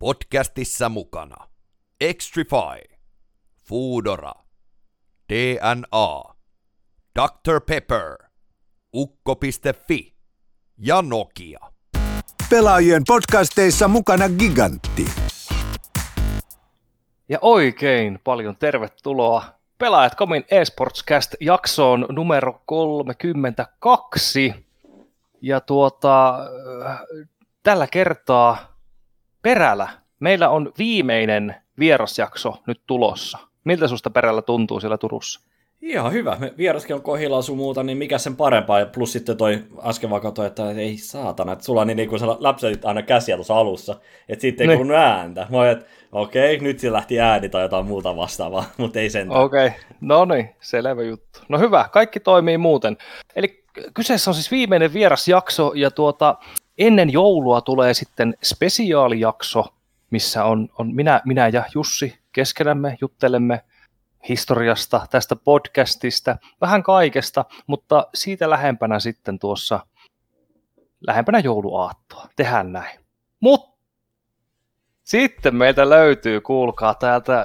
Podcastissa 0.00 0.88
mukana 0.88 1.36
Extrify, 2.00 2.96
Foodora, 3.68 4.32
DNA, 5.32 6.22
Dr. 7.18 7.60
Pepper, 7.66 8.16
Ukko.fi 8.94 10.14
ja 10.78 11.02
Nokia. 11.02 11.58
Pelaajien 12.50 13.02
podcasteissa 13.06 13.88
mukana 13.88 14.28
Gigantti. 14.28 15.06
Ja 17.28 17.38
oikein 17.42 18.20
paljon 18.24 18.56
tervetuloa 18.56 19.44
Pelaajat 19.78 20.14
Komin 20.14 20.44
eSportscast 20.50 21.34
jaksoon 21.40 22.06
numero 22.10 22.62
32. 22.66 24.54
Ja 25.40 25.60
tuota, 25.60 26.38
tällä 27.62 27.86
kertaa 27.86 28.69
perällä 29.42 29.88
meillä 30.20 30.48
on 30.48 30.72
viimeinen 30.78 31.54
vierasjakso 31.78 32.54
nyt 32.66 32.80
tulossa. 32.86 33.38
Miltä 33.64 33.88
susta 33.88 34.10
perällä 34.10 34.42
tuntuu 34.42 34.80
siellä 34.80 34.98
Turussa? 34.98 35.40
Ihan 35.82 36.12
hyvä. 36.12 36.36
Me 36.40 36.54
vieraskin 36.58 36.96
on 36.96 37.02
kohilla 37.02 37.42
sun 37.42 37.56
muuta, 37.56 37.82
niin 37.82 37.98
mikä 37.98 38.18
sen 38.18 38.36
parempaa. 38.36 38.86
Plus 38.86 39.12
sitten 39.12 39.36
toi 39.36 39.64
äsken 39.84 40.10
vaan 40.10 40.22
katsoi, 40.22 40.46
että 40.46 40.70
ei 40.70 40.96
saatana, 40.96 41.52
että 41.52 41.64
sulla 41.64 41.80
on 41.80 41.86
niin, 41.86 41.96
niin 41.96 42.08
kuin 42.08 42.20
sä 42.20 42.26
aina 42.84 43.02
käsiä 43.02 43.36
tuossa 43.36 43.56
alussa, 43.56 43.96
että 44.28 44.42
sitten 44.42 44.64
ei 44.64 44.68
niin. 44.68 44.78
kuulunut 44.78 45.02
ääntä. 45.02 45.46
Mä 45.50 45.58
olin, 45.58 45.70
että 45.70 45.86
okei, 46.12 46.56
okay, 46.56 46.66
nyt 46.68 46.78
se 46.78 46.92
lähti 46.92 47.20
ääni 47.20 47.48
tai 47.48 47.62
jotain 47.62 47.86
muuta 47.86 48.16
vastaavaa, 48.16 48.64
mutta 48.76 48.98
ei 48.98 49.10
sen. 49.10 49.30
Okei, 49.30 49.66
okay. 49.66 49.78
no 50.00 50.24
niin, 50.24 50.50
selvä 50.60 51.02
juttu. 51.02 51.40
No 51.48 51.58
hyvä, 51.58 51.88
kaikki 51.92 52.20
toimii 52.20 52.58
muuten. 52.58 52.96
Eli 53.36 53.64
kyseessä 53.94 54.30
on 54.30 54.34
siis 54.34 54.50
viimeinen 54.50 54.92
vierasjakso 54.92 55.72
ja 55.74 55.90
tuota, 55.90 56.36
ennen 56.80 57.12
joulua 57.12 57.60
tulee 57.60 57.94
sitten 57.94 58.34
spesiaalijakso, 58.42 59.64
missä 60.10 60.44
on, 60.44 60.68
on 60.78 60.94
minä, 60.94 61.20
minä 61.24 61.48
ja 61.48 61.64
Jussi 61.74 62.18
keskenämme 62.32 62.96
juttelemme 63.00 63.64
historiasta, 64.28 65.06
tästä 65.10 65.36
podcastista, 65.36 66.36
vähän 66.60 66.82
kaikesta, 66.82 67.44
mutta 67.66 68.06
siitä 68.14 68.50
lähempänä 68.50 69.00
sitten 69.00 69.38
tuossa, 69.38 69.86
lähempänä 71.06 71.38
jouluaattoa. 71.38 72.28
Tehdään 72.36 72.72
näin. 72.72 73.00
Mutta 73.40 73.76
sitten 75.04 75.54
meiltä 75.54 75.90
löytyy, 75.90 76.40
kuulkaa, 76.40 76.94
täältä 76.94 77.40
ö, 77.40 77.44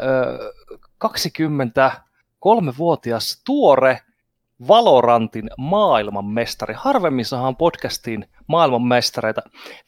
23-vuotias 1.06 3.42
tuore 3.46 4.02
Valorantin 4.68 5.50
maailmanmestari. 5.58 6.74
Harvemmin 6.78 7.26
saadaan 7.26 7.56
podcastiin 7.56 8.26
maailmanmestareita. 8.48 9.42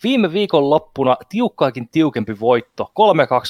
Viime 0.03 0.33
viikon 0.33 0.69
loppuna 0.69 1.17
tiukkaakin 1.29 1.89
tiukempi 1.89 2.39
voitto, 2.39 2.91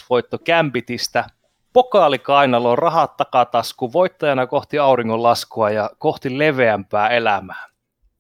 3-2 0.04 0.06
voitto 0.10 0.38
Gambitistä– 0.40 1.26
pokaali 1.78 2.20
kainaloon, 2.20 2.78
rahat 2.78 3.18
takatasku, 3.18 3.94
voittajana 3.94 4.48
kohti 4.48 4.80
auringonlaskua 4.80 5.70
ja 5.70 5.90
kohti 5.98 6.38
leveämpää 6.38 7.10
elämää. 7.10 7.68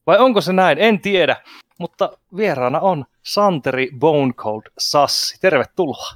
Vai 0.07 0.17
onko 0.17 0.41
se 0.41 0.53
näin? 0.53 0.77
En 0.77 1.01
tiedä, 1.01 1.35
mutta 1.79 2.17
vieraana 2.35 2.79
on 2.79 3.05
Santeri 3.23 3.89
Bone 3.99 4.33
Cold 4.33 4.61
Sassi. 4.77 5.37
Tervetuloa. 5.41 6.09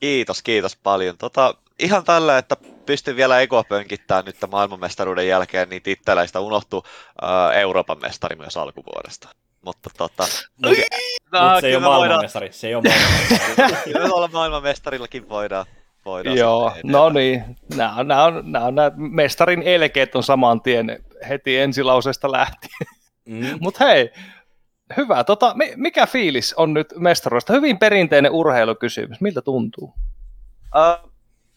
Kiitos, 0.00 0.42
kiitos 0.42 0.76
paljon. 0.76 1.18
Tota, 1.18 1.54
ihan 1.78 2.04
tällä, 2.04 2.38
että 2.38 2.56
pystyn 2.86 3.16
vielä 3.16 3.40
ekoa 3.40 3.64
pönkittämään 3.64 4.24
nyt 4.24 4.36
maailmanmestaruuden 4.50 5.28
jälkeen, 5.28 5.68
niin 5.68 5.82
titteleistä 5.82 6.40
unohtui 6.40 6.78
uh, 6.78 7.56
Euroopan 7.56 8.00
mestari 8.00 8.36
myös 8.36 8.56
alkuvuodesta. 8.56 9.28
Mutta 9.64 9.90
tota... 9.98 10.24
Mut, 10.64 10.76
no, 11.32 11.60
se 11.60 11.66
ei 11.66 11.76
ole 11.76 11.84
maailmanmestari, 11.84 12.52
se 12.52 12.66
ei 12.66 12.74
ole 12.74 12.84
maailmanmestari. 12.88 13.92
kyllä 13.92 14.14
olla 14.14 14.28
maailmanmestarillakin 14.32 15.28
voidaan 15.28 15.66
voidaan 16.04 16.36
Joo, 16.36 16.72
no 16.84 17.08
niin. 17.08 17.56
Nämä 17.76 17.94
on, 17.96 18.08
nämä 18.08 18.24
on, 18.24 18.52
nämä 18.52 18.64
on, 18.64 18.74
nämä 18.74 18.90
mestarin 18.96 19.62
elkeet 19.62 20.16
on 20.16 20.22
saman 20.22 20.60
tien 20.60 21.04
heti 21.28 21.58
ensilauseesta 21.58 22.32
lähtien. 22.32 22.88
Mm. 23.24 23.58
Mutta 23.60 23.84
hei, 23.84 24.10
hyvä. 24.96 25.24
Tota, 25.24 25.54
mikä 25.76 26.06
fiilis 26.06 26.54
on 26.54 26.74
nyt 26.74 26.94
mestaruudesta? 26.96 27.52
Hyvin 27.52 27.78
perinteinen 27.78 28.32
urheilukysymys. 28.32 29.20
Miltä 29.20 29.42
tuntuu? 29.42 29.94
Uh, 30.76 31.07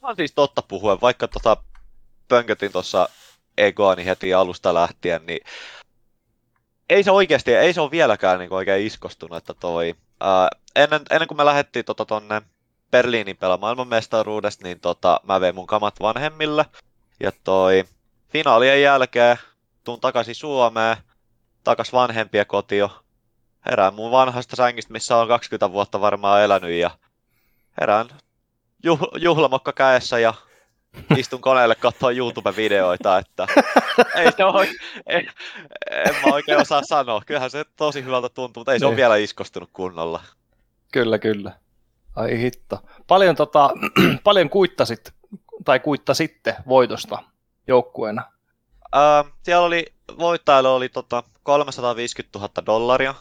on 0.02 0.16
siis 0.16 0.32
totta 0.32 0.62
puhuen, 0.62 1.02
vaikka 1.02 1.28
tota 1.28 1.58
pönkötin 2.28 2.72
tuossa 2.72 3.10
egoani 3.58 4.06
heti 4.06 4.34
alusta 4.34 4.74
lähtien, 4.74 5.26
niin 5.26 5.42
ei 6.90 7.04
se 7.04 7.12
oikeasti, 7.12 7.54
ei 7.54 7.74
se 7.74 7.82
ole 7.82 7.92
vieläkään 7.92 8.40
niin 8.40 8.54
oikein 8.54 8.86
iskostunut, 8.88 9.38
että 9.38 9.54
toi, 9.54 9.96
uh, 10.24 10.60
ennen, 10.76 11.02
ennen 11.10 11.28
kuin 11.28 11.38
me 11.38 11.46
lähdettiin 11.46 11.86
tota 11.86 12.06
tonne 12.06 12.42
Berliinin 12.92 13.38
pelaa 13.38 13.58
maailmanmestaruudesta, 13.58 14.64
niin 14.64 14.80
tota, 14.80 15.20
mä 15.24 15.42
vein 15.42 15.56
mun 15.56 15.68
kamat 15.68 16.00
vanhemmille. 16.00 16.66
Ja 17.20 17.32
toi 17.44 17.86
finaalien 18.30 18.82
jälkeen 18.82 19.38
tuun 19.84 20.02
takaisin 20.02 20.36
Suomeen, 20.36 20.98
takas 21.64 21.94
vanhempia 21.94 22.46
kotio. 22.46 23.04
Herään 23.66 23.94
mun 23.94 24.12
vanhasta 24.12 24.56
sängistä, 24.56 24.94
missä 24.94 25.18
on 25.18 25.28
20 25.28 25.72
vuotta 25.72 26.02
varmaan 26.02 26.42
elänyt 26.42 26.72
ja 26.72 26.92
herään 27.82 28.08
juh- 28.88 29.18
juhlamokka 29.18 29.74
käessä 29.74 30.20
ja 30.20 30.34
istun 31.18 31.42
koneelle 31.42 31.76
katsoa 31.76 32.12
YouTube-videoita, 32.12 33.18
että 33.18 33.48
ei 34.16 34.32
se 34.32 34.46
ole, 34.46 34.68
en, 35.08 35.32
en 35.92 36.16
mä 36.16 36.34
oikein 36.34 36.58
osaa 36.58 36.84
sanoa. 36.84 37.22
Kyllähän 37.26 37.50
se 37.50 37.66
tosi 37.76 38.04
hyvältä 38.04 38.30
tuntuu, 38.30 38.62
mutta 38.62 38.74
ei 38.74 38.80
se 38.80 38.86
ole 38.86 38.92
niin. 38.92 38.98
vielä 38.98 39.16
iskostunut 39.16 39.70
kunnolla. 39.74 40.24
Kyllä, 40.92 41.20
kyllä. 41.20 41.52
Ai 42.16 42.40
hitto. 42.40 42.80
Paljon, 43.08 43.36
tota, 43.36 43.70
paljon 44.24 44.50
kuittasit, 44.50 45.14
tai 45.66 45.80
kuittasitte 45.80 46.56
voitosta 46.68 47.24
joukkueena? 47.68 48.24
Uh, 48.96 49.32
siellä 49.44 49.66
oli, 49.66 49.86
voittajille 50.20 50.70
oli 50.70 50.90
tota 50.90 51.24
350 51.44 52.40
000 52.40 52.52
dollaria, 52.66 53.16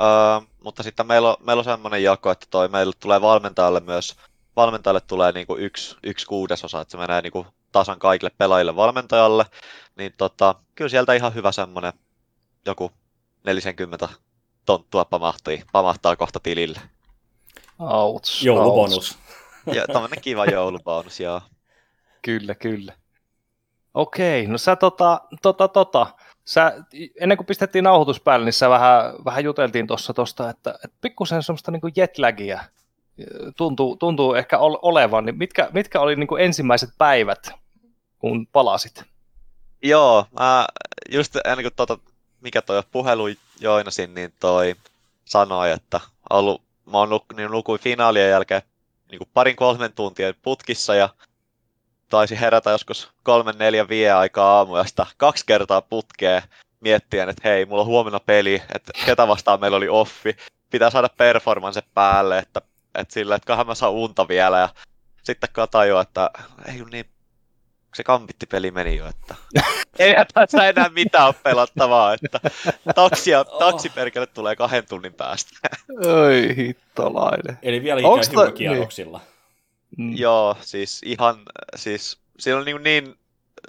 uh, 0.00 0.46
mutta 0.64 0.82
sitten 0.82 1.06
meillä 1.06 1.28
on, 1.28 1.36
meillä 1.40 1.60
on 1.60 1.64
semmoinen 1.64 2.02
jako, 2.02 2.30
että 2.30 2.46
toi 2.50 2.68
meille 2.68 2.92
tulee 3.00 3.20
valmentajalle 3.20 3.80
myös, 3.80 4.16
valmentajalle 4.56 5.00
tulee 5.00 5.32
niinku 5.32 5.56
yksi, 5.56 5.96
yksi 6.02 6.26
kuudesosa, 6.26 6.80
että 6.80 6.92
se 6.92 6.98
menee 6.98 7.22
niinku 7.22 7.46
tasan 7.72 7.98
kaikille 7.98 8.30
pelaajille 8.38 8.76
valmentajalle, 8.76 9.44
niin 9.96 10.12
tota, 10.18 10.54
kyllä 10.74 10.88
sieltä 10.88 11.14
ihan 11.14 11.34
hyvä 11.34 11.52
semmoinen 11.52 11.92
joku 12.66 12.92
40 13.44 14.08
tonttua 14.66 15.04
pamahtii, 15.04 15.62
pamahtaa 15.72 16.16
kohta 16.16 16.40
tilille. 16.40 16.80
Outs, 17.78 18.42
Joulubonus. 18.42 19.18
Ja 19.74 19.86
tämmönen 19.86 20.20
kiva 20.20 20.44
joulubonus, 20.44 21.20
joo. 21.20 21.40
Kyllä, 22.22 22.54
kyllä. 22.54 22.92
Okei, 23.94 24.46
no 24.46 24.58
sä 24.58 24.76
tota, 24.76 25.20
tota, 25.42 25.68
tota, 25.68 26.06
sä, 26.44 26.84
ennen 27.20 27.38
kuin 27.38 27.46
pistettiin 27.46 27.84
nauhoitus 27.84 28.20
päälle, 28.20 28.44
niin 28.44 28.52
sä 28.52 28.70
vähän, 28.70 29.14
vähän 29.24 29.44
juteltiin 29.44 29.86
tuossa 29.86 30.14
tosta, 30.14 30.50
että, 30.50 30.70
että 30.84 30.96
pikkusen 31.00 31.42
semmoista 31.42 31.70
niin 31.70 31.80
kuin 31.80 31.92
jetlagia 31.96 32.64
tuntuu, 33.56 33.96
tuntuu 33.96 34.34
ehkä 34.34 34.58
olevan, 34.58 35.24
niin 35.24 35.38
mitkä, 35.38 35.68
mitkä 35.72 36.00
oli 36.00 36.16
niin 36.16 36.26
kuin 36.26 36.44
ensimmäiset 36.44 36.90
päivät, 36.98 37.50
kun 38.18 38.46
palasit? 38.46 39.04
Joo, 39.82 40.26
mä 40.40 40.66
just 41.10 41.36
ennen 41.36 41.64
kuin 41.64 41.74
tota, 41.76 41.98
mikä 42.40 42.62
toi 42.62 42.82
puhelu 42.92 43.24
joinasin, 43.60 44.14
niin 44.14 44.32
toi 44.40 44.74
sanoi, 45.24 45.70
että 45.70 46.00
ollut 46.30 46.62
mä 46.86 46.98
oon 46.98 47.10
nuk, 47.10 47.24
niin 47.36 47.50
nukuin 47.50 47.80
finaalien 47.80 48.30
jälkeen 48.30 48.62
niin 49.10 49.18
kuin 49.18 49.30
parin 49.34 49.56
kolmen 49.56 49.92
tuntien 49.92 50.34
putkissa 50.42 50.94
ja 50.94 51.08
taisi 52.08 52.40
herätä 52.40 52.70
joskus 52.70 53.10
kolmen, 53.22 53.58
neljän, 53.58 53.88
viiden 53.88 54.16
aikaa 54.16 54.58
aamuyöstä 54.58 55.06
kaksi 55.16 55.46
kertaa 55.46 55.82
putkeen 55.82 56.42
miettien, 56.80 57.28
että 57.28 57.48
hei, 57.48 57.66
mulla 57.66 57.82
on 57.82 57.86
huomenna 57.86 58.20
peli, 58.20 58.62
että 58.74 58.92
ketä 59.06 59.28
vastaan 59.28 59.60
meillä 59.60 59.76
oli 59.76 59.88
offi, 59.88 60.36
pitää 60.70 60.90
saada 60.90 61.08
performance 61.16 61.82
päälle, 61.94 62.38
että, 62.38 62.62
että 62.94 63.14
sillä, 63.14 63.34
että 63.34 63.64
mä 63.64 63.74
saan 63.74 63.92
unta 63.92 64.28
vielä 64.28 64.58
ja 64.58 64.68
sitten 65.22 65.48
katajo, 65.52 66.00
että 66.00 66.30
ei 66.66 66.82
ole 66.82 66.90
niin 66.90 67.06
se 67.94 68.04
kampittipeli 68.04 68.70
meni 68.70 68.96
jo, 68.96 69.06
että 69.06 69.34
ei 69.98 70.14
tässä 70.34 70.68
enää 70.68 70.88
mitään 70.88 71.26
ole 71.26 71.34
pelattavaa, 71.42 72.14
että 72.14 72.40
taksia, 72.94 73.40
oh. 73.40 73.58
taksiperkele 73.58 74.26
tulee 74.26 74.56
kahden 74.56 74.88
tunnin 74.88 75.14
päästä. 75.14 75.50
Oi 76.24 76.56
hittolainen. 76.56 77.58
Eli 77.62 77.82
vielä 77.82 78.00
ikään 78.00 78.52
kierroksilla. 78.52 79.18
Niin. 79.18 79.32
Mm. 80.10 80.16
Joo, 80.16 80.56
siis 80.60 81.00
ihan, 81.04 81.36
siis 81.76 82.18
siinä 82.38 82.58
on 82.58 82.64
niin, 82.64 82.82
niin 82.82 83.18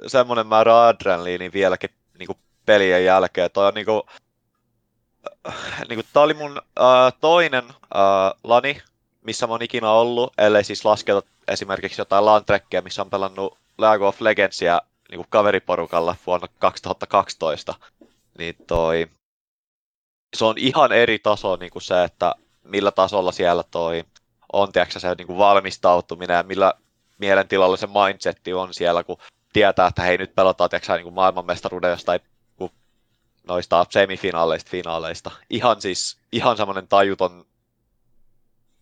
semmoinen 0.07 0.47
määrä 0.47 0.87
adrenaliini 0.87 1.53
vieläkin 1.53 1.89
niin 2.19 2.27
kuin 2.27 2.37
pelien 2.65 3.05
jälkeen. 3.05 3.49
Toi 3.53 3.67
on 3.67 3.73
niin 3.73 3.85
kuin, 3.85 4.01
niin 5.89 5.97
kuin, 5.97 6.05
tää 6.13 6.23
oli 6.23 6.33
mun 6.33 6.51
uh, 6.57 7.19
toinen 7.21 7.65
uh, 7.65 8.39
lani, 8.43 8.81
missä 9.23 9.47
mä 9.47 9.53
oon 9.53 9.61
ikinä 9.61 9.91
ollut, 9.91 10.33
ellei 10.37 10.63
siis 10.63 10.85
lasketa 10.85 11.21
esimerkiksi 11.47 12.01
jotain 12.01 12.25
Landtrekkiä, 12.25 12.81
missä 12.81 13.01
on 13.01 13.09
pelannut 13.09 13.57
League 13.77 14.07
of 14.07 14.21
Legendsia 14.21 14.81
niin 15.09 15.17
kuin 15.17 15.27
kaveriporukalla 15.29 16.15
vuonna 16.27 16.47
2012, 16.59 17.75
niin 18.37 18.55
toi, 18.67 19.07
se 20.37 20.45
on 20.45 20.57
ihan 20.57 20.91
eri 20.91 21.19
taso 21.19 21.55
niin 21.55 21.71
kuin 21.71 21.83
se, 21.83 22.03
että 22.03 22.35
millä 22.63 22.91
tasolla 22.91 23.31
siellä 23.31 23.63
toi 23.63 24.03
on 24.53 24.71
tiedätkö, 24.71 24.99
se 24.99 25.15
niin 25.15 25.27
kuin 25.27 25.37
valmistautuminen 25.37 26.37
ja 26.37 26.43
millä 26.43 26.73
mielentilalla 27.17 27.77
se 27.77 27.87
mindsetti 27.87 28.53
on 28.53 28.73
siellä, 28.73 29.03
kun 29.03 29.17
tietää, 29.53 29.87
että 29.87 30.01
hei 30.01 30.17
nyt 30.17 30.35
pelataan 30.35 30.69
tiedätkö, 30.69 30.93
niin 30.93 31.03
kuin 31.03 31.13
maailmanmestaruuden 31.13 31.91
jostain 31.91 32.19
noista 33.47 33.85
semifinaaleista, 33.89 34.71
finaaleista. 34.71 35.31
Ihan 35.49 35.81
siis, 35.81 36.17
ihan 36.31 36.57
semmoinen 36.57 36.87
tajuton 36.87 37.45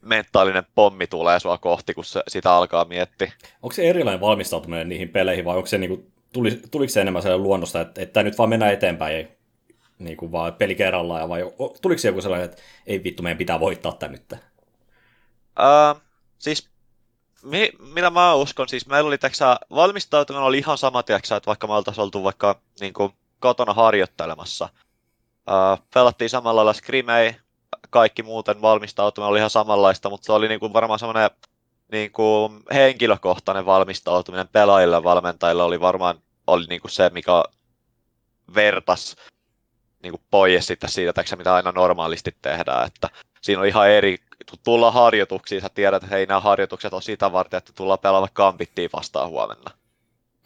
mentaalinen 0.01 0.63
pommi 0.75 1.07
tulee 1.07 1.39
sua 1.39 1.57
kohti, 1.57 1.93
kun 1.93 2.05
se, 2.05 2.23
sitä 2.27 2.53
alkaa 2.53 2.85
miettiä. 2.85 3.31
Onko 3.61 3.73
se 3.73 3.89
erilainen 3.89 4.21
valmistautuminen 4.21 4.89
niihin 4.89 5.09
peleihin, 5.09 5.45
vai 5.45 5.55
onko 5.57 5.67
se 5.67 5.77
niinku, 5.77 6.11
tuli, 6.33 6.61
tuliko 6.71 6.89
se 6.89 7.01
enemmän 7.01 7.21
sellainen 7.21 7.43
luonnosta, 7.43 7.81
että, 7.81 8.01
että 8.01 8.23
nyt 8.23 8.37
vaan 8.37 8.49
mennään 8.49 8.73
eteenpäin, 8.73 9.15
ei 9.15 9.27
niin 9.99 10.17
kuin 10.17 10.31
vaan 10.31 10.53
peli 10.53 10.75
kerrallaan, 10.75 11.29
vai 11.29 11.41
tuliko 11.81 11.99
se 11.99 12.07
joku 12.07 12.21
sellainen, 12.21 12.49
että 12.49 12.61
ei 12.87 13.03
vittu, 13.03 13.23
meidän 13.23 13.37
pitää 13.37 13.59
voittaa 13.59 13.91
tämä 13.91 14.11
nyt? 14.11 14.33
Uh, 14.33 16.01
siis 16.39 16.69
mi, 17.43 17.71
mitä 17.93 18.09
mä 18.09 18.33
uskon, 18.33 18.69
siis 18.69 18.87
meillä 18.87 19.07
oli 19.07 19.17
teksä, 19.17 19.57
valmistautuminen 19.69 20.43
oli 20.43 20.57
ihan 20.57 20.77
sama, 20.77 21.03
teksä, 21.03 21.35
että 21.35 21.47
vaikka 21.47 21.67
me 21.67 21.73
oltaisiin 21.73 22.03
oltu 22.03 22.23
vaikka 22.23 22.59
niin 22.79 22.93
kuin, 22.93 23.13
kotona 23.39 23.73
harjoittelemassa. 23.73 24.69
Uh, 25.49 25.85
pelattiin 25.93 26.29
samalla 26.29 26.55
lailla 26.55 26.73
skrimei, 26.73 27.35
kaikki 27.89 28.23
muuten 28.23 28.61
valmistautuminen 28.61 29.29
oli 29.29 29.37
ihan 29.37 29.49
samanlaista, 29.49 30.09
mutta 30.09 30.25
se 30.25 30.31
oli 30.31 30.47
niin 30.47 30.59
kuin 30.59 30.73
varmaan 30.73 30.99
semmoinen 30.99 31.29
niin 31.91 32.11
kuin 32.11 32.63
henkilökohtainen 32.73 33.65
valmistautuminen 33.65 34.47
pelaajille 34.47 34.95
ja 34.95 35.03
valmentajille 35.03 35.63
oli 35.63 35.79
varmaan 35.79 36.21
oli 36.47 36.65
niin 36.65 36.81
kuin 36.81 36.91
se, 36.91 37.09
mikä 37.13 37.43
vertas 38.55 39.15
niin 40.03 40.11
kuin 40.11 40.21
pois 40.31 40.67
sitten 40.67 40.89
siitä, 40.89 41.13
teksä, 41.13 41.35
mitä 41.35 41.53
aina 41.53 41.71
normaalisti 41.71 42.35
tehdään. 42.41 42.87
Että 42.87 43.09
siinä 43.41 43.61
on 43.61 43.67
ihan 43.67 43.89
eri, 43.89 44.17
tulla 44.63 44.91
harjoituksiin, 44.91 45.61
sä 45.61 45.69
tiedät, 45.69 46.03
että 46.03 46.15
hei, 46.15 46.25
nämä 46.25 46.39
harjoitukset 46.39 46.93
on 46.93 47.01
sitä 47.01 47.31
varten, 47.31 47.57
että 47.57 47.73
tullaan 47.73 47.99
pelaamaan 47.99 48.29
kampittiin 48.33 48.89
vastaan 48.93 49.29
huomenna. 49.29 49.71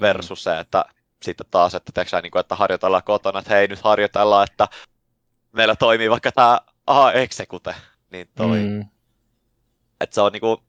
Versus 0.02 0.44
se, 0.44 0.60
että 0.60 0.86
sitten 1.22 1.48
taas, 1.52 1.76
että, 1.76 1.92
teksä, 1.94 2.22
niin 2.22 2.32
kuin, 2.32 2.40
että 2.40 2.56
harjoitellaan 2.56 3.04
kotona, 3.04 3.40
että 3.40 3.54
hei, 3.54 3.68
nyt 3.68 3.82
harjoitellaan, 3.82 4.48
että 4.52 4.68
meillä 5.52 5.76
toimii 5.76 6.10
vaikka 6.10 6.32
tämä 6.32 6.60
aha, 6.88 7.12
execute, 7.12 7.76
niin 8.12 8.30
toi. 8.36 8.60
Mm. 8.60 8.82
Että 10.02 10.14
se 10.14 10.22
on 10.22 10.32
niinku, 10.32 10.64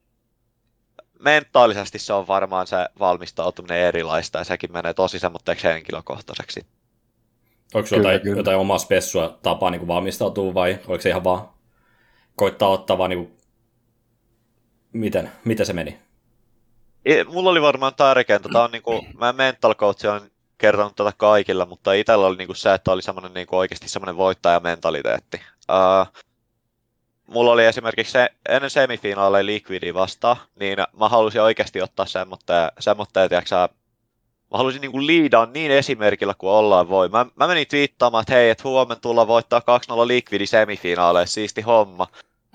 mentaalisesti 1.19 1.99
se 1.99 2.13
on 2.13 2.27
varmaan 2.27 2.67
se 2.67 2.77
valmistautuminen 2.99 3.77
erilaista 3.77 4.37
ja 4.37 4.43
sekin 4.43 4.73
menee 4.73 4.93
tosi 4.93 5.19
semmoitteeksi 5.19 5.67
henkilökohtaiseksi. 5.67 6.65
Onko 7.73 7.89
kyllä, 7.89 7.97
jotain, 7.97 8.21
kyllä. 8.21 8.37
jotain 8.37 8.57
omaa 8.57 8.77
spessua 8.77 9.39
tapaa 9.41 9.69
niin 9.69 9.87
valmistautua 9.87 10.53
vai 10.53 10.79
oliko 10.87 11.01
se 11.01 11.09
ihan 11.09 11.23
vaan 11.23 11.49
koittaa 12.35 12.69
ottaa 12.69 12.97
vaan 12.97 13.09
niin 13.09 13.25
kuin... 13.25 13.37
miten, 14.93 15.31
miten 15.45 15.65
se 15.65 15.73
meni? 15.73 15.99
Mulla 17.27 17.49
oli 17.49 17.61
varmaan 17.61 17.95
tärkeintä, 17.95 18.49
tämä 18.49 18.63
on 18.63 18.71
niin 18.71 18.83
kuin, 18.83 19.07
mä 19.19 19.33
mental 19.33 19.75
coach 19.75 20.05
on 20.05 20.21
kertonut 20.57 20.95
tätä 20.95 21.13
kaikilla, 21.17 21.65
mutta 21.65 21.93
itsellä 21.93 22.27
oli 22.27 22.37
niin 22.37 22.47
kuin 22.47 22.57
se, 22.57 22.73
että 22.73 22.91
oli 22.91 23.01
semmoinen 23.01 23.33
niin 23.33 23.47
kuin 23.47 23.59
oikeasti 23.59 23.89
semmoinen 23.89 24.17
voittajamentaliteetti. 24.17 25.41
Uh, 25.71 26.23
mulla 27.27 27.51
oli 27.51 27.65
esimerkiksi 27.65 28.11
se, 28.11 28.29
ennen 28.49 28.69
semifinaaleja 28.69 29.45
Liquidi 29.45 29.93
vastaan, 29.93 30.37
niin 30.59 30.77
mä 30.99 31.09
halusin 31.09 31.41
oikeasti 31.41 31.81
ottaa 31.81 32.05
semmoitteen, 32.05 32.71
semmoitteen 32.79 33.29
tiiäksä, 33.29 33.69
mä 34.51 34.57
halusin 34.57 34.81
niinku 34.81 35.05
liidaa 35.05 35.45
niin 35.45 35.71
esimerkillä 35.71 36.33
kuin 36.37 36.51
ollaan 36.51 36.89
voi. 36.89 37.09
Mä, 37.09 37.25
mä 37.35 37.47
menin 37.47 37.67
twiittaamaan, 37.67 38.21
että 38.21 38.33
hei, 38.33 38.49
että 38.49 38.63
huomenna 38.63 39.01
tulla 39.01 39.27
voittaa 39.27 39.59
2-0 39.59 40.07
Liquidi 40.07 40.47
semifinaaleissa, 40.47 41.33
siisti 41.33 41.61
homma. 41.61 42.07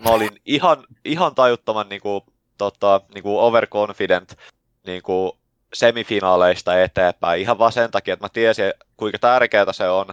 Mä 0.05 0.11
olin 0.11 0.31
ihan, 0.47 0.85
ihan 1.05 1.35
tajuttoman 1.35 1.89
niinku, 1.89 2.25
tota, 2.59 3.01
niinku 3.15 3.39
overconfident 3.39 4.39
niinku, 4.87 5.39
semifinaaleista 5.75 6.83
eteenpäin. 6.83 7.41
Ihan 7.41 7.59
vaan 7.59 7.73
sen 7.73 7.91
takia, 7.91 8.15
että 8.15 8.25
mä 8.25 8.29
tiesin, 8.29 8.73
kuinka 8.97 9.19
tärkeää 9.19 9.73
se 9.73 9.89
on 9.89 10.07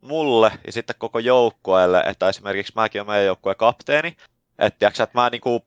mulle 0.00 0.52
ja 0.66 0.72
sitten 0.72 0.96
koko 0.98 1.18
joukkueelle, 1.18 2.00
että 2.00 2.28
esimerkiksi 2.28 2.72
mäkin 2.76 3.00
olen 3.00 3.10
meidän 3.10 3.26
joukkueen 3.26 3.56
kapteeni, 3.56 4.16
että, 4.58 4.78
tiiäksä, 4.78 5.02
että 5.02 5.18
mä 5.18 5.30
niinku, 5.30 5.66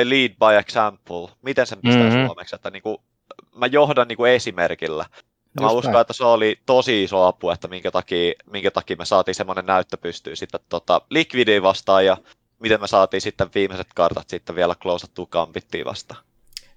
I 0.00 0.10
lead 0.10 0.30
by 0.30 0.58
example. 0.58 1.28
Miten 1.42 1.66
sen 1.66 1.78
pistää 1.82 2.02
mm-hmm. 2.02 2.26
suomeksi? 2.26 2.56
Että 2.56 2.70
niinku, 2.70 3.02
mä 3.54 3.66
johdan 3.66 4.08
niinku 4.08 4.24
esimerkillä. 4.24 5.04
Ja 5.56 5.62
mä 5.62 5.70
uskon, 5.70 5.92
näin. 5.92 6.00
että 6.00 6.12
se 6.12 6.24
oli 6.24 6.60
tosi 6.66 7.04
iso 7.04 7.24
apu, 7.24 7.50
että 7.50 7.68
minkä 7.68 7.90
takia, 7.90 8.32
minkä 8.50 8.70
takia 8.70 8.96
me 8.96 9.04
saatiin 9.04 9.34
semmoinen 9.34 9.66
näyttö 9.66 9.96
pystyy 9.96 10.36
sitten 10.36 10.60
tota, 10.68 11.00
Liquidiin 11.10 11.62
vastaan 11.62 12.06
ja 12.06 12.16
miten 12.58 12.80
me 12.80 12.86
saatiin 12.86 13.20
sitten 13.20 13.48
viimeiset 13.54 13.86
kartat 13.94 14.28
sitten 14.28 14.56
vielä 14.56 14.74
klousattua 14.74 15.26
Gambittiin 15.26 15.84
vastaan. 15.84 16.24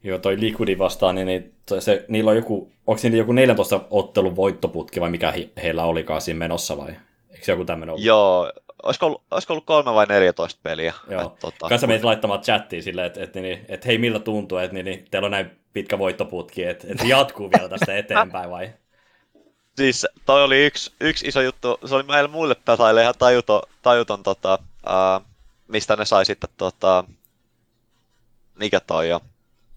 Joo, 0.03 0.17
toi 0.19 0.39
Liquidi 0.39 0.77
vastaan, 0.77 1.15
niin, 1.15 1.27
niin 1.27 1.53
se, 1.79 2.05
niillä 2.07 2.31
on 2.31 2.37
joku, 2.37 2.71
onko 2.87 3.01
niillä 3.03 3.17
joku 3.17 3.31
14 3.31 3.81
ottelun 3.89 4.35
voittoputki 4.35 5.01
vai 5.01 5.09
mikä 5.09 5.31
he, 5.31 5.49
heillä 5.63 5.83
olikaan 5.83 6.21
siinä 6.21 6.37
menossa 6.37 6.77
vai? 6.77 6.89
Eikö 7.29 7.45
se 7.45 7.51
joku 7.51 7.65
tämmöinen 7.65 7.93
ollut? 7.93 8.05
Joo, 8.05 8.51
olisiko 8.83 9.05
ollut, 9.05 9.21
olisiko 9.31 9.53
ollut 9.53 9.65
kolme 9.65 9.93
vai 9.93 10.05
14 10.05 10.59
peliä? 10.63 10.93
Joo, 11.09 11.21
et, 11.21 11.39
tota, 11.39 11.69
kanssa 11.69 11.87
meitä 11.87 12.05
laittamaan 12.05 12.41
chattiin 12.41 12.83
silleen, 12.83 13.07
että 13.07 13.23
et, 13.23 13.35
niin, 13.35 13.65
et, 13.67 13.85
hei 13.85 13.97
miltä 13.97 14.19
tuntuu, 14.19 14.57
että 14.57 14.73
niin, 14.73 14.85
niin, 14.85 15.05
teillä 15.11 15.25
on 15.25 15.31
näin 15.31 15.51
pitkä 15.73 15.99
voittoputki, 15.99 16.63
että 16.63 16.87
et 16.89 17.03
jatkuu 17.07 17.51
vielä 17.51 17.69
tästä 17.69 17.97
eteenpäin 17.97 18.49
vai? 18.49 18.73
Siis 19.77 20.07
toi 20.25 20.43
oli 20.43 20.65
yksi, 20.65 20.91
yksi 21.01 21.27
iso 21.27 21.41
juttu, 21.41 21.79
se 21.85 21.95
oli 21.95 22.03
meille 22.03 22.29
muille 22.29 22.55
pelaajille 22.55 23.01
ihan 23.01 23.13
tajuton, 23.19 23.61
tajuton 23.81 24.23
tota, 24.23 24.59
uh, 24.87 25.25
mistä 25.67 25.95
ne 25.95 26.05
sai 26.05 26.25
sitten 26.25 26.49
tota, 26.57 27.03
mikä 28.55 28.79
toi 28.79 29.09
jo, 29.09 29.21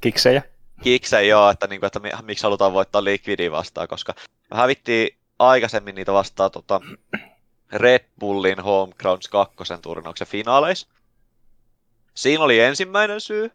Kiksejä? 0.03 0.43
Kiksejä, 0.83 1.23
joo, 1.23 1.51
että, 1.51 1.67
niin 1.67 1.81
kuin, 1.81 1.87
että 1.87 2.23
miksi 2.23 2.43
halutaan 2.43 2.73
voittaa 2.73 3.05
Liquidi 3.05 3.51
vastaan, 3.51 3.89
koska 3.89 4.15
me 4.51 4.57
hävittiin 4.57 5.19
aikaisemmin 5.39 5.95
niitä 5.95 6.13
vastaan 6.13 6.51
tota, 6.51 6.81
Red 7.73 8.05
Bullin 8.21 8.61
Home 8.61 8.93
Grounds 8.99 9.29
2 9.29 9.57
turnauksen 9.83 10.27
finaaleissa. 10.27 10.89
Siinä 12.15 12.45
oli 12.45 12.61
ensimmäinen 12.61 13.21
syy. 13.21 13.51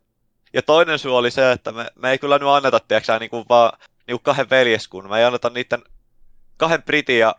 Ja 0.53 0.61
toinen 0.61 0.99
syy 0.99 1.17
oli 1.17 1.31
se, 1.31 1.51
että 1.51 1.71
me, 1.71 1.87
me 1.95 2.11
ei 2.11 2.17
kyllä 2.17 2.39
nyt 2.39 2.47
anneta, 2.47 2.79
tiedätkö, 2.79 3.19
niin 3.19 3.29
kuin 3.29 3.45
vaan 3.49 3.79
niin 4.07 4.17
kuin 4.17 4.23
kahden 4.23 4.49
veljeskun. 4.49 5.09
Me 5.09 5.19
ei 5.19 5.23
anneta 5.23 5.49
niiden 5.49 5.83
kahden 6.57 6.83
britin 6.83 7.19
ja 7.19 7.35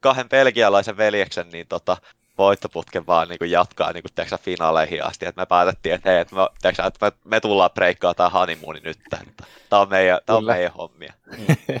kahden 0.00 0.28
belgialaisen 0.28 0.96
veljeksen 0.96 1.48
niin 1.48 1.66
tota, 1.66 1.96
voittoputken 2.40 3.06
vaan 3.06 3.28
niin 3.28 3.38
kuin 3.38 3.50
jatkaa 3.50 3.92
niin 3.92 4.02
kuin, 4.02 4.12
tiiäksä, 4.14 4.38
finaaleihin 4.38 5.04
asti. 5.04 5.26
Et 5.26 5.36
me 5.36 5.46
päätettiin, 5.46 5.94
että, 5.94 6.10
hei, 6.10 6.20
että, 6.20 6.36
me, 6.36 6.42
tiiäksä, 6.62 6.86
että 6.86 7.06
me, 7.06 7.12
me, 7.24 7.40
tullaan 7.40 7.70
breikkaa 7.70 8.14
tämä 8.14 8.28
honeymooni 8.28 8.80
nyt. 8.80 8.98
Tämä 9.70 9.82
on 9.82 9.88
meidän, 9.88 10.18
tämä 10.26 10.36
on 10.36 10.44
meidän 10.44 10.72
hommia. 10.72 11.12
Mm. 11.38 11.80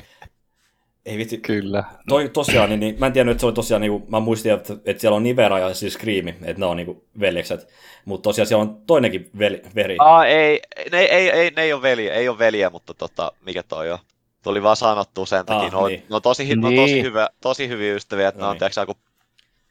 Ei 1.06 1.18
vitsi. 1.18 1.38
Kyllä. 1.38 1.84
Toi, 2.08 2.28
tosiaan, 2.28 2.68
niin, 2.68 2.80
niin, 2.80 2.96
mä 2.98 3.06
en 3.06 3.12
tiennyt, 3.12 3.32
että 3.32 3.40
se 3.40 3.46
oli 3.46 3.54
tosiaan, 3.54 3.80
niin 3.80 3.92
kuin, 3.92 4.04
mä 4.08 4.20
muistin, 4.20 4.52
että, 4.52 4.74
että 4.84 5.00
siellä 5.00 5.16
on 5.16 5.22
Nivera 5.22 5.58
ja 5.58 5.74
siis 5.74 5.94
Screami, 5.94 6.30
että 6.30 6.60
ne 6.60 6.66
on 6.66 6.76
niin 6.76 6.86
kuin, 6.86 7.02
veljekset. 7.20 7.68
Mutta 8.04 8.22
tosiaan 8.22 8.46
siellä 8.46 8.62
on 8.62 8.82
toinenkin 8.86 9.30
veli. 9.38 9.62
veri. 9.74 9.96
Aa, 9.98 10.26
ei, 10.26 10.62
ne, 10.92 10.98
ei, 10.98 11.30
ei, 11.30 11.50
ne 11.56 11.62
ei 11.62 11.72
ole 11.72 11.82
veliä, 11.82 12.14
ei 12.14 12.28
ole 12.28 12.38
veliä, 12.38 12.70
mutta 12.70 12.94
tota, 12.94 13.32
mikä 13.46 13.62
toi 13.62 13.92
on? 13.92 13.98
Tuli 14.42 14.62
vaan 14.62 14.76
sanottua 14.76 15.26
sen 15.26 15.46
takia. 15.46 15.66
Ah, 15.66 15.72
no, 15.72 15.86
niin. 15.86 16.02
no, 16.08 16.20
tosi, 16.20 16.44
niin. 16.44 16.60
no, 16.60 16.70
tosi, 16.70 17.02
hyvä, 17.02 17.28
tosi 17.40 17.68
hyviä 17.68 17.94
ystäviä, 17.94 18.28
että 18.28 18.40
no, 18.40 18.46
ne 18.46 18.48
on, 18.48 18.54
niin. 18.54 18.58
tiiäksä, 18.58 18.86
kun 18.86 18.94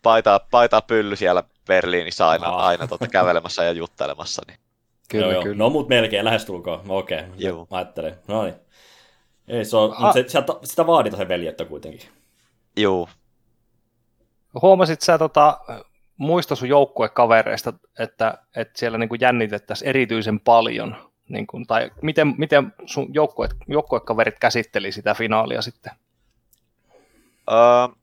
paitaa, 0.04 0.40
paitaa 0.52 0.82
pylly 0.82 1.16
siellä 1.16 1.44
Berliinissä 1.68 2.28
aina, 2.28 2.48
ah. 2.48 2.66
aina 2.66 2.88
tuota 2.88 3.08
kävelemässä 3.08 3.64
ja 3.64 3.72
juttelemassa. 3.72 4.42
Niin. 4.48 4.60
Kyllä, 5.10 5.34
joo, 5.34 5.44
kyllä. 5.44 5.58
No 5.58 5.70
mut 5.70 5.90
melkein 5.90 6.26
lähestulkoon. 6.26 6.88
No, 6.88 6.98
okei, 6.98 7.20
okay. 7.20 7.32
Joo. 7.38 7.68
mä 7.72 7.78
ajattelen. 7.78 8.20
No 8.28 8.44
niin. 8.44 8.56
Ei, 9.48 9.66
se 9.66 9.78
on, 9.78 9.96
ah. 9.98 10.14
se, 10.14 10.24
sitä, 10.28 10.44
sitä 10.64 10.88
vaaditaan 10.88 11.24
se 11.24 11.28
veljettä 11.28 11.66
kuitenkin. 11.66 12.10
Joo. 12.78 13.10
Huomasit 14.62 15.02
sä 15.02 15.18
tota, 15.18 15.60
muista 16.18 16.56
sun 16.56 16.70
joukkuekavereista, 16.70 17.74
että, 18.00 18.38
että 18.56 18.80
siellä 18.80 18.98
niin 18.98 19.10
kuin 19.10 19.22
jännitettäisiin 19.22 19.90
erityisen 19.90 20.40
paljon, 20.40 20.96
niin 21.30 21.48
kuin, 21.48 21.68
tai 21.68 21.92
miten, 22.02 22.36
miten 22.38 22.74
sun 22.86 23.14
joukkue, 23.14 23.50
joukkuekaverit 23.68 24.40
käsitteli 24.40 24.92
sitä 24.92 25.14
finaalia 25.14 25.62
sitten? 25.62 25.92
Uh, 27.52 27.98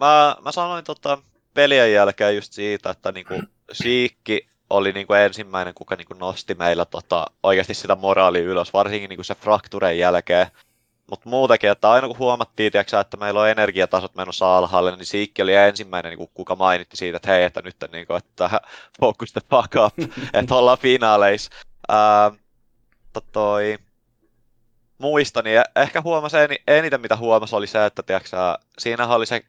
mä, 0.00 0.36
mä 0.44 0.52
sanoin 0.52 0.84
tota, 0.84 1.18
pelien 1.54 1.92
jälkeen 1.92 2.36
just 2.36 2.52
siitä, 2.52 2.90
että 2.90 3.12
niinku, 3.12 3.34
Siikki 3.72 4.48
oli 4.70 4.92
niinku 4.92 5.12
ensimmäinen, 5.12 5.74
kuka 5.74 5.96
niinku 5.96 6.14
nosti 6.14 6.54
meillä 6.54 6.84
tota, 6.84 7.26
oikeasti 7.42 7.74
sitä 7.74 7.94
moraalia 7.94 8.42
ylös, 8.42 8.72
varsinkin 8.72 9.08
niinku 9.08 9.24
se 9.24 9.34
fraktureen 9.34 9.98
jälkeen. 9.98 10.46
Mutta 11.10 11.28
muutenkin, 11.28 11.70
että 11.70 11.90
aina 11.90 12.06
kun 12.06 12.18
huomattiin, 12.18 12.72
tiiäksä, 12.72 13.00
että 13.00 13.16
meillä 13.16 13.40
on 13.40 13.48
energiatasot 13.48 14.14
menossa 14.14 14.58
alhaalle, 14.58 14.96
niin 14.96 15.06
Siikki 15.06 15.42
oli 15.42 15.54
ensimmäinen, 15.54 16.18
niin 16.18 16.28
kuka 16.34 16.56
mainitti 16.56 16.96
siitä, 16.96 17.16
että 17.16 17.30
hei, 17.30 17.44
että 17.44 17.62
nyt 17.62 17.76
niin 17.92 18.06
kuin, 18.06 18.16
että 18.16 18.50
focus 19.00 19.32
the 19.32 19.40
fuck 19.50 19.74
up, 19.86 19.94
että 20.34 20.54
ollaan 20.54 20.78
finaaleissa. 20.78 21.50
Ää, 21.88 22.32
toi, 23.32 23.78
muistan, 24.98 25.44
niin 25.44 25.62
ehkä 25.76 26.00
huomasin 26.00 26.40
eniten, 26.66 27.00
mitä 27.00 27.16
huomasi, 27.16 27.56
oli 27.56 27.66
se, 27.66 27.86
että 27.86 28.02
tiiäksä, 28.02 28.58
siinä 28.78 29.06
oli 29.06 29.26
se 29.26 29.42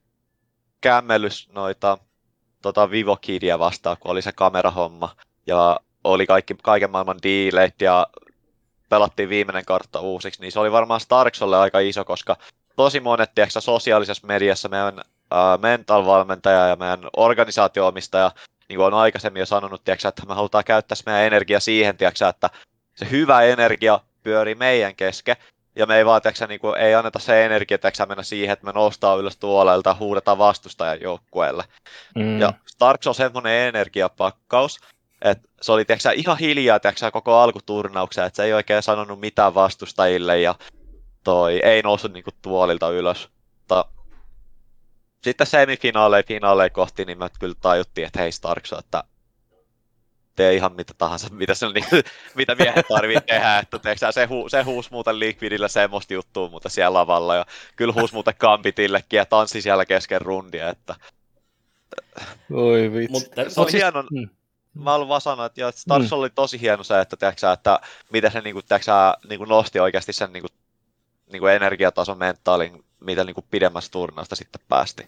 kämmellys 0.82 1.50
noita 1.54 1.98
tota 2.62 2.92
Vivo 2.92 3.18
Kidia 3.22 3.60
vastaan, 3.60 3.98
kun 4.00 4.12
oli 4.12 4.22
se 4.22 4.32
kamerahomma. 4.32 5.16
Ja 5.48 5.80
oli 6.04 6.28
kaikki, 6.28 6.56
kaiken 6.64 6.92
maailman 6.92 7.20
diileit 7.24 7.82
ja 7.82 8.08
pelattiin 8.90 9.30
viimeinen 9.30 9.66
kartta 9.66 10.00
uusiksi, 10.00 10.42
niin 10.42 10.52
se 10.52 10.60
oli 10.60 10.72
varmaan 10.72 11.00
Starksolle 11.00 11.58
aika 11.58 11.80
iso, 11.80 12.06
koska 12.06 12.38
tosi 12.76 13.00
monet 13.00 13.36
tiedätkö, 13.36 13.62
sosiaalisessa 13.62 14.28
mediassa 14.28 14.70
meidän 14.70 15.00
äh, 15.00 15.60
mental-valmentaja 15.62 16.68
ja 16.68 16.76
meidän 16.76 17.00
organisaatio-omistaja 17.18 18.32
niin 18.70 18.78
kuin 18.78 18.86
on 18.86 18.94
aikaisemmin 18.94 19.40
jo 19.40 19.46
sanonut, 19.46 19.84
tiedätkö, 19.84 20.08
että 20.08 20.26
me 20.26 20.34
halutaan 20.34 20.64
käyttää 20.64 20.98
meidän 21.06 21.24
energia 21.24 21.60
siihen, 21.60 21.98
tiedätkö, 21.98 22.28
että 22.28 22.50
se 22.96 23.10
hyvä 23.12 23.42
energia 23.42 24.00
pyörii 24.24 24.56
meidän 24.56 24.96
kesken, 24.96 25.36
ja 25.76 25.86
me 25.86 25.98
ei 25.98 26.06
vaan, 26.06 26.22
tiiäksä, 26.22 26.48
niin 26.48 26.60
kuin, 26.60 26.78
ei 26.78 26.96
anneta 26.96 27.20
se 27.20 27.46
energia 27.46 27.78
tiiäksä, 27.78 28.06
mennä 28.06 28.24
siihen, 28.24 28.54
että 28.54 28.66
me 28.66 28.72
nostaa 28.72 29.16
ylös 29.16 29.38
tuolelta, 29.38 29.96
huudetaan 30.00 30.38
vastustajan 30.38 31.02
joukkueelle. 31.02 31.64
Mm. 32.16 32.40
Ja 32.40 32.54
Starks 32.66 33.08
on 33.08 33.16
semmoinen 33.16 33.68
energiapakkaus, 33.68 34.80
että 35.22 35.48
se 35.62 35.72
oli 35.72 35.86
tiiäksä, 35.86 36.12
ihan 36.12 36.38
hiljaa 36.38 36.80
tiiäksä, 36.80 37.12
koko 37.12 37.38
alkuturnauksen, 37.38 38.26
että 38.26 38.38
se 38.38 38.44
ei 38.44 38.54
oikein 38.54 38.84
sanonut 38.84 39.20
mitään 39.20 39.56
vastustajille 39.56 40.40
ja 40.40 40.56
toi 41.24 41.60
ei 41.64 41.82
noussut 41.82 42.14
niin 42.14 42.24
kuin, 42.24 42.36
tuolilta 42.42 42.90
ylös. 42.90 43.30
Mutta 43.58 43.86
sitten 45.24 45.48
semifinaaleja, 45.48 46.24
finaaleja 46.28 46.70
kohti, 46.70 47.06
niin 47.06 47.20
me 47.20 47.30
kyllä 47.40 47.56
tajuttiin, 47.62 48.08
että 48.08 48.20
hei 48.20 48.32
Starks, 48.32 48.74
että 48.74 49.04
tee 50.36 50.54
ihan 50.54 50.76
mitä 50.76 50.94
tahansa, 50.98 51.28
mitä, 51.34 51.54
se, 51.54 51.70
niin, 51.70 51.86
mitä 52.36 52.56
miehet 52.56 52.88
tarvitsee 52.88 53.22
tehdä. 53.28 53.60
Että, 53.60 53.80
teeksä, 53.80 54.12
se, 54.12 54.26
hu, 54.26 54.50
se 54.50 54.62
huus 54.62 54.92
muuten 54.92 55.20
Liquidillä 55.20 55.68
semmoista 55.68 56.14
juttua, 56.14 56.50
mutta 56.50 56.70
siellä 56.70 57.00
lavalla. 57.00 57.36
Ja 57.36 57.46
kyllä 57.76 57.94
huus 57.94 58.14
muuten 58.14 58.34
Gambitillekin 58.40 59.18
ja 59.18 59.26
tanssi 59.26 59.62
siellä 59.62 59.86
kesken 59.86 60.22
rundia. 60.22 60.70
Että... 60.70 60.96
Oi 62.54 62.92
vitsi. 62.94 63.12
Mutta 63.12 63.50
se 63.50 63.62
on 63.62 63.72
siis... 63.72 63.84
hieno, 63.84 64.04
hmm. 64.04 64.30
Mä 64.74 64.92
haluan 64.92 65.10
vaan 65.10 65.22
sanoa, 65.22 65.46
että, 65.46 65.72
Stars 65.72 66.10
hmm. 66.10 66.20
oli 66.20 66.30
tosi 66.30 66.62
hieno 66.62 66.84
se, 66.84 67.00
että, 67.00 67.18
tiiäksä, 67.18 67.52
että 67.52 67.80
miten 68.12 68.32
se 68.32 68.42
niin 68.42 68.54
kuin, 68.54 68.66
tiiäksä, 68.68 69.14
niin 69.30 69.38
kuin 69.38 69.50
nosti 69.50 69.80
oikeasti 69.80 70.14
sen 70.14 70.34
niin 70.34 70.44
kuin, 70.44 70.52
niin 71.32 71.40
kuin 71.40 71.54
energiatason 71.54 72.18
mentaalin, 72.18 72.86
mitä 73.00 73.24
niin 73.24 73.34
kuin 73.34 73.46
pidemmästä 73.52 73.92
turnausta 73.92 74.36
sitten 74.36 74.62
päästi. 74.68 75.08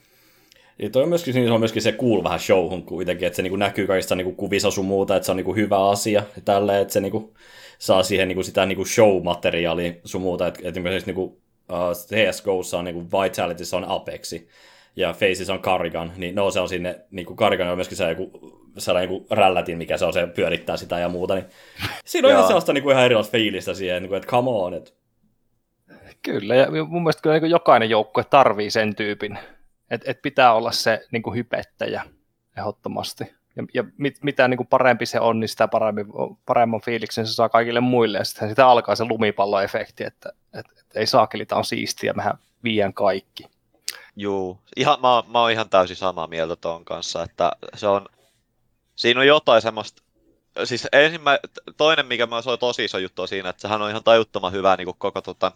Ja 0.79 0.89
toi 0.89 1.03
on 1.03 1.09
myöskin, 1.09 1.35
niin 1.35 1.47
se 1.47 1.53
on 1.53 1.59
myöskin 1.59 1.81
se 1.81 1.91
cool 1.91 2.23
vähän 2.23 2.39
showhun 2.39 2.83
kuitenkin, 2.83 3.27
että 3.27 3.35
se 3.35 3.41
niin 3.41 3.59
näkyy 3.59 3.87
kaikissa 3.87 4.15
niin 4.15 4.35
kuvissa 4.35 4.71
sun 4.71 4.85
muuta, 4.85 5.15
että 5.15 5.25
se 5.25 5.31
on 5.31 5.37
niin 5.37 5.55
hyvä 5.55 5.89
asia 5.89 6.23
ja 6.35 6.41
tälleen, 6.45 6.81
että 6.81 6.93
se 6.93 6.99
niin 6.99 7.33
saa 7.79 8.03
siihen 8.03 8.27
niin 8.27 8.43
sitä 8.43 8.65
niin 8.65 8.85
show-materiaalia 8.85 9.93
sun 10.05 10.21
muuta, 10.21 10.47
että, 10.47 10.59
että 10.59 10.69
esimerkiksi 10.69 11.05
niin 11.05 11.15
kuin, 11.15 11.29
uh, 11.71 11.91
CSGOssa 11.93 12.79
on 12.79 12.85
niin 12.85 13.11
Vitality, 13.11 13.65
se 13.65 13.75
on 13.75 13.85
Apexi 13.87 14.47
ja 14.95 15.13
Faces 15.13 15.49
on 15.49 15.59
Carrigan, 15.59 16.11
niin 16.17 16.35
no 16.35 16.51
se 16.51 16.59
on 16.59 16.69
sinne, 16.69 16.99
niin 17.11 17.25
kuin 17.25 17.37
Carrigan 17.37 17.69
on 17.69 17.77
myöskin 17.77 17.97
se 17.97 18.09
joku 18.09 18.31
sellainen 18.77 19.09
niin 19.09 19.25
rällätin, 19.31 19.77
mikä 19.77 19.97
se 19.97 20.05
on, 20.05 20.13
se 20.13 20.27
pyörittää 20.27 20.77
sitä 20.77 20.99
ja 20.99 21.09
muuta, 21.09 21.35
niin 21.35 21.45
siinä 22.05 22.27
on 22.27 22.31
ihan 22.31 22.47
sellaista 22.47 22.73
niin 22.73 22.83
kuin 22.83 22.93
ihan 22.93 23.05
erilaista 23.05 23.31
fiilistä 23.31 23.73
siihen, 23.73 24.01
niin 24.01 24.09
kuin, 24.09 24.17
että 24.17 24.29
come 24.29 24.49
on, 24.49 24.73
että 24.73 24.91
Kyllä, 26.21 26.55
ja 26.55 26.67
mun 26.85 27.03
mielestä 27.03 27.21
kyllä 27.21 27.39
niin 27.39 27.51
jokainen 27.51 27.89
joukkue 27.89 28.23
tarvii 28.23 28.69
sen 28.69 28.95
tyypin 28.95 29.37
että 29.93 30.11
et 30.11 30.21
pitää 30.21 30.53
olla 30.53 30.71
se 30.71 31.05
niin 31.11 31.23
kuin 31.23 31.35
hypettäjä 31.35 32.03
ehdottomasti. 32.57 33.23
Ja, 33.55 33.63
ja 33.73 33.83
mit, 33.97 34.17
mitä 34.23 34.47
niin 34.47 34.57
kuin 34.57 34.67
parempi 34.67 35.05
se 35.05 35.19
on, 35.19 35.39
niin 35.39 35.49
sitä 35.49 35.67
paremmin, 35.67 36.05
paremman 36.45 36.81
fiiliksen 36.81 37.27
se 37.27 37.33
saa 37.33 37.49
kaikille 37.49 37.79
muille. 37.79 38.17
Ja 38.17 38.23
sitten 38.23 38.49
sitä 38.49 38.67
alkaa 38.67 38.95
se 38.95 39.05
lumipalloefekti, 39.05 40.03
että 40.03 40.33
et, 40.53 40.65
et 40.79 40.95
ei 40.95 41.07
saakeli, 41.07 41.45
tämä 41.45 41.59
on 41.59 41.65
siistiä, 41.65 42.13
mehän 42.13 42.37
viiän 42.63 42.93
kaikki. 42.93 43.43
Juu, 44.15 44.59
ihan, 44.75 45.01
mä, 45.01 45.23
mä 45.27 45.41
oon 45.41 45.51
ihan 45.51 45.69
täysin 45.69 45.95
samaa 45.95 46.27
mieltä 46.27 46.55
tuon 46.55 46.85
kanssa, 46.85 47.23
että 47.23 47.51
se 47.75 47.87
on, 47.87 48.05
siinä 48.95 49.19
on 49.19 49.27
jotain 49.27 49.61
semmoista, 49.61 50.01
siis 50.63 50.87
ensimmä, 50.91 51.39
toinen, 51.77 52.05
mikä 52.05 52.25
mä 52.25 52.41
se 52.41 52.57
tosi 52.59 52.85
iso 52.85 52.97
juttu 52.97 53.21
on 53.21 53.27
siinä, 53.27 53.49
että 53.49 53.61
sehän 53.61 53.81
on 53.81 53.89
ihan 53.89 54.03
tajuttoman 54.03 54.51
hyvä 54.51 54.75
niin 54.77 54.95
koko 54.97 55.21
tota, 55.21 55.51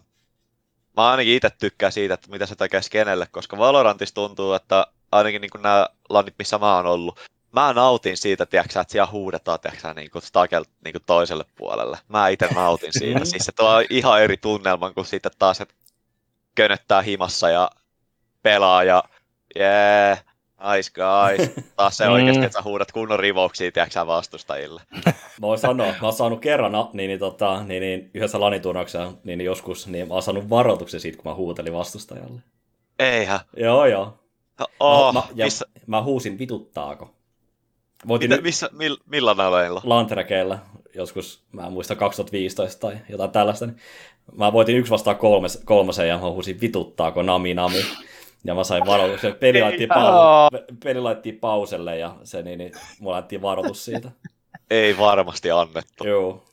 mä 0.96 1.10
ainakin 1.10 1.34
itse 1.34 1.50
tykkään 1.50 1.92
siitä, 1.92 2.14
että 2.14 2.30
mitä 2.30 2.46
se 2.46 2.56
tekee 2.56 2.80
kenelle, 2.90 3.26
koska 3.30 3.58
Valorantissa 3.58 4.14
tuntuu, 4.14 4.52
että 4.52 4.86
ainakin 5.12 5.40
niin 5.40 5.62
nämä 5.62 5.88
lannit, 6.08 6.34
missä 6.38 6.58
mä 6.58 6.76
oon 6.76 6.86
ollut, 6.86 7.20
mä 7.52 7.72
nautin 7.72 8.16
siitä, 8.16 8.46
tiiäksä, 8.46 8.80
että 8.80 8.92
siellä 8.92 9.10
huudetaan 9.12 9.60
tiiäksä, 9.60 9.94
niin 9.94 10.10
kuin 10.10 10.22
stakel, 10.22 10.64
niin 10.84 10.92
kuin 10.92 11.02
toiselle 11.06 11.44
puolelle. 11.56 11.98
Mä 12.08 12.28
itse 12.28 12.48
nautin 12.54 12.92
siitä. 12.92 13.24
siis 13.24 13.44
se 13.44 13.52
tuo 13.52 13.82
ihan 13.90 14.22
eri 14.22 14.36
tunnelman 14.36 14.94
kuin 14.94 15.06
sitten 15.06 15.32
taas, 15.38 15.60
että 15.60 15.74
könöttää 16.54 17.02
himassa 17.02 17.50
ja 17.50 17.70
pelaa 18.42 18.84
ja 18.84 19.04
yeah, 19.56 20.24
Nice 20.58 20.90
guys. 20.94 21.50
Taas 21.76 21.96
se 21.96 22.08
oikeasti, 22.08 22.38
mm. 22.40 22.46
että 22.46 22.58
sä 22.58 22.62
huudat 22.62 22.92
kunnon 22.92 23.18
rivouksia, 23.18 23.72
tiedätkö 23.72 24.06
vastustajille. 24.06 24.82
mä 25.06 25.12
voin 25.40 25.58
sanoa, 25.58 25.86
mä 25.86 25.96
oon 26.02 26.12
saanut 26.12 26.40
kerran 26.40 26.72
niin, 26.92 27.08
niin, 27.08 27.18
tota, 27.18 27.64
niin, 27.64 27.80
niin, 27.80 28.10
yhdessä 28.14 28.40
laniturnauksessa 28.40 29.12
niin, 29.24 29.38
niin, 29.38 29.46
joskus, 29.46 29.86
niin 29.86 30.08
mä 30.08 30.14
oon 30.14 30.22
saanut 30.22 30.50
varoituksen 30.50 31.00
siitä, 31.00 31.18
kun 31.18 31.32
mä 31.32 31.36
huutelin 31.36 31.72
vastustajalle. 31.72 32.40
Eihän. 32.98 33.40
Joo, 33.56 33.86
joo. 33.86 34.18
Oh, 34.80 35.14
mä, 35.14 35.20
mä, 35.20 35.44
missä? 35.44 35.66
mä 35.86 36.02
huusin 36.02 36.38
vituttaako. 36.38 37.14
Voitin 38.08 38.30
Mitä, 38.30 38.42
missä, 38.42 38.70
mill, 38.72 38.96
millä 39.06 39.34
naleilla? 39.34 39.80
Lantrekeillä, 39.84 40.58
joskus, 40.94 41.44
mä 41.52 41.66
en 41.66 41.72
muista 41.72 41.96
2015 41.96 42.80
tai 42.80 42.98
jotain 43.08 43.30
tällaista. 43.30 43.66
Niin 43.66 43.76
mä 44.36 44.52
voitin 44.52 44.76
yksi 44.76 44.90
vastaan 44.90 45.16
kolmes, 45.16 45.62
kolmosen 45.64 46.08
ja 46.08 46.18
mä 46.18 46.30
huusin 46.30 46.60
vituttaako 46.60 47.22
nami 47.22 47.54
nami. 47.54 47.84
Ja 48.44 48.54
mä 48.54 48.64
sain 48.64 48.86
varoituksen. 48.86 49.34
Peli 49.34 49.60
laitettiin, 49.60 49.90
pau- 49.90 50.76
peli 50.84 51.00
laitettiin 51.00 51.38
pauselle 51.38 51.98
ja 51.98 52.16
se, 52.24 52.42
niin, 52.42 52.58
niin 52.58 52.72
mulla 53.00 53.14
laitettiin 53.14 53.42
varoitus 53.42 53.84
siitä. 53.84 54.10
Ei 54.70 54.98
varmasti 54.98 55.50
annettu. 55.50 56.06
Joo. 56.06 56.44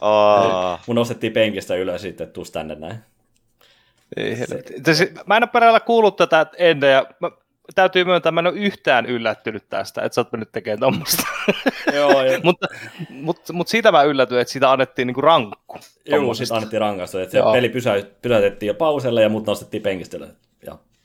Aa. 0.00 0.82
Mun 0.86 0.96
nostettiin 0.96 1.32
penkistä 1.32 1.74
ylös 1.74 2.02
sitten, 2.02 2.24
että 2.24 2.34
tuus 2.34 2.50
tänne 2.50 2.74
näin. 2.74 2.98
Ei 4.16 4.38
helvetti. 4.38 4.74
Mä 5.26 5.36
en 5.36 5.42
ole 5.42 5.50
perällä 5.52 5.80
kuullut 5.80 6.16
tätä 6.16 6.46
ennen 6.58 6.92
ja 6.92 7.06
mä, 7.20 7.30
täytyy 7.74 8.04
myöntää, 8.04 8.32
mä 8.32 8.40
en 8.40 8.46
ole 8.46 8.58
yhtään 8.58 9.06
yllättynyt 9.06 9.64
tästä, 9.68 10.02
että 10.02 10.14
sä 10.14 10.20
oot 10.20 10.32
mennyt 10.32 10.52
tekemään 10.52 10.80
tuommoista. 10.80 11.22
Joo, 11.94 12.12
mutta, 12.44 12.66
mutta, 13.10 13.52
mutta 13.52 13.70
siitä 13.70 13.92
mä 13.92 14.02
yllätyin, 14.02 14.40
että 14.40 14.52
siitä 14.52 14.72
annettiin 14.72 15.06
niinku 15.06 15.20
rankku. 15.20 15.78
Joo, 16.06 16.34
siitä 16.34 16.54
annettiin 16.54 16.80
rankasta. 16.80 17.22
Että 17.22 17.32
se 17.32 17.38
Joo. 17.38 17.52
peli 17.52 17.68
pysä, 17.68 17.94
pysäytettiin 18.22 18.68
jo 18.68 18.74
pauselle 18.74 19.22
ja 19.22 19.28
mut 19.28 19.46
nostettiin 19.46 19.82
penkistä 19.82 20.16
ylös. 20.16 20.30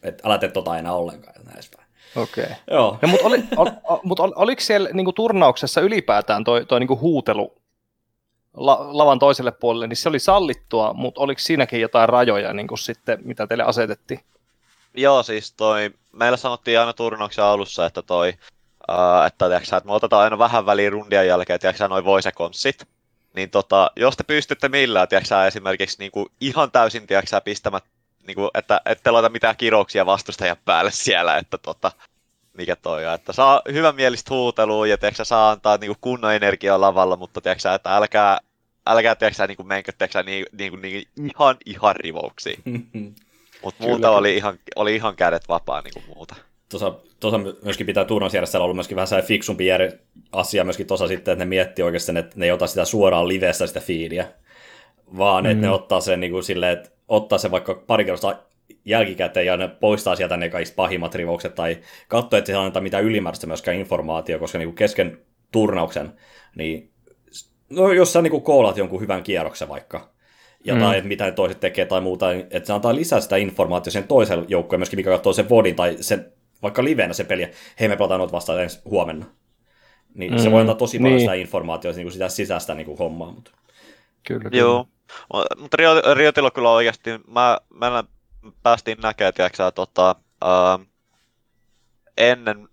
Että 0.03 0.27
älä 0.27 0.37
tee 0.37 0.51
tota 0.51 0.77
enää 0.77 0.93
ollenkaan. 0.93 1.35
Näin 1.45 1.63
Okei. 2.15 2.43
Okay. 2.43 2.55
Joo. 2.71 2.99
No, 3.01 3.07
mutta 3.07 3.27
oli, 3.27 3.43
ol, 3.57 3.69
mut 4.03 4.19
ol, 4.19 4.31
oliko 4.35 4.61
siellä 4.61 4.89
niinku 4.93 5.13
turnauksessa 5.13 5.81
ylipäätään 5.81 6.43
toi, 6.43 6.65
toi 6.65 6.79
niinku 6.79 6.99
huutelu 6.99 7.63
la, 8.57 8.77
lavan 8.97 9.19
toiselle 9.19 9.51
puolelle, 9.51 9.87
niin 9.87 9.97
se 9.97 10.09
oli 10.09 10.19
sallittua, 10.19 10.93
mutta 10.93 11.21
oliko 11.21 11.39
siinäkin 11.39 11.81
jotain 11.81 12.09
rajoja, 12.09 12.53
niin 12.53 12.67
kuin 12.67 12.79
sitten, 12.79 13.19
mitä 13.23 13.47
teille 13.47 13.63
asetettiin? 13.63 14.19
Joo, 14.93 15.23
siis 15.23 15.53
toi, 15.53 15.91
meillä 16.11 16.37
sanottiin 16.37 16.79
aina 16.79 16.93
turnauksen 16.93 17.45
alussa, 17.45 17.85
että 17.85 18.01
toi, 18.01 18.33
uh, 18.89 19.25
että, 19.27 19.47
tiiäksä, 19.47 19.77
että 19.77 19.87
me 19.87 19.93
otetaan 19.93 20.23
aina 20.23 20.37
vähän 20.37 20.65
väliin 20.65 20.91
rundien 20.91 21.27
jälkeen, 21.27 21.59
tiiäksä, 21.59 21.87
noin 21.87 22.05
voisekonssit, 22.05 22.87
niin 23.35 23.49
tota, 23.49 23.91
jos 23.95 24.17
te 24.17 24.23
pystytte 24.23 24.69
millään, 24.69 25.07
tiiäksä, 25.07 25.47
esimerkiksi 25.47 25.99
niin 25.99 26.11
kuin 26.11 26.25
ihan 26.41 26.71
täysin 26.71 27.07
tiiäksä, 27.07 27.41
pistämät, 27.41 27.83
niin 28.27 28.35
kuin, 28.35 28.49
että 28.53 28.81
ette 28.85 29.11
laita 29.11 29.29
mitään 29.29 29.57
kirouksia 29.57 30.05
vastustajan 30.05 30.57
päälle 30.65 30.91
siellä, 30.91 31.37
että 31.37 31.57
tota, 31.57 31.91
mikä 32.53 32.75
toi 32.75 33.05
on, 33.05 33.13
että 33.13 33.33
saa 33.33 33.61
hyvän 33.71 33.95
mielistä 33.95 34.33
huutelua 34.33 34.87
ja 34.87 34.97
tiiäksä, 34.97 35.23
saa 35.23 35.51
antaa 35.51 35.77
niin 35.77 35.89
kuin 35.89 35.97
kunnon 36.01 36.33
energiaa 36.33 36.81
lavalla, 36.81 37.15
mutta 37.15 37.41
tiiäksä, 37.41 37.73
että 37.73 37.95
älkää, 37.95 38.39
älkää 38.87 39.15
tiiäksä, 39.15 39.47
niin 39.47 39.57
kuin 39.57 39.67
menkö 39.67 39.91
tiiäksä, 39.97 40.23
niin, 40.23 40.45
niin, 40.51 40.71
kuin, 40.71 40.81
niin, 40.81 41.07
ihan, 41.35 41.57
ihan 41.65 41.95
rivouksiin. 41.95 42.63
Mutta 43.63 43.83
muuta 43.83 44.11
oli 44.11 44.35
ihan, 44.37 44.59
oli 44.75 44.95
ihan 44.95 45.15
kädet 45.15 45.49
vapaa 45.49 45.81
niin 45.81 45.93
kuin 45.93 46.05
muuta. 46.15 46.35
Tuossa, 46.69 46.93
tuossa 47.19 47.39
myöskin 47.63 47.85
pitää 47.85 48.05
turnausjärjestelmällä 48.05 48.65
ollut 48.65 48.75
myöskin 48.75 48.95
vähän 48.95 49.07
sellainen 49.07 49.27
fiksumpi 49.27 49.65
asia 50.31 50.63
myöskin 50.63 50.87
tuossa 50.87 51.07
sitten, 51.07 51.31
että 51.31 51.45
ne 51.45 51.49
miettii 51.49 51.85
oikeasti, 51.85 52.19
että 52.19 52.35
ne 52.35 52.45
ei 52.45 52.51
ota 52.51 52.67
sitä 52.67 52.85
suoraan 52.85 53.27
livessä 53.27 53.67
sitä 53.67 53.79
fiidiä, 53.79 54.27
vaan 55.17 55.43
mm. 55.43 55.51
että 55.51 55.61
ne 55.61 55.67
mm. 55.67 55.73
ottaa 55.73 56.01
sen 56.01 56.19
niin 56.19 56.31
kuin 56.31 56.43
silleen, 56.43 56.77
että 56.77 56.89
ottaa 57.07 57.37
sen 57.37 57.51
vaikka 57.51 57.83
pari 57.87 58.05
kertaa 58.05 58.49
jälkikäteen 58.85 59.45
ja 59.45 59.57
ne 59.57 59.67
poistaa 59.67 60.15
sieltä 60.15 60.37
ne 60.37 60.49
kaikista 60.49 60.75
pahimmat 60.75 61.15
rivoukset 61.15 61.55
tai 61.55 61.77
katsoo, 62.07 62.37
että 62.37 62.47
se 62.47 62.53
ei 62.53 62.59
anneta 62.59 62.81
mitään 62.81 63.03
ylimääräistä 63.03 63.47
myöskään 63.47 63.77
informaatio, 63.77 64.39
koska 64.39 64.57
niin 64.57 64.67
kuin 64.67 64.75
kesken 64.75 65.17
turnauksen, 65.51 66.13
niin 66.55 66.91
no 67.69 67.91
jos 67.91 68.13
sä 68.13 68.21
niin 68.21 68.31
kuin 68.31 68.43
koolat 68.43 68.77
jonkun 68.77 69.01
hyvän 69.01 69.23
kierroksen 69.23 69.69
vaikka, 69.69 70.09
jotain, 70.63 71.03
mm. 71.03 71.07
mitä 71.07 71.25
ne 71.25 71.31
toiset 71.31 71.59
tekee 71.59 71.85
tai 71.85 72.01
muuta, 72.01 72.29
niin 72.29 72.47
että 72.49 72.67
se 72.67 72.73
antaa 72.73 72.95
lisää 72.95 73.19
sitä 73.19 73.35
informaatiota 73.35 73.91
sen 73.91 74.07
toiselle 74.07 74.45
joukkueen 74.47 74.79
myöskin, 74.79 74.99
mikä 74.99 75.09
katsoo 75.09 75.33
sen 75.33 75.49
vodin 75.49 75.75
tai 75.75 75.97
sen, 75.99 76.31
vaikka 76.61 76.83
livenä 76.83 77.13
se 77.13 77.23
peli, 77.23 77.51
hei 77.79 77.87
me 77.87 77.97
pelataan 77.97 78.19
noita 78.19 78.31
vastaan 78.31 78.63
ensi 78.63 78.81
huomenna. 78.85 79.25
Niin 80.13 80.31
mm. 80.31 80.37
se 80.37 80.51
voi 80.51 80.61
antaa 80.61 80.75
tosi 80.75 80.97
paljon 80.97 81.11
niin. 81.11 81.19
sitä 81.19 81.33
informaatiota, 81.33 81.97
niin 81.97 82.05
kuin 82.05 82.13
sitä 82.13 82.29
sisäistä 82.29 82.73
niin 82.73 82.85
kuin 82.85 82.97
hommaa. 82.97 83.31
Mutta... 83.31 83.51
Kyllä, 84.27 84.41
kyllä. 84.41 84.57
Joo, 84.57 84.87
mutta 85.57 85.77
Riotilla 86.13 86.51
kyllä 86.51 86.69
oikeasti, 86.69 87.09
mä, 87.27 87.57
mä 87.69 88.03
päästiin 88.63 88.97
näkemään, 89.01 89.33
tiedätkö 89.33 89.71
tota, 89.71 90.15
uh, 90.45 90.85
ennen 92.17 92.69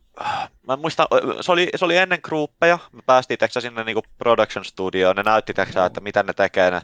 mä 0.66 0.72
en 0.72 0.80
muista, 0.80 1.08
se 1.40 1.52
oli, 1.52 1.68
se 1.76 1.84
oli 1.84 1.96
ennen 1.96 2.20
gruppeja, 2.22 2.78
me 2.92 3.02
päästiin 3.06 3.38
teksä 3.38 3.60
sinne 3.60 3.84
niinku 3.84 4.02
production 4.18 4.64
studioon, 4.64 5.16
ne 5.16 5.22
näytti 5.22 5.54
teksä, 5.54 5.84
että 5.84 6.00
mitä 6.00 6.22
ne 6.22 6.32
tekee 6.32 6.70
ne 6.70 6.80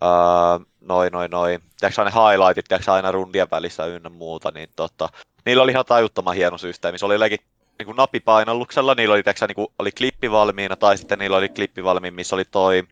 Uh, 0.00 0.66
noin, 0.80 1.12
noin, 1.12 1.30
noin. 1.30 1.60
Tiedätkö 1.80 2.04
ne 2.04 2.10
highlightit, 2.10 2.64
tiedätkö 2.68 2.92
aina 2.92 3.12
rundien 3.12 3.50
välissä 3.50 3.86
ynnä 3.86 4.08
muuta, 4.08 4.50
niin 4.50 4.68
tota, 4.76 5.08
niillä 5.46 5.62
oli 5.62 5.72
ihan 5.72 5.84
tajuttoman 5.84 6.34
hieno 6.34 6.58
systeemi. 6.58 6.98
Se 6.98 7.06
oli 7.06 7.14
jotenkin 7.14 7.38
niin 7.78 7.96
napipainalluksella, 7.96 8.94
niillä 8.94 9.12
oli, 9.12 9.22
tiedätkö, 9.22 9.46
niin 9.46 9.54
kuin, 9.54 9.68
oli 9.78 9.92
klippi 9.92 10.30
valmiina, 10.30 10.76
tai 10.76 10.98
sitten 10.98 11.18
niillä 11.18 11.36
oli 11.36 11.48
klippi 11.48 11.84
valmiina, 11.84 12.14
missä 12.14 12.36
oli 12.36 12.44
toi 12.44 12.82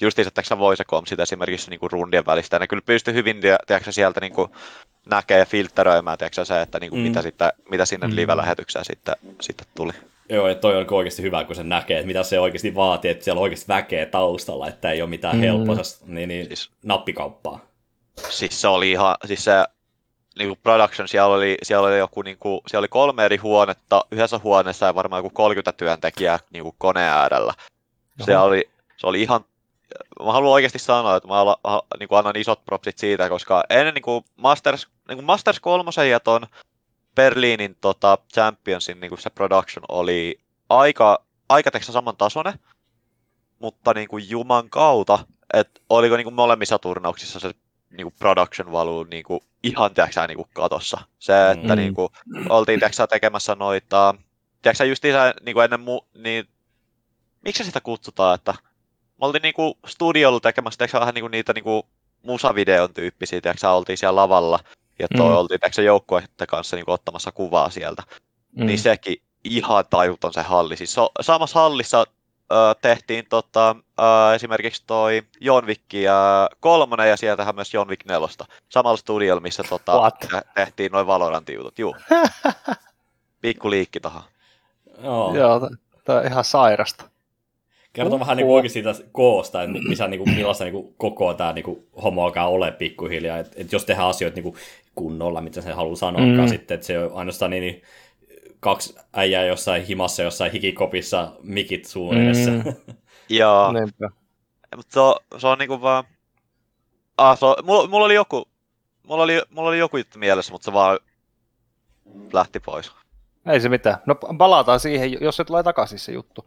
justiinsa 0.00 0.30
tiedätkö, 0.30 0.58
voice 0.58 0.84
comsit 0.84 1.20
esimerkiksi 1.20 1.70
niin 1.70 1.80
kuin 1.80 1.90
rundien 1.90 2.26
välistä. 2.26 2.56
Ja 2.56 2.60
ne 2.60 2.66
kyllä 2.66 2.82
pystyi 2.86 3.14
hyvin 3.14 3.40
tiedätkö, 3.40 3.92
sieltä 3.92 4.20
niin 4.20 4.32
kuin, 4.32 4.50
näkee 5.06 5.38
ja 5.38 5.46
filtteröimään 5.46 6.18
tiedätkö, 6.18 6.44
se, 6.44 6.62
että 6.62 6.80
niin 6.80 6.90
kuin, 6.90 7.00
mm. 7.00 7.08
mitä, 7.08 7.22
sitten, 7.22 7.52
mitä 7.70 7.86
sinne 7.86 8.06
mm. 8.06 8.16
live-lähetykseen 8.16 8.84
sitten, 8.84 9.14
sitten 9.40 9.66
tuli. 9.74 9.92
Joo, 10.28 10.48
että 10.48 10.60
toi 10.60 10.76
on 10.76 10.86
oikeasti 10.90 11.22
hyvä, 11.22 11.44
kun 11.44 11.56
se 11.56 11.62
näkee, 11.62 11.96
että 11.98 12.06
mitä 12.06 12.22
se 12.22 12.40
oikeasti 12.40 12.74
vaatii, 12.74 13.10
että 13.10 13.24
siellä 13.24 13.38
on 13.38 13.42
oikeasti 13.42 13.68
väkeä 13.68 14.06
taustalla, 14.06 14.68
että 14.68 14.90
ei 14.90 15.02
ole 15.02 15.10
mitään 15.10 15.36
mm. 15.36 15.40
helppoa 15.40 15.76
niin, 16.06 16.28
niin, 16.28 16.46
siis, 16.46 16.70
nappikauppaa. 16.82 17.60
Siis 18.28 18.60
se 18.60 18.68
oli 18.68 18.90
ihan, 18.90 19.16
siis 19.24 19.44
se 19.44 19.64
niin 20.38 20.48
kuin 20.48 20.58
production, 20.62 21.08
siellä 21.08 21.34
oli, 21.34 21.58
siellä 21.62 21.88
oli 21.88 21.98
joku, 21.98 22.22
niin 22.22 22.36
kuin, 22.38 22.60
siellä 22.66 22.80
oli 22.80 22.88
kolme 22.88 23.24
eri 23.24 23.36
huonetta, 23.36 24.04
yhdessä 24.10 24.40
huoneessa 24.44 24.86
ja 24.86 24.94
varmaan 24.94 25.18
joku 25.18 25.30
30 25.30 25.72
työntekijää 25.72 26.38
niin 26.50 26.62
kuin 26.62 26.74
koneen 26.78 27.08
äärellä. 27.08 27.54
Se 28.24 28.38
oli, 28.38 28.70
se 28.96 29.06
oli 29.06 29.22
ihan, 29.22 29.44
mä 30.24 30.32
haluan 30.32 30.52
oikeasti 30.52 30.78
sanoa, 30.78 31.16
että 31.16 31.28
mä 31.28 31.34
ala, 31.34 31.86
niin 32.00 32.08
kuin 32.08 32.18
annan 32.18 32.36
isot 32.36 32.64
propsit 32.64 32.98
siitä, 32.98 33.28
koska 33.28 33.64
ennen 33.70 33.94
niin 33.94 34.02
kuin 34.02 34.24
Masters, 34.36 34.88
niin 35.08 35.16
kuin 35.16 35.24
Masters 35.24 35.60
3 35.60 36.08
ja 36.10 36.20
ton 36.20 36.46
Berliinin 37.14 37.76
tota, 37.80 38.18
Championsin 38.34 39.00
niin 39.00 39.08
kuin 39.08 39.20
se 39.20 39.30
production 39.30 39.84
oli 39.88 40.40
aika, 40.68 41.24
aika 41.48 41.70
saman 41.80 42.16
tasoinen, 42.16 42.58
mutta 43.58 43.94
niin 43.94 44.08
kuin 44.08 44.30
Juman 44.30 44.70
kautta, 44.70 45.18
että 45.54 45.80
oliko 45.90 46.16
niin 46.16 46.24
kuin 46.24 46.34
molemmissa 46.34 46.78
turnauksissa 46.78 47.40
se 47.40 47.50
niin 47.90 48.04
kuin 48.04 48.14
production 48.18 48.72
valuu 48.72 49.04
niin 49.04 49.24
kuin 49.24 49.40
ihan 49.62 49.94
tiiäksä, 49.94 50.26
niin 50.26 50.36
kuin 50.36 50.48
katossa. 50.54 51.00
Se, 51.18 51.50
että 51.50 51.74
mm. 51.74 51.76
niin 51.76 51.94
kuin, 51.94 52.08
oltiin 52.48 52.80
tiiäksä, 52.80 53.06
tekemässä 53.06 53.54
noita, 53.54 54.14
tiiäksä, 54.62 54.84
just 54.84 55.02
niin 55.02 55.54
kuin 55.54 55.64
ennen 55.64 55.80
mu, 55.80 56.00
niin 56.14 56.48
miksi 57.44 57.64
sitä 57.64 57.80
kutsutaan, 57.80 58.34
että 58.34 58.54
me 59.20 59.26
oltiin 59.26 59.42
niin 59.42 59.54
kuin 59.54 59.74
studiolla 59.86 60.40
tekemässä 60.40 60.78
tiiäksä, 60.78 61.00
vähän 61.00 61.14
niin 61.14 61.22
kuin 61.22 61.30
niitä 61.30 61.52
niin 61.52 61.64
kuin 61.64 61.82
musavideon 62.22 62.94
tyyppisiä, 62.94 63.40
tiiäksä, 63.40 63.70
oltiin 63.70 63.98
siellä 63.98 64.20
lavalla 64.20 64.58
ja 64.98 65.08
toi 65.16 65.28
mm. 65.28 65.36
oltiin 65.36 65.60
tiiäksä, 65.60 65.82
joukkueiden 65.82 66.46
kanssa 66.48 66.76
niin 66.76 66.84
kuin, 66.84 66.94
ottamassa 66.94 67.32
kuvaa 67.32 67.70
sieltä. 67.70 68.02
Mm. 68.56 68.66
Niin 68.66 68.78
sekin 68.78 69.22
ihan 69.44 69.84
tajuton 69.90 70.32
se 70.32 70.42
halli. 70.42 70.76
Siis 70.76 70.92
so, 70.92 71.10
samassa 71.20 71.60
hallissa 71.60 72.04
tehtiin 72.80 73.26
tota, 73.28 73.76
ö, 74.00 74.34
esimerkiksi 74.34 74.82
toi 74.86 75.22
John 75.40 75.66
Wick 75.66 75.92
ja 75.92 76.50
kolmonen 76.60 77.08
ja 77.08 77.16
sieltähän 77.16 77.54
myös 77.54 77.74
John 77.74 77.90
Wick 77.90 78.04
nelosta. 78.04 78.44
Samalla 78.68 78.96
studiolla, 78.96 79.40
missä 79.40 79.62
tota, 79.68 80.10
tehtiin 80.54 80.92
noin 80.92 81.06
Valorant-jutut. 81.06 81.78
Juu. 81.78 81.96
Pikku 83.42 83.70
liikki 83.70 84.00
tohon. 84.00 84.22
Joo, 85.02 85.34
Joo 85.34 85.70
tämä 86.04 86.18
on 86.18 86.26
ihan 86.26 86.44
sairasta. 86.44 87.04
Kertoo 87.96 88.20
vähän 88.20 88.36
niin 88.36 88.46
oikein 88.46 88.70
siitä 88.70 88.94
koosta, 89.12 89.62
että 89.62 89.78
missä, 89.88 90.08
niin 90.08 90.18
kuin, 90.18 90.34
millaista 90.34 90.64
niin 90.64 90.72
kuin, 90.72 90.94
koko 90.96 91.34
tämä 91.34 91.52
niin 91.52 91.64
kuin, 91.64 91.86
homo 92.02 92.24
alkaa 92.24 92.48
ole 92.48 92.72
pikkuhiljaa. 92.72 93.38
Että, 93.38 93.52
että 93.56 93.76
jos 93.76 93.84
tehdään 93.84 94.08
asioita 94.08 94.34
niin 94.34 94.42
kuin, 94.42 94.56
kunnolla, 94.94 95.40
mitä 95.40 95.60
se 95.60 95.72
haluaa 95.72 95.96
sanoa, 95.96 96.26
mm. 96.26 96.48
sitten, 96.48 96.74
että 96.74 96.86
se 96.86 96.98
on 96.98 97.10
ainoastaan 97.14 97.50
niin, 97.50 97.60
niin 97.60 97.82
kaksi 98.60 98.94
äijää 99.12 99.44
jossain 99.44 99.84
himassa, 99.84 100.22
jossain 100.22 100.52
hikikopissa, 100.52 101.32
mikit 101.42 101.84
suun 101.84 102.16
edessä. 102.16 102.50
Mm. 102.50 102.62
Joo. 103.28 103.72
Mutta 104.76 104.94
se 104.94 105.00
on, 105.00 105.14
se 105.38 105.46
on 105.46 105.58
niinku 105.58 105.80
vaan... 105.80 106.04
Ah, 107.18 107.38
se 107.38 107.46
on, 107.46 107.56
mulla, 107.64 107.88
mulla, 107.88 108.06
oli 108.06 108.14
joku, 108.14 108.48
mulla, 109.02 109.22
oli, 109.22 109.42
mulla 109.50 109.68
oli 109.68 109.78
joku 109.78 109.96
juttu 109.96 110.18
mielessä, 110.18 110.52
mutta 110.52 110.64
se 110.64 110.72
vaan 110.72 110.98
lähti 112.32 112.60
pois. 112.60 112.92
Ei 113.46 113.60
se 113.60 113.68
mitään. 113.68 113.96
No 114.06 114.14
palataan 114.14 114.80
siihen, 114.80 115.20
jos 115.20 115.36
se 115.36 115.44
tulee 115.44 115.62
takaisin 115.62 115.98
se 115.98 116.12
juttu. 116.12 116.44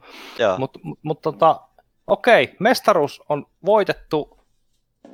Mutta 0.57 0.79
mut, 1.03 1.21
tota, 1.21 1.61
okei, 2.07 2.55
mestaruus 2.59 3.21
on 3.29 3.45
voitettu, 3.65 4.39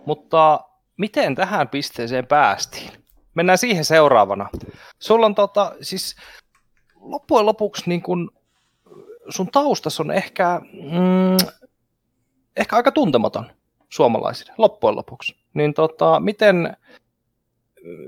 mutta 0.05 0.59
miten 0.97 1.35
tähän 1.35 1.67
pisteeseen 1.67 2.27
päästiin? 2.27 2.91
Mennään 3.33 3.57
siihen 3.57 3.85
seuraavana. 3.85 4.49
Sulla 4.99 5.25
on 5.25 5.35
tota, 5.35 5.75
siis 5.81 6.15
loppujen 6.95 7.45
lopuksi 7.45 7.83
niin 7.85 8.01
kun 8.01 8.31
sun 9.29 9.47
taustas 9.51 9.99
on 9.99 10.11
ehkä, 10.11 10.61
mm, 10.73 11.49
ehkä 12.57 12.75
aika 12.75 12.91
tuntematon 12.91 13.51
suomalaisille 13.89 14.53
loppujen 14.57 14.95
lopuksi. 14.95 15.35
Niin 15.53 15.73
tota, 15.73 16.19
miten, 16.19 16.77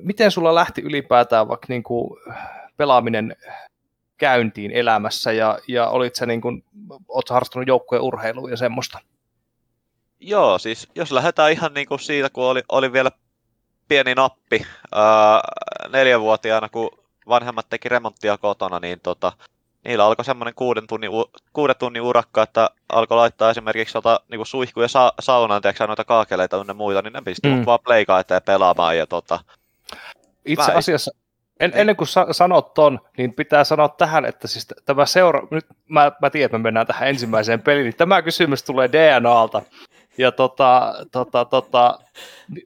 miten 0.02 0.32
sulla 0.32 0.56
lähti 0.56 0.82
ylipäätään 0.82 1.48
vaikka 1.48 1.66
niin 1.70 1.84
kuin 1.84 2.20
pelaaminen 2.78 3.36
käyntiin 4.18 4.72
elämässä 4.72 5.32
ja, 5.32 5.60
ja 5.68 5.90
olit 5.90 6.16
sä 6.16 6.26
niin 6.26 6.42
kuin, 6.42 6.64
oot 7.08 7.30
harrastunut 7.30 7.68
joukkueen 7.68 8.04
urheilua 8.04 8.50
ja 8.50 8.58
semmoista? 8.58 9.00
Joo, 10.20 10.58
siis 10.58 10.88
jos 10.96 11.12
lähdetään 11.12 11.52
ihan 11.52 11.74
niin 11.74 11.88
kuin 11.88 12.00
siitä, 12.00 12.30
kun 12.30 12.44
oli, 12.44 12.64
oli 12.70 12.94
vielä 12.94 13.12
pieni 13.88 14.16
nappi 14.16 14.66
ää, 14.92 15.42
neljänvuotiaana, 15.90 16.70
kun 16.70 16.90
vanhemmat 17.28 17.70
teki 17.70 17.90
remonttia 17.90 18.38
kotona, 18.38 18.80
niin 18.80 19.00
tota, 19.00 19.34
niillä 19.86 20.06
alkoi 20.06 20.26
semmoinen 20.26 20.56
kuuden 20.56 20.88
tunnin, 20.88 21.12
kuuden 21.54 21.76
tunnin 21.80 22.02
urakka, 22.02 22.44
että 22.44 22.70
alkoi 22.90 23.18
laittaa 23.18 23.50
esimerkiksi 23.50 23.94
tota, 23.94 24.20
niin 24.30 24.40
kuin 24.40 24.48
suihkuja 24.48 24.88
sa- 24.88 25.14
saunaan, 25.20 25.62
tiedätkö, 25.62 25.88
noita 25.88 26.04
kaakeleita 26.04 26.66
ja 26.68 26.74
muita, 26.74 27.02
niin 27.02 27.14
ne 27.14 27.22
pisti 27.22 27.48
mm. 27.48 27.66
vaan 27.66 27.80
pleikaa 27.84 28.20
eteen 28.20 28.42
pelaamaan. 28.46 28.98
Ja, 28.98 29.08
tota, 29.08 29.40
Itse 30.46 30.72
asiassa 30.72 31.12
en, 31.60 31.72
ennen 31.76 31.96
kuin 31.96 32.08
sa- 32.08 32.34
sanot 32.34 32.74
ton, 32.74 33.00
niin 33.18 33.34
pitää 33.34 33.64
sanoa 33.64 33.90
tähän, 33.90 34.26
että 34.26 34.48
siis 34.48 34.68
tämä 34.86 35.06
seura... 35.06 35.48
Nyt 35.52 35.66
mä, 35.90 36.12
mä 36.22 36.30
tiedän, 36.30 36.46
että 36.46 36.58
me 36.58 36.62
mennään 36.62 36.88
tähän 36.88 37.10
ensimmäiseen 37.10 37.62
peliin, 37.62 37.84
niin 37.84 37.96
tämä 37.96 38.22
kysymys 38.22 38.64
tulee 38.64 38.90
DNAlta. 38.92 39.62
Ja 40.18 40.32
tota, 40.32 40.94
tota, 41.12 41.46
tota, 41.46 42.00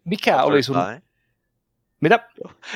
mikä 0.05 0.43
oli 0.43 0.63
sun... 0.63 0.77
Mitä? 2.01 2.19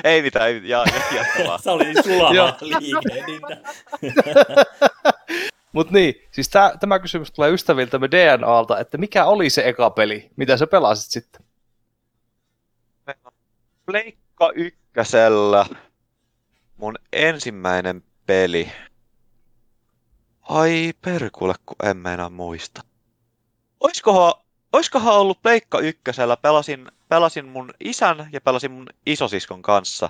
Ei 0.04 0.22
mitään, 0.22 0.48
ei, 0.48 0.62
jaa, 0.64 0.86
jaa, 1.16 1.58
Se 1.64 1.70
oli 1.70 1.94
sulava 2.04 2.58
liikehdintä. 2.62 3.58
Mutta 5.72 5.94
niin, 5.94 6.16
siis 6.32 6.50
tää, 6.50 6.78
tämä 6.78 7.00
kysymys 7.00 7.32
tulee 7.32 7.52
ystäviltämme 7.52 8.12
DNAlta, 8.12 8.80
että 8.80 8.98
mikä 8.98 9.26
oli 9.26 9.50
se 9.50 9.68
eka 9.68 9.90
peli, 9.90 10.32
mitä 10.36 10.58
sä 10.58 10.68
pelasit 10.68 11.12
sitten? 11.12 11.42
Pleikka 13.86 14.52
ykkösellä 14.56 15.66
mun 16.78 16.96
ensimmäinen 17.14 18.04
peli. 18.26 18.72
Ai 20.42 20.94
perkule, 21.02 21.54
kun 21.66 21.76
en 21.84 21.98
meinaa 21.98 22.30
muista. 22.30 22.82
Oiskohan, 23.80 24.34
oiskohan 24.74 25.14
ollut 25.14 25.42
Pleikka 25.42 25.80
ykkösellä, 25.80 26.38
pelasin 26.38 26.92
pelasin 27.10 27.46
mun 27.46 27.74
isän 27.80 28.30
ja 28.32 28.42
pelasin 28.42 28.72
mun 28.72 28.90
isosiskon 29.06 29.62
kanssa. 29.62 30.10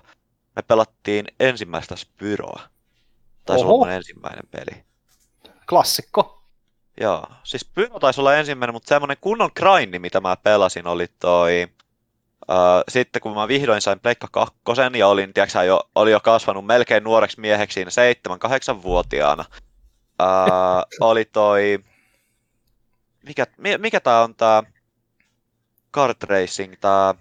Me 0.55 0.61
pelattiin 0.61 1.27
ensimmäistä 1.39 1.95
Spyroa. 1.95 2.59
Oho. 3.49 3.59
olla 3.59 3.85
mun 3.85 3.91
ensimmäinen 3.91 4.47
peli. 4.51 4.83
Klassikko. 5.69 6.41
Joo, 7.01 7.27
siis 7.43 7.61
Spyro 7.61 7.99
taisi 7.99 8.21
olla 8.21 8.35
ensimmäinen, 8.35 8.73
mutta 8.73 8.87
semmonen 8.87 9.17
kunnon 9.21 9.51
grindi, 9.55 9.99
mitä 9.99 10.19
mä 10.19 10.35
pelasin, 10.35 10.87
oli 10.87 11.07
toi... 11.19 11.67
Uh, 12.49 12.83
sitten 12.89 13.21
kun 13.21 13.33
mä 13.35 13.47
vihdoin 13.47 13.81
sain 13.81 13.99
Pleikka 13.99 14.27
kakkosen 14.31 14.95
ja 14.95 15.07
olin, 15.07 15.33
tiiäksä, 15.33 15.63
jo, 15.63 15.79
oli 15.95 16.11
jo 16.11 16.19
kasvanut 16.19 16.65
melkein 16.65 17.03
nuoreksi 17.03 17.39
mieheksi 17.39 17.73
siinä 17.73 17.91
7-8-vuotiaana, 18.37 19.45
uh, 20.21 21.07
oli 21.07 21.25
toi... 21.25 21.79
Mikä, 23.25 23.45
mikä 23.77 23.99
tää 23.99 24.21
on 24.21 24.35
tää 24.35 24.63
kart 25.91 26.23
racing, 26.23 26.73
tää... 26.81 27.13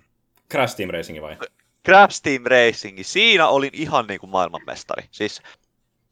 Crash 0.51 0.77
Team 0.77 0.91
Racing 0.91 1.23
vai? 1.23 1.37
Crash 1.85 2.23
Team 2.23 2.43
Racing, 2.47 2.99
siinä 3.03 3.49
olin 3.49 3.71
ihan 3.73 4.07
niin 4.07 4.21
kuin 4.21 4.31
maailmanmestari. 4.31 5.09
Siis 5.11 5.43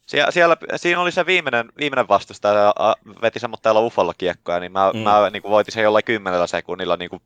siellä, 0.07 0.31
siellä, 0.31 0.57
siinä 0.77 1.01
oli 1.01 1.13
se 1.13 1.27
viimeinen, 1.27 1.73
viimeinen 1.79 2.09
vastusta, 2.09 2.49
ja 2.49 2.75
veti 3.23 3.39
semmoitteella 3.39 3.81
ufolla 3.81 4.15
kiekkoja, 4.15 4.61
niin 4.61 4.73
mä, 4.73 4.91
mm. 4.95 4.99
mä 4.99 5.31
niin 5.31 5.43
kuin 5.43 5.53
voitin 5.53 5.73
sen 5.73 5.83
jollain 5.83 6.05
kymmenellä 6.05 6.47
sekunnilla, 6.47 6.97
niin 6.97 7.11
kuin, 7.11 7.23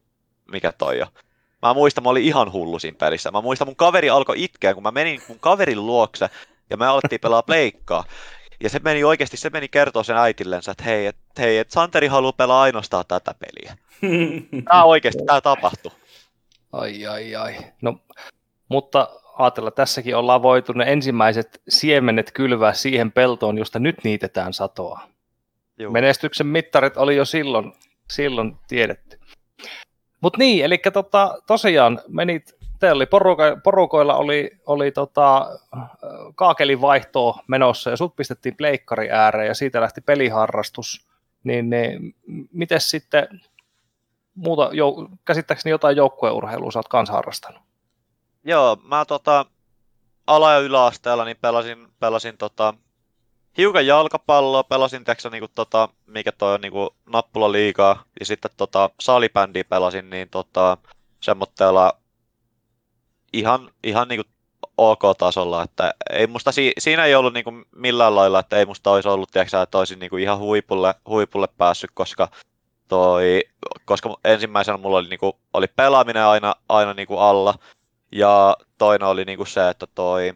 mikä 0.53 0.73
toi 0.73 0.99
jo. 0.99 1.07
Mä 1.63 1.75
muistan, 1.75 2.05
mä 2.05 2.11
olin 2.11 2.25
ihan 2.25 2.53
hullu 2.53 2.79
siinä 2.79 2.97
pelissä. 2.99 3.31
Mä 3.31 3.41
muistan, 3.41 3.69
mun 3.69 3.77
kaveri 3.77 4.11
alkoi 4.11 4.45
itkeä, 4.45 4.75
kun 4.75 4.83
mä 4.83 4.91
menin 4.91 5.21
mun 5.29 5.41
kaverin 5.41 5.87
luokse, 5.87 6.29
ja 6.71 6.77
me 6.77 6.87
alettiin 6.87 7.21
pelaa 7.21 7.43
pleikkaa. 7.43 8.05
Ja 8.63 8.71
se 8.71 8.79
meni 8.79 9.05
oikeasti, 9.05 9.37
se 9.37 9.51
meni 9.51 9.69
kertoa 9.69 10.03
sen 10.03 10.17
äitillensä, 10.17 10.73
että 10.73 10.85
hei, 10.85 11.07
et, 11.07 11.17
hei, 11.39 11.59
et 11.59 11.71
Santeri 11.71 12.07
haluaa 12.07 12.33
pelaa 12.33 12.63
ainoastaan 12.63 13.05
tätä 13.09 13.35
peliä. 13.35 13.77
Tämä 14.69 14.85
oikeasti, 14.85 15.25
tämä 15.27 15.41
tapahtui. 15.41 15.93
Ai, 16.73 17.07
ai, 17.07 17.35
ai. 17.35 17.57
No, 17.83 18.01
mutta 18.69 19.09
ajatella, 19.39 19.71
tässäkin 19.71 20.17
ollaan 20.17 20.43
voitu 20.43 20.73
ne 20.73 20.85
ensimmäiset 20.93 21.63
siemenet 21.69 22.33
kylvää 22.33 22.73
siihen 22.73 23.13
peltoon, 23.13 23.59
josta 23.59 23.79
nyt 23.79 23.97
niitetään 24.05 24.53
satoa. 24.53 25.01
Juu. 25.79 25.93
Menestyksen 25.93 26.47
mittarit 26.47 26.97
oli 26.97 27.17
jo 27.17 27.25
silloin, 27.25 27.73
silloin 28.11 28.57
tiedetty. 28.69 29.19
Mutta 30.27 30.39
niin, 30.39 30.65
eli 30.65 30.79
tota, 30.93 31.39
tosiaan 31.47 32.01
menit, 32.09 32.57
te 32.81 32.93
oli 32.93 33.07
poruka, 33.07 33.45
porukoilla 33.65 34.17
oli, 34.17 34.51
oli 34.67 34.93
tota, 34.93 35.47
kaakelin 36.35 36.81
vaihtoa 36.81 37.39
menossa 37.47 37.91
ja 37.91 37.97
sut 37.97 38.17
pistettiin 38.17 38.57
pleikkari 38.57 39.11
ääreen 39.11 39.49
ja 39.49 39.55
siitä 39.55 39.81
lähti 39.81 40.01
peliharrastus. 40.01 41.09
Niin, 41.45 41.71
niin 41.71 42.15
miten 42.53 42.81
sitten 42.81 43.29
muuta, 44.35 44.71
jou, 44.73 45.09
käsittääkseni 45.25 45.71
jotain 45.71 45.97
joukkueurheilua 45.97 46.71
sä 46.71 46.79
oot 46.79 46.89
kanssa 46.89 47.13
harrastanut? 47.13 47.63
Joo, 48.45 48.77
mä 48.83 49.05
tota, 49.05 49.47
ala- 50.27 50.53
ja 50.53 50.59
yläasteella 50.59 51.25
niin 51.25 51.39
pelasin, 51.41 51.89
pelasin 52.01 52.39
tota, 52.39 52.75
hiukan 53.59 53.87
jalkapalloa, 53.87 54.65
pelasin 54.65 55.05
tiiäksä, 55.05 55.31
niinku, 55.31 55.49
tota, 55.55 55.89
mikä 56.07 56.33
toi 56.33 56.55
on 56.55 56.61
niinku, 56.61 56.95
nappula 57.07 57.53
liigaa, 57.53 58.05
ja 58.21 58.27
sitten 58.27 58.51
tota, 58.57 58.91
salibändiä 59.01 59.65
pelasin, 59.65 60.11
niin 60.11 60.29
tota, 60.29 60.79
semmoitteella 61.21 61.93
ihan, 63.33 63.71
ihan 63.85 64.09
niinku 64.09 64.25
ok-tasolla, 64.79 65.63
että 65.63 65.95
ei 66.11 66.27
musta, 66.27 66.53
si, 66.53 66.73
siinä 66.79 67.05
ei 67.05 67.15
ollut 67.15 67.33
niinku 67.33 67.53
millään 67.77 68.17
lailla, 68.17 68.39
että 68.39 68.57
ei 68.57 68.67
musta 68.67 68.91
olisi 68.91 69.09
ollut, 69.09 69.31
tiiäksä, 69.31 69.63
että 69.63 69.79
olisin 69.79 69.99
niinku 69.99 70.17
ihan 70.17 70.39
huipulle, 70.39 70.95
huipulle 71.09 71.49
päässyt, 71.59 71.91
koska 71.95 72.29
toi, 72.89 73.43
koska 73.85 74.17
ensimmäisenä 74.25 74.79
mulla 74.79 74.99
oli, 74.99 75.09
niinku, 75.09 75.39
oli 75.53 75.67
pelaaminen 75.77 76.25
aina, 76.25 76.55
aina 76.69 76.95
niinku 76.95 77.19
alla, 77.19 77.55
ja 78.13 78.57
toinen 78.79 79.09
oli 79.09 79.25
niinku 79.25 79.45
se, 79.45 79.69
että 79.69 79.87
toi, 79.95 80.35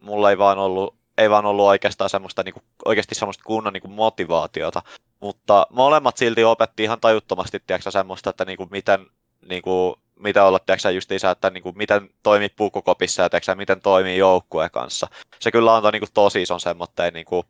mulla 0.00 0.30
ei 0.30 0.38
vaan 0.38 0.58
ollut, 0.58 0.99
ei 1.20 1.30
vaan 1.30 1.46
ollut 1.46 1.66
oikeastaan 1.66 2.10
semmoista, 2.10 2.42
niinku, 2.42 2.62
oikeasti 2.84 3.14
semmoista 3.14 3.44
kunnon 3.44 3.72
niinku 3.72 3.88
motivaatiota, 3.88 4.82
mutta 5.20 5.66
molemmat 5.70 6.16
silti 6.16 6.44
opetti 6.44 6.82
ihan 6.82 7.00
tajuttomasti 7.00 7.62
tiiäksä, 7.66 7.90
semmoista, 7.90 8.30
että 8.30 8.44
niinku, 8.44 8.68
miten, 8.70 9.06
niinku, 9.48 9.96
mitä 10.16 10.44
olla 10.44 10.58
tiiäksä, 10.58 10.90
justiinsa, 10.90 11.30
että 11.30 11.50
niinku, 11.50 11.72
miten 11.72 12.10
toimii 12.22 12.48
pukukopissa 12.48 13.22
ja 13.22 13.30
tiiäksä, 13.30 13.54
miten 13.54 13.80
toimii 13.80 14.18
joukkueen 14.18 14.70
kanssa. 14.70 15.08
Se 15.40 15.50
kyllä 15.50 15.76
antoi 15.76 15.92
niinku, 15.92 16.06
tosi 16.14 16.42
ison 16.42 16.60
semmoitteen 16.60 17.12
niinku, 17.12 17.44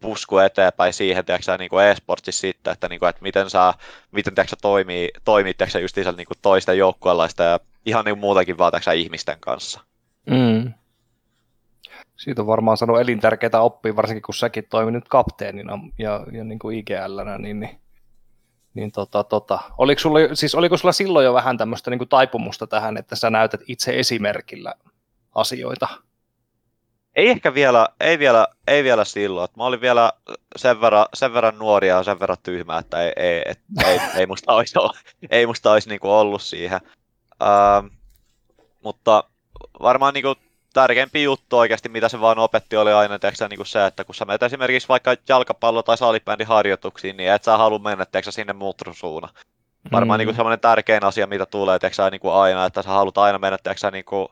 pusku 0.00 0.38
eteenpäin 0.38 0.92
siihen, 0.92 1.24
tiiäksä, 1.24 1.56
niin 1.56 1.70
kuin 1.70 1.84
e-sportsissa 1.84 2.40
sitten, 2.40 2.72
että, 2.72 2.88
niin 2.88 3.00
kuin, 3.00 3.08
että 3.08 3.22
miten 3.22 3.50
saa, 3.50 3.74
miten 4.12 4.34
tiiäksä, 4.34 4.56
toimii, 4.62 5.10
toimii 5.24 5.54
tiiäksä, 5.54 5.78
just 5.78 5.96
niin 5.96 6.06
kuin 6.26 6.38
toisten 6.42 6.78
joukkueenlaista 6.78 7.42
ja 7.42 7.60
ihan 7.86 8.04
niin 8.04 8.14
kuin 8.14 8.20
muutenkin 8.20 8.58
vaan 8.58 8.72
tiiäksä, 8.72 8.92
ihmisten 8.92 9.40
kanssa. 9.40 9.80
Mm. 10.26 10.72
Siitä 12.16 12.42
on 12.42 12.46
varmaan 12.46 12.76
sanonut 12.76 13.02
elintärkeää 13.02 13.60
oppia, 13.60 13.96
varsinkin 13.96 14.22
kun 14.22 14.34
säkin 14.34 14.64
toiminut 14.70 15.08
kapteenina 15.08 15.78
ja, 15.98 16.26
ja 16.32 16.44
niin 16.44 16.58
kuin 16.58 16.78
IGL-nä, 16.78 17.38
niin, 17.38 17.60
niin, 17.60 17.80
niin 18.74 18.92
tota, 18.92 19.24
tota. 19.24 19.58
Oliko, 19.78 19.98
sulla, 19.98 20.18
siis 20.34 20.54
oliko 20.54 20.76
sulla 20.76 20.92
silloin 20.92 21.24
jo 21.24 21.34
vähän 21.34 21.58
tämmöistä 21.58 21.90
niin 21.90 21.98
kuin 21.98 22.08
taipumusta 22.08 22.66
tähän, 22.66 22.96
että 22.96 23.16
sä 23.16 23.30
näytät 23.30 23.60
itse 23.66 23.98
esimerkillä 23.98 24.74
asioita? 25.34 25.88
Ei 27.16 27.28
ehkä 27.28 27.54
vielä, 27.54 27.88
ei 28.00 28.18
vielä, 28.18 28.46
ei 28.66 28.84
vielä 28.84 29.04
silloin. 29.04 29.48
Mä 29.56 29.64
olin 29.64 29.80
vielä 29.80 30.12
sen 30.56 30.80
verran, 30.80 31.06
sen 31.14 31.32
verran 31.32 31.58
nuoria 31.58 31.96
ja 31.96 32.02
sen 32.02 32.20
verran 32.20 32.36
tyhmä, 32.42 32.78
että 32.78 33.02
ei, 33.02 33.12
ei, 33.16 33.42
et, 33.46 33.60
ei, 33.86 34.00
ei 34.18 34.26
musta 34.26 34.52
olisi, 34.52 34.74
ei 35.30 35.46
musta 35.46 35.72
olisi 35.72 35.88
niinku 35.88 36.10
ollut 36.10 36.42
siihen. 36.42 36.80
Ähm, 37.42 37.86
mutta 38.82 39.24
varmaan 39.82 40.14
niinku 40.14 40.34
tärkeimpi 40.76 41.22
juttu 41.22 41.58
oikeasti, 41.58 41.88
mitä 41.88 42.08
se 42.08 42.20
vaan 42.20 42.38
opetti, 42.38 42.76
oli 42.76 42.92
aina 42.92 43.18
tiiäksä, 43.18 43.48
niin 43.48 43.56
kuin 43.56 43.66
se, 43.66 43.86
että 43.86 44.04
kun 44.04 44.14
sä 44.14 44.24
menet 44.24 44.42
esimerkiksi 44.42 44.88
vaikka 44.88 45.14
jalkapallo- 45.28 45.82
tai 45.82 45.98
salibändin 45.98 46.46
harjoituksiin, 46.46 47.16
niin 47.16 47.30
et 47.30 47.44
sä 47.44 47.56
halua 47.56 47.78
mennä 47.78 48.06
tiiäksä, 48.06 48.30
sinne 48.30 48.52
mutrusuuna. 48.52 49.28
Varmaan 49.92 50.18
mm. 50.18 50.20
niin 50.20 50.26
kuin 50.26 50.36
semmoinen 50.36 50.60
tärkein 50.60 51.04
asia, 51.04 51.26
mitä 51.26 51.46
tulee 51.46 51.78
tiiäksä, 51.78 52.10
niin 52.10 52.20
kuin 52.20 52.34
aina, 52.34 52.64
että 52.66 52.82
sä 52.82 52.88
haluat 52.88 53.18
aina 53.18 53.38
mennä 53.38 53.58
tiiäksä, 53.62 53.90
niin 53.90 54.04
kuin, 54.04 54.28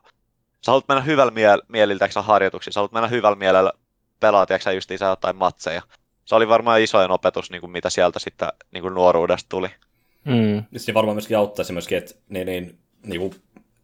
sä 0.67 0.73
haluat 0.73 0.89
mennä 0.89 1.03
hyvällä 1.03 1.33
miel- 1.33 1.65
mielillä 1.69 1.99
tiiäksä, 1.99 2.23
harjoituksiin, 2.23 2.73
sä 2.73 2.81
haluat 2.81 2.93
mennä 2.93 3.09
hyvällä 3.09 3.37
mielellä 3.37 3.73
pelaa 4.21 4.47
tiiäksä, 4.47 4.73
justiinsa 4.73 5.07
jotain 5.07 5.37
matseja. 5.37 5.83
Se 6.25 6.35
oli 6.35 6.49
varmaan 6.49 6.81
isoin 6.81 7.11
opetus, 7.11 7.51
niin 7.51 7.61
kuin, 7.61 7.71
mitä 7.71 7.91
sieltä 7.91 8.19
sitten 8.19 8.49
niin 8.73 8.83
kuin 8.83 8.95
nuoruudesta 8.95 9.49
tuli. 9.49 9.69
Mm. 10.25 10.65
Se 10.77 10.95
varmaan 10.95 11.17
myöskin 11.17 11.39
auttaisi 11.39 11.73
myöskin, 11.73 11.99
että 11.99 12.15
niin, 12.29 12.47
niin, 12.47 12.79
niin 13.03 13.21
kuin 13.21 13.35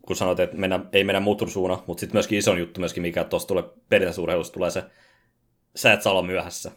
kun 0.07 0.17
sanoit, 0.17 0.41
että 0.41 0.57
mennä, 0.57 0.81
ei 0.93 1.05
mennä 1.05 1.21
mutrusuuna, 1.21 1.79
mutta 1.87 2.01
sitten 2.01 2.17
myöskin 2.17 2.39
iso 2.39 2.57
juttu 2.57 2.81
myöskin, 2.81 3.03
mikä 3.03 3.25
tuossa 3.25 3.49
tulee 3.49 3.65
perintäisurheilussa, 3.89 4.53
tulee 4.53 4.71
se, 4.71 4.85
sä 5.77 5.93
et 5.93 6.03
saa 6.03 6.13
olla 6.13 6.23
myöhässä. 6.23 6.71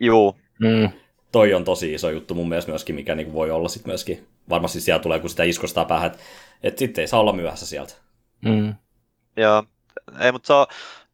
Juu. 0.00 0.36
Mm. 0.58 0.90
Toi 1.32 1.54
on 1.54 1.64
tosi 1.64 1.94
iso 1.94 2.10
juttu 2.10 2.34
mun 2.34 2.48
mielestä 2.48 2.72
myöskin, 2.72 2.94
mikä 2.94 3.14
niin 3.14 3.32
voi 3.32 3.50
olla 3.50 3.68
sitten 3.68 3.90
myöskin, 3.90 4.26
varmasti 4.48 4.80
siellä 4.80 5.02
tulee, 5.02 5.18
kun 5.18 5.30
sitä 5.30 5.44
iskostaa 5.44 5.84
päähän, 5.84 6.06
että, 6.06 6.18
että 6.62 6.78
sitten 6.78 7.02
ei 7.02 7.08
saa 7.08 7.20
olla 7.20 7.32
myöhässä 7.32 7.66
sieltä. 7.66 7.94
Mm. 8.44 8.74
Joo, 9.36 9.64
ei, 10.20 10.32
mutta 10.32 10.46
se 10.46 10.52
on, 10.52 10.66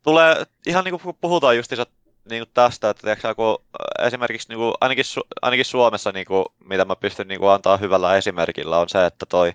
tulee 0.03 0.45
ihan 0.67 0.85
niin 0.85 1.01
kuin 1.01 1.17
puhutaan 1.21 1.57
justiinsa 1.57 1.87
niin 2.31 2.41
kuin 2.41 2.51
tästä, 2.55 2.91
että 2.91 3.03
tiiäksä, 3.03 3.35
kun 3.35 3.59
esimerkiksi 4.07 4.49
niin 4.49 4.59
kuin, 4.59 4.75
ainakin, 4.81 5.05
Su- 5.05 5.29
ainakin 5.43 5.65
Suomessa, 5.65 6.13
niin 6.13 6.27
kuin, 6.27 6.45
mitä 6.65 6.85
mä 6.85 6.97
pystyn 6.97 7.29
niin 7.29 7.41
kuin, 7.41 7.51
antaa 7.51 7.77
hyvällä 7.77 8.17
esimerkillä, 8.17 8.79
on 8.79 8.89
se, 8.89 9.07
että 9.07 9.27
toi, 9.27 9.53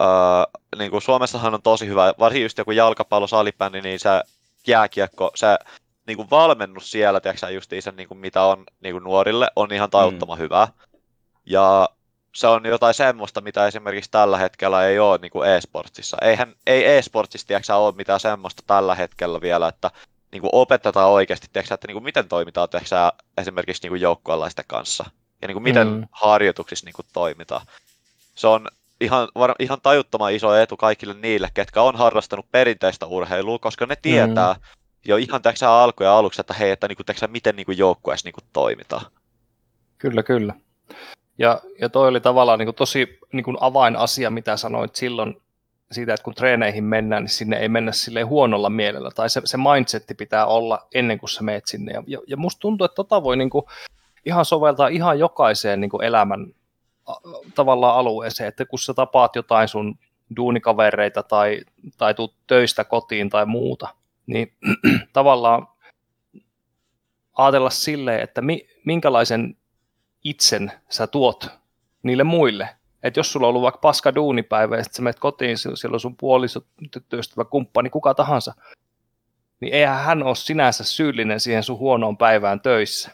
Uh, 0.00 0.62
niin 0.78 0.90
kuin 0.90 1.02
Suomessahan 1.02 1.54
on 1.54 1.62
tosi 1.62 1.86
hyvä, 1.86 2.14
varsinkin 2.18 2.44
just 2.44 2.58
joku 2.58 2.70
jalkapallo, 2.70 3.26
salibändi, 3.26 3.80
niin 3.80 4.00
se 4.00 4.10
jääkiekko, 4.66 5.30
se 5.34 5.58
niin 6.06 6.16
kuin 6.16 6.30
valmennus 6.30 6.90
siellä, 6.90 7.20
tiedätkö 7.20 7.50
justiinsa, 7.50 7.92
niin 7.92 8.08
kuin 8.08 8.18
mitä 8.18 8.42
on 8.42 8.64
niin 8.80 8.94
kuin 8.94 9.04
nuorille, 9.04 9.48
on 9.56 9.72
ihan 9.72 9.90
tajuttoman 9.90 10.38
mm. 10.38 10.42
hyvää. 10.42 10.68
Ja 11.46 11.88
se 12.34 12.46
on 12.46 12.64
jotain 12.64 12.94
semmoista, 12.94 13.40
mitä 13.40 13.66
esimerkiksi 13.66 14.10
tällä 14.10 14.38
hetkellä 14.38 14.86
ei 14.86 14.98
ole 14.98 15.18
niin 15.18 15.30
kuin 15.30 15.48
e-sportsissa. 15.48 16.16
Eihän, 16.20 16.54
ei 16.66 16.86
e-sportsissa 16.86 17.46
tiedätkö, 17.46 17.74
ole 17.74 17.94
mitään 17.94 18.20
semmoista 18.20 18.62
tällä 18.66 18.94
hetkellä 18.94 19.40
vielä, 19.40 19.68
että 19.68 19.90
niin 20.32 20.40
kuin 20.40 20.50
opetetaan 20.52 21.10
oikeasti, 21.10 21.48
tiedätkö, 21.52 21.74
että 21.74 21.86
niin 21.86 21.94
kuin 21.94 22.04
miten 22.04 22.28
toimitaan 22.28 22.68
tiedätkö, 22.68 22.96
esimerkiksi 23.38 23.82
niin 23.82 23.90
kuin 23.90 24.00
joukkueenlaisten 24.00 24.64
kanssa. 24.68 25.04
Ja 25.42 25.48
niin 25.48 25.54
kuin 25.54 25.62
miten 25.62 25.88
mm. 25.88 26.08
harjoituksissa 26.10 26.86
niin 26.86 26.94
kuin 26.94 27.06
toimitaan. 27.12 27.66
Se 28.34 28.46
on 28.46 28.68
ihan, 29.00 29.28
var, 29.34 29.54
ihan 29.58 29.78
tajuttoman 29.82 30.32
iso 30.32 30.54
etu 30.54 30.76
kaikille 30.76 31.14
niille, 31.14 31.48
ketkä 31.54 31.82
on 31.82 31.96
harrastanut 31.96 32.46
perinteistä 32.52 33.06
urheilua, 33.06 33.58
koska 33.58 33.86
ne 33.86 33.96
tietää 34.02 34.52
mm. 34.52 34.60
jo 35.04 35.16
ihan 35.16 35.42
teksä 35.42 35.70
alku 35.70 36.02
ja 36.02 36.18
aluksi, 36.18 36.40
että 36.40 36.54
hei, 36.54 36.70
että 36.70 36.88
niinku, 36.88 37.04
teksä, 37.04 37.26
miten 37.26 37.56
niinku 37.56 37.72
joukkueessa 37.72 38.26
niinku 38.26 38.40
toimitaan. 38.52 39.06
Kyllä, 39.98 40.22
kyllä. 40.22 40.54
Ja, 41.38 41.60
ja 41.80 41.88
toi 41.88 42.08
oli 42.08 42.20
tavallaan 42.20 42.58
niin 42.58 42.66
kuin 42.66 42.76
tosi 42.76 43.18
niin 43.32 43.44
kuin 43.44 43.56
avainasia, 43.60 44.30
mitä 44.30 44.56
sanoit 44.56 44.96
silloin 44.96 45.42
siitä, 45.92 46.14
että 46.14 46.24
kun 46.24 46.34
treeneihin 46.34 46.84
mennään, 46.84 47.22
niin 47.22 47.30
sinne 47.30 47.56
ei 47.56 47.68
mennä 47.68 47.92
sille 47.92 48.22
huonolla 48.22 48.70
mielellä, 48.70 49.10
tai 49.10 49.30
se, 49.30 49.42
se 49.44 49.56
mindsetti 49.56 50.14
pitää 50.14 50.46
olla 50.46 50.86
ennen 50.94 51.18
kuin 51.18 51.30
sä 51.30 51.42
meet 51.42 51.66
sinne. 51.66 51.92
Ja, 51.92 52.02
ja, 52.06 52.18
ja 52.26 52.36
musta 52.36 52.60
tuntuu, 52.60 52.84
että 52.84 52.94
tota 52.94 53.22
voi 53.22 53.36
niin 53.36 53.50
kuin 53.50 53.64
ihan 54.26 54.44
soveltaa 54.44 54.88
ihan 54.88 55.18
jokaiseen 55.18 55.80
niin 55.80 55.90
kuin 55.90 56.04
elämän 56.04 56.46
tavallaan 57.54 57.96
alueeseen, 57.96 58.48
että 58.48 58.66
kun 58.66 58.78
sä 58.78 58.94
tapaat 58.94 59.36
jotain 59.36 59.68
sun 59.68 59.98
duunikavereita 60.36 61.22
tai, 61.22 61.60
tai 61.98 62.14
tuut 62.14 62.34
töistä 62.46 62.84
kotiin 62.84 63.30
tai 63.30 63.46
muuta, 63.46 63.88
niin 64.26 64.52
tavallaan 65.12 65.68
ajatella 67.32 67.70
silleen, 67.70 68.20
että 68.20 68.42
mi, 68.42 68.66
minkälaisen 68.84 69.56
itsen 70.24 70.72
sä 70.88 71.06
tuot 71.06 71.48
niille 72.02 72.24
muille. 72.24 72.68
Että 73.02 73.20
jos 73.20 73.32
sulla 73.32 73.46
on 73.46 73.48
ollut 73.48 73.62
vaikka 73.62 73.78
paska 73.78 74.14
duunipäivä 74.14 74.76
ja 74.76 74.82
sitten 74.82 74.96
sä 74.96 75.02
menet 75.02 75.18
kotiin, 75.18 75.58
siellä 75.58 75.94
on 75.94 76.00
sun 76.00 76.16
puoliso, 76.16 76.60
tyttöystävä, 76.90 77.44
kumppani, 77.44 77.90
kuka 77.90 78.14
tahansa, 78.14 78.54
niin 79.60 79.74
eihän 79.74 80.04
hän 80.04 80.22
ole 80.22 80.34
sinänsä 80.34 80.84
syyllinen 80.84 81.40
siihen 81.40 81.62
sun 81.62 81.78
huonoon 81.78 82.16
päivään 82.16 82.60
töissä. 82.60 83.10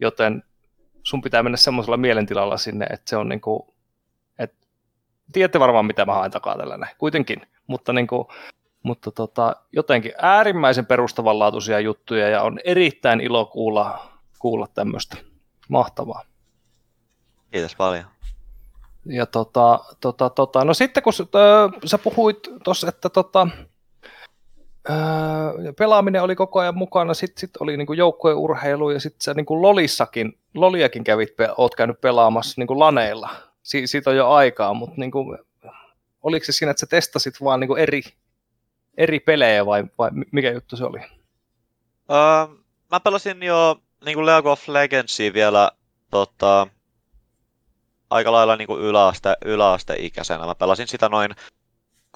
Joten 0.00 0.42
sun 1.06 1.22
pitää 1.22 1.42
mennä 1.42 1.56
semmoisella 1.56 1.96
mielentilalla 1.96 2.56
sinne, 2.56 2.84
että 2.84 3.10
se 3.10 3.16
on 3.16 3.28
niin 3.28 3.40
kuin, 3.40 3.62
että 4.38 4.66
tiedätte 5.32 5.60
varmaan 5.60 5.86
mitä 5.86 6.04
mä 6.04 6.14
haen 6.14 6.30
takaa 6.30 6.56
tällä 6.56 6.76
näin, 6.76 6.96
kuitenkin, 6.98 7.46
mutta, 7.66 7.92
niin 7.92 8.06
kuin, 8.06 8.28
mutta 8.82 9.10
tota, 9.10 9.56
jotenkin 9.72 10.12
äärimmäisen 10.18 10.86
perustavanlaatuisia 10.86 11.80
juttuja 11.80 12.28
ja 12.28 12.42
on 12.42 12.60
erittäin 12.64 13.20
ilo 13.20 13.46
kuulla, 13.46 14.12
kuulla 14.38 14.66
tämmöistä. 14.74 15.16
Mahtavaa. 15.68 16.22
Kiitos 17.50 17.76
paljon. 17.76 18.04
Ja 19.04 19.26
tota, 19.26 19.80
tota, 20.00 20.30
tota, 20.30 20.64
no 20.64 20.74
sitten 20.74 21.02
kun 21.02 21.12
äh, 21.20 21.80
sä 21.84 21.98
puhuit 21.98 22.38
tuossa, 22.64 22.88
että 22.88 23.08
tota, 23.08 23.48
Öö, 24.90 25.72
pelaaminen 25.72 26.22
oli 26.22 26.36
koko 26.36 26.60
ajan 26.60 26.76
mukana, 26.76 27.14
sitten 27.14 27.40
sit 27.40 27.56
oli 27.60 27.76
niinku 27.76 27.92
joukkueurheilu 27.92 28.90
ja 28.90 29.00
sitten 29.00 29.20
sä 29.20 29.34
niinku 29.34 29.62
Lolissakin, 29.62 30.38
Loliakin 30.54 31.04
kävit, 31.04 31.34
oot 31.56 31.74
käynyt 31.74 32.00
pelaamassa 32.00 32.54
niinku 32.60 32.78
laneilla. 32.78 33.28
Si- 33.62 33.86
siitä 33.86 34.10
on 34.10 34.16
jo 34.16 34.30
aikaa, 34.30 34.74
mutta 34.74 34.94
niinku, 34.96 35.36
oliko 36.22 36.46
se 36.46 36.52
siinä, 36.52 36.70
että 36.70 36.80
sä 36.80 36.86
testasit 36.86 37.34
vaan 37.44 37.60
niinku 37.60 37.74
eri, 37.74 38.02
eri 38.96 39.20
pelejä 39.20 39.66
vai, 39.66 39.84
vai 39.98 40.10
mikä 40.32 40.50
juttu 40.50 40.76
se 40.76 40.84
oli? 40.84 41.00
Öö, 42.10 42.56
mä 42.90 43.00
pelasin 43.00 43.42
jo 43.42 43.76
niin 44.04 44.26
League 44.26 44.50
of 44.50 44.68
Legendsia 44.68 45.32
vielä 45.32 45.70
tota, 46.10 46.66
aika 48.10 48.32
lailla 48.32 48.56
niin 48.56 48.66
kuin 48.66 48.80
yläaste, 48.80 49.36
yläasteikäisenä. 49.44 50.46
Mä 50.46 50.54
pelasin 50.54 50.88
sitä 50.88 51.08
noin 51.08 51.30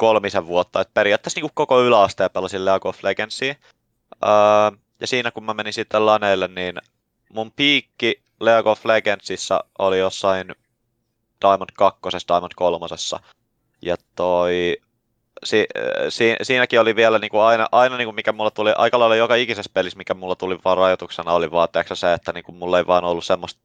kolmisen 0.01 0.47
vuotta, 0.47 0.81
että 0.81 0.95
periaatteessa 0.95 1.41
niin 1.41 1.51
koko 1.55 1.83
yläasteen 1.83 2.31
pelasin 2.31 2.65
League 2.65 2.89
of 2.89 3.05
Legendsia. 3.05 3.55
Öö, 4.25 4.79
ja 5.01 5.07
siinä 5.07 5.31
kun 5.31 5.45
mä 5.45 5.55
menin 5.55 5.73
sitten 5.73 6.07
laneille, 6.07 6.49
niin 6.49 6.75
mun 7.33 7.53
piikki 7.53 8.23
League 8.41 8.73
of 8.73 8.85
Legendsissa 8.85 9.65
oli 9.79 9.99
jossain 9.99 10.55
Diamond 11.45 11.71
2, 11.75 12.01
Diamond 12.29 12.53
3. 12.57 12.87
Ja 13.83 13.97
toi 14.17 14.77
si, 15.45 15.67
si, 16.09 16.37
siinäkin 16.43 16.81
oli 16.81 16.97
vielä 16.97 17.19
niin 17.19 17.31
kuin 17.31 17.43
aina, 17.43 17.67
aina 17.73 17.97
niin 17.97 18.07
kuin 18.07 18.15
mikä 18.15 18.33
mulla 18.33 18.51
tuli, 18.51 18.73
aika 18.77 18.99
lailla 18.99 19.17
joka 19.17 19.35
ikisessä 19.35 19.71
pelissä, 19.75 19.97
mikä 19.97 20.15
mulla 20.15 20.37
tuli 20.37 20.59
vaan 20.65 20.77
rajoituksena, 20.77 21.33
oli 21.33 21.51
vaan 21.51 21.69
se, 21.95 22.13
että 22.13 22.33
niin 22.33 22.45
kuin 22.45 22.57
mulla 22.57 22.79
ei 22.79 22.87
vaan 22.87 23.05
ollut 23.05 23.25
semmoista, 23.25 23.61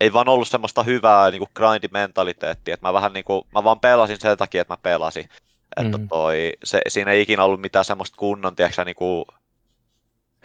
ei 0.00 0.12
vaan 0.12 0.28
ollut 0.28 0.48
semmoista 0.48 0.82
hyvää 0.82 1.30
niin 1.30 1.38
kuin 1.38 1.50
grindimentaliteettia, 1.54 2.74
että 2.74 2.88
mä 2.88 2.92
vähän 2.92 3.12
niin 3.12 3.24
kuin, 3.24 3.44
mä 3.54 3.64
vaan 3.64 3.80
pelasin 3.80 4.20
sen 4.20 4.38
takia, 4.38 4.62
että 4.62 4.72
mä 4.72 4.78
pelasin. 4.82 5.28
Että 5.76 5.98
mm. 5.98 6.08
toi, 6.08 6.52
se, 6.64 6.80
siinä 6.88 7.10
ei 7.10 7.22
ikinä 7.22 7.44
ollut 7.44 7.60
mitään 7.60 7.84
semmoista 7.84 8.16
kunnon, 8.16 8.56
tiedätkö, 8.56 8.84
niin 8.84 8.96
kuin, 8.96 9.24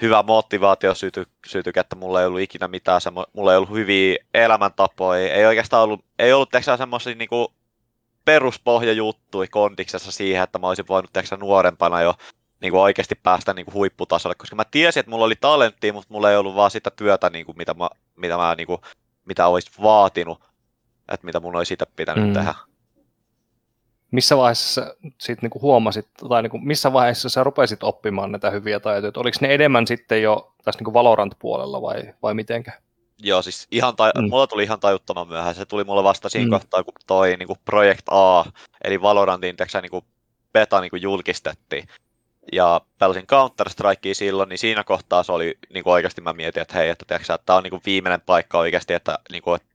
hyvä 0.01 0.23
motivaatio 0.23 0.95
syty, 0.95 1.25
sytykettä, 1.47 1.95
mulla 1.95 2.21
ei 2.21 2.27
ollut 2.27 2.41
ikinä 2.41 2.67
mitään, 2.67 3.01
semmo, 3.01 3.25
mulla 3.33 3.51
ei 3.51 3.57
ollut 3.57 3.69
hyviä 3.69 4.17
elämäntapoja, 4.33 5.33
ei 5.33 5.45
oikeastaan 5.45 5.83
ollut, 5.83 6.05
ei 6.19 6.33
ollut 6.33 6.49
semmoisia 6.77 7.15
niin 7.15 7.29
kuin, 7.29 7.47
peruspohjajuttui 8.25 9.47
kondiksessa 9.47 10.11
siihen, 10.11 10.43
että 10.43 10.59
mä 10.59 10.67
olisin 10.67 10.87
voinut 10.87 11.13
tehdä 11.13 11.37
nuorempana 11.37 12.01
jo 12.01 12.15
niin 12.61 12.71
kuin 12.71 12.81
oikeasti 12.81 13.15
päästä 13.23 13.53
niin 13.53 13.65
kuin 13.65 13.73
huipputasolle, 13.73 14.35
koska 14.35 14.55
mä 14.55 14.65
tiesin, 14.71 14.99
että 14.99 15.09
mulla 15.09 15.25
oli 15.25 15.35
talenttia, 15.35 15.93
mutta 15.93 16.13
mulla 16.13 16.31
ei 16.31 16.37
ollut 16.37 16.55
vaan 16.55 16.71
sitä 16.71 16.91
työtä, 16.91 17.29
niin 17.29 17.45
kuin 17.45 17.57
mitä 17.57 17.73
mä, 17.73 17.89
mitä 18.15 18.37
mä 18.37 18.55
niin 18.55 18.67
kuin, 18.67 18.81
mitä 19.25 19.47
olisi 19.47 19.71
vaatinut, 19.81 20.43
että 21.11 21.25
mitä 21.25 21.39
mun 21.39 21.55
olisi 21.55 21.69
sitä 21.69 21.85
pitänyt 21.95 22.27
mm. 22.27 22.33
tehdä. 22.33 22.55
Missä 24.11 24.37
vaiheessa 24.37 24.95
sit 25.17 25.41
niinku 25.41 25.61
huomasit, 25.61 26.07
tai 26.29 26.41
niinku, 26.41 26.57
missä 26.57 26.93
vaiheessa 26.93 27.29
sä 27.29 27.43
rupesit 27.43 27.83
oppimaan 27.83 28.31
näitä 28.31 28.49
hyviä 28.49 28.79
taitoja? 28.79 29.11
Oliko 29.17 29.37
ne 29.41 29.53
enemmän 29.53 29.87
sitten 29.87 30.21
jo 30.21 30.53
tässä 30.63 30.79
niinku 30.79 30.93
Valorant-puolella 30.93 31.81
vai, 31.81 32.13
vai 32.23 32.33
mitenkä? 32.33 32.71
Joo, 33.17 33.41
siis 33.41 33.67
ihan 33.71 33.95
tai, 33.95 34.11
mm. 34.17 34.29
mulla 34.29 34.47
tuli 34.47 34.63
ihan 34.63 34.79
tajuttoman 34.79 35.27
myöhään. 35.27 35.55
Se 35.55 35.65
tuli 35.65 35.83
mulle 35.83 36.03
vasta 36.03 36.29
siinä 36.29 36.45
mm. 36.45 36.51
kohtaa, 36.51 36.83
kun 36.83 36.93
toi 37.07 37.37
niin 37.37 37.47
kuin 37.47 37.59
Project 37.65 38.03
A, 38.11 38.45
eli 38.83 39.01
Valorantin 39.01 39.55
teksä, 39.55 39.81
niin 39.81 39.91
kuin 39.91 40.05
beta 40.53 40.81
niin 40.81 40.89
kuin 40.89 41.01
julkistettiin. 41.01 41.87
Ja 42.51 42.81
pelasin 42.99 43.27
Counter-Strikea 43.27 44.13
silloin, 44.13 44.49
niin 44.49 44.57
siinä 44.57 44.83
kohtaa 44.83 45.23
se 45.23 45.31
oli 45.31 45.57
niin 45.73 45.83
kuin 45.83 45.93
oikeasti 45.93 46.21
mä 46.21 46.33
mietin, 46.33 46.61
että 46.61 46.77
hei, 46.77 46.89
että, 46.89 47.05
tiiäksä, 47.07 47.33
että 47.33 47.45
tämä 47.45 47.57
on 47.57 47.63
niin 47.63 47.71
kuin 47.71 47.81
viimeinen 47.85 48.21
paikka 48.21 48.59
oikeasti, 48.59 48.93
että, 48.93 49.19
niin 49.31 49.41
kuin, 49.41 49.55
että 49.55 49.67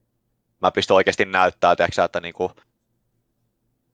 mä 0.63 0.71
pystyn 0.71 0.95
oikeasti 0.95 1.25
näyttämään, 1.25 1.77
tiiäksä, 1.77 2.05
että 2.05 2.21
niin 2.21 2.35
kuin, 2.35 2.53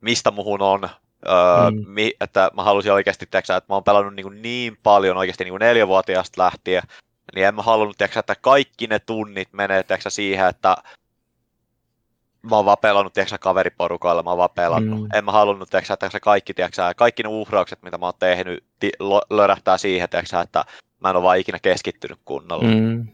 mistä 0.00 0.30
muhun 0.30 0.62
on, 0.62 0.88
Öö, 1.28 1.70
mm. 1.70 1.88
mi, 1.88 2.12
että 2.20 2.50
mä 2.56 2.62
halusin 2.62 2.92
oikeasti, 2.92 3.26
tiiäksä, 3.30 3.56
että 3.56 3.72
mä 3.72 3.74
oon 3.74 3.84
pelannut 3.84 4.14
niin, 4.14 4.42
niin 4.42 4.78
paljon 4.82 5.16
oikeasti 5.16 5.44
niin 5.44 5.52
kuin 5.52 5.60
neljävuotiaasta 5.60 6.42
lähtien, 6.42 6.82
niin 7.34 7.46
en 7.46 7.54
mä 7.54 7.62
halunnut, 7.62 7.98
tiiäksä, 7.98 8.20
että 8.20 8.34
kaikki 8.34 8.86
ne 8.86 8.98
tunnit 8.98 9.48
menee 9.52 9.82
tiiäksä, 9.82 10.10
siihen, 10.10 10.46
että 10.46 10.76
mä 12.42 12.56
oon 12.56 12.64
vaan 12.64 12.78
pelannut 12.78 13.12
tiiäksä, 13.12 13.38
kaveriporukalla, 13.38 14.22
mä 14.22 14.30
oon 14.30 14.38
vaan 14.38 14.50
pelannut. 14.54 15.00
Mm. 15.00 15.08
En 15.14 15.24
mä 15.24 15.32
halunnut, 15.32 15.70
tiiäksä, 15.70 15.94
että 15.94 16.20
kaikki, 16.20 16.54
tiiäksä, 16.54 16.94
kaikki 16.96 17.22
ne 17.22 17.28
uhraukset, 17.28 17.82
mitä 17.82 17.98
mä 17.98 18.06
oon 18.06 18.14
tehnyt, 18.18 18.64
ti- 18.80 18.92
lörähtää 19.30 19.78
siihen, 19.78 20.08
tiiäksä, 20.08 20.40
että 20.40 20.64
mä 21.00 21.10
en 21.10 21.16
ole 21.16 21.24
vaan 21.24 21.38
ikinä 21.38 21.58
keskittynyt 21.58 22.18
kunnolla. 22.24 22.68
Mm. 22.68 23.08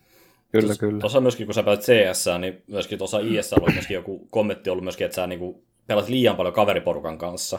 Kyllä, 0.53 0.69
Tos, 0.69 0.79
kyllä. 0.79 1.01
Tuossa 1.01 1.21
myöskin, 1.21 1.47
kun 1.47 1.55
sä 1.55 1.63
pelat 1.63 1.81
CS, 1.81 2.27
niin 2.39 2.63
myöskin 2.67 2.99
tuossa 2.99 3.19
IS 3.19 3.53
oli 3.53 3.73
myöskin 3.73 3.95
joku 3.95 4.27
kommentti 4.31 4.71
ollut 4.71 4.85
myöskin, 4.85 5.05
että 5.05 5.15
sä 5.15 5.27
niin 5.27 5.66
pelat 5.87 6.09
liian 6.09 6.37
paljon 6.37 6.55
kaveriporukan 6.55 7.19
kanssa. 7.19 7.59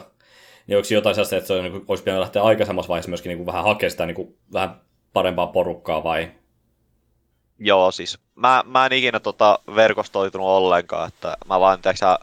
Niin 0.66 0.76
onko 0.76 0.88
jotain 0.90 1.14
sellaista, 1.14 1.36
että 1.36 1.46
se 1.46 1.54
on, 1.54 1.64
niin 1.64 1.84
olisi 1.88 2.04
pitänyt 2.04 2.20
lähteä 2.20 2.42
aikaisemmassa 2.42 2.88
vaiheessa 2.88 3.08
myöskin 3.08 3.36
niin 3.36 3.46
vähän 3.46 3.64
hakemaan 3.64 3.90
sitä 3.90 4.06
niin 4.06 4.38
vähän 4.52 4.80
parempaa 5.12 5.46
porukkaa 5.46 6.04
vai 6.04 6.30
Joo, 7.58 7.90
siis 7.90 8.18
mä, 8.34 8.62
mä 8.66 8.86
en 8.86 8.92
ikinä 8.92 9.20
tota 9.20 9.58
verkostoitunut 9.74 10.48
ollenkaan, 10.48 11.08
että 11.08 11.36
mä 11.48 11.60
vaan, 11.60 11.82
tiiäksä, 11.82 12.18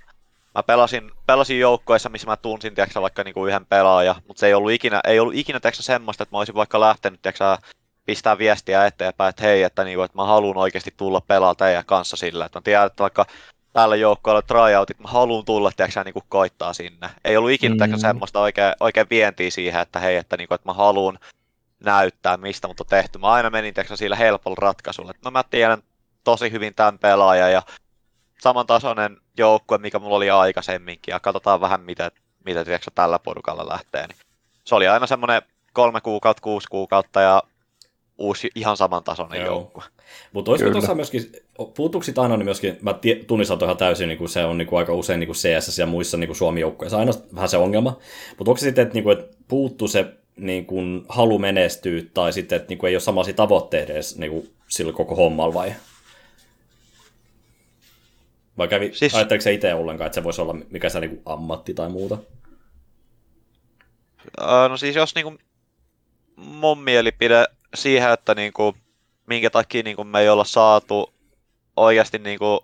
mä 0.55 0.63
pelasin, 0.63 1.11
pelasin 1.27 1.59
joukkoissa, 1.59 2.09
missä 2.09 2.27
mä 2.27 2.37
tunsin, 2.37 2.75
tiiäksä, 2.75 3.01
vaikka 3.01 3.23
niinku 3.23 3.45
yhden 3.45 3.65
pelaaja, 3.65 4.15
mutta 4.27 4.39
se 4.39 4.47
ei 4.47 4.53
ollut 4.53 4.71
ikinä, 4.71 5.01
ei 5.07 5.19
ollut 5.19 5.35
ikinä, 5.35 5.59
tiiäksä, 5.59 5.83
semmoista, 5.83 6.23
että 6.23 6.35
mä 6.35 6.37
olisin 6.37 6.55
vaikka 6.55 6.79
lähtenyt, 6.79 7.21
tiiäksä, 7.21 7.57
pistää 8.05 8.37
viestiä 8.37 8.85
eteenpäin, 8.85 9.29
että 9.29 9.43
hei, 9.43 9.63
että, 9.63 9.83
niinku, 9.83 10.03
että 10.03 10.17
mä 10.17 10.25
haluan 10.25 10.57
oikeasti 10.57 10.93
tulla 10.97 11.21
pelaa 11.21 11.55
teidän 11.55 11.85
kanssa 11.85 12.17
sillä, 12.17 12.45
että 12.45 12.59
mä 12.59 12.63
tiedän, 12.63 12.87
että 12.87 13.01
vaikka 13.01 13.25
tällä 13.75 13.95
joukkoilla 13.95 14.41
tryoutit, 14.41 14.99
mä 14.99 15.07
haluan 15.07 15.45
tulla, 15.45 15.71
tiiäksä, 15.71 16.03
niinku 16.03 16.23
koittaa 16.29 16.73
sinne. 16.73 17.09
Ei 17.25 17.37
ollut 17.37 17.51
ikinä, 17.51 17.87
mm. 17.87 17.97
semmoista 17.97 18.39
oikein, 18.39 18.73
oikein 18.79 19.07
vientiä 19.09 19.51
siihen, 19.51 19.81
että 19.81 19.99
hei, 19.99 20.15
että, 20.15 20.37
niinku, 20.37 20.53
että 20.53 20.69
mä 20.69 20.73
haluan 20.73 21.19
näyttää, 21.83 22.37
mistä 22.37 22.67
mut 22.67 22.79
on 22.79 22.87
tehty. 22.87 23.19
Mä 23.19 23.27
aina 23.27 23.49
menin 23.49 23.73
teksä 23.73 23.95
sillä 23.95 24.15
helpolla 24.15 24.57
ratkaisulla, 24.59 25.11
että 25.11 25.21
no 25.25 25.31
mä 25.31 25.43
tiedän 25.43 25.83
tosi 26.23 26.51
hyvin 26.51 26.75
tämän 26.75 26.99
pelaajan 26.99 27.51
ja 27.51 27.61
samantasoinen 28.41 29.17
joukkue, 29.37 29.77
mikä 29.77 29.99
mulla 29.99 30.15
oli 30.15 30.29
aikaisemminkin, 30.29 31.11
ja 31.11 31.19
katsotaan 31.19 31.61
vähän, 31.61 31.81
mitä, 31.81 32.11
mitä 32.45 32.65
tiedätkö, 32.65 32.91
tällä 32.95 33.19
porukalla 33.19 33.69
lähtee. 33.69 34.07
Niin 34.07 34.17
se 34.63 34.75
oli 34.75 34.87
aina 34.87 35.07
semmoinen 35.07 35.41
kolme 35.73 36.01
kuukautta, 36.01 36.41
kuusi 36.41 36.67
kuukautta, 36.71 37.21
ja 37.21 37.43
uusi 38.17 38.49
ihan 38.55 38.77
samantasoinen 38.77 39.41
Joo. 39.41 39.47
joukkue. 39.47 39.83
Mutta 40.33 40.51
olisiko 40.51 40.71
tuossa 40.71 40.95
myöskin, 40.95 41.31
puuttuuko 41.75 42.03
sitä 42.03 42.21
aina 42.21 42.37
niin 42.37 42.45
myöskin, 42.45 42.77
mä 42.81 42.95
tunnistan 43.27 43.63
ihan 43.63 43.77
täysin, 43.77 44.07
niin 44.07 44.17
kuin 44.17 44.29
se 44.29 44.45
on 44.45 44.57
niin 44.57 44.67
kuin 44.67 44.79
aika 44.79 44.93
usein 44.93 45.19
niin 45.19 45.27
kuin 45.27 45.35
CS 45.35 45.79
ja 45.79 45.85
muissa 45.85 46.17
niin 46.17 46.27
kuin 46.27 46.37
Suomi-joukkoissa 46.37 46.97
aina 46.97 47.11
vähän 47.35 47.49
se 47.49 47.57
ongelma, 47.57 47.97
mutta 48.37 48.51
onko 48.51 48.57
se 48.57 48.63
sitten, 48.63 48.81
että, 48.83 48.93
niin 48.93 49.03
kuin, 49.03 49.19
että 49.19 49.37
puuttuu 49.47 49.87
se 49.87 50.05
niin 50.37 50.65
kuin 50.65 51.05
halu 51.09 51.39
menestyä 51.39 52.01
tai 52.13 52.33
sitten, 52.33 52.55
että 52.55 52.69
niin 52.69 52.77
kuin 52.77 52.89
ei 52.89 52.95
ole 52.95 53.01
samaisia 53.01 53.33
tavoitteita 53.33 53.93
edes 53.93 54.17
niin 54.17 54.31
kuin 54.31 54.49
sillä 54.67 54.93
koko 54.93 55.15
hommalla 55.15 55.53
vai? 55.53 55.73
Vai 58.57 58.67
kävi, 58.67 58.91
siis... 58.93 59.15
ajatteliko 59.15 59.41
se 59.41 59.53
itse 59.53 59.73
ollenkaan, 59.73 60.05
että 60.05 60.15
se 60.15 60.23
voisi 60.23 60.41
olla 60.41 60.55
mikä 60.69 60.89
se 60.89 60.99
niin 60.99 61.21
ammatti 61.25 61.73
tai 61.73 61.89
muuta? 61.89 62.17
no 64.69 64.77
siis 64.77 64.95
jos 64.95 65.15
niin 65.15 65.23
kuin, 65.23 65.39
mun 66.35 66.83
mielipide 66.83 67.45
siihen, 67.75 68.11
että 68.11 68.35
niin 68.35 68.53
kuin, 68.53 68.75
minkä 69.25 69.49
takia 69.49 69.83
niin 69.83 69.95
kuin, 69.95 70.07
me 70.07 70.19
ei 70.19 70.29
olla 70.29 70.43
saatu 70.43 71.13
oikeasti 71.75 72.19
niin 72.19 72.39
kuin, 72.39 72.59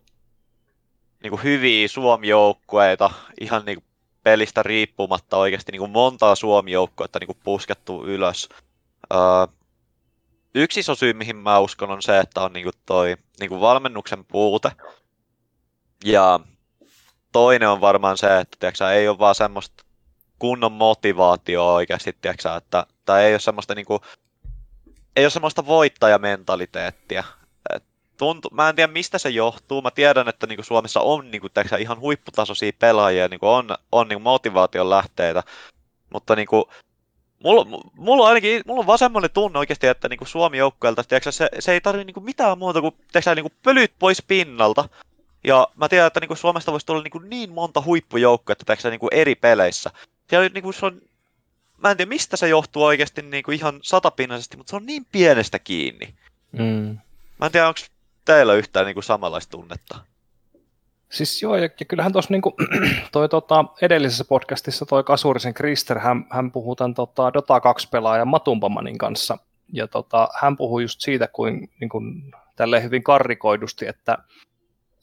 niin 1.23 1.31
kuin 1.31 1.43
hyviä 1.43 1.87
Suomi-joukkueita 1.87 3.09
ihan 3.41 3.65
niin 3.65 3.77
kuin 3.77 3.85
pelistä 4.23 4.63
riippumatta 4.63 5.37
oikeasti 5.37 5.71
niin 5.71 5.79
kuin 5.79 5.91
montaa 5.91 6.35
Suomi-joukkuetta 6.35 7.19
niin 7.19 7.27
kuin 7.27 7.39
puskettu 7.43 8.05
ylös. 8.05 8.49
Öö, 9.13 9.47
yksi 10.55 10.79
iso 10.79 10.95
syy, 10.95 11.13
mihin 11.13 11.35
mä 11.35 11.59
uskon, 11.59 11.91
on 11.91 12.01
se, 12.01 12.19
että 12.19 12.41
on 12.41 12.53
niin 12.53 12.63
kuin 12.63 12.75
toi 12.85 13.17
niin 13.39 13.49
kuin 13.49 13.61
valmennuksen 13.61 14.25
puute. 14.25 14.71
Ja 16.05 16.39
toinen 17.31 17.69
on 17.69 17.81
varmaan 17.81 18.17
se, 18.17 18.39
että 18.39 18.57
tiiäksä, 18.59 18.91
ei 18.91 19.07
ole 19.07 19.19
vaan 19.19 19.35
semmoista 19.35 19.83
kunnon 20.39 20.71
motivaatio 20.71 21.73
oikeasti, 21.73 22.17
tiiäksä, 22.21 22.55
että 22.55 22.85
tai 23.05 23.23
ei 23.23 23.33
ole 23.33 23.39
semmoista 23.39 23.75
niin 23.75 23.85
kuin, 23.85 23.99
ei 25.15 25.25
ole 25.25 25.29
semmoista 25.29 25.65
voittajamentaliteettia 25.65 27.23
tuntu, 28.21 28.49
mä 28.51 28.69
en 28.69 28.75
tiedä 28.75 28.93
mistä 28.93 29.17
se 29.17 29.29
johtuu. 29.29 29.81
Mä 29.81 29.91
tiedän, 29.91 30.29
että 30.29 30.47
niinku 30.47 30.63
Suomessa 30.63 30.99
on 30.99 31.31
niinku, 31.31 31.49
teksä, 31.49 31.77
ihan 31.77 31.99
huipputasoisia 31.99 32.71
pelaajia, 32.79 33.27
niinku 33.27 33.47
on, 33.47 33.69
on 33.91 34.07
niinku 34.07 34.23
motivaation 34.23 34.89
lähteitä. 34.89 35.43
Mutta 36.13 36.35
niinku, 36.35 36.69
mulla, 37.43 37.65
mulla, 37.97 38.23
on 38.23 38.29
ainakin, 38.29 38.61
mulla 38.65 38.79
on 38.79 38.87
vaan 38.87 38.99
semmoinen 38.99 39.31
tunne 39.31 39.59
oikeasti, 39.59 39.87
että 39.87 40.09
niinku 40.09 40.25
Suomi 40.25 40.57
joukkueelta 40.57 41.03
se, 41.31 41.49
se 41.59 41.71
ei 41.71 41.81
tarvitse 41.81 42.05
niinku 42.05 42.21
mitään 42.21 42.57
muuta 42.57 42.81
kuin 42.81 42.95
teksä, 43.11 43.35
niinku 43.35 43.51
pölyt 43.63 43.93
pois 43.99 44.21
pinnalta. 44.27 44.89
Ja 45.43 45.67
mä 45.75 45.89
tiedän, 45.89 46.07
että 46.07 46.19
niinku 46.19 46.35
Suomesta 46.35 46.71
voisi 46.71 46.85
tulla 46.85 47.03
niinku 47.03 47.19
niin 47.19 47.51
monta 47.51 47.81
huippujoukkuetta 47.85 48.65
teksä, 48.65 48.89
niinku 48.89 49.07
eri 49.11 49.35
peleissä. 49.35 49.91
Siellä 50.29 50.49
niinku 50.49 50.71
se 50.71 50.85
on, 50.85 51.01
mä 51.83 51.91
en 51.91 51.97
tiedä 51.97 52.09
mistä 52.09 52.37
se 52.37 52.47
johtuu 52.47 52.83
oikeasti 52.83 53.21
niinku 53.21 53.51
ihan 53.51 53.79
satapinnaisesti, 53.81 54.57
mutta 54.57 54.69
se 54.69 54.75
on 54.75 54.85
niin 54.85 55.05
pienestä 55.11 55.59
kiinni. 55.59 56.15
Mm. 56.51 56.97
Mä 57.39 57.45
en 57.45 57.51
tiedä, 57.51 57.67
onko 57.67 57.79
teillä 58.25 58.53
yhtään 58.53 58.85
niin 58.85 58.93
kuin 58.93 59.03
samanlaista 59.03 59.51
tunnetta? 59.51 59.99
Siis 61.09 61.41
joo, 61.41 61.55
ja, 61.55 61.69
ja 61.79 61.85
kyllähän 61.87 62.11
tuossa 62.11 62.33
niin 62.33 62.41
toi 63.11 63.29
tota, 63.29 63.65
edellisessä 63.81 64.25
podcastissa 64.25 64.85
toi 64.85 65.03
Kasurisen 65.03 65.53
Krister, 65.53 65.99
hän, 65.99 66.25
hän 66.29 66.51
puhuu 66.51 66.75
tämän 66.75 66.93
tota, 66.93 67.33
Dota 67.33 67.59
2-pelaajan 67.59 68.27
Matumpamanin 68.27 68.97
kanssa, 68.97 69.37
ja 69.73 69.87
tota, 69.87 70.27
hän 70.41 70.57
puhuu 70.57 70.79
just 70.79 71.01
siitä, 71.01 71.27
kuin, 71.27 71.69
niin 71.79 71.89
kuin 71.89 72.33
tälleen 72.55 72.83
hyvin 72.83 73.03
karrikoidusti, 73.03 73.87
että, 73.87 74.17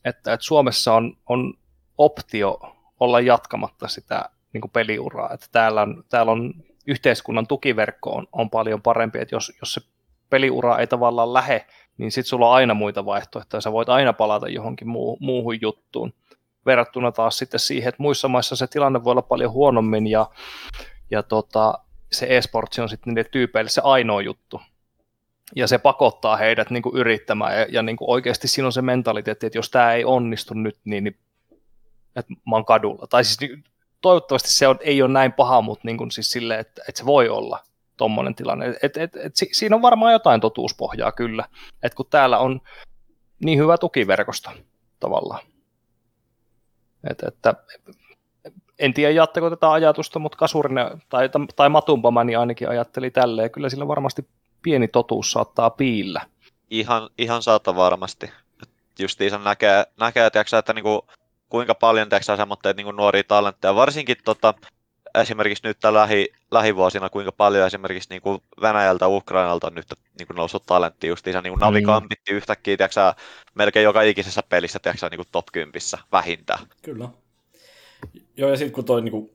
että, 0.04 0.32
että 0.32 0.46
Suomessa 0.46 0.94
on, 0.94 1.16
on 1.26 1.54
optio 1.98 2.76
olla 3.00 3.20
jatkamatta 3.20 3.88
sitä 3.88 4.30
niin 4.52 4.60
kuin 4.60 4.70
peliuraa, 4.70 5.34
että 5.34 5.46
täällä 5.52 5.82
on, 5.82 6.04
täällä 6.08 6.32
on 6.32 6.54
yhteiskunnan 6.88 7.46
tukiverkko 7.46 8.10
on, 8.10 8.26
on 8.32 8.50
paljon 8.50 8.82
parempi, 8.82 9.18
että 9.18 9.34
jos, 9.34 9.52
jos 9.60 9.74
se 9.74 9.80
peliura 10.30 10.78
ei 10.78 10.86
tavallaan 10.86 11.32
lähe, 11.32 11.66
niin 11.98 12.12
sitten 12.12 12.28
sulla 12.28 12.48
on 12.48 12.54
aina 12.54 12.74
muita 12.74 13.04
vaihtoehtoja, 13.04 13.60
sä 13.60 13.72
voit 13.72 13.88
aina 13.88 14.12
palata 14.12 14.48
johonkin 14.48 14.88
muu, 14.88 15.16
muuhun 15.20 15.60
juttuun, 15.60 16.12
verrattuna 16.66 17.12
taas 17.12 17.38
sitten 17.38 17.60
siihen, 17.60 17.88
että 17.88 18.02
muissa 18.02 18.28
maissa 18.28 18.56
se 18.56 18.66
tilanne 18.66 19.04
voi 19.04 19.10
olla 19.10 19.22
paljon 19.22 19.52
huonommin, 19.52 20.06
ja, 20.06 20.30
ja 21.10 21.22
tota, 21.22 21.78
se 22.12 22.26
e-sportsi 22.36 22.80
on 22.80 22.88
sitten 22.88 23.14
niille 23.14 23.28
tyypeille 23.30 23.70
se 23.70 23.80
ainoa 23.84 24.22
juttu, 24.22 24.60
ja 25.56 25.66
se 25.66 25.78
pakottaa 25.78 26.36
heidät 26.36 26.70
niin 26.70 26.82
kuin 26.82 26.96
yrittämään, 26.96 27.58
ja, 27.58 27.66
ja 27.70 27.82
niin 27.82 27.96
kuin 27.96 28.10
oikeasti 28.10 28.48
siinä 28.48 28.66
on 28.66 28.72
se 28.72 28.82
mentaliteetti, 28.82 29.46
että 29.46 29.58
jos 29.58 29.70
tämä 29.70 29.92
ei 29.92 30.04
onnistu 30.04 30.54
nyt, 30.54 30.78
niin, 30.84 31.04
niin 31.04 31.18
että 32.16 32.32
mä 32.32 32.56
oon 32.56 32.64
kadulla, 32.64 33.06
tai 33.06 33.24
siis 33.24 33.52
toivottavasti 34.00 34.50
se 34.50 34.68
on, 34.68 34.78
ei 34.80 35.02
ole 35.02 35.12
näin 35.12 35.32
paha, 35.32 35.62
mutta 35.62 35.82
niin 35.84 35.98
kuin 35.98 36.10
siis 36.10 36.30
sille, 36.30 36.58
että, 36.58 36.82
että 36.88 36.98
se 36.98 37.06
voi 37.06 37.28
olla 37.28 37.60
tuommoinen 37.96 38.34
tilanne. 38.34 38.74
Et, 38.82 38.96
et, 38.96 39.16
et, 39.16 39.36
si, 39.36 39.48
siinä 39.52 39.76
on 39.76 39.82
varmaan 39.82 40.12
jotain 40.12 40.40
totuuspohjaa 40.40 41.12
kyllä, 41.12 41.44
että 41.82 41.96
kun 41.96 42.06
täällä 42.10 42.38
on 42.38 42.60
niin 43.44 43.58
hyvä 43.58 43.78
tukiverkosto 43.78 44.50
tavallaan. 45.00 45.40
Et, 47.10 47.22
että, 47.22 47.54
en 48.78 48.94
tiedä, 48.94 49.12
jaatteko 49.12 49.50
tätä 49.50 49.72
ajatusta, 49.72 50.18
mutta 50.18 50.38
Kasurinen 50.38 51.02
tai, 51.08 51.30
tai 51.56 51.68
Matumpamani 51.68 52.36
ainakin 52.36 52.68
ajatteli 52.68 53.10
tälleen. 53.10 53.50
Kyllä 53.50 53.68
sillä 53.68 53.88
varmasti 53.88 54.28
pieni 54.62 54.88
totuus 54.88 55.32
saattaa 55.32 55.70
piillä. 55.70 56.20
Ihan, 56.70 57.10
ihan 57.18 57.42
saattaa 57.42 57.76
varmasti. 57.76 58.30
Justiinsa 58.98 59.38
näkee, 59.38 59.84
näkee 60.00 60.30
tiiäksä, 60.30 60.58
että 60.58 60.72
niinku, 60.72 61.06
kuinka 61.48 61.74
paljon 61.74 62.08
tiiäksä, 62.08 62.36
semmoitteet 62.36 62.76
niinku 62.76 62.92
nuoria 62.92 63.24
talentteja, 63.24 63.74
varsinkin 63.74 64.16
tota, 64.24 64.54
esimerkiksi 65.14 65.66
nyt 65.66 65.78
lähi, 65.92 66.28
lähivuosina, 66.50 67.08
kuinka 67.08 67.32
paljon 67.32 67.66
esimerkiksi 67.66 68.10
niin 68.10 68.22
kuin 68.22 68.42
Venäjältä 68.62 69.08
Ukrainalta 69.08 69.66
on 69.66 69.74
nyt 69.74 69.86
niin 70.18 70.26
kuin 70.26 70.36
noussut 70.36 70.66
talentti 70.66 71.06
justiinsa, 71.06 71.42
niin 71.42 71.52
kuin 71.52 71.60
Navi 71.60 71.82
Kampitti 71.82 72.32
yhtäkkiä, 72.32 72.76
tiiäksä, 72.76 73.14
melkein 73.54 73.84
joka 73.84 74.02
ikisessä 74.02 74.42
pelissä 74.48 74.78
tiiäksä, 74.78 75.08
niin 75.08 75.18
kuin 75.18 75.28
top 75.32 75.46
10 75.52 75.72
vähintään. 76.12 76.66
Kyllä. 76.82 77.08
Joo, 78.36 78.50
ja 78.50 78.56
sitten 78.56 78.72
kun 78.72 78.84
toi 78.84 79.02
niin 79.02 79.12
kuin, 79.12 79.30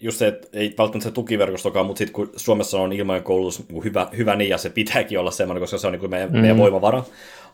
just 0.00 0.18
se, 0.18 0.26
että 0.26 0.48
ei 0.52 0.74
välttämättä 0.78 1.08
se 1.08 1.14
tukiverkostokaan, 1.14 1.86
mutta 1.86 1.98
sitten 1.98 2.12
kun 2.12 2.32
Suomessa 2.36 2.80
on 2.80 2.92
ilmainen 2.92 3.24
koulutus 3.24 3.58
niin 3.58 3.68
kuin 3.68 3.84
hyvä, 3.84 4.08
hyvä 4.16 4.36
niin, 4.36 4.50
ja 4.50 4.58
se 4.58 4.70
pitääkin 4.70 5.18
olla 5.18 5.30
semmoinen, 5.30 5.60
koska 5.60 5.78
se 5.78 5.86
on 5.86 5.92
niin 5.92 6.00
kuin 6.00 6.10
meidän, 6.10 6.32
mm. 6.32 6.38
meidän 6.38 6.58
voimavara 6.58 7.04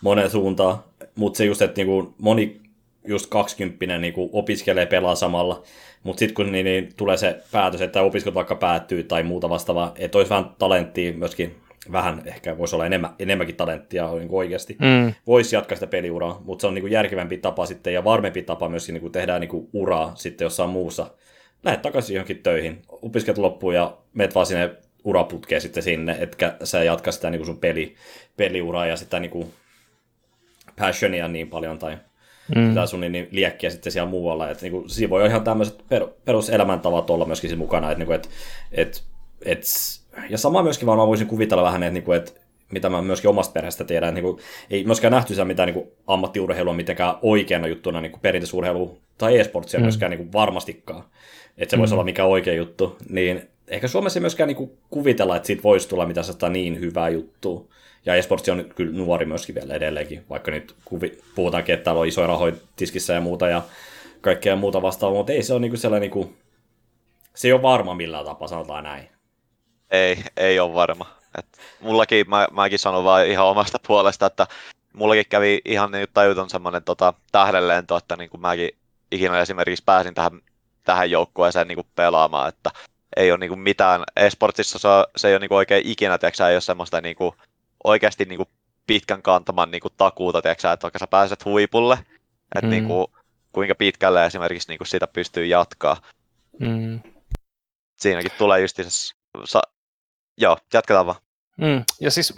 moneen 0.01 0.31
suuntaan, 0.31 0.79
mutta 1.15 1.39
se 1.39 1.45
just, 1.45 1.63
että 1.63 1.79
niin 1.79 1.87
kuin 1.87 2.15
moni 2.19 2.61
just 3.07 3.31
20 3.31 3.99
niin 3.99 4.15
kuin 4.15 4.31
opiskelee 4.33 4.87
pelaa 4.87 5.15
samalla, 5.15 5.63
mutta 6.03 6.19
sitten 6.19 6.35
kun 6.35 6.53
niin, 6.53 6.65
niin, 6.65 6.89
tulee 6.97 7.17
se 7.17 7.43
päätös, 7.53 7.81
että 7.81 8.03
opiskelut 8.03 8.35
vaikka 8.35 8.55
päättyy 8.55 9.03
tai 9.03 9.23
muuta 9.23 9.49
vastaavaa, 9.49 9.93
että 9.99 10.19
olisi 10.19 10.31
vähän 10.31 10.51
talenttia 10.59 11.13
myöskin, 11.13 11.57
vähän 11.93 12.23
ehkä 12.25 12.59
voisi 12.59 12.77
olla 12.77 12.87
enemmän, 12.87 13.11
enemmänkin 13.19 13.57
talenttia 13.57 14.13
niin 14.15 14.29
oikeasti, 14.31 14.77
mm. 14.81 15.15
voisi 15.27 15.57
jatkaa 15.57 15.77
sitä 15.77 15.87
peliuraa, 15.87 16.43
mutta 16.45 16.61
se 16.61 16.67
on 16.67 16.75
niin 16.75 16.83
kuin 16.83 16.93
järkevämpi 16.93 17.39
tapa 17.39 17.67
sitten 17.67 17.95
ja 17.95 18.05
varmempi 18.05 18.43
tapa 18.43 18.69
myöskin 18.69 18.93
niin 18.93 19.01
kuin 19.01 19.13
tehdään 19.13 19.41
niin 19.41 19.49
kuin 19.49 19.69
uraa 19.73 20.13
sitten 20.15 20.45
jossain 20.45 20.71
muussa. 20.71 21.11
Lähdet 21.65 21.83
takaisin 21.83 22.15
johonkin 22.15 22.43
töihin, 22.43 22.83
opiskelut 22.89 23.39
loppuu 23.39 23.71
ja 23.71 23.97
menet 24.15 24.35
vaan 24.35 24.47
sinne 24.47 24.71
uraputkeen 25.05 25.61
sitten 25.61 25.83
sinne, 25.83 26.17
etkä 26.21 26.57
sä 26.65 26.85
jatka 26.85 27.13
sitä 27.13 27.31
niin 27.31 27.39
kuin 27.39 27.47
sun 27.47 27.59
peli, 27.59 27.95
peliuraa 28.37 28.87
ja 28.87 28.97
sitä 28.97 29.21
niin 29.21 29.31
kuin 29.31 29.53
passionia 30.79 31.29
niin 31.29 31.49
paljon 31.49 31.79
tai 31.79 31.99
mm. 32.57 32.69
sitä 32.69 32.87
sun 32.87 33.01
niin, 33.01 33.13
niin, 33.13 33.29
liekkiä 33.31 33.71
sitten 33.71 33.93
siellä 33.93 34.11
muualla. 34.11 34.51
Että, 34.51 34.63
niin 34.63 34.73
kuin, 34.73 34.91
siinä 34.91 35.11
voi 35.11 35.21
olla 35.21 35.31
ihan 35.31 35.45
tämmöiset 35.45 35.85
per, 35.89 36.07
peruselämäntavat 36.25 37.11
olla 37.11 37.25
myöskin 37.25 37.51
siinä 37.51 37.59
mukana. 37.59 37.91
Että, 37.91 37.99
niin 37.99 38.07
kuin, 38.07 38.17
että, 38.17 38.29
että, 38.73 39.01
että, 39.45 39.67
ja 40.31 40.39
sama 40.39 40.63
myöskin 40.63 40.87
varmaan 40.87 41.09
voisin 41.09 41.27
kuvitella 41.27 41.63
vähän, 41.63 41.83
että, 41.83 41.95
niin 41.95 42.05
kuin, 42.05 42.19
että 42.19 42.33
mitä 42.73 42.89
mä 42.89 43.03
myöskin 43.03 43.31
omasta 43.31 43.53
perheestä 43.53 43.85
tiedän, 43.85 44.15
niin 44.15 44.25
kuin, 44.25 44.39
ei 44.71 44.85
myöskään 44.85 45.13
nähty 45.13 45.35
sitä 45.35 45.45
mitään 45.45 45.67
niin 45.67 45.75
kuin 45.75 45.89
ammattiurheilua 46.07 46.75
mitenkään 46.75 47.15
oikeana 47.23 47.67
juttuna 47.67 48.01
niin 48.01 48.13
kuin 48.13 48.21
perinteisuurheilu 48.21 48.99
tai 49.19 49.39
e-sportsia 49.39 49.81
mm. 49.81 49.85
myöskään 49.85 50.11
niin 50.11 50.19
kuin 50.19 50.33
varmastikaan. 50.33 51.05
Että 51.59 51.71
se 51.71 51.79
voisi 51.79 51.93
mm. 51.93 51.95
olla 51.95 52.05
mikä 52.05 52.25
oikea 52.25 52.55
juttu. 52.55 52.97
Niin 53.09 53.49
ehkä 53.69 53.89
Suomessa 53.89 54.19
ei 54.19 54.21
myöskään 54.21 54.49
niin 54.49 54.57
kuin 54.57 54.71
kuvitella, 54.91 55.37
että 55.37 55.47
siitä 55.47 55.63
voisi 55.63 55.89
tulla 55.89 56.07
mitään 56.07 56.53
niin 56.53 56.81
hyvää 56.81 57.09
juttua. 57.09 57.65
Ja 58.07 58.15
esportsi 58.15 58.51
on 58.51 58.65
kyllä 58.75 58.93
nuori 58.93 59.27
myöskin 59.27 59.55
vielä 59.55 59.75
edelleenkin, 59.75 60.25
vaikka 60.31 60.51
nyt 60.51 60.75
kuvi, 60.85 61.19
puhutaankin, 61.35 61.75
että 61.75 61.85
täällä 61.85 62.01
on 62.01 62.07
isoja 62.07 62.27
rahoja 62.27 62.55
tiskissä 62.77 63.13
ja 63.13 63.21
muuta 63.21 63.49
ja 63.49 63.63
kaikkea 64.21 64.57
muuta 64.57 64.83
vastaavaa, 64.83 65.19
mutta 65.19 65.33
ei 65.33 65.43
se 65.43 65.53
ole 65.53 65.61
niinku 65.61 65.77
sellainen, 65.77 66.11
niinku, 66.11 66.35
se 67.35 67.49
ei 67.49 67.53
ole 67.53 67.63
varma 67.63 67.95
millään 67.95 68.25
tapaa, 68.25 68.49
sanotaan 68.49 68.85
näin. 68.85 69.09
Ei, 69.91 70.25
ei 70.37 70.61
ole 70.61 70.75
varma. 70.75 71.07
Et 71.39 71.47
mullakin, 71.81 72.31
mä, 72.31 72.49
mäkin 72.53 72.79
sanon 72.79 73.05
vaan 73.05 73.27
ihan 73.27 73.47
omasta 73.47 73.79
puolesta, 73.87 74.27
että 74.27 74.47
mullakin 74.93 75.27
kävi 75.29 75.61
ihan 75.65 75.91
niin 75.91 76.07
tajuton 76.15 76.51
semmoinen 76.51 76.85
tota, 76.85 77.15
tähdenlento, 77.33 77.97
että 77.97 78.17
niin 78.17 78.31
kuin 78.31 78.41
mäkin 78.41 78.71
ikinä 79.13 79.41
esimerkiksi 79.41 79.85
pääsin 79.87 80.15
tähän, 80.15 80.41
tähän 80.85 81.11
joukkueeseen 81.11 81.69
niin 81.69 81.77
kuin 81.77 81.87
pelaamaan, 81.95 82.49
että 82.49 82.71
ei 83.17 83.31
ole 83.31 83.39
niin 83.39 83.51
kuin 83.51 83.61
mitään, 83.61 84.05
esportsissa 84.17 84.79
se, 84.79 84.89
se 85.17 85.29
ei 85.29 85.35
ole 85.35 85.41
niin 85.41 85.49
kuin 85.49 85.59
oikein 85.59 85.87
ikinä, 85.87 86.19
tiiäksä, 86.19 86.49
ei 86.49 86.55
ole 86.55 86.61
semmoista 86.61 87.01
niin 87.01 87.17
kuin, 87.17 87.33
oikeasti 87.85 88.25
niin 88.25 88.37
kuin 88.37 88.49
pitkän 88.87 89.23
kantaman 89.23 89.71
niin 89.71 89.81
kuin 89.81 89.95
takuuta, 89.97 90.43
tiiäksä, 90.43 90.73
että 90.73 90.85
vaikka 90.85 90.99
sä 90.99 91.07
pääset 91.07 91.45
huipulle, 91.45 91.99
että 92.55 92.67
mm. 92.67 92.71
niin 92.71 92.87
kuin, 92.87 93.07
kuinka 93.53 93.75
pitkälle 93.75 94.27
esimerkiksi 94.27 94.69
niin 94.69 94.79
kuin 94.79 94.89
sitä 94.89 95.07
pystyy 95.07 95.47
jatkaa. 95.47 95.97
Mm. 96.61 97.01
Siinäkin 97.97 98.31
tulee 98.39 98.61
just 98.61 98.81
sa... 99.45 99.63
Joo, 100.39 100.59
jatketaan 100.73 101.07
vaan. 101.07 101.19
Mm, 101.57 101.85
ja 102.01 102.11
siis, 102.11 102.35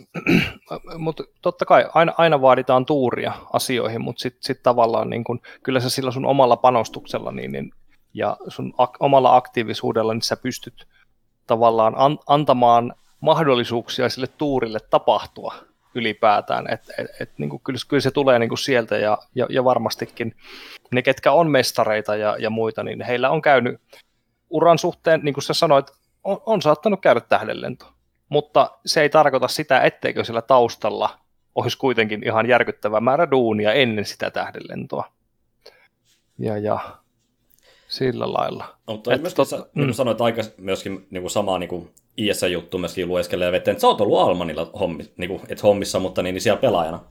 mutta 0.99 1.25
totta 1.43 1.65
kai 1.65 1.91
aina, 1.95 2.15
aina 2.19 2.41
vaaditaan 2.41 2.87
tuuria 2.87 3.33
asioihin, 3.53 4.01
mutta 4.01 4.21
sitten 4.21 4.43
sit 4.43 4.63
tavallaan 4.63 5.11
niin 5.11 5.25
kun, 5.25 5.41
kyllä 5.63 5.81
se 5.81 5.91
sillä 5.91 6.11
sun 6.11 6.27
omalla 6.27 6.57
panostuksella 6.57 7.33
niin, 7.33 7.53
niin, 7.53 7.73
ja 8.15 8.37
sun 8.49 8.73
ak- 8.83 8.97
omalla 9.01 9.37
aktiivisuudella, 9.37 10.15
niin 10.15 10.23
sä 10.23 10.37
pystyt 10.37 10.87
tavallaan 11.47 11.95
an- 11.97 12.19
antamaan 12.27 12.95
mahdollisuuksia 13.21 14.09
sille 14.09 14.27
tuurille 14.27 14.79
tapahtua 14.91 15.55
ylipäätään. 15.95 16.73
Et, 16.73 16.91
et, 16.99 17.07
et, 17.21 17.31
niin 17.39 17.51
kuin, 17.51 17.61
kyllä, 17.65 17.79
kyllä 17.89 18.01
se 18.01 18.11
tulee 18.11 18.39
niin 18.39 18.49
kuin 18.49 18.59
sieltä 18.59 18.97
ja, 18.97 19.19
ja, 19.35 19.47
ja 19.51 19.65
varmastikin 19.65 20.35
ne, 20.93 21.03
ketkä 21.03 21.33
on 21.33 21.51
mestareita 21.51 22.17
ja, 22.17 22.37
ja 22.39 22.51
muita, 22.51 22.83
niin 22.83 23.01
heillä 23.03 23.31
on 23.31 23.43
käynyt 23.43 23.81
uran 24.51 24.79
suhteen, 24.79 25.21
niin 25.23 25.35
kuin 25.35 25.45
sä 25.45 25.55
sanoit, 25.55 25.91
on, 26.25 26.39
on 26.47 26.63
saattanut 26.63 27.01
käydä 27.01 27.21
tähdenlento. 27.21 27.93
Mutta 28.29 28.79
se 28.87 29.03
ei 29.03 29.09
tarkoita 29.09 29.49
sitä, 29.49 29.81
etteikö 29.81 30.25
sillä 30.25 30.43
taustalla 30.43 31.19
olisi 31.55 31.79
kuitenkin 31.79 32.25
ihan 32.25 32.49
järkyttävä 32.49 33.01
määrä 33.01 33.31
duunia 33.31 33.73
ennen 33.73 34.05
sitä 34.05 34.31
tähdenlentoa. 34.31 35.13
Ja, 36.39 36.59
ja 36.59 36.79
sillä 37.99 38.33
lailla. 38.33 38.65
No, 38.87 38.95
mutta 38.95 39.11
myöskin, 39.11 39.37
tot... 39.37 39.49
sä, 39.49 39.67
niin 39.75 39.87
mm. 39.87 39.93
sanoit 39.93 40.21
aika 40.21 40.43
myöskin 40.59 41.07
niin 41.11 41.23
kuin 41.23 41.31
samaa 41.31 41.59
niin 41.59 41.69
kuin 41.69 41.91
IS-juttu 42.17 42.79
myöskin 42.79 43.09
lueskelee 43.09 43.53
veteen, 43.53 43.73
että 43.73 43.81
sä 43.81 43.87
oot 43.87 44.01
ollut 44.01 44.19
Almanilla 44.19 44.71
hommi, 44.81 45.05
niin 45.17 45.29
kuin, 45.29 45.41
et 45.49 45.63
hommissa, 45.63 45.99
mutta 45.99 46.23
niin, 46.23 46.35
niin 46.35 46.43
siellä 46.43 46.61
pelaajana. 46.61 47.05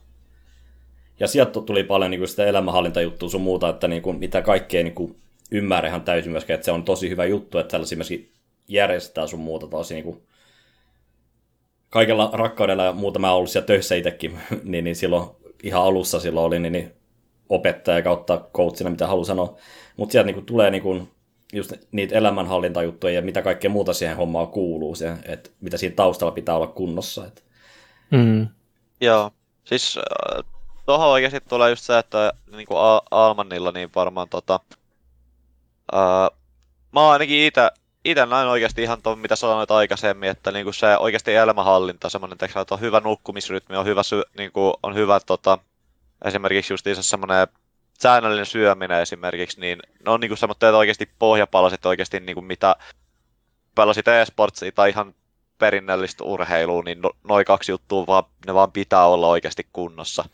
Ja 1.20 1.28
sieltä 1.28 1.60
tuli 1.60 1.84
paljon 1.84 2.10
niin 2.10 2.20
kuin 2.20 2.28
sitä 2.28 2.46
elämänhallintajuttua 2.46 3.28
sun 3.28 3.40
muuta, 3.40 3.68
että 3.68 3.88
niin 3.88 4.02
kuin, 4.02 4.18
mitä 4.18 4.42
kaikkea 4.42 4.82
niin 4.82 4.94
kuin, 4.94 5.16
ymmärrä 5.50 5.88
ihan 5.88 6.02
täysin 6.02 6.32
myöskin, 6.32 6.54
että 6.54 6.64
se 6.64 6.72
on 6.72 6.84
tosi 6.84 7.10
hyvä 7.10 7.24
juttu, 7.24 7.58
että 7.58 7.70
tällaisia 7.70 7.98
myöskin 7.98 8.32
järjestää 8.68 9.26
sun 9.26 9.40
muuta 9.40 9.66
tosi 9.66 9.94
niin 9.94 10.04
kuin, 10.04 10.22
kaikella 11.90 12.30
rakkaudella 12.32 12.84
ja 12.84 12.92
muuta 12.92 13.18
mä 13.18 13.30
oon 13.30 13.36
ollut 13.36 13.50
siellä 13.50 13.66
töissä 13.66 13.94
itsekin, 13.94 14.38
niin, 14.64 14.84
niin 14.84 14.96
silloin 14.96 15.30
ihan 15.62 15.82
alussa 15.82 16.20
silloin 16.20 16.46
oli 16.46 16.58
niin, 16.58 16.72
niin 16.72 16.92
opettaja 17.48 18.02
kautta 18.02 18.44
coachina, 18.54 18.90
mitä 18.90 19.06
haluan 19.06 19.26
sanoa. 19.26 19.56
Mutta 19.98 20.12
sieltä 20.12 20.26
niinku 20.26 20.42
tulee 20.42 20.70
niinku 20.70 21.08
just 21.52 21.72
niitä 21.92 22.14
elämänhallintajuttuja 22.14 23.14
ja 23.14 23.22
mitä 23.22 23.42
kaikkea 23.42 23.70
muuta 23.70 23.92
siihen 23.92 24.16
hommaan 24.16 24.48
kuuluu, 24.48 24.94
se, 24.94 25.12
että 25.24 25.50
mitä 25.60 25.76
siinä 25.76 25.94
taustalla 25.96 26.32
pitää 26.32 26.56
olla 26.56 26.66
kunnossa. 26.66 27.26
Et. 27.26 27.44
Mm. 28.10 28.48
Joo, 29.00 29.30
siis 29.64 29.98
äh, 29.98 30.44
tuohon 30.86 31.08
oikeasti 31.08 31.40
tulee 31.40 31.70
just 31.70 31.84
se, 31.84 31.98
että 31.98 32.32
niinku 32.52 32.74
Almanilla 33.10 33.72
niin 33.72 33.90
varmaan 33.94 34.28
tota, 34.28 34.60
äh, 35.94 36.38
mä 36.92 37.00
oon 37.00 37.12
ainakin 37.12 37.38
itse 37.38 37.70
itse 38.04 38.26
näin 38.26 38.48
oikeasti 38.48 38.82
ihan 38.82 39.02
tuon, 39.02 39.18
mitä 39.18 39.36
sanoit 39.36 39.70
aikaisemmin, 39.70 40.30
että 40.30 40.52
niinku 40.52 40.72
se 40.72 40.96
oikeasti 40.96 41.34
elämänhallinta, 41.34 42.08
semmoinen, 42.08 42.38
että 42.42 42.74
on 42.74 42.80
hyvä 42.80 43.00
nukkumisrytmi, 43.00 43.76
on 43.76 43.86
hyvä, 43.86 44.02
sy, 44.02 44.22
niinku, 44.38 44.74
on 44.82 44.94
hyvä 44.94 45.20
tota, 45.26 45.58
esimerkiksi 46.24 46.72
justiinsa 46.72 47.02
semmoinen 47.02 47.48
säännöllinen 48.02 48.46
syöminen 48.46 49.00
esimerkiksi, 49.00 49.60
niin 49.60 49.78
ne 50.04 50.10
on 50.10 50.20
niinku 50.20 50.36
semmoitteet 50.36 50.74
oikeasti 50.74 51.08
pohjapalaset 51.18 51.86
oikeasti 51.86 52.20
niinku 52.20 52.42
mitä 52.42 52.76
pelasit 53.74 54.08
e-sportsia 54.08 54.72
tai 54.72 54.90
ihan 54.90 55.14
perinnöllistä 55.58 56.24
urheilua, 56.24 56.82
niin 56.82 57.00
no, 57.00 57.10
noin 57.28 57.44
kaksi 57.44 57.72
juttua 57.72 58.06
vaan, 58.06 58.24
ne 58.46 58.54
vaan 58.54 58.72
pitää 58.72 59.06
olla 59.06 59.28
oikeasti 59.28 59.66
kunnossa. 59.72 60.24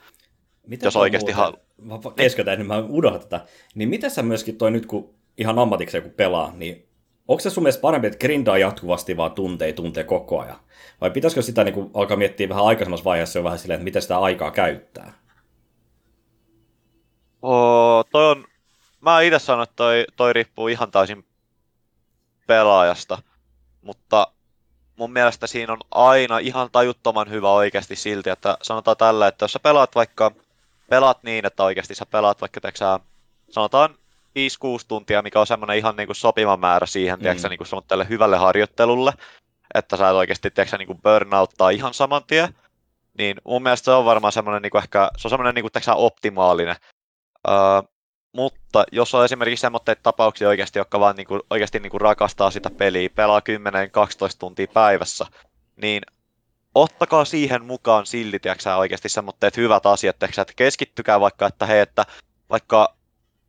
Mitä 0.67 0.87
jos 0.87 0.97
oikeasti 0.97 1.33
muuten, 1.35 1.57
ha- 1.57 1.65
mä 1.83 1.99
keskeytän, 2.17 2.59
niin 2.59 2.67
mä 2.67 2.79
unohdan 2.79 3.21
tätä. 3.21 3.47
Niin 3.75 3.89
mitä 3.89 4.09
sä 4.09 4.23
myöskin 4.23 4.57
toi 4.57 4.71
nyt, 4.71 4.87
kun 4.87 5.15
ihan 5.39 5.59
ammatikseen 5.59 6.03
kun 6.03 6.13
pelaa, 6.13 6.53
niin 6.57 6.89
onko 7.29 7.41
se 7.41 7.51
sun 7.51 7.63
mielestä 7.63 7.81
parempi, 7.81 8.07
että 8.07 8.19
grindaa 8.19 8.59
jatkuvasti 8.59 9.17
vaan 9.17 9.33
tuntee 9.33 9.73
tuntee 9.73 10.05
koko 10.05 10.41
ajan? 10.41 10.57
Vai 11.01 11.11
pitäisikö 11.11 11.43
sitä 11.43 11.65
niin 11.65 11.75
kuin, 11.75 11.91
alkaa 11.95 12.17
miettiä 12.17 12.49
vähän 12.49 12.65
aikaisemmassa 12.65 13.05
vaiheessa 13.05 13.39
jo 13.39 13.45
vähän 13.45 13.59
silleen, 13.59 13.79
että 13.79 13.85
miten 13.85 14.03
sitä 14.03 14.19
aikaa 14.19 14.51
käyttää? 14.51 15.24
Oo, 17.45 18.05
toi 18.13 18.31
on, 18.31 18.45
mä 19.01 19.21
itse 19.21 19.39
sanon, 19.39 19.63
että 19.63 19.77
toi, 19.77 20.05
toi 20.17 20.33
riippuu 20.33 20.69
ihan 20.69 20.91
täysin 20.91 21.25
pelaajasta, 22.47 23.23
mutta 23.83 24.27
mun 24.97 25.13
mielestä 25.13 25.47
siinä 25.47 25.73
on 25.73 25.81
aina 25.91 26.39
ihan 26.39 26.69
tajuttoman 26.73 27.31
hyvä 27.31 27.51
oikeasti 27.51 27.97
silti, 27.97 28.31
että 28.31 28.59
sanotaan 28.63 28.97
tällä, 28.97 29.27
että 29.27 29.45
jos 29.45 29.53
sä 29.53 29.59
pelaat 29.59 29.95
vaikka, 29.95 30.31
pelaat 30.91 31.23
niin, 31.23 31.47
että 31.47 31.65
oikeasti 31.65 31.95
sä 31.95 32.07
pelaat 32.07 32.41
vaikka, 32.41 32.61
teksää, 32.61 33.01
sanotaan 33.51 33.91
5-6 33.91 33.95
tuntia, 34.89 35.23
mikä 35.23 35.41
on 35.41 35.47
semmoinen 35.47 35.79
ihan 35.79 35.97
niin 35.97 36.07
kuin 36.09 36.17
sopiva 36.17 36.57
määrä 36.57 36.87
siihen, 36.87 37.19
mm. 37.19 37.23
tiedätkö, 37.23 37.49
niin 37.49 37.59
kuin 37.59 37.85
tälle 37.89 38.09
hyvälle 38.09 38.37
harjoittelulle, 38.37 39.13
että 39.75 39.97
sä 39.97 40.09
et 40.09 40.15
oikeasti 40.15 40.51
tiedätkö, 40.51 40.79
niin 40.79 40.87
kuin 40.87 41.03
burnouttaa 41.03 41.71
ihan 41.71 41.95
saman 41.95 42.25
tien, 42.27 42.55
niin 43.19 43.37
mun 43.45 43.63
mielestä 43.63 43.85
se 43.85 43.91
on 43.91 44.05
varmaan 44.05 44.33
semmoinen 44.33 44.63
niin 44.63 44.77
ehkä, 44.77 45.11
se 45.17 45.29
on 45.29 45.31
semmoinen 45.31 45.55
niin 45.55 45.73
tiedätkö, 45.73 45.95
optimaalinen. 45.95 46.77
Öö, 47.49 47.55
mutta 48.33 48.85
jos 48.93 49.15
on 49.15 49.25
esimerkiksi 49.25 49.61
semmoitteita 49.61 50.03
tapauksia 50.03 50.49
oikeasti, 50.49 50.79
jotka 50.79 51.01
vaan 51.01 51.17
niin 51.17 51.27
kuin, 51.27 51.41
oikeasti 51.51 51.81
niin 51.81 51.91
kuin 51.91 52.01
rakastaa 52.01 52.51
sitä 52.51 52.71
peliä, 52.71 53.11
pelaa 53.15 53.41
10-12 53.41 53.43
tuntia 54.39 54.67
päivässä, 54.75 55.27
niin 55.77 56.03
ottakaa 56.75 57.25
siihen 57.25 57.65
mukaan 57.65 58.07
silti, 58.07 58.39
tiedätkö, 58.39 58.75
oikeasti 58.77 59.09
semmoitteet 59.09 59.57
hyvät 59.57 59.87
asiat, 59.87 60.19
tiedätkö, 60.19 60.43
että 60.43 60.55
keskittykää 60.57 61.21
vaikka, 61.21 61.47
että 61.47 61.67
hei, 61.67 61.81
että 61.81 62.05
vaikka 62.51 62.95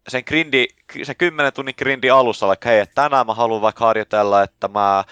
sen 0.08 0.24
grindi, 0.28 0.68
se 1.04 1.16
10 1.16 1.54
tunnin 1.54 1.76
grindi 1.78 2.10
alussa, 2.10 2.48
vaikka 2.48 2.70
hei, 2.70 2.80
että 2.80 2.96
tänään 2.96 3.26
mä 3.26 3.34
haluan 3.34 3.62
vaikka 3.62 3.86
harjoitella, 3.86 4.43
että 4.43 4.68
mä 4.68 5.04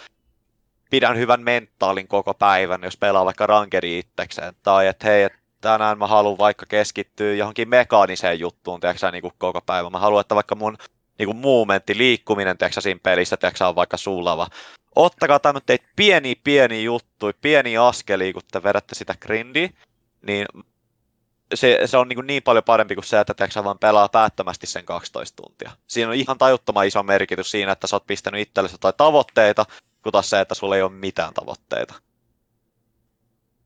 pidän 0.89 1.17
hyvän 1.17 1.41
mentaalin 1.41 2.07
koko 2.07 2.33
päivän, 2.33 2.83
jos 2.83 2.97
pelaa 2.97 3.25
vaikka 3.25 3.47
rankeri 3.47 3.99
itsekseen, 3.99 4.53
tai 4.63 4.87
että 4.87 5.07
hei, 5.07 5.23
että 5.23 5.39
tänään 5.63 5.97
mä 5.97 6.07
haluan 6.07 6.37
vaikka 6.37 6.65
keskittyä 6.65 7.33
johonkin 7.33 7.69
mekaaniseen 7.69 8.39
juttuun, 8.39 8.79
tiedätkö, 8.79 9.11
niin 9.11 9.21
kuin 9.21 9.33
koko 9.37 9.61
päivä. 9.61 9.89
Mä 9.89 9.99
haluan, 9.99 10.21
että 10.21 10.35
vaikka 10.35 10.55
mun 10.55 10.77
niin 11.19 11.27
kuin 11.27 11.37
movementti, 11.37 11.97
liikkuminen, 11.97 12.57
tiedätkö, 12.57 12.81
siinä 12.81 12.99
pelissä, 13.03 13.37
tiedätkö, 13.37 13.67
on 13.67 13.75
vaikka 13.75 13.97
sulava. 13.97 14.47
Ottakaa 14.95 15.39
tämmöitä 15.39 15.77
pieni 15.95 16.35
pieni 16.35 16.83
juttuja, 16.83 17.33
pieni 17.41 17.77
askeli, 17.77 18.33
kun 18.33 18.41
te 18.51 18.63
vedätte 18.63 18.95
sitä 18.95 19.15
grindiä, 19.21 19.69
niin 20.27 20.45
se, 21.53 21.79
se 21.85 21.97
on 21.97 22.07
niin, 22.07 22.17
kuin 22.17 22.27
niin 22.27 22.43
paljon 22.43 22.63
parempi 22.63 22.95
kuin 22.95 23.05
se, 23.05 23.19
että 23.19 23.33
tiedätkö, 23.33 23.63
vaan 23.63 23.79
pelaa 23.79 24.09
päättömästi 24.09 24.67
sen 24.67 24.85
12 24.85 25.43
tuntia. 25.43 25.71
Siinä 25.87 26.09
on 26.09 26.15
ihan 26.15 26.37
tajuttoman 26.37 26.87
iso 26.87 27.03
merkitys 27.03 27.51
siinä, 27.51 27.71
että 27.71 27.87
sä 27.87 27.95
oot 27.95 28.07
pistänyt 28.07 28.41
itsellesi 28.41 28.73
jotain 28.73 28.95
tavoitteita, 28.97 29.65
kuin 30.03 30.11
taas 30.11 30.29
se, 30.29 30.39
että 30.39 30.55
sulla 30.55 30.75
ei 30.75 30.81
ole 30.81 30.91
mitään 30.91 31.33
tavoitteita. 31.33 31.93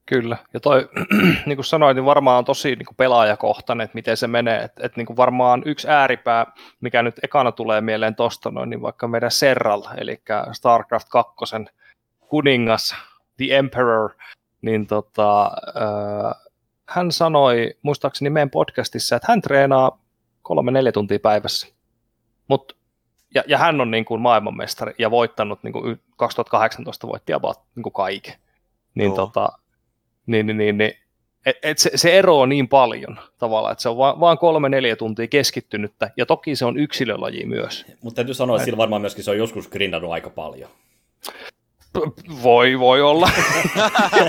Kyllä, 0.08 0.38
ja 0.53 0.60
toi, 0.60 0.89
niin 1.45 1.58
kuin 1.58 1.66
sanoin, 1.66 1.95
niin 1.95 2.05
varmaan 2.05 2.38
on 2.38 2.45
tosi 2.45 2.76
niin 2.76 2.86
kuin 2.86 2.95
pelaajakohtainen, 2.95 3.86
että 3.86 3.95
miten 3.95 4.18
se 4.18 4.28
menee, 4.28 4.64
että, 4.64 4.86
että 4.86 4.99
niin 4.99 5.05
kuin 5.05 5.18
varmaan 5.18 5.62
yksi 5.66 5.88
ääripää, 5.89 6.45
mikä 6.82 7.03
nyt 7.03 7.16
ekana 7.24 7.51
tulee 7.51 7.82
mieleen 7.82 8.16
noin, 8.51 8.70
niin 8.70 8.82
vaikka 8.82 9.08
meidän 9.08 9.32
Serral, 9.32 9.84
eli 9.97 10.22
StarCraft 10.51 11.08
2 11.10 11.34
kuningas, 12.20 12.95
The 13.38 13.45
Emperor, 13.49 14.10
niin 14.62 14.88
tota, 14.88 15.43
äh, 15.45 16.51
hän 16.89 17.12
sanoi, 17.12 17.74
muistaakseni 17.82 18.30
meidän 18.30 18.49
podcastissa, 18.49 19.16
että 19.16 19.32
hän 19.32 19.41
treenaa 19.41 19.99
kolme-neljä 20.41 20.91
tuntia 20.91 21.20
päivässä, 21.20 21.68
Mut, 22.47 22.78
ja, 23.36 23.43
ja 23.47 23.58
hän 23.58 23.82
on 23.82 23.91
niin 23.91 24.05
kuin 24.05 24.22
maailmanmestari 24.22 24.95
ja 24.97 25.12
voittanut, 25.12 25.64
niin 25.64 25.74
kuin 25.74 26.01
2018 26.18 27.08
voitti 27.08 27.34
about 27.34 27.60
niin 27.76 27.84
kuin 27.84 27.93
kaiken. 27.93 28.34
Niin, 28.95 29.14
tota, 29.14 29.49
niin, 30.28 30.45
niin, 30.45 30.57
niin, 30.57 30.78
niin 30.78 30.93
et, 31.45 31.57
et 31.63 31.78
se, 31.78 31.91
se 31.95 32.17
ero 32.17 32.39
on 32.39 32.49
niin 32.49 32.67
paljon 32.67 33.19
tavallaan, 33.39 33.71
että 33.71 33.82
se 33.82 33.89
on 33.89 33.97
vaan, 33.97 34.19
vaan 34.19 34.38
kolme-neljä 34.38 34.95
tuntia 34.95 35.28
keskittynyttä, 35.28 36.09
ja 36.17 36.25
toki 36.25 36.55
se 36.55 36.65
on 36.65 36.78
yksilölaji 36.78 37.45
myös. 37.45 37.86
Mutta 38.01 38.15
täytyy 38.15 38.34
sanoa, 38.34 38.55
että 38.55 38.65
sillä 38.65 38.78
varmaan 38.78 39.01
myöskin 39.01 39.23
se 39.23 39.32
on 39.32 39.38
joskus 39.38 39.67
grindannut 39.67 40.11
aika 40.11 40.30
paljon. 40.30 40.69
Voi, 42.43 42.80
voi 42.80 43.01
olla. 43.01 43.30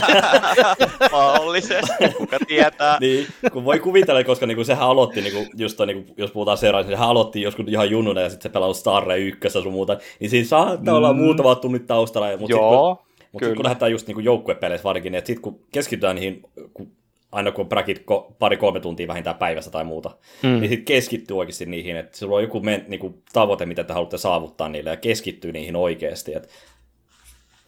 Mahdollisesti, 1.12 1.92
kuka 2.18 2.38
tietää. 2.48 2.98
niin, 3.00 3.26
kun 3.52 3.64
voi 3.64 3.78
kuvitella, 3.78 4.24
koska 4.24 4.46
niinku 4.46 4.64
sehän 4.64 4.88
aloitti, 4.88 5.20
niinku, 5.20 5.46
just 5.56 5.76
toi, 5.76 5.86
niinku, 5.86 6.14
jos 6.16 6.30
puhutaan 6.30 6.58
seuraan, 6.58 6.84
niin 6.84 6.96
sehän 6.96 7.08
aloitti 7.08 7.42
joskus 7.42 7.68
ihan 7.68 7.90
junnuna 7.90 8.20
ja 8.20 8.30
sitten 8.30 8.50
se 8.50 8.52
pelasi 8.52 8.80
Starre 8.80 9.18
ykkössä 9.18 9.62
sun 9.62 9.72
muuta, 9.72 9.98
niin 10.20 10.30
siinä 10.30 10.48
saattaa 10.48 10.94
mm. 10.94 10.96
olla 10.96 11.12
muutama 11.12 11.54
tunnit 11.54 11.86
taustalla. 11.86 12.36
Mutta 12.36 12.56
Joo. 12.56 12.96
Sit, 12.96 12.98
kun, 12.98 13.07
mutta 13.32 13.54
kun 13.54 13.64
lähdetään 13.64 13.92
just 13.92 14.06
niinku 14.06 14.20
joukkuepeleissä 14.20 14.84
varsinkin, 14.84 15.12
niin 15.12 15.26
sitten 15.26 15.42
kun 15.42 15.60
keskitytään 15.72 16.16
niihin, 16.16 16.42
kun, 16.74 16.92
aina 17.32 17.52
kun 17.52 17.68
bracket 17.68 18.04
pari-kolme 18.38 18.80
tuntia 18.80 19.08
vähintään 19.08 19.36
päivässä 19.36 19.70
tai 19.70 19.84
muuta, 19.84 20.10
mm. 20.42 20.48
niin 20.48 20.68
sitten 20.68 20.84
keskittyy 20.84 21.38
oikeasti 21.38 21.66
niihin, 21.66 21.96
että 21.96 22.18
sulla 22.18 22.36
on 22.36 22.42
joku 22.42 22.60
men, 22.60 22.84
niinku, 22.88 23.22
tavoite, 23.32 23.66
mitä 23.66 23.84
te 23.84 23.92
haluatte 23.92 24.18
saavuttaa 24.18 24.68
niille, 24.68 24.90
ja 24.90 24.96
keskittyy 24.96 25.52
niihin 25.52 25.76
oikeasti. 25.76 26.34
Et 26.34 26.48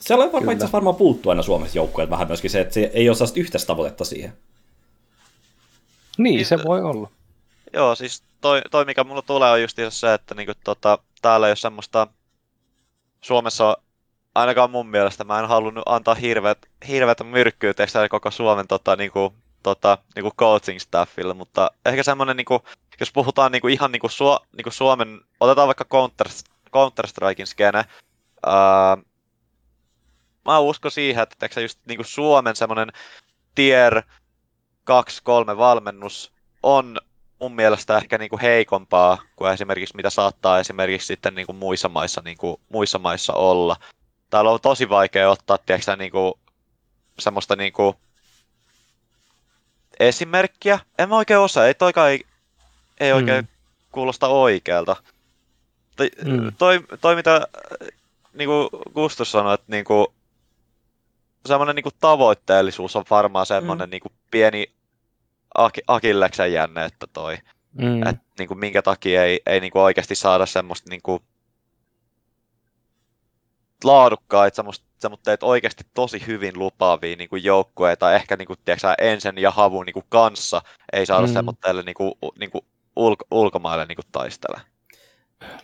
siellä 0.00 0.24
on 0.24 0.32
varmaan 0.32 0.56
itse 0.56 0.72
varmaan 0.72 0.96
puuttu 0.96 1.30
aina 1.30 1.42
Suomessa 1.42 1.78
joukkueet 1.78 2.10
vähän 2.10 2.26
myöskin 2.28 2.50
se, 2.50 2.60
että 2.60 2.74
se 2.74 2.90
ei 2.94 3.08
ole 3.08 3.16
sellaista 3.16 3.40
yhteistä 3.40 3.66
tavoitetta 3.66 4.04
siihen. 4.04 4.32
Niin, 6.18 6.46
se 6.46 6.58
voi 6.64 6.82
olla. 6.82 7.10
Joo, 7.72 7.94
siis 7.94 8.22
toi, 8.40 8.62
toi 8.70 8.84
mikä 8.84 9.04
mulla 9.04 9.22
tulee 9.22 9.50
on 9.50 9.62
just 9.62 9.78
se, 9.88 10.14
että 10.14 10.34
niinku, 10.34 10.52
tota, 10.64 10.98
täällä 11.22 11.46
ei 11.46 11.50
ole 11.50 11.56
semmoista, 11.56 12.06
Suomessa 13.20 13.76
ainakaan 14.34 14.70
mun 14.70 14.88
mielestä 14.88 15.24
mä 15.24 15.40
en 15.40 15.48
halunnut 15.48 15.82
antaa 15.86 16.14
hirveät, 16.14 16.58
hirveät 16.88 17.18
myrkkyä 17.24 17.74
koko 18.10 18.30
Suomen 18.30 18.68
tota, 18.68 18.96
niinku, 18.96 19.34
tota, 19.62 19.98
niinku 20.14 20.30
coaching 20.38 20.80
staffille, 20.80 21.34
mutta 21.34 21.70
ehkä 21.86 22.02
semmoinen, 22.02 22.36
niinku, 22.36 22.62
jos 23.00 23.12
puhutaan 23.12 23.52
niinku, 23.52 23.68
ihan 23.68 23.92
niinku, 23.92 24.06
Su- 24.08 24.46
niinku 24.56 24.70
Suomen, 24.70 25.20
otetaan 25.40 25.66
vaikka 25.66 25.84
Counter, 25.84 26.28
Counter-Strikein 26.76 27.46
skene, 27.46 27.84
ää, 28.46 28.96
mä 30.44 30.58
uskon 30.58 30.90
siihen, 30.90 31.22
että 31.22 31.36
teksä, 31.38 31.60
just 31.60 31.78
niinku 31.86 32.04
Suomen 32.04 32.56
semmoinen 32.56 32.92
tier 33.54 34.02
2-3 34.90 35.56
valmennus 35.56 36.32
on 36.62 36.98
mun 37.40 37.54
mielestä 37.54 37.96
ehkä 37.96 38.18
niinku 38.18 38.38
heikompaa 38.42 39.18
kuin 39.36 39.52
esimerkiksi 39.52 39.96
mitä 39.96 40.10
saattaa 40.10 40.58
esimerkiksi 40.58 41.06
sitten 41.06 41.34
niinku 41.34 41.52
muissa, 41.52 41.88
maissa, 41.88 42.22
niinku, 42.24 42.60
muissa 42.68 42.98
maissa 42.98 43.32
olla 43.32 43.76
täällä 44.30 44.50
on 44.50 44.60
tosi 44.60 44.88
vaikea 44.88 45.30
ottaa, 45.30 45.58
tiedätkö, 45.58 45.96
niinku, 45.96 46.38
semmoista 47.18 47.56
niinku, 47.56 47.96
esimerkkiä. 50.00 50.78
En 50.98 51.08
mä 51.08 51.16
oikein 51.16 51.40
osaa, 51.40 51.66
ei 51.66 51.74
toikaan 51.74 52.10
ei, 52.10 52.24
ei 53.00 53.12
oikein 53.12 53.44
mm. 53.44 53.48
kuulosta 53.92 54.28
oikealta. 54.28 54.96
Toi, 55.96 56.10
mm. 56.24 56.52
toi, 56.58 56.80
toi 57.00 57.16
mitä 57.16 57.46
niinku 58.32 58.68
Gustus 58.94 59.32
sanoi, 59.32 59.54
että 59.54 59.66
niinku, 59.68 60.14
semmoinen 61.46 61.76
niinku 61.76 61.90
tavoitteellisuus 62.00 62.96
on 62.96 63.04
varmaan 63.10 63.46
semmoinen 63.46 63.88
mm. 63.88 63.90
niinku 63.90 64.12
pieni 64.30 64.66
ak- 65.58 65.84
akilleksen 65.86 66.52
jänne, 66.52 66.84
että 66.84 67.06
toi. 67.06 67.38
Mm. 67.72 68.06
Et, 68.06 68.16
niinku, 68.38 68.54
minkä 68.54 68.82
takia 68.82 69.24
ei, 69.24 69.40
ei 69.46 69.60
niinku 69.60 69.80
oikeasti 69.80 70.14
saada 70.14 70.46
semmoista 70.46 70.90
niinku, 70.90 71.22
laadukkaita, 73.84 74.56
semmoista, 74.56 74.86
semmoista 74.98 75.30
oikeasti 75.42 75.84
tosi 75.94 76.26
hyvin 76.26 76.58
lupaavia 76.58 77.16
niin 77.16 77.28
kuin 77.28 77.44
joukkueita, 77.44 78.14
ehkä 78.14 78.36
niin 78.36 78.46
kuin, 78.46 78.58
tiedätkö, 78.64 78.94
Ensen 78.98 79.38
ja 79.38 79.50
Havun 79.50 79.86
niin 79.86 79.94
kuin 79.94 80.06
kanssa 80.08 80.62
ei 80.92 81.06
saada 81.06 81.26
mm. 81.26 81.32
semmoitteelle 81.32 81.82
niin 81.82 81.94
kuin, 81.94 82.12
niin 82.38 82.50
kuin 82.50 82.64
ulko, 82.96 83.24
ulkomaille 83.30 83.86
niin 83.86 83.96
kuin 83.96 84.06
taistele. 84.12 84.60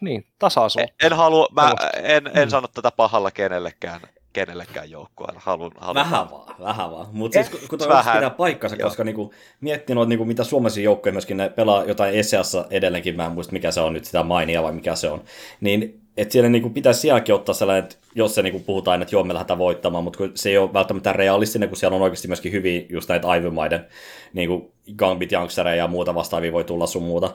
Niin, 0.01 0.27
tasaisuutta. 0.39 0.93
En, 1.01 1.13
en, 1.13 1.17
halua, 1.17 1.49
mä 1.53 1.75
en, 2.03 2.27
en 2.35 2.49
mm. 2.49 2.51
sano 2.51 2.69
tätä 2.69 2.91
pahalla 2.91 3.31
kenellekään, 3.31 4.01
kenellekään 4.33 4.91
joukkueelle. 4.91 5.41
Haluan, 5.43 5.71
haluan. 5.79 6.05
Vähän 6.05 6.31
vaan, 6.31 6.55
vähän 6.61 6.91
vaan. 6.91 7.07
Mutta 7.13 7.35
siis 7.35 7.51
kun, 7.51 7.69
kun 7.69 7.79
toi 7.79 7.89
pitää 8.15 8.31
paikkansa, 8.31 8.77
koska 8.77 9.05
niinku, 9.05 9.35
miettii 9.61 9.95
noita, 9.95 10.09
niinku, 10.09 10.25
mitä 10.25 10.45
suomalaisia 10.45 10.85
joukkoja 10.85 11.13
myöskin 11.13 11.37
ne 11.37 11.49
pelaa 11.49 11.85
jotain 11.85 12.15
ESEassa 12.15 12.67
edelleenkin, 12.71 13.17
mä 13.17 13.27
en 13.27 13.33
muista 13.33 13.53
mikä 13.53 13.71
se 13.71 13.81
on 13.81 13.93
nyt 13.93 14.05
sitä 14.05 14.23
mainia 14.23 14.63
vai 14.63 14.73
mikä 14.73 14.95
se 14.95 15.11
on, 15.11 15.25
niin 15.61 16.06
että 16.17 16.33
siellä 16.33 16.51
niinku 16.51 16.71
pitäisi 16.71 17.01
sielläkin 17.01 17.35
ottaa 17.35 17.55
sellainen, 17.55 17.85
että 17.85 17.97
jos 18.15 18.35
se 18.35 18.43
niinku 18.43 18.61
puhutaan, 18.61 19.03
että 19.03 19.15
joo, 19.15 19.25
me 19.25 19.35
lähdetään 19.35 19.59
voittamaan, 19.59 20.05
mutta 20.05 20.19
se 20.35 20.51
ei 20.51 20.59
ole 20.59 20.73
välttämättä 20.73 21.13
realistinen, 21.13 21.69
kun 21.69 21.79
siellä 21.79 21.97
on 21.97 22.03
oikeasti 22.03 22.29
myöskin 22.29 22.53
hyviä 22.53 22.83
just 22.89 23.09
näitä 23.09 23.35
Ivy-maiden 23.35 23.87
niinku 24.33 24.73
Gambit, 24.97 25.33
Youngstereja 25.33 25.77
ja 25.77 25.89
muuta 25.89 26.15
vastaavia 26.15 26.53
voi 26.53 26.65
tulla 26.65 26.87
sun 26.87 27.03
muuta, 27.03 27.35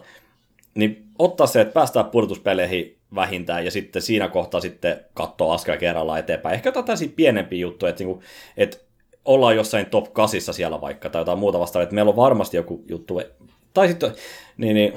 niin 0.76 1.04
ottaa 1.20 1.48
se, 1.48 1.62
että 1.62 1.74
päästään 1.74 2.06
pudotuspeleihin 2.06 2.98
vähintään 3.16 3.66
ja 3.66 3.72
sitten 3.72 4.02
siinä 4.02 4.28
kohtaa 4.28 4.62
sitten 4.62 5.00
katsoa 5.14 5.54
askel 5.54 5.78
kerrallaan 5.78 6.20
eteenpäin. 6.20 6.56
Ehkä 6.56 6.70
jotain 6.70 6.86
tällaisia 6.86 7.10
pienempiä 7.16 7.60
juttuja, 7.60 7.90
että, 7.90 8.04
niinku, 8.04 8.24
että 8.58 8.78
ollaan 9.26 9.56
jossain 9.56 9.86
top 9.86 10.14
8 10.14 10.54
siellä 10.54 10.82
vaikka 10.82 11.10
tai 11.10 11.22
jotain 11.22 11.40
muuta 11.40 11.60
vastaavaa, 11.60 11.84
että 11.84 11.96
meillä 11.96 12.10
on 12.10 12.16
varmasti 12.16 12.58
joku 12.58 12.84
juttu. 12.88 13.22
Tai 13.74 13.88
sitten, 13.88 14.12
niin, 14.58 14.74
niin 14.74 14.94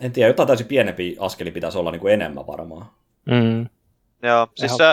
en 0.00 0.12
tiedä, 0.12 0.28
jotain 0.28 0.46
täysin 0.46 0.66
pienempi 0.66 1.16
askeli 1.18 1.50
pitäisi 1.50 1.78
olla 1.78 1.90
niin 1.90 2.00
kuin 2.00 2.14
enemmän 2.14 2.46
varmaan. 2.46 2.86
Mm. 3.24 3.68
Joo, 4.22 4.48
siis 4.54 4.76
se, 4.76 4.84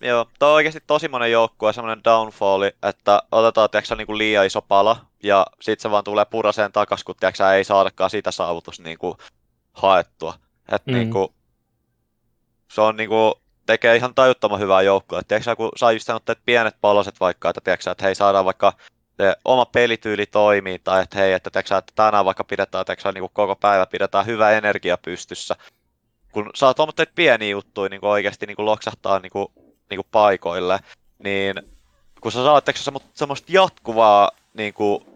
joo, 0.00 0.26
toi 0.38 0.50
on 0.50 0.54
oikeasti 0.54 0.80
tosi 0.86 1.08
monen 1.08 1.32
joukkue 1.32 1.72
semmoinen 1.72 2.04
downfalli, 2.04 2.72
että 2.82 3.22
otetaan 3.32 3.70
tiiäksä, 3.70 3.96
niin 3.96 4.06
kuin 4.06 4.18
liian 4.18 4.46
iso 4.46 4.62
pala, 4.62 5.06
ja 5.22 5.46
sitten 5.60 5.82
se 5.82 5.90
vaan 5.90 6.04
tulee 6.04 6.24
puraseen 6.24 6.72
takas, 6.72 7.04
kun 7.04 7.14
tiiäksä, 7.20 7.54
ei 7.54 7.64
saadakaan 7.64 8.10
sitä 8.10 8.30
saavutus 8.30 8.80
niin 8.80 8.98
kuin, 8.98 9.14
haettua. 9.72 10.34
Et, 10.72 10.86
mm. 10.86 10.94
niin 10.94 11.10
kuin, 11.10 11.28
se 12.72 12.80
on 12.80 12.96
niin 12.96 13.08
kuin, 13.08 13.34
tekee 13.66 13.96
ihan 13.96 14.14
tajuttoman 14.14 14.60
hyvää 14.60 14.82
joukkoa. 14.82 15.22
Tiedätkö, 15.22 15.56
kun 15.56 15.70
saa 15.76 15.92
just 15.92 16.10
että 16.10 16.36
pienet 16.44 16.76
palaset 16.80 17.20
vaikka, 17.20 17.50
että, 17.50 17.60
tiedätkö, 17.60 17.90
että 17.90 18.04
hei, 18.04 18.14
saadaan 18.14 18.44
vaikka 18.44 18.72
se 19.16 19.36
oma 19.44 19.66
pelityyli 19.66 20.26
toimii, 20.26 20.78
tai 20.78 21.02
että 21.02 21.18
hei, 21.18 21.32
että, 21.32 21.50
tiedätkö, 21.50 21.76
että 21.76 21.92
tänään 21.96 22.24
vaikka 22.24 22.44
pidetään 22.44 22.84
tiedätkö, 22.84 23.12
niin 23.12 23.22
kuin 23.22 23.30
koko 23.32 23.56
päivä 23.56 23.86
pidetään 23.86 24.26
hyvä 24.26 24.50
energia 24.50 24.98
pystyssä. 24.98 25.56
Kun 26.36 26.50
saa 26.54 26.74
tuommoitteet 26.74 27.14
pieniä 27.14 27.50
juttuja 27.50 27.88
niin 27.88 28.00
kuin 28.00 28.10
oikeasti 28.10 28.46
niin 28.46 28.56
kuin 28.56 28.66
loksahtaa 28.66 29.18
niin 29.18 29.32
kuin, 29.32 29.46
niin 29.90 29.98
kuin 29.98 30.06
paikoille, 30.12 30.78
niin 31.24 31.54
kun 32.20 32.32
sä 32.32 32.44
saat 32.44 32.64
semmoista 33.14 33.52
jatkuvaa 33.52 34.30
niin 34.54 34.74
kuin, 34.74 35.06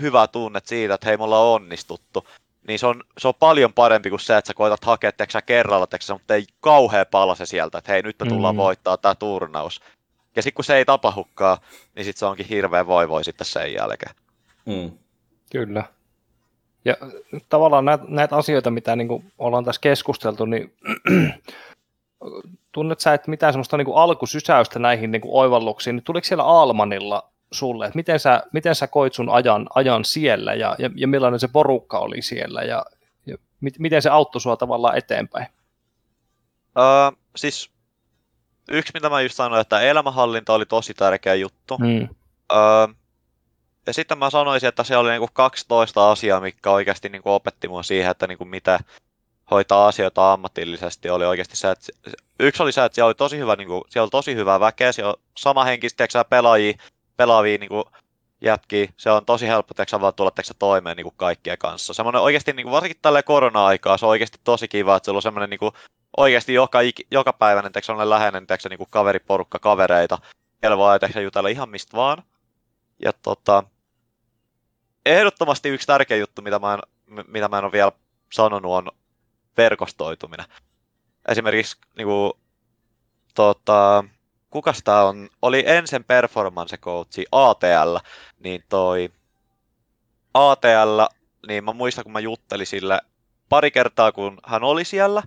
hyvää 0.00 0.26
tunnet 0.26 0.66
siitä, 0.66 0.94
että 0.94 1.06
hei, 1.06 1.16
me 1.16 1.24
ollaan 1.24 1.46
onnistuttu, 1.46 2.26
niin 2.68 2.78
se 2.78 2.86
on, 2.86 3.02
se 3.18 3.28
on 3.28 3.34
paljon 3.34 3.72
parempi 3.72 4.10
kuin 4.10 4.20
se, 4.20 4.36
että 4.36 4.46
sä 4.46 4.54
koetat 4.54 4.84
hakea 4.84 5.12
teksä 5.12 5.42
kerralla, 5.42 5.86
teksä, 5.86 6.12
mutta 6.12 6.34
ei 6.34 6.46
kauhea 6.60 7.06
se 7.34 7.46
sieltä, 7.46 7.78
että 7.78 7.92
hei, 7.92 8.02
nyt 8.02 8.16
me 8.20 8.28
tullaan 8.28 8.54
mm. 8.54 8.58
voittaa 8.58 8.96
tämä 8.96 9.14
turnaus. 9.14 9.80
Ja 10.36 10.42
sitten 10.42 10.56
kun 10.56 10.64
se 10.64 10.76
ei 10.76 10.84
tapahdukaan, 10.84 11.58
niin 11.96 12.04
sitten 12.04 12.18
se 12.18 12.26
onkin 12.26 12.46
hirveän 12.46 12.86
voi 12.86 13.24
sitten 13.24 13.46
sen 13.46 13.74
jälkeen. 13.74 14.14
Mm. 14.66 14.90
Kyllä. 15.52 15.84
Ja 16.84 16.96
tavallaan 17.48 17.84
näitä, 17.84 18.04
näitä 18.08 18.36
asioita, 18.36 18.70
mitä 18.70 18.96
niin 18.96 19.08
kuin 19.08 19.32
ollaan 19.38 19.64
tässä 19.64 19.80
keskusteltu, 19.80 20.44
niin 20.44 20.72
tunnet 22.72 23.00
sä, 23.00 23.14
että 23.14 23.30
mitään 23.30 23.52
semmoista 23.52 23.76
niin 23.76 23.84
kuin 23.84 23.96
alkusysäystä 23.96 24.78
näihin 24.78 25.10
niin 25.10 25.22
kuin 25.22 25.34
oivalluksiin, 25.34 25.96
niin 25.96 26.04
tuliko 26.04 26.24
siellä 26.24 26.44
Almanilla 26.44 27.30
sulle, 27.52 27.86
että 27.86 27.96
miten 27.96 28.20
sä, 28.20 28.42
miten 28.52 28.74
sä 28.74 28.86
koit 28.86 29.14
sun 29.14 29.28
ajan, 29.28 29.66
ajan 29.74 30.04
siellä 30.04 30.54
ja, 30.54 30.76
ja, 30.78 30.90
ja 30.94 31.08
millainen 31.08 31.40
se 31.40 31.48
porukka 31.48 31.98
oli 31.98 32.22
siellä 32.22 32.62
ja, 32.62 32.84
ja 33.26 33.36
mit, 33.60 33.78
miten 33.78 34.02
se 34.02 34.10
auttoi 34.10 34.40
sua 34.40 34.56
tavallaan 34.56 34.98
eteenpäin? 34.98 35.46
Uh, 36.76 37.18
siis 37.36 37.70
yksi, 38.70 38.92
mitä 38.94 39.10
mä 39.10 39.20
just 39.20 39.34
sanoin, 39.34 39.60
että 39.60 39.80
elämänhallinta 39.80 40.52
oli 40.52 40.66
tosi 40.66 40.94
tärkeä 40.94 41.34
juttu. 41.34 41.78
Mm. 41.78 42.02
Uh, 42.02 42.94
ja 43.86 43.92
sitten 43.92 44.18
mä 44.18 44.30
sanoisin, 44.30 44.68
että 44.68 44.84
se 44.84 44.96
oli 44.96 45.10
niinku 45.10 45.28
12 45.32 46.10
asiaa, 46.10 46.40
mikä 46.40 46.70
oikeasti 46.70 47.08
niinku 47.08 47.30
opetti 47.30 47.68
mua 47.68 47.82
siihen, 47.82 48.10
että 48.10 48.26
niinku 48.26 48.44
mitä 48.44 48.80
hoitaa 49.50 49.88
asioita 49.88 50.32
ammatillisesti. 50.32 51.10
Oli 51.10 51.24
oikeasti 51.24 51.56
se, 51.56 51.70
että 51.70 51.86
yksi 52.40 52.62
oli 52.62 52.72
se, 52.72 52.84
että 52.84 52.94
siellä 52.94 53.06
oli 53.06 53.14
tosi 53.14 53.38
hyvä, 53.38 53.56
niinku, 53.56 53.84
siellä 53.88 54.04
oli 54.04 54.10
tosi 54.10 54.34
hyvää 54.34 54.60
väkeä, 54.60 54.92
siellä 54.92 55.10
oli 55.10 55.20
samahenkistä 55.36 56.24
pelaajia, 56.30 56.74
pelaavia 57.16 57.58
niin 57.58 57.68
kuin, 57.68 57.84
jätkiä. 58.40 58.88
Se 58.96 59.10
on 59.10 59.24
tosi 59.24 59.46
helppo 59.46 59.74
teksä, 59.74 60.00
vaan 60.00 60.14
tulla 60.14 60.30
teksä, 60.30 60.54
toimeen 60.58 60.96
niin 60.96 61.04
kuin 61.04 61.14
kaikkien 61.16 61.58
kanssa. 61.58 61.94
Semmoinen 61.94 62.22
oikeasti, 62.22 62.52
niin 62.52 62.64
kuin, 62.64 62.72
varsinkin 62.72 63.02
tällä 63.02 63.22
korona-aikaa, 63.22 63.96
se 63.96 64.06
on 64.06 64.10
oikeasti 64.10 64.38
tosi 64.44 64.68
kiva, 64.68 64.96
että 64.96 65.04
sulla 65.04 65.18
on 65.18 65.22
semmoinen 65.22 65.50
niin 65.50 65.58
kuin, 65.58 65.72
oikeasti 66.16 66.54
joka, 66.54 66.78
joka 67.10 67.32
päiväinen 67.32 67.72
teksä, 67.72 68.10
läheinen 68.10 68.46
teksä, 68.46 68.68
niin 68.68 68.78
kuin 68.78 68.90
kaveriporukka, 68.90 69.58
kavereita. 69.58 70.18
Siellä 70.60 70.76
voi 70.76 70.98
jutella 71.22 71.48
ihan 71.48 71.68
mistä 71.68 71.96
vaan. 71.96 72.22
Ja 73.04 73.12
tota, 73.12 73.64
ehdottomasti 75.06 75.68
yksi 75.68 75.86
tärkeä 75.86 76.16
juttu, 76.16 76.42
mitä 76.42 76.58
mä 76.58 76.74
en, 76.74 76.80
mitä 77.26 77.48
mä 77.48 77.58
en 77.58 77.64
ole 77.64 77.72
vielä 77.72 77.92
sanonut, 78.32 78.72
on 78.72 78.90
verkostoituminen. 79.56 80.46
Esimerkiksi 81.28 81.76
niin 81.96 82.06
kuin, 82.06 82.32
tota, 83.34 84.04
kukas 84.50 84.80
tää 84.84 85.04
on, 85.04 85.28
oli 85.42 85.64
ensin 85.66 86.04
performance 86.04 86.76
coachi 86.76 87.26
ATL, 87.32 87.96
niin 88.38 88.64
toi 88.68 89.10
ATL, 90.34 91.00
niin 91.48 91.64
mä 91.64 91.72
muistan 91.72 92.04
kun 92.04 92.12
mä 92.12 92.20
juttelin 92.20 92.66
sille 92.66 93.00
pari 93.48 93.70
kertaa 93.70 94.12
kun 94.12 94.38
hän 94.46 94.64
oli 94.64 94.84
siellä 94.84 95.22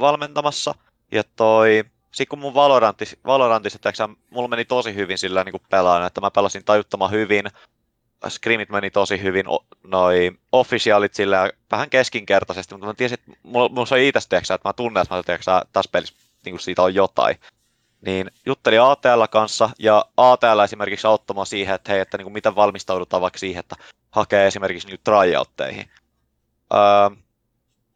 valmentamassa, 0.00 0.74
ja 1.12 1.22
toi, 1.36 1.84
sit 2.12 2.28
kun 2.28 2.38
mun 2.38 2.54
Valorantis, 2.54 3.16
Valorantissa, 3.26 3.78
että 3.88 4.08
mulla 4.30 4.48
meni 4.48 4.64
tosi 4.64 4.94
hyvin 4.94 5.18
sillä 5.18 5.44
niin 5.44 5.54
pelaan, 5.70 6.06
että 6.06 6.20
mä 6.20 6.30
pelasin 6.30 6.64
tajuttoman 6.64 7.10
hyvin, 7.10 7.44
scrimit 8.28 8.68
meni 8.68 8.90
tosi 8.90 9.22
hyvin, 9.22 9.46
noi 9.86 10.32
officialit 10.52 11.14
sillä 11.14 11.50
vähän 11.70 11.90
keskinkertaisesti, 11.90 12.74
mutta 12.74 12.86
mä 12.86 12.94
tiesin, 12.94 13.18
että 13.18 13.32
mulla, 13.42 13.68
mulla 13.68 13.86
se 13.86 14.06
itse, 14.06 14.36
että 14.36 14.58
mä 14.64 14.72
tunnen, 14.72 15.02
että 15.02 15.14
mä 15.14 15.62
tässä 15.72 15.90
pelissä 15.92 16.14
niin 16.44 16.60
siitä 16.60 16.82
on 16.82 16.94
jotain 16.94 17.36
niin 18.00 18.30
juttelin 18.46 18.82
ATL 18.82 19.24
kanssa, 19.30 19.70
ja 19.78 20.04
ATL 20.16 20.58
esimerkiksi 20.64 21.06
auttamaan 21.06 21.46
siihen, 21.46 21.74
että 21.74 21.92
hei, 21.92 22.00
että 22.00 22.18
niin 22.18 22.24
kuin 22.24 22.32
miten 22.32 22.56
valmistaudutaan 22.56 23.20
vaikka 23.20 23.38
siihen, 23.38 23.60
että 23.60 23.76
hakee 24.10 24.46
esimerkiksi 24.46 24.88
niin 24.88 25.00
tryouteihin. 25.04 25.90
Öö, 26.74 27.16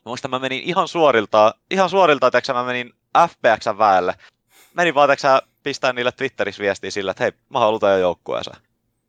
muistan, 0.04 0.30
mä 0.30 0.38
menin 0.38 0.62
ihan 0.62 0.88
suorilta, 0.88 1.54
ihan 1.70 1.90
suorilta, 1.90 2.26
että 2.26 2.52
mä 2.52 2.64
menin 2.64 2.94
FPXn 3.28 3.78
väelle. 3.78 4.14
Menin 4.74 4.94
vaan, 4.94 5.10
että 5.10 5.42
pistää 5.62 5.92
niille 5.92 6.12
Twitterissä 6.12 6.62
viestiä 6.62 6.90
sillä, 6.90 7.10
että 7.10 7.24
hei, 7.24 7.32
mä 7.48 7.58
haluan 7.58 7.80
teidän 7.80 8.00
joukkueeseen. 8.00 8.56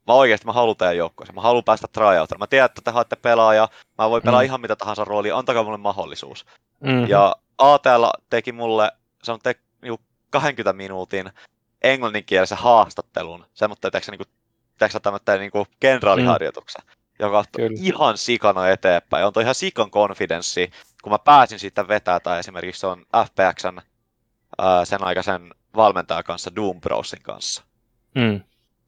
Mä 0.09 0.13
oikeasti 0.13 0.45
mä 0.45 0.53
haluan 0.53 0.77
teidän 0.77 0.97
joukkueeseen. 0.97 1.35
Mä 1.35 1.41
haluan 1.41 1.63
päästä 1.63 1.87
tryoutille. 1.87 2.39
Mä 2.39 2.47
tiedän, 2.47 2.65
että 2.65 2.81
te 2.83 2.91
haette 2.91 3.15
pelaaja. 3.15 3.69
Mä 3.97 4.09
voin 4.09 4.23
pelaa 4.23 4.41
mm. 4.41 4.45
ihan 4.45 4.61
mitä 4.61 4.75
tahansa 4.75 5.05
roolia. 5.05 5.37
Antakaa 5.37 5.63
mulle 5.63 5.77
mahdollisuus. 5.77 6.45
Mm-hmm. 6.79 7.07
Ja 7.07 7.35
ATL 7.57 8.05
teki 8.29 8.51
mulle, 8.51 8.91
se 9.23 9.31
on 9.31 9.39
te, 9.43 9.55
niinku 9.81 10.01
20 10.29 10.73
minuutin 10.73 11.29
englanninkielisen 11.81 12.57
haastattelun, 12.57 13.45
semmoista, 13.53 13.87
että 13.87 14.11
niinku, 14.11 14.23
tämmöinen 15.01 15.39
niinku 15.39 15.67
kenraaliharjoituksen, 15.79 16.81
mm. 16.85 16.91
joka 17.19 17.37
on 17.37 17.45
ihan 17.81 18.17
sikana 18.17 18.69
eteenpäin. 18.69 19.25
On 19.25 19.33
toi 19.33 19.43
ihan 19.43 19.55
sikan 19.55 19.91
konfidenssi, 19.91 20.71
kun 21.03 21.11
mä 21.11 21.19
pääsin 21.19 21.59
siitä 21.59 21.87
vetää, 21.87 22.19
tai 22.19 22.39
esimerkiksi 22.39 22.79
se 22.79 22.87
on 22.87 23.05
FPXn 23.25 23.81
ää, 24.57 24.85
sen 24.85 25.03
aikaisen 25.03 25.53
valmentajan 25.75 26.23
kanssa, 26.23 26.55
Doom 26.55 26.81
Brosin 26.81 27.21
kanssa. 27.21 27.63
Mm. 28.15 28.41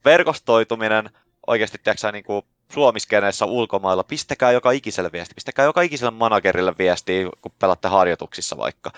Verkostoituminen, 0.05 1.09
oikeasti 1.47 1.77
tiedätkö, 1.83 2.11
niin 2.11 2.23
kuin 2.23 2.45
Suomiskeneessä 2.73 3.45
ulkomailla, 3.45 4.03
pistäkää 4.03 4.51
joka 4.51 4.71
ikiselle 4.71 5.11
viesti, 5.11 5.35
pistäkää 5.35 5.65
joka 5.65 5.81
ikiselle 5.81 6.11
managerille 6.11 6.73
viestiä, 6.77 7.29
kun 7.41 7.51
pelatte 7.59 7.87
harjoituksissa 7.87 8.57
vaikka 8.57 8.91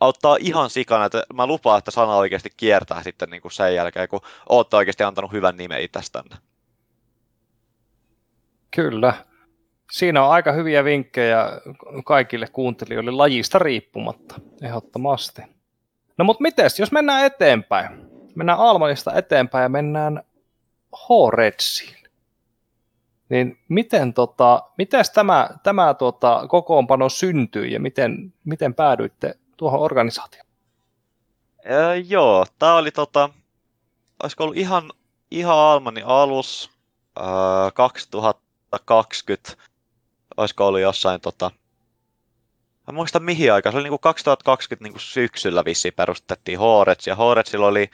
auttaa 0.00 0.36
ihan 0.40 0.70
sikana, 0.70 1.04
että 1.04 1.22
mä 1.34 1.46
lupaan, 1.46 1.78
että 1.78 1.90
sana 1.90 2.16
oikeasti 2.16 2.50
kiertää 2.56 3.02
sitten 3.02 3.30
niin 3.30 3.42
kuin 3.42 3.52
sen 3.52 3.74
jälkeen, 3.74 4.08
kun 4.08 4.20
ootte 4.48 4.76
oikeasti 4.76 5.02
antanut 5.02 5.32
hyvän 5.32 5.56
nimen 5.56 5.82
itsestänne. 5.82 6.36
Kyllä. 8.70 9.14
Siinä 9.92 10.24
on 10.24 10.30
aika 10.30 10.52
hyviä 10.52 10.84
vinkkejä 10.84 11.46
kaikille 12.04 12.46
kuuntelijoille 12.52 13.10
lajista 13.10 13.58
riippumatta, 13.58 14.34
ehdottomasti. 14.62 15.42
No 16.18 16.24
mutta 16.24 16.42
mites, 16.42 16.78
jos 16.78 16.92
mennään 16.92 17.24
eteenpäin, 17.24 17.88
mennään 18.34 18.58
Almanista 18.58 19.14
eteenpäin 19.14 19.62
ja 19.62 19.68
mennään 19.68 20.22
H-Redsiin, 20.96 22.08
niin 23.28 23.58
miten, 23.68 24.14
tota, 24.14 24.62
miten 24.78 25.04
tämä, 25.14 25.48
tämä 25.62 25.94
tota, 25.94 26.44
kokoonpano 26.48 27.08
syntyi 27.08 27.72
ja 27.72 27.80
miten, 27.80 28.34
miten 28.44 28.74
päädyitte 28.74 29.34
tuohon 29.56 29.80
organisaatioon? 29.80 30.46
Öö, 31.70 31.94
joo, 31.96 32.46
tämä 32.58 32.74
oli 32.74 32.90
tota, 32.90 33.30
olisiko 34.22 34.44
ollut 34.44 34.56
ihan, 34.56 34.92
ihan 35.30 35.58
Almanin 35.58 36.06
alus, 36.06 36.70
öö, 37.18 37.24
2020, 37.74 39.56
olisiko 40.36 40.66
ollut 40.66 40.80
jossain 40.80 41.20
tota, 41.20 41.50
Mä 42.86 42.94
muistan 42.94 43.22
mihin 43.22 43.52
aikaan, 43.52 43.72
se 43.72 43.76
oli 43.76 43.84
niinku 43.84 43.98
2020 43.98 44.84
niinku 44.84 44.98
syksyllä 44.98 45.64
vissiin 45.64 45.94
perustettiin 45.94 46.58
Horets, 46.58 47.06
ja 47.06 47.16
Horetsilla 47.16 47.66
oli 47.66 47.90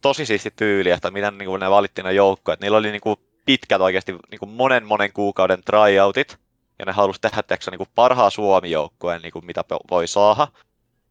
tosi 0.00 0.26
siisti 0.26 0.50
tyyli, 0.56 0.90
että 0.90 1.10
miten 1.10 1.38
niinku 1.38 1.56
ne 1.56 1.70
valittiin 1.70 2.04
ne 2.04 2.12
joukkoja. 2.12 2.56
Niillä 2.60 2.78
oli 2.78 2.90
niinku 2.90 3.16
pitkät 3.44 3.80
oikeasti 3.80 4.16
niinku 4.30 4.46
monen 4.46 4.86
monen 4.86 5.12
kuukauden 5.12 5.62
tryoutit, 5.64 6.38
ja 6.78 6.84
ne 6.86 6.92
halusi 6.92 7.20
tehdä 7.20 7.42
teksä 7.42 7.70
niinku 7.70 7.86
parhaa 7.94 8.30
Suomi-joukkueen, 8.30 9.22
niinku 9.22 9.40
mitä 9.40 9.64
voi 9.90 10.08
saada. 10.08 10.48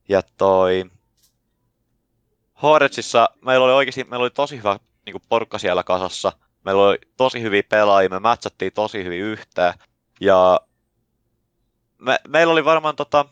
Ja 0.09 0.21
toi... 0.37 0.85
Horetsissa 2.61 3.29
meillä 3.45 3.65
oli 3.65 3.73
oikeasti 3.73 4.03
meillä 4.03 4.23
oli 4.23 4.29
tosi 4.29 4.57
hyvä 4.57 4.79
niin 5.05 5.11
kuin 5.11 5.23
porukka 5.29 5.57
siellä 5.57 5.83
kasassa. 5.83 6.31
Meillä 6.65 6.87
oli 6.87 6.97
tosi 7.17 7.41
hyviä 7.41 7.63
pelaajia, 7.63 8.09
me 8.09 8.19
matchattiin 8.19 8.73
tosi 8.73 9.03
hyvin 9.03 9.21
yhteen. 9.21 9.73
Ja 10.21 10.59
me, 11.97 12.19
meillä 12.27 12.53
oli 12.53 12.65
varmaan 12.65 12.95
tota, 12.95 13.25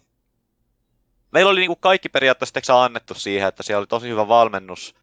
meillä 1.31 1.51
oli 1.51 1.59
niin 1.59 1.69
kuin 1.69 1.79
kaikki 1.79 2.09
periaatteessa 2.09 2.83
annettu 2.83 3.13
siihen, 3.13 3.47
että 3.47 3.63
siellä 3.63 3.79
oli 3.79 3.87
tosi 3.87 4.09
hyvä 4.09 4.27
valmennus 4.27 4.95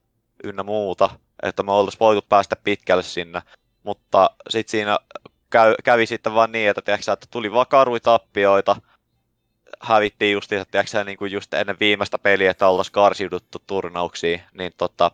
ynnä 0.44 0.62
muuta, 0.62 1.10
että 1.42 1.62
me 1.62 1.72
oltaisiin 1.72 2.00
voitu 2.00 2.26
päästä 2.28 2.56
pitkälle 2.56 3.02
sinne. 3.02 3.42
Mutta 3.82 4.30
sitten 4.50 4.70
siinä 4.70 4.98
käy, 5.50 5.74
kävi 5.84 6.06
sitten 6.06 6.34
vaan 6.34 6.52
niin, 6.52 6.70
että, 6.70 6.82
tiedätkö, 6.82 7.12
että 7.12 7.26
tuli 7.30 7.52
vakaruitappioita, 7.52 8.76
hävittiin 9.80 10.32
justiinsa, 10.32 10.70
tiedätkö, 10.70 11.04
niin 11.04 11.18
kuin 11.18 11.32
just 11.32 11.54
ennen 11.54 11.76
viimeistä 11.80 12.18
peliä, 12.18 12.50
että 12.50 12.68
oltaisiin 12.68 12.92
karsiuduttu 12.92 13.58
turnauksiin, 13.66 14.42
niin 14.52 14.72
tota, 14.76 15.10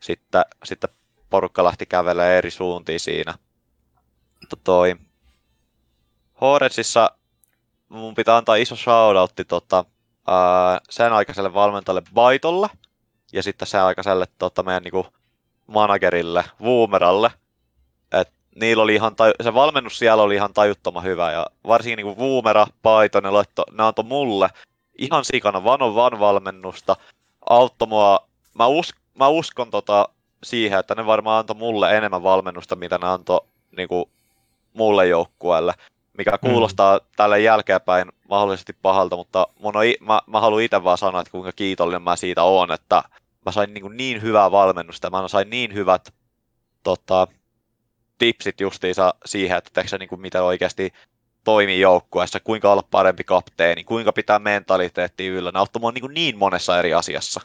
sitten, 0.00 0.44
sitten 0.64 0.90
porukka 1.30 1.64
lähti 1.64 1.86
kävelemään 1.86 2.34
eri 2.34 2.50
suuntiin 2.50 3.00
siinä. 3.00 3.34
Mutta 4.40 4.56
toi 4.64 4.96
Horetsissa 6.40 7.10
mun 7.88 8.14
pitää 8.14 8.36
antaa 8.36 8.56
iso 8.56 8.76
shoutoutti 8.76 9.44
tota, 9.44 9.84
ää, 10.26 10.80
sen 10.90 11.12
aikaiselle 11.12 11.54
valmentajalle 11.54 12.02
Baitolle 12.14 12.68
ja 13.32 13.42
sitten 13.42 13.68
sen 13.68 13.82
aikaiselle 13.82 14.26
tota, 14.38 14.62
meidän 14.62 14.82
niinku, 14.82 15.06
managerille 15.66 16.44
Woomeralle. 16.62 17.30
Et 18.12 18.32
niillä 18.54 18.82
oli 18.82 18.94
ihan 18.94 19.12
taju- 19.12 19.44
se 19.44 19.54
valmennus 19.54 19.98
siellä 19.98 20.22
oli 20.22 20.34
ihan 20.34 20.52
tajuttoman 20.52 21.04
hyvä 21.04 21.32
ja 21.32 21.46
varsinkin 21.66 21.96
niinku 21.96 22.22
Woomera, 22.22 22.66
Baito, 22.82 23.20
ne, 23.20 23.30
laitto, 23.30 23.64
ne 23.72 23.82
antoi 23.82 24.04
mulle 24.04 24.48
ihan 24.98 25.24
sikana 25.24 25.62
one 25.64 25.84
on 25.84 25.94
one 25.96 26.18
valmennusta, 26.18 26.96
auttoi 27.50 27.88
mua, 27.88 28.28
mä, 28.54 28.66
us, 28.66 28.94
mä 29.14 29.28
uskon 29.28 29.70
tota, 29.70 30.08
siihen, 30.44 30.78
että 30.78 30.94
ne 30.94 31.06
varmaan 31.06 31.38
antoi 31.38 31.56
mulle 31.56 31.96
enemmän 31.96 32.22
valmennusta, 32.22 32.76
mitä 32.76 32.98
ne 32.98 33.06
antoi 33.06 33.40
niinku, 33.76 34.10
mulle 34.72 35.06
joukkueelle, 35.06 35.74
mikä 36.18 36.38
kuulostaa 36.38 36.98
mm. 36.98 37.04
tälle 37.16 37.40
jälkeenpäin 37.40 38.12
mahdollisesti 38.28 38.72
pahalta, 38.82 39.16
mutta 39.16 39.46
mun 39.60 39.76
on, 39.76 39.84
mä, 40.00 40.20
mä 40.26 40.40
haluan 40.40 40.62
itse 40.62 40.84
vaan 40.84 40.98
sanoa, 40.98 41.20
että 41.20 41.30
kuinka 41.30 41.52
kiitollinen 41.52 42.02
mä 42.02 42.16
siitä 42.16 42.42
oon, 42.42 42.72
että 42.72 43.02
mä 43.46 43.52
sain 43.52 43.74
niin, 43.74 43.96
niin 43.96 44.22
hyvää 44.22 44.50
valmennusta, 44.50 45.10
mä 45.10 45.28
sain 45.28 45.50
niin 45.50 45.74
hyvät 45.74 46.14
tota, 46.82 47.26
tipsit 48.18 48.60
justiinsa 48.60 49.14
siihen, 49.24 49.58
että 49.58 49.70
teekö 49.72 49.88
se 49.88 49.98
niin 49.98 50.08
kuin, 50.08 50.20
miten 50.20 50.42
oikeasti 50.42 50.92
toimii 51.44 51.80
joukkueessa, 51.80 52.40
kuinka 52.40 52.72
olla 52.72 52.84
parempi 52.90 53.24
kapteeni, 53.24 53.84
kuinka 53.84 54.12
pitää 54.12 54.38
mentaliteetti 54.38 55.26
yllä. 55.26 55.50
Ne 55.52 55.58
auttoi 55.58 55.92
niin, 55.92 56.14
niin 56.14 56.38
monessa 56.38 56.78
eri 56.78 56.94
asiassa. 56.94 57.40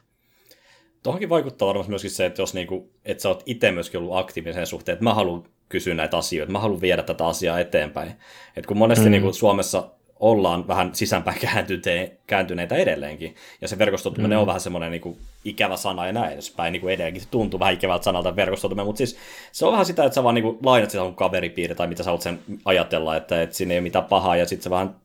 Tuohonkin 1.03 1.29
vaikuttaa 1.29 1.67
varmasti 1.67 1.89
myöskin 1.89 2.11
se, 2.11 2.25
että 2.25 2.41
jos 2.41 2.53
niinku, 2.53 2.89
että 3.05 3.21
sä 3.21 3.29
oot 3.29 3.43
itse 3.45 3.71
myöskin 3.71 3.99
ollut 3.99 4.17
aktiivinen 4.17 4.53
sen 4.53 4.67
suhteen, 4.67 4.93
että 4.93 5.03
mä 5.03 5.13
haluan 5.13 5.43
kysyä 5.69 5.93
näitä 5.93 6.17
asioita, 6.17 6.51
mä 6.51 6.59
haluan 6.59 6.81
viedä 6.81 7.03
tätä 7.03 7.27
asiaa 7.27 7.59
eteenpäin. 7.59 8.11
Et 8.55 8.65
kun 8.65 8.77
monesti 8.77 9.05
mm. 9.05 9.11
niinku 9.11 9.33
Suomessa 9.33 9.89
ollaan 10.19 10.67
vähän 10.67 10.95
sisäänpäin 10.95 11.37
kääntyneitä 12.27 12.75
edelleenkin, 12.75 13.35
ja 13.61 13.67
se 13.67 13.77
verkostoituminen 13.77 14.37
mm. 14.37 14.41
on 14.41 14.47
vähän 14.47 14.61
semmoinen 14.61 14.91
niinku 14.91 15.17
ikävä 15.45 15.77
sana 15.77 16.07
ja 16.07 16.13
näin 16.13 16.33
edespäin, 16.33 16.71
niinku 16.71 16.87
edelleenkin 16.87 17.21
se 17.21 17.27
tuntuu 17.31 17.59
vähän 17.59 17.73
ikävältä 17.73 18.03
sanalta 18.03 18.35
verkostoituminen, 18.35 18.85
mutta 18.85 18.97
siis 18.97 19.17
se 19.51 19.65
on 19.65 19.71
vähän 19.71 19.85
sitä, 19.85 20.03
että 20.05 20.15
sä 20.15 20.23
vaan 20.23 20.35
niinku 20.35 20.59
lainat 20.63 20.89
sitä 20.89 21.03
sun 21.03 21.15
kaveripiiri 21.15 21.75
tai 21.75 21.87
mitä 21.87 22.03
sä 22.03 22.11
oot 22.11 22.21
sen 22.21 22.39
ajatella, 22.65 23.15
että, 23.15 23.41
että 23.41 23.55
siinä 23.55 23.73
ei 23.73 23.77
ole 23.77 23.83
mitään 23.83 24.05
pahaa, 24.05 24.35
ja 24.35 24.45
sitten 24.45 24.63
sä 24.63 24.69
vähän 24.69 24.95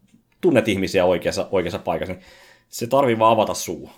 tunnet 0.40 0.68
ihmisiä 0.68 1.05
oikeassa, 1.05 1.49
oikeassa 1.51 1.78
paikassa, 1.78 2.12
niin 2.12 2.24
se 2.68 2.86
tarvii 2.86 3.18
vaan 3.18 3.32
avata 3.32 3.55
suu. 3.55 3.90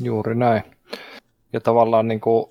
Juuri 0.00 0.34
näin. 0.34 0.62
Ja 1.52 1.60
tavallaan 1.60 2.08
niin 2.08 2.20
kuin 2.20 2.46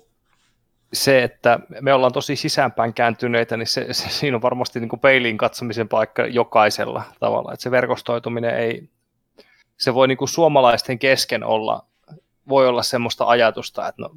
se, 0.92 1.22
että 1.22 1.60
me 1.80 1.92
ollaan 1.92 2.12
tosi 2.12 2.36
sisäänpäin 2.36 2.94
kääntyneitä, 2.94 3.56
niin 3.56 3.66
se, 3.66 3.86
se, 3.92 4.08
siinä 4.08 4.36
on 4.36 4.42
varmasti 4.42 4.80
niin 4.80 4.88
kuin 4.88 5.00
peiliin 5.00 5.38
katsomisen 5.38 5.88
paikka 5.88 6.26
jokaisella 6.26 7.02
tavalla. 7.20 7.52
Että 7.52 7.62
se 7.62 7.70
verkostoituminen 7.70 8.56
ei, 8.56 8.88
se 9.76 9.94
voi 9.94 10.08
niin 10.08 10.18
kuin 10.18 10.28
suomalaisten 10.28 10.98
kesken 10.98 11.44
olla, 11.44 11.86
voi 12.48 12.68
olla 12.68 12.82
semmoista 12.82 13.24
ajatusta, 13.24 13.88
että 13.88 14.02
no, 14.02 14.10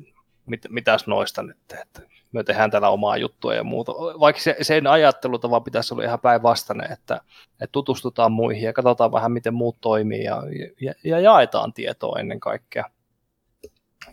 mit, 0.46 0.62
mitäs 0.70 1.08
noista 1.08 1.44
nyt, 1.44 1.58
että 1.82 2.02
me 2.32 2.44
tehdään 2.44 2.72
täällä 2.72 2.90
omaa 2.90 3.18
juttua 3.18 3.54
ja 3.54 3.64
muuta. 3.64 3.92
Vaikka 3.92 4.42
se, 4.42 4.56
sen 4.62 4.88
ajattelutavan 4.88 5.64
pitäisi 5.64 5.94
olla 5.94 6.04
ihan 6.04 6.20
päinvastainen, 6.20 6.92
että, 6.92 7.22
että 7.52 7.72
tutustutaan 7.72 8.32
muihin 8.32 8.64
ja 8.64 8.74
katsotaan 8.74 9.12
vähän, 9.12 9.32
miten 9.32 9.54
muut 9.54 9.78
toimii 9.82 10.24
ja, 10.24 10.44
ja, 10.82 10.94
ja 11.04 11.20
jaetaan 11.20 11.74
tietoa 11.74 12.20
ennen 12.20 12.40
kaikkea 12.40 12.86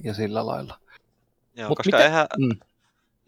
ja 0.05 0.14
sillä 0.14 0.47
lailla. 0.47 0.78
Joo, 1.57 1.68
Mut 1.68 1.78
koska 1.78 1.97
miten... 1.97 2.07
eihän... 2.07 2.26
Mm. 2.38 2.61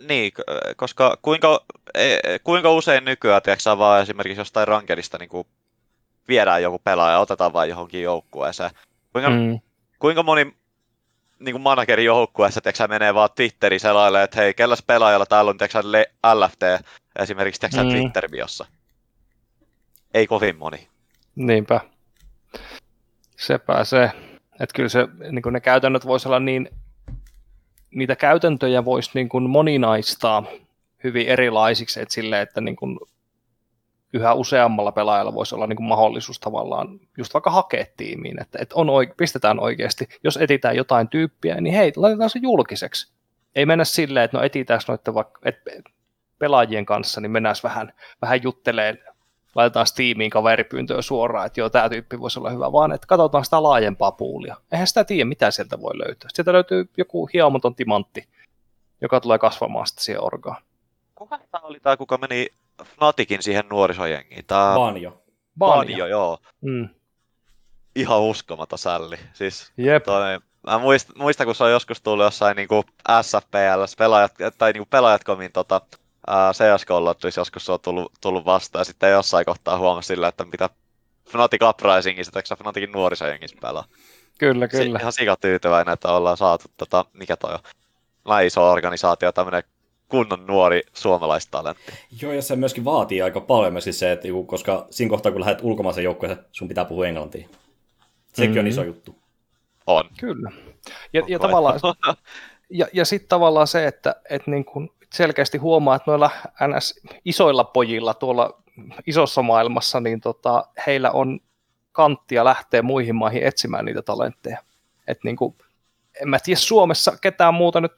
Niin, 0.09 0.33
koska 0.77 1.19
kuinka, 1.23 1.65
e, 1.95 2.19
kuinka 2.45 2.71
usein 2.71 3.05
nykyään, 3.05 3.43
tiedätkö, 3.43 3.79
vaan 3.79 4.03
esimerkiksi 4.03 4.41
jostain 4.41 4.69
rankerista 4.69 5.19
niin 5.19 5.29
kuin 5.29 5.47
viedään 6.29 6.63
joku 6.63 6.79
pelaaja 6.79 7.13
ja 7.13 7.19
otetaan 7.19 7.53
vain 7.53 7.71
johonkin 7.71 8.03
joukkueeseen. 8.03 8.71
Kuinka, 9.13 9.31
mm. 9.31 9.61
kuinka 9.99 10.23
moni 10.23 10.55
niin 11.39 11.53
kuin 11.53 11.63
managerin 11.63 12.07
joukkueessa 12.07 12.61
tiedätkö, 12.61 12.89
menee 12.89 13.15
vaan 13.15 13.31
Twitteriin 13.35 13.81
selaille, 13.81 14.23
että 14.23 14.41
hei, 14.41 14.55
kelläs 14.55 14.83
pelaajalla 14.87 15.27
täällä 15.27 15.49
on 15.49 15.59
tiedätkö, 15.59 15.79
LFT 16.35 16.87
esimerkiksi 17.19 17.61
tiedätkö, 17.61 17.83
mm. 17.83 17.91
Twitter-biossa. 17.91 18.67
Ei 20.15 20.27
kovin 20.27 20.57
moni. 20.57 20.89
Niinpä. 21.37 21.81
Sepä 23.37 23.85
se. 23.85 24.11
Että 24.61 24.75
kyllä 24.75 24.89
se, 24.89 25.09
niin 25.31 25.43
ne 25.53 25.61
käytännöt 25.61 26.07
voisi 26.07 26.29
olla 26.29 26.41
niin, 26.41 26.69
niitä 27.91 28.17
käytäntöjä 28.17 28.85
voisi 28.85 29.11
niin 29.15 29.29
kuin 29.29 29.51
moninaistaa 29.51 30.45
hyvin 31.05 31.27
erilaisiksi, 31.27 32.01
että 32.01 32.15
sille, 32.15 32.41
että 32.41 32.61
niin 32.61 32.77
kuin 32.77 32.99
yhä 34.13 34.35
useammalla 34.35 34.93
pelaajalla 34.93 35.35
voisi 35.35 35.55
olla 35.55 35.67
niin 35.67 35.77
kuin 35.77 35.87
mahdollisuus 35.87 36.41
tavallaan 36.41 37.01
just 37.19 37.35
vaikka 37.35 37.51
hakea 37.51 37.85
tiimiin, 37.97 38.43
että, 38.43 38.59
että 38.63 38.75
on, 38.75 38.89
pistetään 39.17 39.61
oikeasti, 39.61 40.09
jos 40.25 40.37
etitään 40.37 40.77
jotain 40.77 41.09
tyyppiä, 41.09 41.61
niin 41.61 41.75
hei, 41.75 41.93
laitetaan 41.97 42.31
se 42.31 42.39
julkiseksi. 42.43 43.13
Ei 43.55 43.67
mennä 43.67 43.85
silleen, 43.85 44.25
että 44.25 44.37
no 44.37 44.45
etitään 44.45 44.81
noiden 44.89 45.15
vaikka, 45.15 45.41
että 45.45 45.71
pelaajien 46.39 46.87
kanssa, 46.87 47.21
niin 47.21 47.31
mennään 47.31 47.55
vähän, 47.63 47.93
vähän 48.23 48.43
jutteleen 48.43 48.99
laitetaan 49.55 49.87
Steamiin 49.87 50.31
kaveripyyntöä 50.31 51.03
suoraan, 51.03 51.47
että 51.47 51.61
joo, 51.61 51.71
tämä 51.71 51.89
tyyppi 51.89 52.21
voisi 52.21 52.39
olla 52.39 52.51
hyvä, 52.51 52.73
vaan 52.73 52.93
että 52.93 53.07
katsotaan 53.07 53.45
sitä 53.45 53.63
laajempaa 53.63 54.13
puulia. 54.13 54.57
Eihän 54.73 54.87
sitä 54.87 55.05
tiedä, 55.05 55.25
mitä 55.25 55.51
sieltä 55.51 55.81
voi 55.81 55.99
löytyä. 55.99 56.31
Sieltä 56.35 56.53
löytyy 56.53 56.89
joku 56.97 57.27
hieomaton 57.27 57.75
timantti, 57.75 58.29
joka 59.01 59.21
tulee 59.21 59.39
kasvamaan 59.39 59.87
sitten 59.87 60.05
siihen 60.05 60.25
orgaan. 60.25 60.63
Kuka 61.15 61.39
tämä 61.51 61.67
oli 61.67 61.81
tämä, 61.81 61.97
kuka 61.97 62.19
meni 62.19 62.47
Fnatikin 62.85 63.43
siihen 63.43 63.65
nuorisojengiin? 63.71 64.45
Tämä... 64.47 64.75
Banjo. 64.75 65.23
Banjo, 65.59 65.77
Banjo 65.77 66.07
joo. 66.07 66.39
Mm. 66.61 66.89
Ihan 67.97 68.21
uskomaton 68.21 68.79
sälli. 68.79 69.17
Siis 69.33 69.73
Jep. 69.77 70.05
Toi, 70.05 70.39
mä 70.67 70.79
muistan, 70.79 71.19
muista, 71.19 71.45
kun 71.45 71.55
se 71.55 71.65
on 71.65 71.71
joskus 71.71 72.01
tullut 72.01 72.25
jossain 72.25 72.57
niin 72.57 72.69
SFPL, 73.23 73.85
pelaajat, 73.99 74.33
tai 74.59 74.73
niin 74.73 74.87
pelaajatkomin 74.91 75.53
tota, 75.53 75.81
CSGOlla 76.29 77.15
joskus 77.37 77.67
se 77.67 77.73
on 77.73 77.81
tullut, 77.81 78.13
tullut 78.21 78.45
vastaan, 78.45 78.81
ja 78.81 78.85
sitten 78.85 79.11
jossain 79.11 79.47
kohtaa 79.47 79.79
huomasi 79.79 80.07
sillä, 80.07 80.29
että 80.29 80.45
mitä 80.45 80.71
Fnatic 81.29 81.63
Uprisingissa, 81.63 82.33
tai 82.33 82.43
Fnaticin 82.59 82.93
nuorisojengissä 82.93 83.57
pelaa. 83.61 83.85
Kyllä, 84.39 84.69
kyllä. 84.69 84.99
Si- 84.99 85.03
ihan 85.03 85.13
sikatyytyväinen, 85.13 85.93
että 85.93 86.13
ollaan 86.13 86.37
saatu, 86.37 86.65
tota, 86.77 87.05
mikä 87.13 87.37
toi 87.37 87.55
on, 87.55 88.45
iso 88.45 88.71
organisaatio, 88.71 89.33
tämmöinen 89.33 89.63
kunnon 90.09 90.47
nuori 90.47 90.83
suomalaistalentti. 90.93 91.93
Joo, 92.23 92.33
ja 92.33 92.43
se 92.43 92.57
myöskin 92.57 92.85
vaatii 92.85 93.23
aika 93.23 93.41
paljon 93.41 93.73
myöskin 93.73 93.95
se, 93.95 94.13
että 94.13 94.29
koska 94.47 94.87
siinä 94.91 95.11
kohtaa, 95.11 95.33
kun 95.33 95.41
lähdet 95.41 95.59
ulkomaisen 95.63 96.05
joukkueeseen, 96.05 96.45
sun 96.53 96.69
pitää 96.69 96.85
puhua 96.85 97.07
englantia. 97.07 97.49
Sekin 98.33 98.51
mm-hmm. 98.51 98.61
on 98.61 98.67
iso 98.67 98.83
juttu. 98.83 99.17
On. 99.87 100.05
Kyllä. 100.21 100.51
Ja, 101.13 101.23
ja 101.29 101.39
tavallaan, 101.39 101.81
ja, 102.71 102.87
ja 102.93 103.05
sitten 103.05 103.29
tavallaan 103.29 103.67
se, 103.67 103.87
että 103.87 104.17
et 104.31 104.47
niin 104.47 104.65
kun 104.65 104.95
selkeästi 105.13 105.59
huomaa, 105.59 105.97
että 105.97 106.11
noilla 106.11 106.31
NS 106.69 107.01
isoilla 107.25 107.65
pojilla 107.65 108.15
tuolla 108.15 108.63
isossa 109.07 109.43
maailmassa, 109.43 110.01
niin 110.01 110.21
tota, 110.21 110.65
heillä 110.87 111.11
on 111.11 111.41
kanttia 111.93 112.45
lähteä 112.45 112.83
muihin 112.83 113.15
maihin 113.15 113.43
etsimään 113.43 113.85
niitä 113.85 114.03
talentteja. 114.03 114.59
Et 115.07 115.19
niin 115.25 115.37
kuin, 115.37 115.55
en 116.23 116.29
mä 116.29 116.39
tiedä 116.39 116.61
Suomessa 116.61 117.17
ketään 117.21 117.55
muuta 117.55 117.81
nyt 117.81 117.93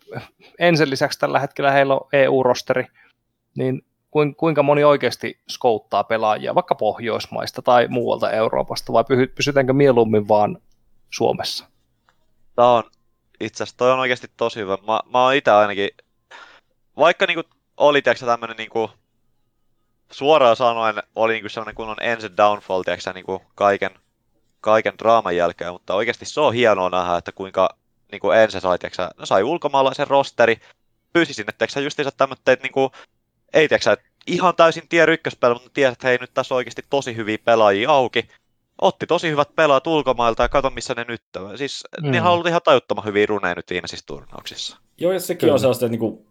ensin 0.58 0.90
lisäksi 0.90 1.18
tällä 1.18 1.38
hetkellä 1.38 1.70
heillä 1.70 1.94
on 1.94 2.08
EU-rosteri, 2.12 2.86
niin 3.56 3.84
kuinka 4.36 4.62
moni 4.62 4.84
oikeasti 4.84 5.40
skouttaa 5.48 6.04
pelaajia 6.04 6.54
vaikka 6.54 6.74
Pohjoismaista 6.74 7.62
tai 7.62 7.88
muualta 7.88 8.30
Euroopasta, 8.30 8.92
vai 8.92 9.04
pysytäänkö 9.34 9.72
mieluummin 9.72 10.28
vaan 10.28 10.58
Suomessa? 11.10 11.66
Tämä 12.56 12.70
on 12.70 12.84
itse 13.40 13.62
asiassa 13.62 13.76
toi 13.76 13.92
on 13.92 13.98
oikeasti 13.98 14.30
tosi 14.36 14.60
hyvä. 14.60 14.78
Mä, 14.86 15.00
mä 15.12 15.24
oon 15.24 15.34
itse 15.34 15.50
ainakin 15.50 15.88
vaikka 16.96 17.26
niinku 17.26 17.42
oli 17.76 18.02
tiiäksä, 18.02 18.26
tämmönen 18.26 18.56
niinku, 18.56 18.90
suoraan 20.10 20.56
sanoen 20.56 21.02
oli 21.14 21.32
niinku 21.32 21.48
sellainen 21.48 21.74
kunnon 21.74 21.96
ensin 22.00 22.36
downfall 22.36 22.82
tiiäksä, 22.82 23.12
niinku 23.12 23.42
kaiken, 23.54 23.90
kaiken 24.60 24.94
draaman 24.98 25.36
jälkeen, 25.36 25.72
mutta 25.72 25.94
oikeasti 25.94 26.24
se 26.24 26.40
on 26.40 26.54
hienoa 26.54 26.90
nähdä, 26.90 27.16
että 27.16 27.32
kuinka 27.32 27.76
niinku 28.12 28.30
ensin 28.30 28.60
sai, 28.60 28.78
tiiäksä, 28.78 29.10
no 29.16 29.26
sai 29.26 29.42
ulkomaalaisen 29.42 30.06
rosteri, 30.06 30.56
pyysi 31.12 31.34
sinne 31.34 31.52
tiiäksä, 31.58 31.80
justiinsa 31.80 32.12
tämmöitteet 32.16 32.62
niinku, 32.62 32.92
ei 33.52 33.68
tiiäksä, 33.68 33.96
ihan 34.26 34.56
täysin 34.56 34.88
tier 34.88 35.10
ykköspelä, 35.10 35.54
mutta 35.54 35.70
tiedät, 35.74 35.92
että 35.92 36.08
hei 36.08 36.18
nyt 36.20 36.34
tässä 36.34 36.54
on 36.54 36.56
oikeasti 36.56 36.82
tosi 36.90 37.16
hyviä 37.16 37.38
pelaajia 37.44 37.90
auki, 37.90 38.28
otti 38.80 39.06
tosi 39.06 39.30
hyvät 39.30 39.54
pelaajat 39.56 39.86
ulkomailta 39.86 40.42
ja 40.42 40.48
kato 40.48 40.70
missä 40.70 40.94
ne 40.94 41.04
nyt 41.08 41.22
on. 41.36 41.58
Siis 41.58 41.84
mm. 42.02 42.10
ne 42.10 42.22
on 42.22 42.28
ollut 42.28 42.46
ihan 42.46 42.60
tajuttoman 42.64 43.04
hyviä 43.04 43.26
runeja 43.26 43.54
nyt 43.54 43.70
viimeisissä 43.70 44.06
turnauksissa. 44.06 44.76
Joo, 44.98 45.12
ja 45.12 45.20
sekin 45.20 45.38
Kyllä. 45.38 45.52
on 45.52 45.60
sellaista, 45.60 45.86
että 45.86 45.90
niinku, 45.90 46.26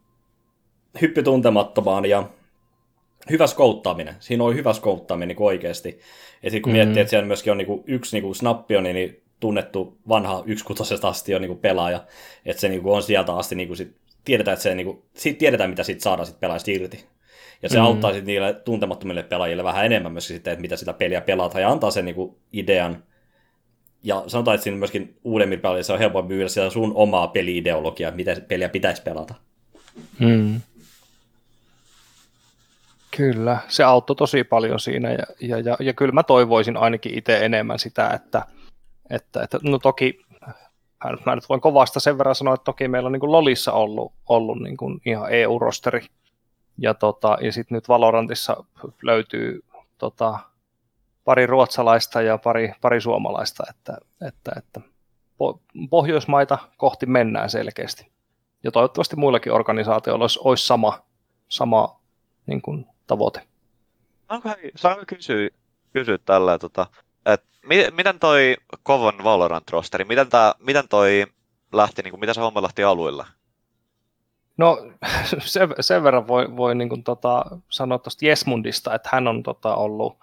hyppy 1.01 1.23
tuntemattomaan 1.23 2.05
ja 2.05 2.29
hyvä 3.29 3.47
skouttaaminen. 3.47 4.15
Siinä 4.19 4.43
on 4.43 4.55
hyvä 4.55 4.73
skouttaaminen 4.73 5.27
niin 5.27 5.47
oikeasti. 5.47 5.99
Ja 6.43 6.49
sitten 6.51 6.61
kun 6.61 6.71
mm. 6.71 6.77
miettii, 6.77 7.01
että 7.01 7.09
siellä 7.09 7.27
myöskin 7.27 7.51
on 7.51 7.57
niin 7.57 7.67
kuin, 7.67 7.83
yksi 7.87 8.15
niin 8.15 8.23
kuin 8.23 8.83
niin 8.93 9.23
tunnettu 9.39 9.97
vanha 10.07 10.43
yksikutosesta 10.45 11.07
asti 11.07 11.35
on 11.35 11.41
niin 11.41 11.49
kuin 11.49 11.59
pelaaja, 11.59 12.03
että 12.45 12.61
se 12.61 12.69
niin 12.69 12.81
kuin 12.81 12.95
on 12.95 13.03
sieltä 13.03 13.35
asti 13.35 13.55
niin 13.55 13.67
kuin 13.67 13.77
sit, 13.77 13.95
tiedetään, 14.25 14.53
että 14.53 14.63
se, 14.63 14.75
niin 14.75 14.85
kuin, 14.85 15.01
siitä 15.13 15.39
tiedetään, 15.39 15.69
mitä 15.69 15.83
siitä 15.83 16.03
saadaan 16.03 16.25
sit 16.25 16.39
pelaajista 16.39 16.71
irti. 16.71 17.05
Ja 17.61 17.69
se 17.69 17.77
mm. 17.77 17.83
auttaa 17.83 18.11
sitten 18.11 18.27
niille 18.27 18.53
tuntemattomille 18.53 19.23
pelaajille 19.23 19.63
vähän 19.63 19.85
enemmän 19.85 20.11
myöskin 20.11 20.35
sitten, 20.35 20.51
että 20.51 20.61
mitä 20.61 20.75
sitä 20.75 20.93
peliä 20.93 21.21
pelataan, 21.21 21.61
ja 21.61 21.69
antaa 21.69 21.91
sen 21.91 22.05
niin 22.05 22.15
kuin 22.15 22.35
idean. 22.53 23.03
Ja 24.03 24.23
sanotaan, 24.27 24.55
että 24.55 24.63
siinä 24.63 24.77
myöskin 24.77 25.17
uudemmin 25.23 25.59
pelaajille 25.59 25.83
se 25.83 25.93
on 25.93 25.99
helpompi 25.99 26.33
myydä 26.33 26.49
sitä 26.49 26.69
sun 26.69 26.91
omaa 26.95 27.27
peli-ideologiaa, 27.27 28.11
miten 28.11 28.41
peliä 28.47 28.69
pitäisi 28.69 29.01
pelata. 29.01 29.33
Mm. 30.19 30.61
Kyllä, 33.17 33.57
se 33.67 33.83
auttoi 33.83 34.15
tosi 34.15 34.43
paljon 34.43 34.79
siinä 34.79 35.11
ja, 35.11 35.23
ja, 35.41 35.59
ja, 35.59 35.77
ja 35.79 35.93
kyllä 35.93 36.11
mä 36.11 36.23
toivoisin 36.23 36.77
ainakin 36.77 37.17
itse 37.17 37.45
enemmän 37.45 37.79
sitä, 37.79 38.09
että, 38.09 38.45
että, 39.09 39.43
että 39.43 39.59
no 39.63 39.79
toki 39.79 40.19
mä 41.25 41.35
nyt 41.35 41.49
voin 41.49 41.61
kovasta 41.61 41.99
sen 41.99 42.17
verran 42.17 42.35
sanoa, 42.35 42.53
että 42.53 42.63
toki 42.63 42.87
meillä 42.87 43.07
on 43.07 43.11
niin 43.11 43.31
Lolissa 43.31 43.71
ollut, 43.71 44.13
ollut 44.29 44.61
niin 44.61 44.77
kuin 44.77 45.01
ihan 45.05 45.31
EU-rosteri 45.31 46.05
ja, 46.77 46.93
tota, 46.93 47.37
ja 47.41 47.51
sitten 47.51 47.75
nyt 47.75 47.87
Valorantissa 47.87 48.63
löytyy 49.01 49.63
tota, 49.97 50.39
pari 51.25 51.45
ruotsalaista 51.45 52.21
ja 52.21 52.37
pari, 52.37 52.73
pari 52.81 53.01
suomalaista, 53.01 53.63
että, 53.69 53.97
että, 54.27 54.51
että 54.57 54.81
Pohjoismaita 55.89 56.57
kohti 56.77 57.05
mennään 57.05 57.49
selkeästi. 57.49 58.11
Ja 58.63 58.71
toivottavasti 58.71 59.15
muillakin 59.15 59.53
organisaatioilla 59.53 60.23
olisi, 60.23 60.39
olisi 60.43 60.67
sama, 60.67 60.99
sama 61.49 61.99
niin 62.45 62.61
kuin, 62.61 62.85
tavoite. 63.07 63.41
Saanko, 64.27 64.49
saanko 64.75 65.03
kysyä, 65.07 65.49
kysyä 65.93 66.17
tällä, 66.17 66.59
tota, 66.59 66.87
että 67.25 67.47
miten 67.91 68.19
toi 68.19 68.57
Kovon 68.83 69.23
Valorant 69.23 69.69
rosteri, 69.69 70.05
miten, 70.05 70.29
tää, 70.29 70.53
miten 70.59 70.87
toi 70.87 71.25
lähti, 71.73 72.01
niin 72.01 72.11
kuin, 72.11 72.19
miten 72.19 72.35
se 72.35 72.41
homma 72.41 72.61
lähti 72.61 72.83
aluilla? 72.83 73.27
No 74.57 74.77
sen, 75.45 75.69
sen 75.79 76.03
verran 76.03 76.27
voi, 76.27 76.55
voi 76.55 76.75
niin 76.75 76.89
kuin, 76.89 77.03
tota, 77.03 77.45
sanoa 77.69 77.99
tuosta 77.99 78.25
Jesmundista, 78.25 78.95
että 78.95 79.09
hän 79.11 79.27
on 79.27 79.43
tota, 79.43 79.75
ollut, 79.75 80.17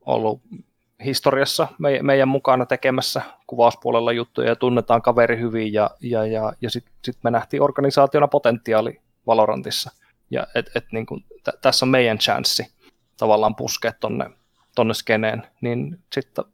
ollut 0.00 0.40
historiassa 1.04 1.68
me, 1.78 1.98
meidän 2.02 2.28
mukana 2.28 2.66
tekemässä 2.66 3.22
kuvauspuolella 3.46 4.12
juttuja 4.12 4.48
ja 4.48 4.56
tunnetaan 4.56 5.02
kaveri 5.02 5.38
hyvin 5.38 5.72
ja, 5.72 5.90
ja, 6.00 6.26
ja, 6.26 6.52
ja 6.60 6.70
sitten 6.70 6.92
sit 7.04 7.16
me 7.22 7.30
nähtiin 7.30 7.62
organisaationa 7.62 8.28
potentiaali 8.28 9.00
Valorantissa. 9.26 9.90
Ja 10.30 10.46
et, 10.54 10.70
et, 10.74 10.84
niin 10.92 11.06
kuin, 11.06 11.24
t- 11.44 11.60
tässä 11.60 11.86
on 11.86 11.90
meidän 11.90 12.18
chanssi 12.18 12.72
tavallaan 13.16 13.56
puskea 13.56 13.92
tonne, 14.00 14.30
tonne 14.74 14.94
skeneen, 14.94 15.46
niin 15.60 15.98
sitten 16.12 16.44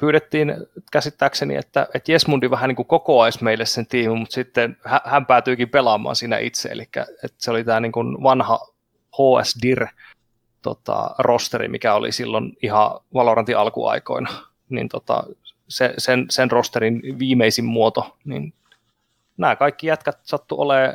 pyydettiin 0.00 0.54
käsittääkseni, 0.92 1.56
että, 1.56 1.88
että 1.94 2.12
Jesmundi 2.12 2.50
vähän 2.50 2.68
niin 2.68 2.76
kuin 2.76 2.88
kokoaisi 2.88 3.44
meille 3.44 3.66
sen 3.66 3.86
tiimin, 3.86 4.18
mutta 4.18 4.34
sitten 4.34 4.76
hän, 5.04 5.26
päätyikin 5.26 5.68
pelaamaan 5.68 6.16
siinä 6.16 6.38
itse, 6.38 6.68
eli 6.68 6.82
että 7.24 7.36
se 7.38 7.50
oli 7.50 7.64
tämä 7.64 7.80
niin 7.80 7.92
kuin 7.92 8.22
vanha 8.22 8.60
HSDIR 9.12 9.86
tota, 10.62 11.10
rosteri, 11.18 11.68
mikä 11.68 11.94
oli 11.94 12.12
silloin 12.12 12.56
ihan 12.62 13.00
Valorantin 13.14 13.58
alkuaikoina, 13.58 14.30
niin 14.68 14.88
tota, 14.88 15.24
se, 15.68 15.94
sen, 15.98 16.26
sen 16.30 16.50
rosterin 16.50 17.02
viimeisin 17.18 17.64
muoto, 17.64 18.16
niin 18.24 18.54
nämä 19.36 19.56
kaikki 19.56 19.86
jätkät 19.86 20.18
sattu 20.22 20.60
olemaan 20.60 20.94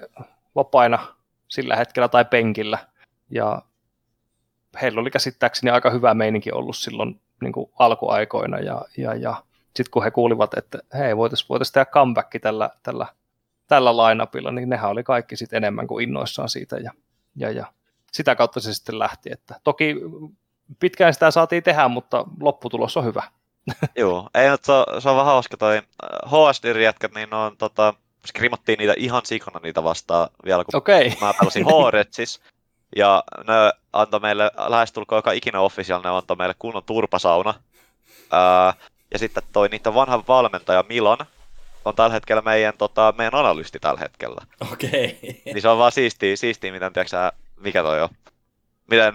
vapaina 0.55 1.18
sillä 1.49 1.75
hetkellä 1.75 2.07
tai 2.07 2.25
penkillä, 2.25 2.77
ja 3.29 3.61
heillä 4.81 5.01
oli 5.01 5.11
käsittääkseni 5.11 5.71
aika 5.71 5.89
hyvä 5.89 6.13
meininki 6.13 6.51
ollut 6.51 6.77
silloin 6.77 7.21
niin 7.41 7.53
kuin 7.53 7.71
alkuaikoina 7.79 8.59
ja, 8.59 8.81
ja, 8.97 9.15
ja 9.15 9.43
sitten 9.75 9.91
kun 9.91 10.03
he 10.03 10.11
kuulivat, 10.11 10.57
että 10.57 10.79
hei, 10.97 11.17
voitaisiin 11.17 11.49
voitais 11.49 11.71
tehdä 11.71 11.85
comeback 11.85 12.31
tällä, 12.41 12.69
tällä, 12.83 13.07
tällä 13.67 13.97
lainapilla, 13.97 14.51
niin 14.51 14.69
nehän 14.69 14.89
oli 14.89 15.03
kaikki 15.03 15.35
sitten 15.35 15.57
enemmän 15.57 15.87
kuin 15.87 16.03
innoissaan 16.03 16.49
siitä 16.49 16.77
ja, 16.77 16.91
ja, 17.35 17.51
ja 17.51 17.65
sitä 18.11 18.35
kautta 18.35 18.59
se 18.59 18.73
sitten 18.73 18.99
lähti. 18.99 19.31
Että 19.31 19.55
toki 19.63 19.95
pitkään 20.79 21.13
sitä 21.13 21.31
saatiin 21.31 21.63
tehdä, 21.63 21.87
mutta 21.87 22.25
lopputulos 22.39 22.97
on 22.97 23.05
hyvä. 23.05 23.23
Joo, 23.95 24.29
ei, 24.33 24.49
se, 24.61 24.71
on, 24.71 25.01
se 25.01 25.09
on 25.09 25.15
vähän 25.15 25.33
hauska 25.33 25.57
toi 25.57 25.81
HSD-jätkät, 26.25 27.13
niin 27.15 27.33
on 27.33 27.57
tota, 27.57 27.93
skrimattiin 28.25 28.79
niitä 28.79 28.93
ihan 28.97 29.21
sikana 29.25 29.59
niitä 29.63 29.83
vastaan 29.83 30.29
vielä, 30.45 30.63
kun 30.63 30.75
okay. 30.75 31.11
mä 31.21 31.33
pelasin 31.39 31.65
Horetsis. 31.65 32.41
Ja 32.95 33.23
ne 33.47 33.53
antoi 33.93 34.19
meille, 34.19 34.51
lähestulkoon 34.67 35.17
joka 35.17 35.31
ikinä 35.31 35.59
official, 35.59 36.01
ne 36.01 36.09
antoi 36.09 36.37
meille 36.37 36.55
kunnon 36.59 36.83
turpasauna. 36.83 37.53
Ää, 38.31 38.73
ja 39.11 39.19
sitten 39.19 39.43
toi 39.53 39.69
niiden 39.69 39.93
vanha 39.93 40.23
valmentaja 40.27 40.83
Milan 40.89 41.17
on 41.85 41.95
tällä 41.95 42.13
hetkellä 42.13 42.41
meidän, 42.41 42.73
tota, 42.77 43.13
meidän 43.17 43.35
analysti 43.35 43.79
tällä 43.79 43.99
hetkellä. 43.99 44.41
Okei. 44.73 45.19
Okay. 45.23 45.41
Niin 45.45 45.61
se 45.61 45.69
on 45.69 45.77
vaan 45.77 45.91
siistiä, 45.91 46.35
siistiä 46.35 46.71
miten 46.71 46.93
tiedätkö 46.93 47.31
mikä 47.57 47.83
toi 47.83 48.01
on, 48.01 48.09
miten 48.87 49.13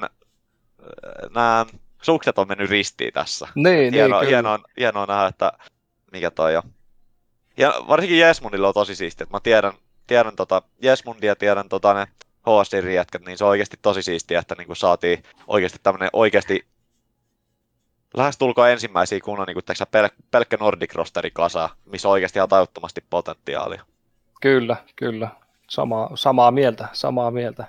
nämä 1.35 1.67
sukset 2.03 2.39
on 2.39 2.49
mennyt 2.49 2.71
ristiin 2.71 3.13
tässä. 3.13 3.49
Niin, 3.55 3.95
hienoa, 3.95 4.21
niin, 4.21 4.29
hienoa, 4.29 4.59
hienoa 4.79 5.07
nähdä, 5.07 5.27
että 5.27 5.53
mikä 6.13 6.31
toi 6.31 6.57
on. 6.57 6.63
Ja 7.57 7.75
varsinkin 7.89 8.19
Jesmundilla 8.19 8.69
on 8.69 8.75
tosi 8.75 8.95
siistiä, 8.95 9.25
että 9.25 9.37
mä 9.37 9.41
tiedän, 9.41 9.73
tiedän 10.07 10.37
tota 10.37 10.63
Jesmundia, 10.83 11.37
tiedän 11.37 11.69
tota 11.69 11.95
ne 11.95 12.07
HSDin 12.41 12.95
jätkät, 12.95 13.25
niin 13.25 13.39
se 13.39 13.45
on 13.45 13.51
oikeasti 13.51 13.77
tosi 13.83 14.03
siistiä, 14.03 14.41
että 14.41 14.55
niin 14.59 14.67
kuin 14.67 14.77
saatiin 14.77 15.23
oikeasti 15.47 15.79
tämmöinen 15.83 16.11
oikeasti 16.13 16.67
lähestulkoon 18.17 18.71
ensimmäisiä 18.71 19.21
kunnon 19.25 19.47
niin 19.47 19.55
kuin, 19.55 19.77
pel- 19.87 20.25
pelkkä 20.31 20.57
Nordic 20.61 20.95
rosteri 20.95 21.31
kasa, 21.31 21.69
missä 21.85 22.09
on 22.09 22.13
oikeasti 22.13 22.39
ihan 22.39 22.49
tajuttomasti 22.49 23.05
potentiaalia. 23.11 23.83
Kyllä, 24.41 24.77
kyllä. 24.97 25.29
Sama, 25.71 26.11
samaa 26.15 26.51
mieltä, 26.51 26.89
samaa 26.93 27.31
mieltä. 27.31 27.65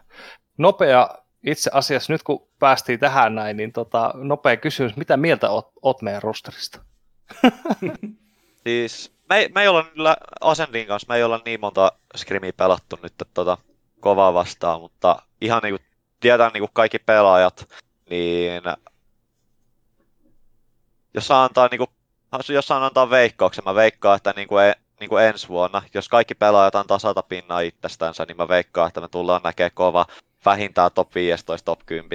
Nopea 0.57 1.09
itse 1.43 1.69
asiassa, 1.73 2.13
nyt 2.13 2.23
kun 2.23 2.47
päästiin 2.59 2.99
tähän 2.99 3.35
näin, 3.35 3.57
niin 3.57 3.71
tota, 3.71 4.11
nopea 4.13 4.57
kysymys, 4.57 4.97
mitä 4.97 5.17
mieltä 5.17 5.49
oot, 5.49 5.71
oot 5.81 6.01
meidän 6.01 6.23
rosterista? 6.23 6.79
siis 8.63 9.14
me, 9.29 9.49
me 9.55 9.61
ei 9.61 9.67
olla 9.67 9.85
Ascendin 10.41 10.87
kanssa, 10.87 11.05
me 11.09 11.15
ei 11.15 11.23
olla 11.23 11.41
niin 11.45 11.59
monta 11.59 11.91
skrimiä 12.15 12.53
pelattu 12.53 12.99
nyt, 13.03 13.13
tota, 13.33 13.57
kovaa 13.99 14.33
vastaan, 14.33 14.81
mutta 14.81 15.21
ihan 15.41 15.61
niin 15.63 15.73
kuin 15.73 15.87
tietää 16.19 16.49
niin 16.53 16.61
kuin 16.61 16.73
kaikki 16.73 16.99
pelaajat, 16.99 17.67
niin 18.09 18.63
jos 21.13 21.27
saa 21.27 21.43
antaa, 21.43 21.67
niin 21.71 21.77
kuin, 21.77 21.89
jos 22.49 22.67
saan 22.67 22.83
antaa 22.83 23.09
veikkauksen, 23.09 23.63
mä 23.65 23.75
veikkaan, 23.75 24.17
että 24.17 24.33
niin 24.35 24.47
kuin, 24.47 24.65
e, 24.65 24.73
niin 24.99 25.09
kuin 25.09 25.23
ensi 25.23 25.47
vuonna, 25.47 25.81
jos 25.93 26.09
kaikki 26.09 26.35
pelaajat 26.35 26.75
antaa 26.75 26.99
sata 26.99 27.23
pinnaa 27.23 27.59
itsestänsä, 27.59 28.25
niin 28.25 28.37
mä 28.37 28.47
veikkaan, 28.47 28.87
että 28.87 29.01
me 29.01 29.07
tullaan 29.07 29.41
näkemään 29.43 29.71
kova 29.73 30.05
vähintään 30.45 30.91
top 30.91 31.15
15, 31.15 31.65
top 31.65 31.79
10. 31.85 32.09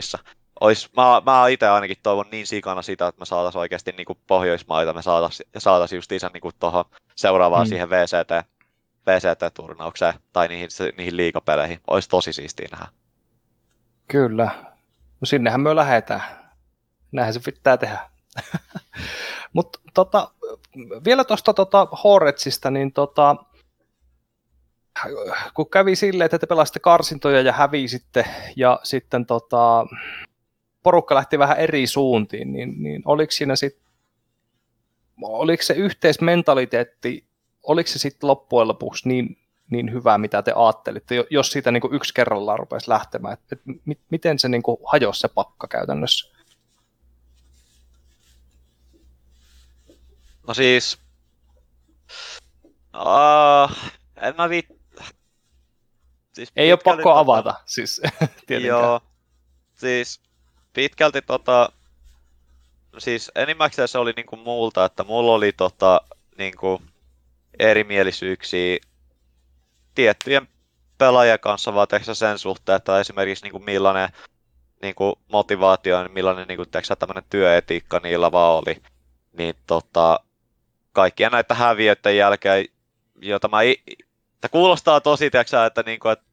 Ois, 0.60 0.90
mä, 0.96 1.22
mä 1.26 1.48
itse 1.48 1.68
ainakin 1.68 1.96
toivon 2.02 2.26
niin 2.30 2.46
sikana 2.46 2.82
sitä, 2.82 3.08
että 3.08 3.18
me 3.18 3.26
saataisiin 3.26 3.60
oikeasti 3.60 3.92
niin 3.92 4.04
kuin 4.04 4.18
Pohjoismaita, 4.26 4.92
me 4.92 5.02
saataisiin 5.02 5.50
saatais 5.58 5.92
justiinsa 5.92 6.30
niin 6.34 6.52
tuohon 6.58 6.84
seuraavaan 7.16 7.66
mm. 7.66 7.68
siihen 7.68 7.90
VCT 7.90 8.48
PCT-turnaukseen 9.04 10.14
tai 10.32 10.48
niihin, 10.48 10.68
niihin 10.96 11.16
liikapeleihin. 11.16 11.80
Olisi 11.86 12.08
tosi 12.08 12.32
siistiä 12.32 12.68
nähdä. 12.72 12.88
Kyllä. 14.08 14.50
No 15.20 15.24
sinnehän 15.24 15.60
me 15.60 15.76
lähdetään. 15.76 16.22
Näinhän 17.12 17.34
se 17.34 17.40
pitää 17.44 17.76
tehdä. 17.76 17.98
Mutta 19.52 19.78
tota, 19.94 20.30
vielä 21.04 21.24
tuosta 21.24 21.54
tota 21.54 21.88
Horetsista, 22.04 22.70
niin 22.70 22.92
tota, 22.92 23.36
kun 25.54 25.70
kävi 25.70 25.96
silleen, 25.96 26.24
että 26.24 26.38
te 26.38 26.46
pelasitte 26.46 26.80
karsintoja 26.80 27.40
ja 27.40 27.52
hävisitte, 27.52 28.24
ja 28.56 28.80
sitten 28.82 29.26
tota, 29.26 29.86
porukka 30.82 31.14
lähti 31.14 31.38
vähän 31.38 31.58
eri 31.58 31.86
suuntiin, 31.86 32.52
niin, 32.52 32.82
niin 32.82 33.02
oliko 33.04 33.30
siinä 33.30 33.56
sitten 33.56 33.90
oliko 35.22 35.62
se 35.62 35.74
yhteismentaliteetti 35.74 37.30
oliko 37.62 37.88
se 37.88 37.98
sitten 37.98 38.28
loppujen 38.28 38.68
lopuksi 38.68 39.08
niin, 39.08 39.38
niin 39.70 39.92
hyvä, 39.92 40.18
mitä 40.18 40.42
te 40.42 40.52
ajattelitte, 40.56 41.26
jos 41.30 41.52
siitä 41.52 41.70
niin 41.70 41.80
kuin 41.80 41.94
yksi 41.94 42.14
kerrallaan 42.14 42.58
rupesi 42.58 42.88
lähtemään, 42.88 43.32
että 43.34 43.46
et, 43.56 43.62
et, 43.90 44.00
miten 44.10 44.38
se 44.38 44.48
niin 44.48 44.62
kuin 44.62 44.76
hajosi 44.86 45.20
se 45.20 45.28
pakka 45.28 45.68
käytännössä? 45.68 46.30
No 50.48 50.54
siis, 50.54 50.98
uh, 52.96 53.76
en 54.16 54.34
mä 54.36 54.48
viit... 54.48 54.66
siis 56.32 56.52
Ei 56.56 56.72
ole 56.72 56.80
pakko 56.84 57.02
tota... 57.02 57.18
avata, 57.18 57.54
siis 57.66 58.00
tietenkään. 58.46 58.64
Joo, 58.82 59.00
siis 59.74 60.20
pitkälti 60.72 61.22
tota, 61.22 61.72
siis 62.98 63.30
enimmäkseen 63.34 63.88
se 63.88 63.98
oli 63.98 64.12
niinku 64.16 64.36
multa, 64.36 64.84
että 64.84 65.04
mulla 65.04 65.32
oli 65.32 65.52
tota, 65.52 66.00
niinku, 66.38 66.82
erimielisyyksiä 67.58 68.78
tiettyjen 69.94 70.48
pelaajien 70.98 71.40
kanssa, 71.40 71.74
vaan 71.74 71.86
sen 72.12 72.38
suhteen, 72.38 72.76
että 72.76 73.00
esimerkiksi 73.00 73.44
niin 73.44 73.52
kuin 73.52 73.64
millainen 73.64 74.08
niinku, 74.82 75.18
motivaatio, 75.32 76.02
niin 76.02 76.12
millainen 76.12 76.48
niinku, 76.48 76.64
tämmöinen 76.98 77.24
työetiikka 77.30 78.00
niillä 78.02 78.32
vaan 78.32 78.62
oli. 78.62 78.82
Niin 79.32 79.54
tota, 79.66 80.20
kaikkia 80.92 81.30
näitä 81.30 81.54
häviöiden 81.54 82.16
jälkeen, 82.16 82.64
jota 83.22 83.48
mä, 83.48 83.58
että 83.62 84.48
kuulostaa 84.50 85.00
tosi, 85.00 85.30
tiedätkö, 85.30 85.66
että, 85.66 85.82
niinku, 85.86 86.08
että 86.08 86.24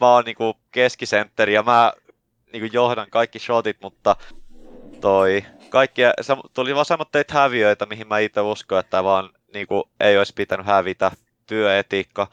mä 0.00 0.14
oon 0.14 0.24
niinku 0.24 0.56
keskisentteri 0.70 1.54
ja 1.54 1.62
mä 1.62 1.92
niinku 2.52 2.68
johdan 2.72 3.10
kaikki 3.10 3.38
shotit, 3.38 3.76
mutta 3.82 4.16
toi, 5.00 5.44
kaikkia, 5.68 6.12
tuli 6.54 6.74
vaan 6.74 6.84
semmoitteet 6.84 7.30
häviöitä, 7.30 7.86
mihin 7.86 8.08
mä 8.08 8.18
itse 8.18 8.40
uskon, 8.40 8.80
että 8.80 9.04
vaan 9.04 9.30
niinku, 9.54 9.90
ei 10.00 10.18
olisi 10.18 10.32
pitänyt 10.36 10.66
hävitä 10.66 11.10
työetiikka, 11.46 12.28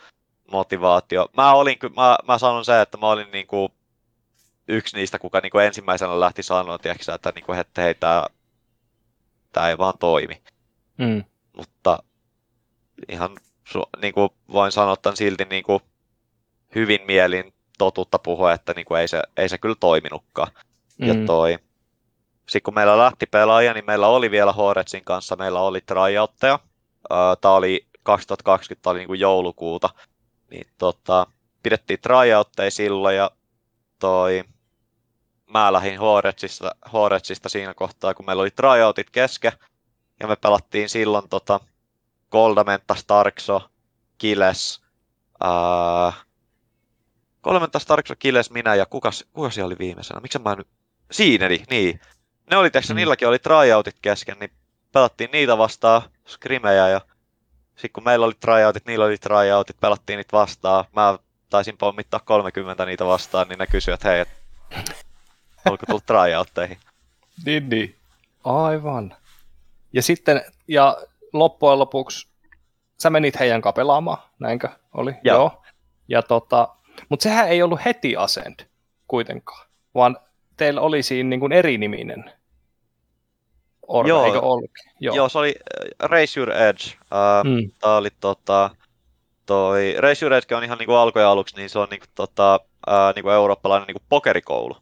motivaatio. 0.51 1.29
Mä, 1.37 1.53
olin, 1.53 1.77
mä, 1.95 2.17
mä 2.27 2.37
sanon 2.37 2.65
se, 2.65 2.81
että 2.81 2.97
mä 2.97 3.07
olin 3.07 3.31
niinku 3.31 3.71
yksi 4.67 4.95
niistä, 4.95 5.19
kuka 5.19 5.39
niinku 5.39 5.57
ensimmäisenä 5.57 6.19
lähti 6.19 6.43
sanoa, 6.43 6.77
tiiäksä, 6.77 7.13
että, 7.13 7.31
niinku, 7.35 7.53
että 7.53 7.81
hei, 7.81 7.95
tää, 7.95 8.25
tää 9.51 9.69
ei 9.69 9.77
vaan 9.77 9.97
toimi. 9.99 10.41
Mm. 10.97 11.23
Mutta 11.57 12.03
ihan 13.09 13.37
niinku, 14.01 14.33
voin 14.51 14.71
sanoa 14.71 14.95
tämän 14.95 15.17
silti 15.17 15.45
niinku, 15.45 15.81
hyvin 16.75 16.99
mielin 17.07 17.53
totuutta 17.79 18.19
puhua, 18.19 18.53
että 18.53 18.73
niinku, 18.73 18.95
ei, 18.95 19.07
se, 19.07 19.21
ei 19.37 19.49
se 19.49 19.57
kyllä 19.57 19.75
toiminutkaan. 19.79 20.51
Mm. 20.97 21.07
Ja 21.07 21.15
toi, 21.25 21.57
sitten 22.49 22.63
kun 22.63 22.73
meillä 22.73 22.97
lähti 22.97 23.25
pelaaja, 23.25 23.73
niin 23.73 23.85
meillä 23.85 24.07
oli 24.07 24.31
vielä 24.31 24.51
Horetsin 24.51 25.03
kanssa, 25.03 25.35
meillä 25.35 25.61
oli 25.61 25.81
tryoutteja. 25.81 26.59
Tämä 27.41 27.53
oli 27.53 27.87
2020, 28.03 28.89
oli 28.89 28.99
niin 28.99 29.07
kuin 29.07 29.19
joulukuuta. 29.19 29.89
Niin 30.49 30.67
tota, 30.77 31.27
pidettiin 31.63 31.99
tryoutteja 32.01 32.71
silloin 32.71 33.15
ja 33.15 33.31
toi, 33.99 34.43
mä 35.53 35.73
lähdin 35.73 35.99
Horetsista, 35.99 36.75
Horetsista 36.93 37.49
siinä 37.49 37.73
kohtaa, 37.73 38.13
kun 38.13 38.25
meillä 38.25 38.41
oli 38.41 38.51
tryoutit 38.51 39.09
kesken. 39.09 39.51
Ja 40.19 40.27
me 40.27 40.35
pelattiin 40.35 40.89
silloin 40.89 41.29
tota, 41.29 41.59
Goldamenta, 42.31 42.95
Starkso, 42.95 43.69
Kiles, 44.17 44.81
ää, 45.43 46.13
Goldamenta, 47.43 47.79
Starkso, 47.79 48.15
Kiles, 48.19 48.51
minä 48.51 48.75
ja 48.75 48.85
kukas, 48.85 49.25
kuka 49.33 49.49
siellä 49.49 49.67
oli 49.67 49.77
viimeisenä? 49.79 50.19
Miksi 50.19 50.39
mä 50.39 50.55
nyt... 50.55 50.67
Siineri, 51.11 51.63
niin 51.69 51.99
ne 52.51 52.57
oli, 52.57 52.71
tiiäks, 52.71 52.89
mm. 52.89 52.95
niilläkin 52.95 53.27
oli 53.27 53.39
tryoutit 53.39 53.95
kesken, 54.01 54.37
niin 54.39 54.51
pelattiin 54.91 55.29
niitä 55.31 55.57
vastaan, 55.57 56.01
skrimejä 56.27 56.87
ja 56.89 57.01
sitten 57.75 57.91
kun 57.93 58.03
meillä 58.03 58.25
oli 58.25 58.33
tryoutit, 58.39 58.85
niillä 58.85 59.05
oli 59.05 59.17
tryoutit, 59.17 59.79
pelattiin 59.79 60.17
niitä 60.17 60.37
vastaan. 60.37 60.85
Mä 60.95 61.19
taisin 61.49 61.77
pommittaa 61.77 62.19
30 62.19 62.85
niitä 62.85 63.05
vastaan, 63.05 63.47
niin 63.47 63.59
ne 63.59 63.67
kysyivät, 63.67 63.99
että 63.99 64.09
hei, 64.09 64.19
et, 64.19 64.29
onko 65.65 65.85
tullut 65.85 66.05
tryoutteihin? 66.05 66.77
niin, 67.45 67.69
niin. 67.69 67.95
Aivan. 68.43 69.15
Ja 69.93 70.01
sitten, 70.01 70.41
ja 70.67 70.97
loppujen 71.33 71.79
lopuksi, 71.79 72.27
sä 73.01 73.09
menit 73.09 73.39
heidän 73.39 73.61
kanssa 73.61 73.75
pelaamaan, 73.75 74.17
näinkö 74.39 74.69
oli? 74.93 75.13
Joo. 75.23 75.37
Joo. 75.37 75.63
Ja 76.07 76.21
tota, 76.21 76.67
mutta 77.09 77.23
sehän 77.23 77.49
ei 77.49 77.61
ollut 77.61 77.85
heti 77.85 78.15
Ascend 78.15 78.59
kuitenkaan, 79.07 79.67
vaan 79.95 80.17
teillä 80.57 80.81
oli 80.81 81.03
siinä 81.03 81.29
niin 81.29 81.39
kuin 81.39 81.51
eriniminen 81.51 82.31
Orbe, 83.89 84.09
joo, 84.09 84.25
eikö 84.25 84.39
ollut? 84.39 84.71
Joo. 84.99 85.15
joo, 85.15 85.29
se 85.29 85.37
oli 85.37 85.55
äh, 85.57 86.09
Race 86.09 86.39
Your 86.39 86.51
Edge. 86.51 86.83
Uh, 86.85 87.49
mm. 87.51 87.71
Tämä 87.81 87.95
oli 87.95 88.09
tota, 88.19 88.69
toi 89.45 89.95
Race 89.97 90.25
Your 90.25 90.33
Edge 90.33 90.55
on 90.55 90.63
ihan 90.63 90.77
niinku 90.77 90.93
alkoja 90.93 91.31
aluksi, 91.31 91.55
niin 91.55 91.69
se 91.69 91.79
on 91.79 91.87
niinku, 91.91 92.05
tota, 92.15 92.59
uh, 92.87 93.15
niinku 93.15 93.29
eurooppalainen 93.29 93.87
niinku 93.87 94.03
pokerikoulu. 94.09 94.77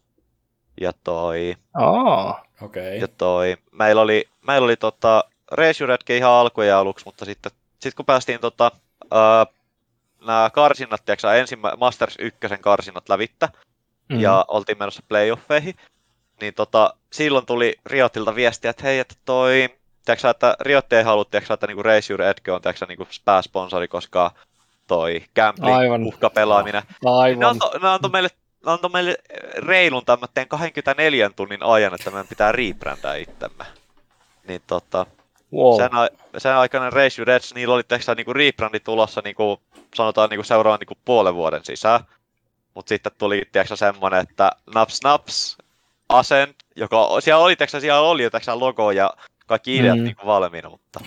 Ja 0.82 0.92
toi... 1.04 1.56
Oh. 1.80 2.36
Okay. 2.62 2.96
Ja 2.96 3.08
toi, 3.08 3.58
meillä 3.72 4.02
oli, 4.02 4.30
meillä 4.48 4.66
oli 4.66 4.78
tota, 4.78 5.24
Race 5.52 5.84
Your 5.84 5.92
Edge 5.92 6.18
ihan 6.18 6.32
alkoja 6.32 6.80
aluksi, 6.80 7.06
mutta 7.06 7.26
sitten 7.26 7.52
sit 7.80 7.94
kun 7.94 8.06
päästiin 8.06 8.40
tota, 8.40 8.72
uh, 9.04 9.54
nämä 10.26 10.50
karsinnat, 10.54 11.06
tiiäksä, 11.06 11.36
ensimmä, 11.36 11.74
Masters 11.78 12.16
1 12.20 12.40
karsinnat 12.62 13.10
lävittä, 13.10 13.46
mm-hmm. 13.48 14.24
ja 14.24 14.46
oltiin 14.48 14.78
menossa 14.78 15.04
playoffeihin, 15.10 15.76
niin 16.42 16.54
tota, 16.54 16.94
silloin 17.14 17.46
tuli 17.46 17.76
Riotilta 17.86 18.36
viestiä, 18.36 18.72
että 18.72 18.84
hei, 18.84 19.00
että 19.00 19.16
toi, 19.26 19.70
tiiäksä, 20.06 20.30
että 20.30 20.56
Riot 20.60 20.94
ei 20.94 21.04
halua, 21.04 21.26
tiiäksä, 21.26 21.54
että 21.54 21.68
niinku 21.68 21.84
Race 21.84 22.14
Your 22.14 22.22
Edge 22.22 22.52
on 22.52 22.62
tiiäksä, 22.62 22.86
niinku 22.86 23.08
pääsponsori, 23.26 23.88
koska 23.88 24.32
toi 24.88 25.24
gambling, 25.36 26.08
uhkapelaaminen. 26.08 26.84
Aivan. 27.06 27.40
Ne 27.40 27.46
antoi, 27.46 27.80
ne 27.80 27.88
antoi 27.88 28.12
meille 28.12 28.30
ne 28.66 28.72
antoi 28.72 28.92
meille 28.92 29.18
reilun 29.58 30.06
tämmöinen 30.06 30.48
24 30.48 31.30
tunnin 31.36 31.64
ajan, 31.64 31.94
että 31.96 32.12
meidän 32.12 32.28
pitää 32.28 32.52
rebrändää 32.52 33.16
itsemme. 33.16 33.66
Niin 34.48 34.62
tota, 34.68 35.06
wow. 35.54 35.78
sen, 35.78 35.96
a, 35.96 36.08
sen 36.38 36.56
aikana 36.56 36.90
Race 36.90 37.22
Edge, 37.22 37.46
niillä 37.56 37.76
oli 37.76 37.84
teksä 37.84 38.16
niinku 38.16 38.34
rebrandi 38.34 38.80
tulossa 38.80 39.22
niinku, 39.24 39.62
sanotaan 39.96 40.30
niinku 40.30 40.44
seuraavan 40.44 40.80
niinku 40.80 40.98
puolen 41.06 41.36
vuoden 41.36 41.66
sisään. 41.66 42.00
Mutta 42.74 42.90
sitten 42.90 43.12
tuli 43.18 43.44
tiiäksä, 43.52 43.76
semmonen, 43.76 44.22
että 44.22 44.52
naps 44.76 45.00
naps, 45.04 45.58
Ascent, 46.10 46.56
joka 46.76 47.22
siellä 47.22 47.44
oli, 47.44 47.56
teksä, 47.56 47.80
siellä 47.80 48.02
oli 48.02 48.24
jo 48.24 48.30
teksä, 48.30 48.60
logo 48.60 48.92
ja 48.92 49.14
kaikki 49.48 49.78
ideat 49.78 49.98
mm. 49.98 50.04
niin 50.04 50.16
valmiina, 50.26 50.70
mutta 50.70 51.00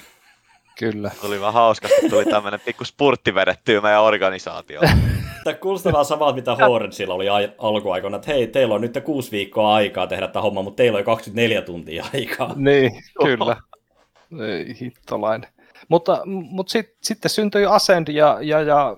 Kyllä. 0.81 1.11
Tuli 1.21 1.41
vaan 1.41 1.55
hauska, 1.55 1.89
että 1.89 2.09
tuli 2.11 2.25
tämmöinen 2.25 2.61
pikku 2.61 2.85
spurtti 2.85 3.35
vedettyä 3.35 3.81
meidän 3.81 4.03
organisaatioon. 4.03 4.89
Tämä 5.45 5.55
kuulostaa 5.55 5.93
vähän 5.93 6.05
samalta, 6.05 6.35
mitä 6.35 6.57
Horensilla 6.57 7.15
oli 7.15 7.27
alkuaikoina, 7.59 8.17
että 8.17 8.33
hei, 8.33 8.47
teillä 8.47 8.75
on 8.75 8.81
nyt 8.81 8.99
kuusi 9.05 9.31
viikkoa 9.31 9.75
aikaa 9.75 10.07
tehdä 10.07 10.29
tämä 10.29 10.43
homma, 10.43 10.63
mutta 10.63 10.77
teillä 10.77 10.99
on 10.99 11.05
24 11.05 11.63
tuntia 11.63 12.07
aikaa. 12.15 12.53
Niin, 12.57 12.91
kyllä. 13.23 13.57
Ei, 14.39 14.81
hittolainen. 14.81 15.51
Mutta, 15.89 16.23
mutta 16.25 16.71
sit, 16.71 16.97
sitten 17.03 17.31
syntyi 17.31 17.67
Ascend 17.67 18.09
ja, 18.09 18.39
ja, 18.41 18.61
ja 18.61 18.97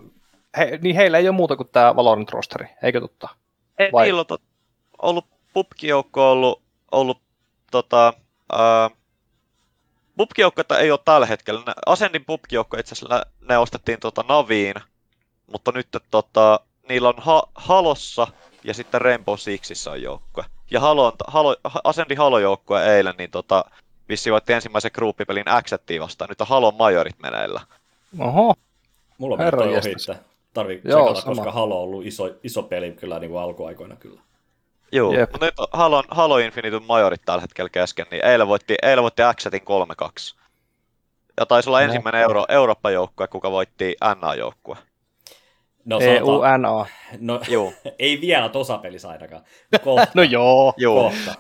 he, 0.56 0.78
niin 0.82 0.96
heillä 0.96 1.18
ei 1.18 1.28
ole 1.28 1.36
muuta 1.36 1.56
kuin 1.56 1.68
tämä 1.72 1.96
Valorant 1.96 2.30
rosteri, 2.30 2.66
eikö 2.82 3.00
totta? 3.00 3.28
Ei, 3.78 3.92
Vai? 3.92 4.04
niillä 4.04 4.20
on 4.20 4.26
tot, 4.26 4.42
ollut 5.02 5.26
pubkijoukko 5.52 6.30
ollut, 6.32 6.62
ollut 6.92 7.20
tota, 7.70 8.12
ää, 8.52 8.90
pubkijoukkoita 10.16 10.78
ei 10.78 10.90
ole 10.90 11.00
tällä 11.04 11.26
hetkellä. 11.26 11.62
Ascendin 11.86 12.24
pubkijoukko 12.24 12.76
itse 12.76 12.92
asiassa 12.92 13.26
ne 13.48 13.58
ostettiin 13.58 14.00
tota 14.00 14.24
Naviin, 14.28 14.74
mutta 15.52 15.72
nyt 15.72 15.88
tota, 16.10 16.60
niillä 16.88 17.08
on 17.08 17.14
ha- 17.18 17.48
Halossa 17.54 18.26
ja 18.64 18.74
sitten 18.74 19.00
Rainbow 19.00 19.36
Sixissä 19.38 19.90
on 19.90 20.02
joukkue. 20.02 20.44
Ja 20.70 20.80
Halo, 20.80 21.12
Halo, 21.26 21.56
Ascendin 21.84 22.18
Halo-joukkue 22.18 22.96
eilen, 22.96 23.14
niin 23.18 23.30
tota, 23.30 23.64
vissi 24.09 24.32
voitti 24.32 24.53
ensimmäisen 24.53 24.90
gruppipelin 24.94 25.48
Acceptiin 25.48 26.00
vastaan. 26.00 26.28
Nyt 26.28 26.40
on 26.40 26.46
Halon 26.46 26.74
majorit 26.74 27.18
meneillä. 27.18 27.61
Oho. 28.18 28.55
Mulla 29.18 29.44
on 29.44 29.50
toi 29.50 29.76
ohi, 29.76 29.92
että 29.92 30.16
tarvii 30.53 30.80
Joo, 30.84 31.14
koska 31.24 31.53
Halo 31.53 31.76
on 31.76 31.82
ollut 31.82 32.07
iso, 32.07 32.30
iso 32.42 32.62
peli 32.62 32.92
kyllä 32.92 33.18
niin 33.18 33.30
kuin 33.30 33.42
alkuaikoina 33.42 33.96
kyllä. 33.96 34.20
Joo, 34.92 35.12
Jep. 35.12 35.30
mutta 35.32 35.46
nyt 35.46 35.55
Halo, 35.72 36.05
Halo 36.09 36.38
Infinite 36.38 36.80
majorit 36.80 37.22
tällä 37.24 37.40
hetkellä 37.40 37.68
kesken, 37.68 38.07
niin 38.11 38.24
eilen 38.24 38.48
voitti, 38.48 38.74
eilen 38.82 39.03
voitti 39.03 39.22
Xetin 39.36 39.62
3-2. 40.34 40.42
Ja 41.40 41.46
taisi 41.46 41.68
olla 41.68 41.80
no. 41.80 41.84
ensimmäinen 41.84 42.22
Euro, 42.22 42.44
Eurooppa-joukkue, 42.48 43.28
kuka 43.28 43.50
voitti 43.50 43.96
NA-joukkue. 44.20 44.76
No, 45.84 46.00
EUNA. 46.00 46.86
No, 47.20 47.40
joo. 47.48 47.72
ei 47.98 48.20
vielä 48.20 48.48
tosapelissä 48.48 49.09
ainakaan. 49.09 49.42
Kohta. 49.84 50.07
no 50.14 50.22
joo. 50.22 50.74
joo. 50.76 51.03
Kohta. 51.03 51.34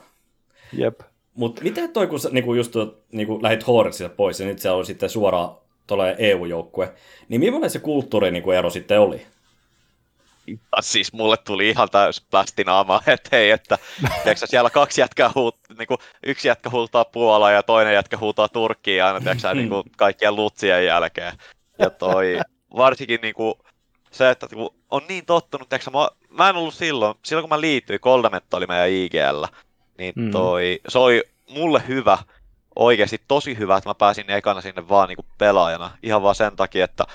Jep. 0.72 1.00
Mutta 1.34 1.62
miten 1.62 1.92
toi, 1.92 2.06
kun 2.06 2.20
sä 2.20 2.28
niinku 2.32 2.54
just 2.54 2.74
niinku 3.12 3.42
lähit 3.42 3.66
Horetsista 3.66 4.14
pois 4.14 4.40
ja 4.40 4.46
nyt 4.46 4.58
se 4.58 4.70
on 4.70 4.86
sitten 4.86 5.10
suoraan 5.10 5.56
tulee 5.86 6.16
EU-joukkue, 6.18 6.92
niin 7.28 7.40
millainen 7.40 7.70
se 7.70 7.78
kulttuuri 7.78 8.30
niinku 8.30 8.50
ero 8.50 8.70
sitten 8.70 9.00
oli? 9.00 9.26
siis 10.80 11.12
mulle 11.12 11.36
tuli 11.36 11.68
ihan 11.68 11.88
täys 11.90 12.20
plastinaama, 12.30 13.00
että 13.06 13.28
hei, 13.32 13.50
että 13.50 13.78
tiiäksä, 14.24 14.46
siellä 14.46 14.70
kaksi 14.70 15.00
jätkää 15.00 15.30
huut, 15.34 15.56
niin 15.78 15.86
kuin, 15.86 15.98
yksi 16.26 16.48
jätkä 16.48 16.70
huutaa 16.70 17.04
Puolaa 17.04 17.50
ja 17.50 17.62
toinen 17.62 17.94
jätkä 17.94 18.16
huutaa 18.16 18.48
Turkkiin 18.48 19.04
aina 19.04 19.20
tiiäksä, 19.20 19.54
niin 19.54 19.68
kuin, 19.68 19.82
kaikkien 19.96 20.36
lutsien 20.36 20.84
jälkeen. 20.84 21.32
Ja 21.78 21.90
toi, 21.90 22.40
varsinkin 22.76 23.20
niin 23.22 23.34
kuin, 23.34 23.54
se, 24.10 24.30
että 24.30 24.48
kun 24.48 24.74
on 24.90 25.02
niin 25.08 25.26
tottunut, 25.26 25.68
tiiäksä, 25.68 25.90
mä, 25.90 26.08
mä 26.30 26.48
en 26.48 26.56
ollut 26.56 26.74
silloin, 26.74 27.14
silloin 27.24 27.42
kun 27.42 27.56
mä 27.56 27.60
liityin, 27.60 28.00
Koldametta 28.00 28.56
oli 28.56 28.66
meidän 28.66 28.90
IGL, 28.90 29.44
niin 29.98 30.12
mm. 30.16 30.30
toi, 30.30 30.80
se 30.88 30.98
oli 30.98 31.22
mulle 31.48 31.82
hyvä, 31.88 32.18
oikeasti 32.76 33.20
tosi 33.28 33.58
hyvä, 33.58 33.76
että 33.76 33.90
mä 33.90 33.94
pääsin 33.94 34.30
ekana 34.30 34.60
sinne 34.60 34.88
vaan 34.88 35.08
niin 35.08 35.16
kuin 35.16 35.26
pelaajana, 35.38 35.90
ihan 36.02 36.22
vaan 36.22 36.34
sen 36.34 36.56
takia, 36.56 36.84
että 36.84 37.06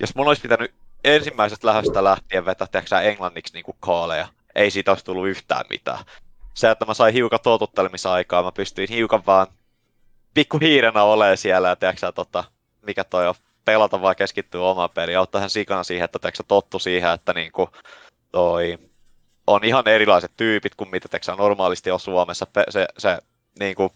jos 0.00 0.14
mun 0.14 0.28
olisi 0.28 0.42
pitänyt 0.42 0.74
ensimmäisestä 1.04 1.66
lähdöstä 1.66 2.04
lähtien 2.04 2.44
vetä 2.44 2.66
teksää 2.72 3.02
englanniksi 3.02 3.54
niin 3.54 3.64
kuin 3.64 3.76
kaaleja. 3.80 4.28
Ei 4.54 4.70
siitä 4.70 4.90
olisi 4.90 5.04
tullut 5.04 5.28
yhtään 5.28 5.64
mitään. 5.70 6.04
Se, 6.54 6.70
että 6.70 6.84
mä 6.84 6.94
sain 6.94 7.14
hiukan 7.14 7.38
totuttelmisaikaa, 7.42 8.42
mä 8.42 8.52
pystyin 8.52 8.88
hiukan 8.88 9.26
vaan 9.26 9.46
pikku 10.34 10.58
hiirenä 10.58 11.02
olemaan 11.02 11.36
siellä 11.36 11.68
ja 11.68 11.76
teksää, 11.76 12.12
tota, 12.12 12.44
mikä 12.82 13.04
toi 13.04 13.28
on, 13.28 13.34
pelata 13.64 14.02
vaan 14.02 14.16
keskittyä 14.16 14.60
omaan 14.60 14.90
peliin. 14.90 15.18
Auttaa 15.18 15.40
hän 15.40 15.50
sikana 15.50 15.84
siihen, 15.84 16.04
että 16.04 16.18
teksää 16.18 16.44
tottu 16.48 16.78
siihen, 16.78 17.10
että 17.10 17.32
niin 17.32 17.52
kuin 17.52 17.68
toi, 18.32 18.78
on 19.46 19.64
ihan 19.64 19.88
erilaiset 19.88 20.32
tyypit 20.36 20.74
kuin 20.74 20.90
mitä 20.90 21.08
teksä 21.08 21.34
normaalisti 21.34 21.90
on 21.90 22.00
Suomessa. 22.00 22.46
Se, 22.70 22.86
se, 22.98 23.18
niin 23.58 23.74
kuin, 23.74 23.90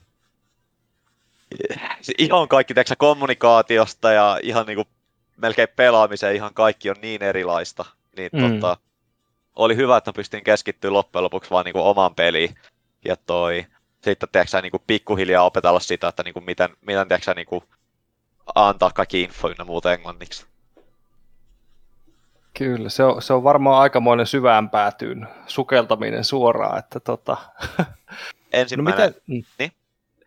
se 2.01 2.13
ihan 2.19 2.49
kaikki 2.49 2.75
teksä 2.75 2.97
kommunikaatiosta 2.97 4.13
ja 4.13 4.39
ihan 4.43 4.67
niin 4.67 4.77
kuin, 4.77 4.89
melkein 5.37 5.69
pelaamiseen 5.77 6.37
ihan 6.37 6.55
kaikki 6.55 6.91
on 6.91 6.97
niin 7.03 7.23
erilaista. 7.23 7.85
Niin 8.17 8.31
mm. 8.33 8.61
tota, 8.61 8.77
oli 9.57 9.77
hyvä, 9.77 9.97
että 9.97 10.13
pystyin 10.13 10.45
keskittyä 10.45 10.93
loppujen 10.93 11.25
lopuksi 11.25 11.51
vaan 11.51 11.65
niin 11.65 11.73
kuin, 11.73 11.85
omaan 11.85 12.15
peliin. 12.15 12.55
Ja 13.05 13.17
toi, 13.17 13.67
sitten 14.05 14.29
tiedätkö, 14.33 14.63
niin 14.63 14.71
kuin, 14.71 14.83
pikkuhiljaa 14.87 15.45
opetella 15.45 15.81
sitä, 15.81 16.09
että 16.09 16.23
niin 16.23 16.35
kuin, 16.35 16.45
miten, 16.45 16.71
miten 16.81 17.09
tiedätkö, 17.09 17.35
niin 17.35 17.47
kuin, 17.47 17.65
antaa 18.55 18.91
kaikki 18.91 19.23
info 19.23 19.49
ja 19.59 19.65
muuta 19.65 19.93
englanniksi. 19.93 20.47
Kyllä, 22.59 22.89
se 22.89 23.05
on, 23.05 23.23
se 23.23 23.33
on 23.33 23.45
varmaan 23.45 23.83
aikamoinen 23.83 24.27
syvään 24.27 24.71
päätyyn 24.71 25.29
sukeltaminen 25.47 26.25
suoraan, 26.25 26.79
että 26.79 27.01
tota... 27.01 27.37
Ensimmäinen... 28.53 29.07
No 29.07 29.15
miten... 29.27 29.45
Niin? 29.59 29.73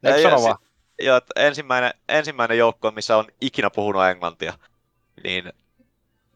Eikö 0.03 0.21
sano 0.21 0.43
vaan? 0.43 0.57
Joo, 0.99 1.21
ensimmäinen, 1.35 1.93
ensimmäinen 2.09 2.57
joukko, 2.57 2.91
missä 2.91 3.17
on 3.17 3.25
ikinä 3.41 3.69
puhunut 3.69 4.03
englantia, 4.03 4.53
niin 5.23 5.53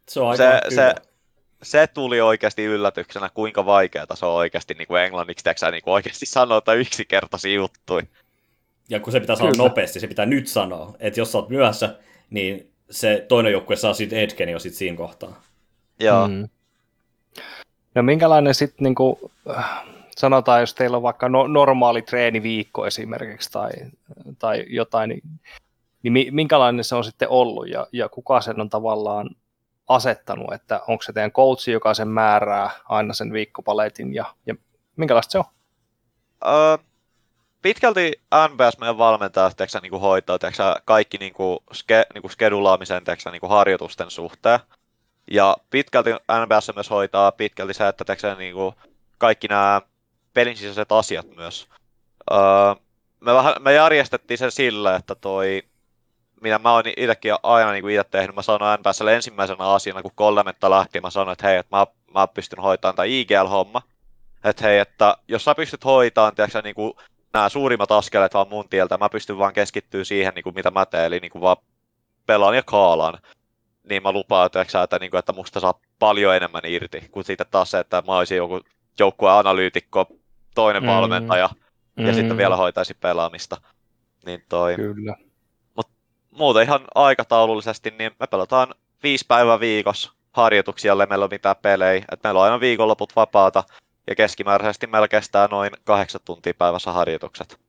se, 0.09 0.19
on 0.19 0.37
se, 0.37 0.61
se, 0.75 0.95
se, 1.63 1.87
tuli 1.87 2.21
oikeasti 2.21 2.63
yllätyksenä, 2.63 3.29
kuinka 3.33 3.65
vaikeaa 3.65 4.15
se 4.15 4.25
on 4.25 4.33
oikeasti 4.33 4.73
niin 4.73 4.87
kuin 4.87 5.01
englanniksi, 5.01 5.43
teksä, 5.43 5.71
niin 5.71 5.83
kuin 5.83 5.93
oikeasti 5.93 6.25
sanoa 6.25 6.61
yksinkertaisia 6.77 7.55
juttuja. 7.55 8.05
Ja 8.89 8.99
kun 8.99 9.11
se 9.11 9.19
pitää 9.19 9.35
sanoa 9.35 9.51
Kyllä. 9.51 9.63
nopeasti, 9.63 9.99
se 9.99 10.07
pitää 10.07 10.25
nyt 10.25 10.47
sanoa. 10.47 10.95
Että 10.99 11.19
jos 11.19 11.31
sä 11.31 11.37
oot 11.37 11.49
myöhässä, 11.49 11.95
niin 12.29 12.71
se 12.89 13.25
toinen 13.27 13.51
joukkue 13.51 13.75
saa 13.75 13.93
siitä 13.93 14.15
edgen 14.15 14.49
jo 14.49 14.59
sit 14.59 14.73
siinä 14.73 14.97
kohtaa. 14.97 15.41
Joo. 15.99 16.27
Mm. 16.27 16.49
No 17.95 18.03
minkälainen 18.03 18.55
sitten, 18.55 18.83
niin 18.83 18.95
kuin, 18.95 19.17
sanotaan, 20.17 20.59
jos 20.59 20.73
teillä 20.73 20.97
on 20.97 21.03
vaikka 21.03 21.29
no, 21.29 21.47
normaali 21.47 22.01
treeniviikko 22.01 22.85
esimerkiksi 22.85 23.51
tai, 23.51 23.71
tai 24.39 24.65
jotain, 24.69 25.09
niin, 25.09 25.21
niin 26.03 26.35
minkälainen 26.35 26.83
se 26.83 26.95
on 26.95 27.03
sitten 27.03 27.29
ollut 27.29 27.69
ja, 27.69 27.87
ja 27.91 28.09
kuka 28.09 28.41
sen 28.41 28.61
on 28.61 28.69
tavallaan 28.69 29.29
asettanut, 29.87 30.53
että 30.53 30.81
onko 30.87 31.03
se 31.03 31.13
teidän 31.13 31.31
coachi, 31.31 31.71
joka 31.71 31.93
sen 31.93 32.07
määrää 32.07 32.69
aina 32.89 33.13
sen 33.13 33.33
viikkopaletin 33.33 34.13
ja, 34.13 34.25
ja 34.45 34.55
minkälaista 34.95 35.31
se 35.31 35.37
on? 35.37 35.45
Öö, 36.45 36.77
pitkälti 37.61 38.11
NBS 38.49 38.77
meidän 38.79 38.97
valmentaja 38.97 39.51
teksä, 39.57 39.79
niin 39.79 39.89
kuin 39.89 40.01
hoitaa 40.01 40.39
teksä, 40.39 40.75
kaikki 40.85 41.17
niin 41.17 41.33
kuin, 41.33 41.59
ske, 41.73 42.05
niin 42.13 42.21
kuin 42.21 42.31
skedulaamisen 42.31 43.03
teksä, 43.03 43.31
niin 43.31 43.39
kuin 43.39 43.49
harjoitusten 43.49 44.11
suhteen. 44.11 44.59
Ja 45.31 45.57
pitkälti 45.69 46.09
NBS 46.13 46.71
myös 46.75 46.89
hoitaa 46.89 47.31
pitkälti 47.31 47.73
se, 47.73 47.87
että 47.87 48.05
teksä, 48.05 48.35
niin 48.35 48.53
kuin, 48.53 48.75
kaikki 49.17 49.47
nämä 49.47 49.81
pelin 50.33 50.57
sisäiset 50.57 50.91
asiat 50.91 51.35
myös. 51.35 51.67
Öö, 52.31 52.37
me, 53.19 53.33
vähän, 53.33 53.53
me 53.59 53.73
järjestettiin 53.73 54.37
sen 54.37 54.51
sillä, 54.51 54.95
että 54.95 55.15
toi, 55.15 55.63
mitä 56.41 56.59
mä 56.59 56.71
oon 56.71 56.83
itsekin 56.97 57.33
aina 57.43 57.71
niin 57.71 57.89
itse 57.89 58.03
tehnyt, 58.03 58.35
mä 58.35 58.41
sanoin 58.41 58.79
NBSlle 58.79 59.15
ensimmäisenä 59.15 59.73
asiana, 59.73 60.01
kun 60.01 60.11
kolmetta 60.15 60.69
lähti, 60.69 61.01
mä 61.01 61.09
sanoin, 61.09 61.33
että 61.33 61.47
hei, 61.47 61.57
että 61.57 61.75
mä, 61.75 61.87
mä 62.13 62.27
pystyn 62.27 62.59
hoitamaan 62.59 62.95
tämä 62.95 63.05
IGL-homma. 63.05 63.81
Että 64.43 64.63
hei, 64.63 64.79
että 64.79 65.17
jos 65.27 65.43
sä 65.43 65.55
pystyt 65.55 65.85
hoitamaan, 65.85 66.35
tiedätkö, 66.35 66.61
niin 66.61 66.75
kuin 66.75 66.93
nämä 67.33 67.49
suurimmat 67.49 67.91
askeleet 67.91 68.33
vaan 68.33 68.49
mun 68.49 68.69
tieltä, 68.69 68.97
mä 68.97 69.09
pystyn 69.09 69.37
vaan 69.37 69.53
keskittyä 69.53 70.03
siihen, 70.03 70.33
niin 70.35 70.43
kuin 70.43 70.55
mitä 70.55 70.71
mä 70.71 70.85
teen, 70.85 71.05
eli 71.05 71.19
niin 71.19 71.31
kuin 71.31 71.41
vaan 71.41 71.57
pelaan 72.25 72.55
ja 72.55 72.63
kaalaan. 72.63 73.19
Niin 73.89 74.03
mä 74.03 74.11
lupaan, 74.11 74.45
että, 74.45 74.61
että, 74.83 74.99
niin 74.99 75.11
kuin, 75.11 75.19
että 75.19 75.33
musta 75.33 75.59
saa 75.59 75.79
paljon 75.99 76.35
enemmän 76.35 76.61
irti, 76.65 77.09
kuin 77.11 77.23
siitä 77.23 77.45
taas 77.45 77.71
se, 77.71 77.79
että 77.79 78.03
mä 78.07 78.17
olisin 78.17 78.37
joku 78.37 78.61
joukkueen 78.99 79.35
analyytikko, 79.35 80.07
toinen 80.55 80.83
mm. 80.83 80.89
valmentaja, 80.89 81.49
ja 81.97 82.03
mm. 82.03 82.13
sitten 82.13 82.37
vielä 82.37 82.55
hoitaisi 82.55 82.93
pelaamista. 82.93 83.57
Niin 84.25 84.43
toi. 84.49 84.75
Kyllä. 84.75 85.15
Mut 85.75 85.87
muuten 86.31 86.63
ihan 86.63 86.81
aikataulullisesti, 86.95 87.93
niin 87.99 88.11
me 88.19 88.27
pelataan 88.27 88.75
viisi 89.03 89.25
päivää 89.27 89.59
viikossa 89.59 90.11
harjoituksia, 90.31 90.89
jolle 90.89 91.05
meillä 91.05 91.23
on 91.23 91.31
mitään 91.31 91.55
pelejä. 91.61 92.05
Et 92.11 92.23
meillä 92.23 92.39
on 92.39 92.43
aina 92.43 92.59
viikonloput 92.59 93.15
vapaata, 93.15 93.63
ja 94.07 94.15
keskimääräisesti 94.15 94.87
meillä 94.87 95.07
kestää 95.07 95.47
noin 95.51 95.71
kahdeksan 95.83 96.21
tuntia 96.25 96.53
päivässä 96.57 96.91
harjoitukset. 96.91 97.59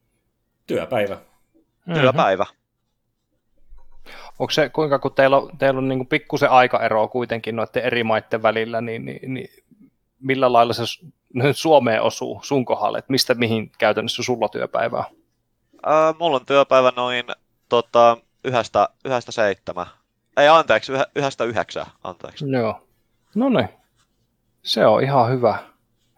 Työpäivä. 1.86 2.44
Mm-hmm. 2.44 2.65
Onko 4.38 4.50
se, 4.50 4.68
kuinka 4.68 4.98
kun 4.98 5.12
teillä 5.12 5.36
on, 5.36 5.50
teillä 5.58 5.78
on 5.78 5.88
niin 5.88 6.06
pikkusen 6.06 6.50
aikaeroa 6.50 7.08
kuitenkin 7.08 7.56
noiden 7.56 7.82
eri 7.82 8.04
maiden 8.04 8.42
välillä, 8.42 8.80
niin, 8.80 9.04
niin, 9.04 9.34
niin 9.34 9.48
millä 10.20 10.52
lailla 10.52 10.72
se 10.72 10.82
Suomeen 11.52 12.02
osuu 12.02 12.40
sun 12.42 12.64
kohdalle, 12.64 12.98
että 12.98 13.12
mistä 13.12 13.34
mihin 13.34 13.70
käytännössä 13.78 14.22
sulla 14.22 14.48
työpäivää? 14.48 15.04
Äh, 15.86 16.14
mulla 16.18 16.36
on 16.36 16.46
työpäivä 16.46 16.92
noin 16.96 17.24
tota, 17.68 18.16
yhdestä, 18.44 18.88
yhdestä 19.04 19.32
seitsemän. 19.32 19.86
Ei 20.36 20.48
anteeksi, 20.48 20.92
yhä, 20.92 21.06
yhdestä 21.16 21.44
yhdeksää, 21.44 21.86
anteeksi. 22.04 22.44
Joo. 22.50 22.80
No 23.34 23.48
niin. 23.48 23.68
Se 24.62 24.86
on 24.86 25.02
ihan 25.02 25.30
hyvä. 25.30 25.58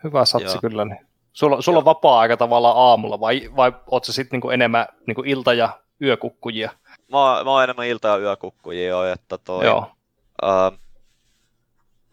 Hyvä 0.05 0.25
satsi 0.25 0.47
Joo. 0.47 0.61
kyllä. 0.61 0.85
Niin. 0.85 1.07
Sulla, 1.33 1.63
sulla 1.63 1.79
on 1.79 1.85
vapaa-aika 1.85 2.37
tavallaan 2.37 2.77
aamulla 2.77 3.21
vai, 3.21 3.51
vai 3.57 3.73
oot 3.87 4.05
sä 4.05 4.13
sitten 4.13 4.37
niinku 4.37 4.51
enemmän 4.51 4.87
niinku 5.07 5.23
ilta- 5.27 5.55
ja 5.55 5.69
yökukkujia? 6.03 6.71
Mä, 7.09 7.45
mä 7.45 7.51
oon 7.51 7.65
enemmän 7.65 7.87
ilta- 7.87 8.09
ja 8.09 8.17
yökukkujia 8.17 8.89
jo, 8.89 9.05
että 9.13 9.39
toi, 9.39 9.65
Joo. 9.65 9.91
Uh, 10.43 10.79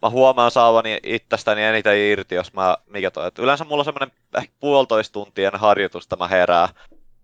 mä 0.02 0.10
huomaan 0.10 0.50
saavani 0.50 1.00
itsestäni 1.02 1.62
eniten 1.62 1.98
irti, 1.98 2.34
jos 2.34 2.52
mä, 2.52 2.76
mikä 2.86 3.10
toi, 3.10 3.26
että 3.26 3.42
yleensä 3.42 3.64
mulla 3.64 3.80
on 3.80 3.84
semmoinen 3.84 4.12
ehkä 4.38 4.54
puolitoista 4.60 5.12
tuntien 5.12 5.52
harjoitusta 5.56 6.16
mä 6.16 6.28
herää. 6.28 6.68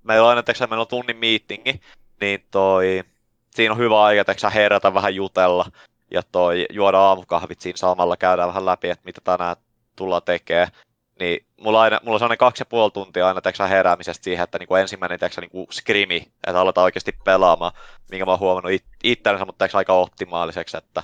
Meillä 0.02 0.24
on 0.24 0.30
aina, 0.30 0.42
teksä, 0.42 0.66
meillä 0.66 0.82
on 0.82 0.88
tunnin 0.88 1.16
meetingi, 1.16 1.80
niin 2.20 2.44
toi, 2.50 3.04
siinä 3.50 3.72
on 3.72 3.78
hyvä 3.78 4.02
aika, 4.02 4.24
teksä, 4.24 4.50
herätä 4.50 4.94
vähän 4.94 5.14
jutella 5.14 5.66
ja 6.10 6.22
toi, 6.32 6.66
juoda 6.72 6.98
aamukahvit 6.98 7.60
siinä 7.60 7.76
samalla, 7.76 8.16
käydään 8.16 8.48
vähän 8.48 8.66
läpi, 8.66 8.90
että 8.90 9.04
mitä 9.04 9.20
tänään 9.24 9.56
tullaan 9.96 10.22
tekemään. 10.24 10.68
Niin 11.20 11.46
mulla, 11.60 11.80
aina, 11.82 12.00
mulla 12.02 12.14
on 12.14 12.18
sellainen 12.18 12.38
kaksi 12.38 12.60
ja 12.60 12.66
puoli 12.66 12.90
tuntia 12.90 13.28
aina 13.28 13.40
teksä, 13.40 13.66
heräämisestä 13.66 14.24
siihen, 14.24 14.44
että 14.44 14.58
niinku 14.58 14.74
ensimmäinen 14.74 15.18
teksä, 15.18 15.40
niinku 15.40 15.66
skrimi, 15.70 16.32
että 16.46 16.60
aletaan 16.60 16.84
oikeasti 16.84 17.12
pelaamaan, 17.24 17.72
minkä 18.10 18.24
mä 18.24 18.30
oon 18.30 18.40
huomannut 18.40 18.72
it- 18.72 18.84
itsellensä, 19.04 19.44
mutta 19.44 19.64
teksä, 19.64 19.78
aika 19.78 19.92
optimaaliseksi, 19.92 20.76
että 20.76 21.02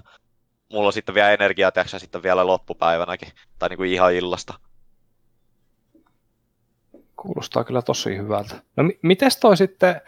mulla 0.72 0.86
on 0.86 0.92
sitten 0.92 1.14
vielä 1.14 1.32
energiaa 1.32 1.72
teksä 1.72 1.98
sitten 1.98 2.22
vielä 2.22 2.46
loppupäivänäkin, 2.46 3.28
tai 3.58 3.68
niinku 3.68 3.82
ihan 3.82 4.14
illasta. 4.14 4.54
Kuulostaa 7.16 7.64
kyllä 7.64 7.82
tosi 7.82 8.16
hyvältä. 8.16 8.62
No 8.76 8.84
m- 8.84 8.98
mites 9.02 9.36
toi 9.36 9.56
sitten, 9.56 10.00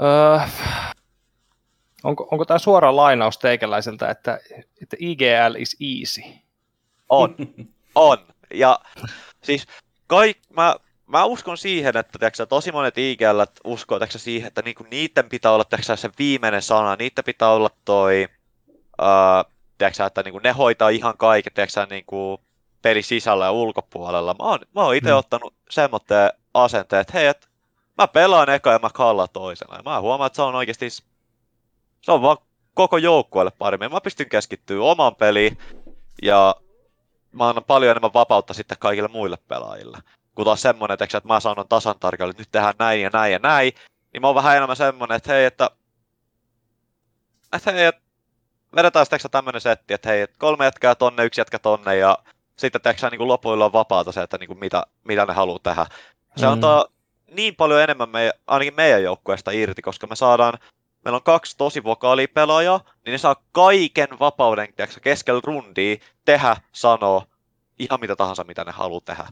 öö, 0.00 0.38
onko, 2.04 2.28
onko 2.30 2.44
tämä 2.44 2.58
suora 2.58 2.96
lainaus 2.96 3.38
teikäläiseltä, 3.38 4.10
että, 4.10 4.40
että 4.82 4.96
IGL 5.00 5.54
is 5.58 5.76
easy? 5.80 6.22
On, 7.08 7.36
on. 7.94 8.18
Ja 8.54 8.78
siis 9.42 9.66
kaik, 10.06 10.38
mä, 10.56 10.76
mä 11.06 11.24
uskon 11.24 11.58
siihen, 11.58 11.96
että 11.96 12.18
tiiäksä, 12.18 12.46
tosi 12.46 12.72
monet 12.72 12.98
IGL 12.98 13.42
uskoo 13.64 13.98
tiiäksä, 13.98 14.18
siihen, 14.18 14.48
että 14.48 14.62
niinku, 14.62 14.86
niiden 14.90 15.28
pitää 15.28 15.52
olla 15.52 15.64
tiiäksä, 15.64 15.96
se 15.96 16.10
viimeinen 16.18 16.62
sana, 16.62 16.96
niiden 16.96 17.24
pitää 17.24 17.50
olla 17.50 17.70
toi, 17.84 18.28
uh, 19.02 19.52
tiiäksä, 19.78 20.06
että 20.06 20.22
niinku, 20.22 20.38
ne 20.38 20.50
hoitaa 20.50 20.88
ihan 20.88 21.18
kaiken 21.18 21.52
tiiäksä, 21.52 21.86
niinku, 21.90 22.40
peli 22.82 23.02
sisällä 23.02 23.44
ja 23.44 23.52
ulkopuolella. 23.52 24.34
Mä 24.38 24.44
oon, 24.44 24.58
mä 24.74 24.84
oon 24.84 24.94
itse 24.94 25.10
hmm. 25.10 25.18
ottanut 25.18 25.54
semmoitteen 25.70 26.30
asenteen, 26.54 27.00
että 27.00 27.12
hei, 27.12 27.26
et, 27.26 27.48
mä 27.98 28.08
pelaan 28.08 28.48
eka 28.48 28.72
ja 28.72 28.78
mä 28.78 28.90
kallaan 28.90 29.28
toisena. 29.32 29.76
Ja 29.76 29.82
mä 29.82 30.00
huomaan, 30.00 30.26
että 30.26 30.36
se 30.36 30.42
on 30.42 30.54
oikeasti, 30.54 30.90
se 32.00 32.12
on 32.12 32.22
vaan 32.22 32.36
koko 32.74 32.96
joukkueelle 32.96 33.52
paremmin. 33.58 33.92
Mä 33.92 34.00
pystyn 34.00 34.28
keskittyä 34.28 34.82
omaan 34.82 35.16
peliin 35.16 35.58
ja 36.22 36.54
mä 37.32 37.48
annan 37.48 37.64
paljon 37.64 37.90
enemmän 37.90 38.14
vapautta 38.14 38.54
sitten 38.54 38.78
kaikille 38.80 39.08
muille 39.08 39.38
pelaajille. 39.48 39.98
Kun 40.34 40.44
taas 40.44 40.62
semmoinen, 40.62 40.98
että 41.00 41.20
mä 41.24 41.40
sanon 41.40 41.68
tasan 41.68 41.98
tarkalleen, 42.00 42.30
että 42.30 42.40
nyt 42.40 42.52
tehdään 42.52 42.74
näin 42.78 43.00
ja 43.00 43.10
näin 43.12 43.32
ja 43.32 43.38
näin, 43.38 43.72
niin 44.12 44.20
mä 44.20 44.26
oon 44.26 44.34
vähän 44.34 44.56
enemmän 44.56 44.76
semmoinen, 44.76 45.16
että 45.16 45.32
hei, 45.32 45.44
että, 45.44 45.70
että 47.52 47.72
hei, 47.72 47.84
että 47.84 48.02
vedetään 48.76 49.06
sitten 49.06 49.30
tämmöinen 49.30 49.60
setti, 49.60 49.94
että 49.94 50.08
hei, 50.08 50.20
että 50.20 50.36
kolme 50.38 50.64
jätkää 50.64 50.94
tonne, 50.94 51.24
yksi 51.24 51.40
jätkä 51.40 51.58
tonne 51.58 51.96
ja 51.96 52.18
sitten 52.56 52.80
teksä 52.80 53.10
niin 53.10 53.28
lopuilla 53.28 53.64
on 53.64 53.72
vapaata 53.72 54.12
se, 54.12 54.22
että 54.22 54.38
niin 54.38 54.48
kuin 54.48 54.58
mitä, 54.58 54.86
mitä 55.04 55.26
ne 55.26 55.32
haluaa 55.32 55.58
tehdä. 55.62 55.86
Se 56.36 56.46
mm. 56.46 56.52
antaa 56.52 56.86
niin 57.30 57.56
paljon 57.56 57.82
enemmän 57.82 58.08
meidän, 58.08 58.32
ainakin 58.46 58.74
meidän 58.74 59.02
joukkueesta 59.02 59.50
irti, 59.50 59.82
koska 59.82 60.06
me 60.06 60.16
saadaan 60.16 60.58
meillä 61.04 61.16
on 61.16 61.22
kaksi 61.22 61.56
tosi 61.56 61.84
vokaalipelaajaa, 61.84 62.80
niin 63.04 63.12
ne 63.12 63.18
saa 63.18 63.36
kaiken 63.52 64.08
vapauden 64.20 64.74
tiiäksä, 64.76 65.00
keskellä 65.00 65.40
rundia 65.44 65.96
tehdä, 66.24 66.56
sanoa 66.72 67.26
ihan 67.78 68.00
mitä 68.00 68.16
tahansa, 68.16 68.44
mitä 68.44 68.64
ne 68.64 68.72
haluaa 68.72 69.00
tehdä. 69.00 69.24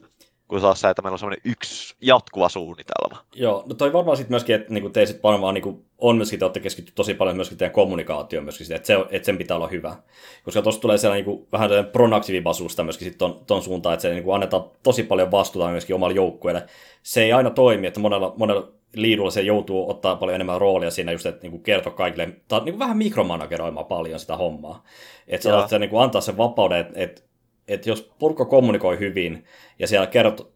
kuin 0.49 0.63
taas 0.63 0.81
se, 0.81 0.91
että 0.91 1.03
meillä 1.03 1.15
on 1.15 1.19
semmoinen 1.19 1.43
yksi 1.45 1.95
jatkuva 2.01 2.49
suunnitelma. 2.49 3.25
Joo, 3.35 3.63
no 3.67 3.75
toi 3.75 3.93
varmaan 3.93 4.17
sitten 4.17 4.33
myöskin, 4.33 4.55
että 4.55 4.73
niinku 4.73 4.89
te 4.91 5.07
sit 5.07 5.23
varmaan 5.23 5.55
niinku, 5.55 5.85
on 5.99 6.17
myöskin, 6.17 6.39
te 6.39 6.45
olette 6.45 6.61
keskittyneet 6.61 6.95
tosi 6.95 7.15
paljon 7.15 7.37
myöskin 7.37 7.59
teidän 7.59 7.75
kommunikaatioon 7.75 8.45
myöskin, 8.45 8.67
sitä, 8.67 8.77
että, 8.77 8.87
se, 8.87 8.97
että 9.11 9.27
sen 9.27 9.39
pitää 9.39 9.57
olla 9.57 9.69
hyvä. 9.69 9.97
Koska 10.45 10.63
tuossa 10.63 10.81
tulee 10.81 10.99
sellainen 10.99 11.27
niinku, 11.27 11.49
vähän 11.53 11.69
sellainen 11.69 11.93
pronaktiivibasusta 11.93 12.85
myöskin 12.85 13.09
sit 13.09 13.19
ton, 13.19 13.41
ton 13.47 13.63
suuntaan, 13.63 13.93
että 13.95 14.03
se 14.03 14.15
niinku, 14.15 14.33
annetaan 14.33 14.65
tosi 14.83 15.03
paljon 15.03 15.31
vastuuta 15.31 15.69
myöskin 15.69 15.97
omalle 15.97 16.15
joukkueelle. 16.15 16.67
Se 17.03 17.23
ei 17.23 17.33
aina 17.33 17.51
toimi, 17.51 17.87
että 17.87 18.01
monella, 18.01 18.35
monella 18.37 18.69
liidulla 18.95 19.31
se 19.31 19.41
joutuu 19.41 19.91
ottaa 19.91 20.17
paljon 20.17 20.35
enemmän 20.35 20.61
roolia 20.61 20.91
siinä 20.91 21.13
just, 21.13 21.27
että 21.27 21.47
kertoo 21.63 21.93
kaikille, 21.93 22.29
tai 22.49 22.61
niinku 22.61 22.79
vähän 22.79 22.97
mikromanageroimaan 22.97 23.87
paljon 23.87 24.21
sitä 24.21 24.37
hommaa. 24.37 24.85
Että 25.29 25.45
sä 25.45 25.69
se 25.69 25.79
niinku 25.79 25.99
antaa 25.99 26.21
sen 26.21 26.37
vapauden, 26.37 26.81
että 26.81 26.93
et, 26.97 27.25
et 27.69 27.87
jos 27.87 28.13
porukka 28.19 28.45
kommunikoi 28.45 28.99
hyvin 28.99 29.45
ja 29.79 29.87
siellä 29.87 30.07
kertoo, 30.07 30.51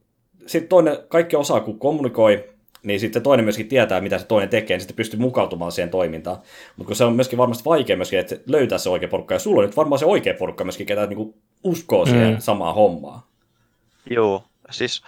sitten 0.46 0.68
toinen, 0.68 0.98
kaikki 1.08 1.36
osaa 1.36 1.60
kun 1.60 1.78
kommunikoi, 1.78 2.54
niin 2.82 3.00
sitten 3.00 3.22
toinen 3.22 3.44
myöskin 3.44 3.68
tietää, 3.68 4.00
mitä 4.00 4.18
se 4.18 4.26
toinen 4.26 4.48
tekee, 4.48 4.74
niin 4.74 4.80
sitten 4.80 4.96
pystyy 4.96 5.20
mukautumaan 5.20 5.72
siihen 5.72 5.90
toimintaan. 5.90 6.36
Mutta 6.76 6.86
kun 6.86 6.96
se 6.96 7.04
on 7.04 7.16
myöskin 7.16 7.38
varmasti 7.38 7.64
vaikea 7.64 7.96
myöskin, 7.96 8.18
että 8.18 8.36
löytää 8.46 8.78
se 8.78 8.90
oikea 8.90 9.08
porukka, 9.08 9.34
ja 9.34 9.38
sulla 9.38 9.60
on 9.60 9.66
nyt 9.66 9.76
varmaan 9.76 9.98
se 9.98 10.06
oikea 10.06 10.34
porukka 10.34 10.64
myöskin, 10.64 10.86
ketä 10.86 11.06
niinku 11.06 11.34
uskoo 11.64 12.06
siihen 12.06 12.30
mm. 12.30 12.40
samaan 12.40 12.74
hommaan. 12.74 13.20
Joo, 14.10 14.44
siis 14.70 15.02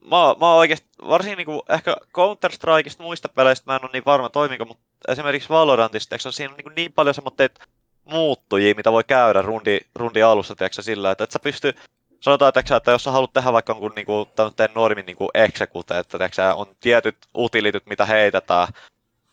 mä, 0.00 0.16
mä 0.40 0.50
oon 0.50 0.58
oikeasti, 0.58 0.87
varsinkin 1.08 1.36
niinku, 1.36 1.62
ehkä 1.68 1.96
Counter-Strikeista 2.14 3.02
muista 3.02 3.28
peleistä 3.28 3.70
mä 3.70 3.76
en 3.76 3.84
ole 3.84 3.90
niin 3.92 4.04
varma 4.06 4.28
toimiko, 4.28 4.64
mutta 4.64 4.84
esimerkiksi 5.08 5.48
Valorantista, 5.48 6.14
eikö 6.14 6.32
siinä 6.32 6.52
on 6.52 6.56
niin, 6.56 6.74
niin 6.76 6.92
paljon 6.92 7.14
semmoitteet 7.14 7.60
muuttujia, 8.04 8.74
mitä 8.74 8.92
voi 8.92 9.04
käydä 9.04 9.42
rundi, 9.42 9.78
rundi 9.94 10.22
alussa, 10.22 10.56
tiedätkö, 10.56 10.82
sillä, 10.82 11.10
että 11.10 11.24
et 11.24 11.30
sä 11.30 11.38
pysty, 11.38 11.74
sanotaan, 12.20 12.52
että, 12.56 12.76
että 12.76 12.90
jos 12.90 13.04
sä 13.04 13.10
haluat 13.10 13.32
tehdä 13.32 13.52
vaikka 13.52 13.70
jonkun 13.70 13.92
niin 13.96 14.06
kuin, 14.06 14.28
normin 14.74 15.06
niin 15.06 15.16
kuin 15.16 15.30
execute, 15.34 15.98
että 15.98 16.18
tiedätkö, 16.18 16.54
on 16.54 16.66
tietyt 16.80 17.16
utilityt, 17.36 17.86
mitä 17.86 18.04
heitetään, 18.04 18.68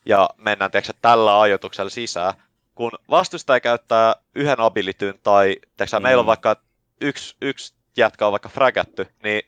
ja 0.06 0.30
mennään 0.36 0.70
tiedätkö, 0.70 0.92
tällä 1.02 1.40
ajoituksella 1.40 1.90
sisään, 1.90 2.34
kun 2.74 2.92
vastustaja 3.10 3.60
käyttää 3.60 4.14
yhden 4.34 4.60
abilityn, 4.60 5.14
tai 5.22 5.56
tiedätkö, 5.76 5.98
mm. 5.98 6.02
meillä 6.02 6.20
on 6.20 6.24
mm. 6.24 6.28
vaikka 6.28 6.56
yksi, 7.00 7.36
yksi 7.40 7.74
jätkä 7.96 8.26
on 8.26 8.32
vaikka 8.32 8.48
fragatty, 8.48 9.06
niin 9.22 9.42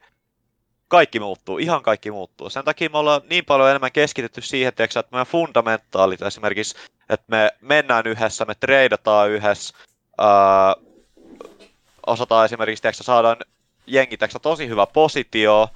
kaikki 0.89 1.21
muuttuu, 1.21 1.59
ihan 1.59 1.83
kaikki 1.83 2.11
muuttuu. 2.11 2.51
Sen 2.51 2.65
takia 2.65 2.91
me 2.91 2.99
ollaan 2.99 3.23
niin 3.31 3.45
paljon 3.45 3.71
enemmän 3.71 3.93
keskitytty 3.93 4.41
siihen, 4.41 4.69
että 4.69 5.03
meidän 5.13 5.27
fundamentaalit 5.27 6.23
esimerkiksi, 6.23 6.77
että 7.09 7.27
me 7.29 7.51
mennään 7.61 8.07
yhdessä, 8.07 8.45
me 8.45 8.55
treidataan 8.55 9.31
yhdessä, 9.31 9.75
ää, 10.19 10.75
osataan 12.07 12.45
esimerkiksi, 12.45 12.89
että 12.89 13.03
saadaan 13.03 13.37
jengi 13.87 14.19
tosi 14.43 14.69
hyvä 14.69 14.87
positio, 14.87 15.69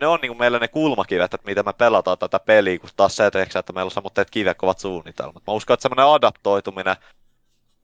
ne 0.00 0.06
on 0.06 0.18
niin 0.22 0.30
kuin 0.30 0.38
meillä 0.38 0.58
ne 0.58 0.68
kulmakivet, 0.68 1.34
että 1.34 1.46
miten 1.46 1.64
me 1.64 1.72
pelataan 1.72 2.18
tätä 2.18 2.38
peliä, 2.38 2.78
kun 2.78 2.90
taas 2.96 3.16
se, 3.16 3.30
teksä, 3.30 3.58
että 3.58 3.72
meillä 3.72 3.88
on 3.88 3.90
semmoitteet 3.90 4.30
kivekovat 4.30 4.78
suunnitelmat. 4.78 5.42
Mä 5.46 5.52
uskon, 5.52 5.74
että 5.74 5.82
semmoinen 5.82 6.14
adaptoituminen 6.14 6.96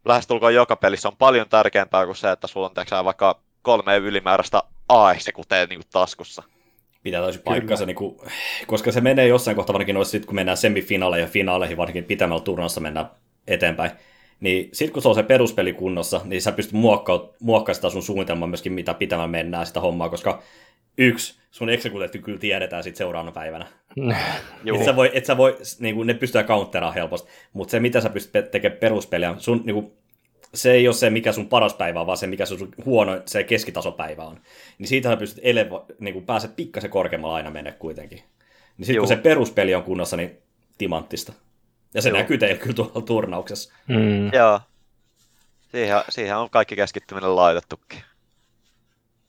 lähestulkoon 0.05 0.55
joka 0.55 0.77
pelissä 0.77 1.09
on 1.09 1.17
paljon 1.17 1.49
tärkeämpää 1.49 2.07
kuin 2.07 2.17
se, 2.17 2.31
että 2.31 2.47
sulla 2.47 2.67
on 2.67 2.75
teksä, 2.75 3.05
vaikka 3.05 3.41
kolme 3.63 3.97
ylimääräistä 3.97 4.63
A-eksekuteen 4.89 5.69
niin 5.69 5.83
taskussa. 5.93 6.43
Pitää 7.03 7.23
täysin 7.23 7.43
paikkansa, 7.43 7.87
niin 7.87 7.97
kuin, 7.97 8.17
koska 8.67 8.93
se 8.93 9.01
menee 9.01 9.27
jossain 9.27 9.57
kohtaa, 9.57 9.75
varsinkin 9.75 9.95
noissa, 9.95 10.21
kun 10.21 10.35
mennään 10.35 10.57
semifinaaleihin 10.57 11.27
ja 11.27 11.33
finaaleihin, 11.33 11.77
varsinkin 11.77 12.05
pitämällä 12.05 12.43
turnaussa 12.43 12.81
mennään 12.81 13.11
eteenpäin, 13.47 13.91
niin 14.41 14.69
sitten 14.73 14.93
kun 14.93 15.03
se 15.03 15.09
on 15.09 15.15
se 15.15 15.23
peruspeli 15.23 15.73
kunnossa, 15.73 16.21
niin 16.25 16.43
sä 16.43 16.53
pystyt 16.53 16.75
muokkaamaan 16.75 17.75
sitä 17.75 17.91
sun 17.91 18.03
suunnitelmaa 18.03 18.49
myöskin, 18.49 18.73
mitä 18.73 18.95
pitämään 18.95 19.31
mennään 19.31 19.67
sitä 19.67 19.81
hommaa, 19.81 20.09
koska 20.09 20.43
yksi, 20.99 21.41
sun 21.51 21.71
exekuteetti 21.71 22.19
kyllä 22.19 22.39
tiedetään 22.39 22.83
sitten 22.83 22.99
seuraavana 22.99 23.33
päivänä. 23.33 23.67
et 24.75 24.85
sä 24.85 24.97
voi, 24.97 25.11
et 25.15 25.25
sä 25.25 25.37
voi 25.37 25.59
niin 25.79 25.95
kuin, 25.95 26.07
ne 26.07 26.15
pystyy 26.15 26.43
counteraamaan 26.43 26.95
helposti, 26.95 27.31
mutta 27.53 27.71
se 27.71 27.81
mitä 27.81 28.01
sä 28.01 28.11
pystyt 28.11 28.51
tekemään 28.51 28.81
peruspeliä, 28.81 29.35
sun 29.39 29.63
niin 29.65 29.75
kuin, 29.75 29.93
se 30.55 30.73
ei 30.73 30.89
ole 30.89 30.95
se, 30.95 31.11
mikä 31.11 31.33
sun 31.33 31.49
paras 31.49 31.75
päivä 31.75 32.01
on, 32.01 32.07
vaan 32.07 32.19
se, 32.19 32.27
mikä 32.27 32.47
sun 32.47 32.69
huono, 32.85 33.23
se 33.27 33.45
keskitasopäivä 33.45 34.23
on. 34.23 34.41
Niin 34.79 34.89
siitä 34.89 35.09
sä 35.09 35.17
pystyt 35.17 35.45
elevo, 35.45 35.87
niin 35.99 36.15
kuin 36.15 36.27
pääset 36.27 36.57
pikkasen 36.57 36.91
korkeammalla 36.91 37.37
aina 37.37 37.51
mennä 37.51 37.73
kuitenkin. 37.73 38.19
Niin 38.79 38.87
sitten 38.87 39.01
kun 39.01 39.09
se 39.09 39.17
peruspeli 39.17 39.75
on 39.75 39.83
kunnossa, 39.83 40.17
niin 40.17 40.39
timanttista. 40.79 41.33
Ja 41.95 42.03
se 42.03 42.09
Joo. 42.09 42.19
näkyy 42.19 42.39
teillä 42.39 42.59
kyllä 42.59 42.75
tuolla 42.75 43.03
turnauksessa. 43.07 43.73
Mm. 43.89 44.33
Joo. 44.33 44.61
Siihen, 45.71 46.03
siihen 46.09 46.37
on 46.37 46.51
kaikki 46.51 46.77
keskittyminen 46.77 47.37
laitettukin. 47.37 48.03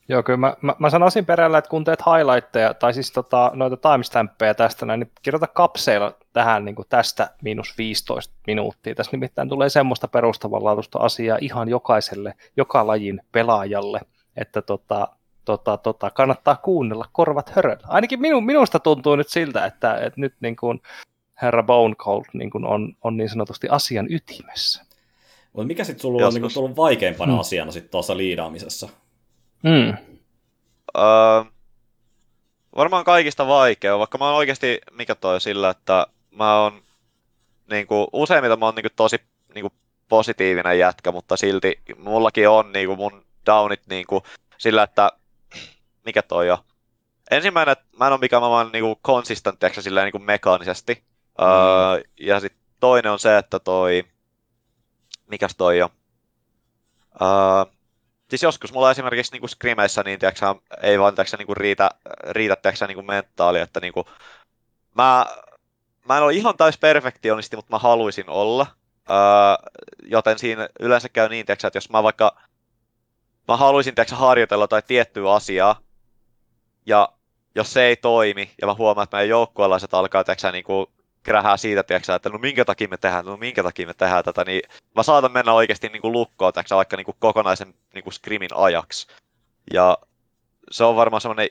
Joo, 0.10 0.24
kyllä 0.24 0.38
mä, 0.38 0.56
mä, 0.62 0.76
mä 0.80 0.89
sanoisin 0.89 1.26
perällä, 1.26 1.58
että 1.58 1.70
kun 1.70 1.84
teet 1.84 1.99
highlightteja, 2.06 2.74
tai 2.74 2.93
siis 2.93 3.12
tota, 3.12 3.51
noita 3.53 3.78
timestampeja 3.78 4.56
tästä 4.56 4.86
näin, 4.86 4.99
niin 4.99 5.12
kirjoita 5.22 5.47
kapseilla 5.47 6.14
tähän 6.34 6.66
niin 6.66 6.76
kuin 6.76 6.86
tästä 6.89 7.30
miinus 7.41 7.78
15 7.78 8.34
minuuttia. 8.47 8.95
Tässä 8.95 9.12
nimittäin 9.12 9.49
tulee 9.49 9.70
semmoista 9.70 10.08
perustavanlaatuista 10.08 10.99
asiaa 10.99 11.38
ihan 11.41 11.70
jokaiselle, 11.70 12.34
joka 12.58 12.88
lajin 12.88 13.22
pelaajalle, 13.32 14.01
että 14.38 14.62
tota, 14.62 15.08
tota, 15.45 15.78
tota, 15.78 16.12
kannattaa 16.12 16.56
kuunnella 16.56 17.06
korvat 17.12 17.49
höröllä. 17.49 17.88
Ainakin 17.88 18.22
minu, 18.22 18.41
minusta 18.41 18.80
tuntuu 18.80 19.16
nyt 19.16 19.30
siltä, 19.30 19.66
että, 19.66 19.95
että 19.95 20.22
nyt 20.22 20.34
niin 20.39 20.56
kuin 20.56 20.82
herra 21.41 21.64
Bone 21.64 21.95
Cold 21.95 22.26
niin 22.34 22.49
kuin 22.49 22.66
on, 22.66 22.93
on 23.03 23.18
niin 23.18 23.30
sanotusti 23.30 23.68
asian 23.70 24.08
ytimessä. 24.10 24.86
Mutta 25.53 25.68
mikä 25.68 25.84
sitten 25.84 26.01
sulla 26.01 26.28
on 26.28 26.34
niin 26.34 26.53
tullut 26.53 26.76
vaikeimpana 26.76 27.32
hmm. 27.32 27.39
asiana 27.39 27.72
sitten 27.72 27.91
tuossa 27.91 28.18
liidaamisessa? 28.18 28.89
Mm. 29.64 29.97
Öö, 30.97 31.43
varmaan 32.76 33.03
kaikista 33.03 33.47
vaikea, 33.47 33.99
vaikka 33.99 34.18
mä 34.18 34.26
oon 34.26 34.36
oikeasti, 34.36 34.82
mikä 34.91 35.16
toi 35.16 35.41
sillä, 35.41 35.70
että 35.70 36.08
mä 36.32 36.62
oon 36.62 36.82
niinku, 37.70 38.08
useimmiten 38.14 38.60
mä 38.60 38.66
oon 38.66 38.76
niinku, 38.76 38.89
tosi 38.95 39.22
niinku, 39.56 39.72
positiivinen 40.10 40.80
jätkä, 40.80 41.12
mutta 41.12 41.38
silti 41.38 41.82
mullakin 41.97 42.49
on 42.49 42.72
niinku, 42.72 42.95
mun 42.95 43.26
downit 43.45 43.82
niinku, 43.88 44.24
sillä, 44.58 44.84
että 44.84 45.12
mikä 46.06 46.22
toi 46.22 46.47
jo. 46.47 46.66
Ensimmäinen, 47.32 47.72
että 47.72 47.86
mä 47.99 48.08
en 48.08 48.14
ole 48.14 48.20
mikään 48.20 48.41
mä 48.41 48.47
oon 48.47 48.72
niinku 48.72 48.99
consistent, 49.06 49.60
silleen 49.80 50.06
niinku 50.06 50.20
mekaanisesti. 50.20 50.93
Mm. 50.93 51.45
Öö, 51.45 52.03
ja 52.20 52.39
sitten 52.39 52.62
toinen 52.80 53.12
on 53.12 53.20
se, 53.20 53.38
että 53.38 53.60
toi, 53.60 54.03
mikäs 55.28 55.56
toi 55.58 55.78
jo. 55.78 55.89
Öö, 57.22 57.74
siis 58.38 58.43
joskus 58.43 58.73
mulla 58.73 58.91
esimerkiksi 58.91 59.38
niin 59.38 59.49
skrimeissä 59.49 60.03
niin 60.03 60.19
tiiäksä, 60.19 60.55
ei 60.81 60.99
vaan 60.99 61.15
tiiäksä, 61.15 61.38
niin 61.38 61.57
riitä, 61.57 61.89
riitä 62.29 62.55
tiiäksä, 62.55 62.88
niin 62.88 63.05
mentaali, 63.05 63.59
että 63.59 63.79
niin 63.79 63.93
kuin, 63.93 64.05
mä, 64.95 65.25
mä 66.05 66.17
en 66.17 66.23
ole 66.23 66.33
ihan 66.33 66.57
täys 66.57 66.77
perfektionisti, 66.77 67.55
mutta 67.55 67.75
mä 67.75 67.79
haluaisin 67.79 68.29
olla. 68.29 68.67
Öö, 69.09 69.15
joten 70.03 70.39
siinä 70.39 70.69
yleensä 70.79 71.09
käy 71.09 71.29
niin, 71.29 71.45
tiiäksä, 71.45 71.67
että 71.67 71.77
jos 71.77 71.89
mä 71.89 72.03
vaikka 72.03 72.36
mä 73.47 73.57
haluaisin 73.57 73.95
tiiäksä, 73.95 74.15
harjoitella 74.15 74.67
tai 74.67 74.81
tiettyä 74.88 75.33
asiaa, 75.33 75.79
ja 76.86 77.09
jos 77.55 77.73
se 77.73 77.83
ei 77.83 77.95
toimi, 77.95 78.51
ja 78.61 78.67
mä 78.67 78.73
huomaan, 78.73 79.03
että 79.03 79.17
meidän 79.17 79.29
joukkueenlaiset 79.29 79.93
alkaa 79.93 80.23
tiiäksä, 80.23 80.51
niin 80.51 80.65
krähää 81.26 81.57
siitä, 81.57 81.84
tiiäksä, 81.84 82.15
että 82.15 82.30
no 82.30 82.38
minkä 82.38 82.65
takia 82.65 82.88
me 82.88 82.97
tehdään, 82.97 83.26
no 83.26 83.38
minkä 83.38 83.63
takia 83.63 83.88
me 83.88 83.93
tehdään 83.93 84.23
tätä, 84.23 84.43
niin 84.45 84.61
mä 84.95 85.03
saatan 85.03 85.32
mennä 85.32 85.54
oikeasti 85.54 85.89
niin 85.89 86.01
kuin 86.01 86.12
lukkoon, 86.12 86.54
tiiäksä, 86.54 86.75
vaikka 86.75 86.97
niin 86.97 87.05
kuin 87.05 87.17
kokonaisen 87.20 87.74
niin 87.93 88.04
kuin 88.04 88.13
skrimin 88.13 88.50
ajaksi. 88.55 89.08
Ja 89.74 89.97
se 90.71 90.83
on 90.83 90.95
varmaan 90.95 91.21
semmoinen 91.21 91.50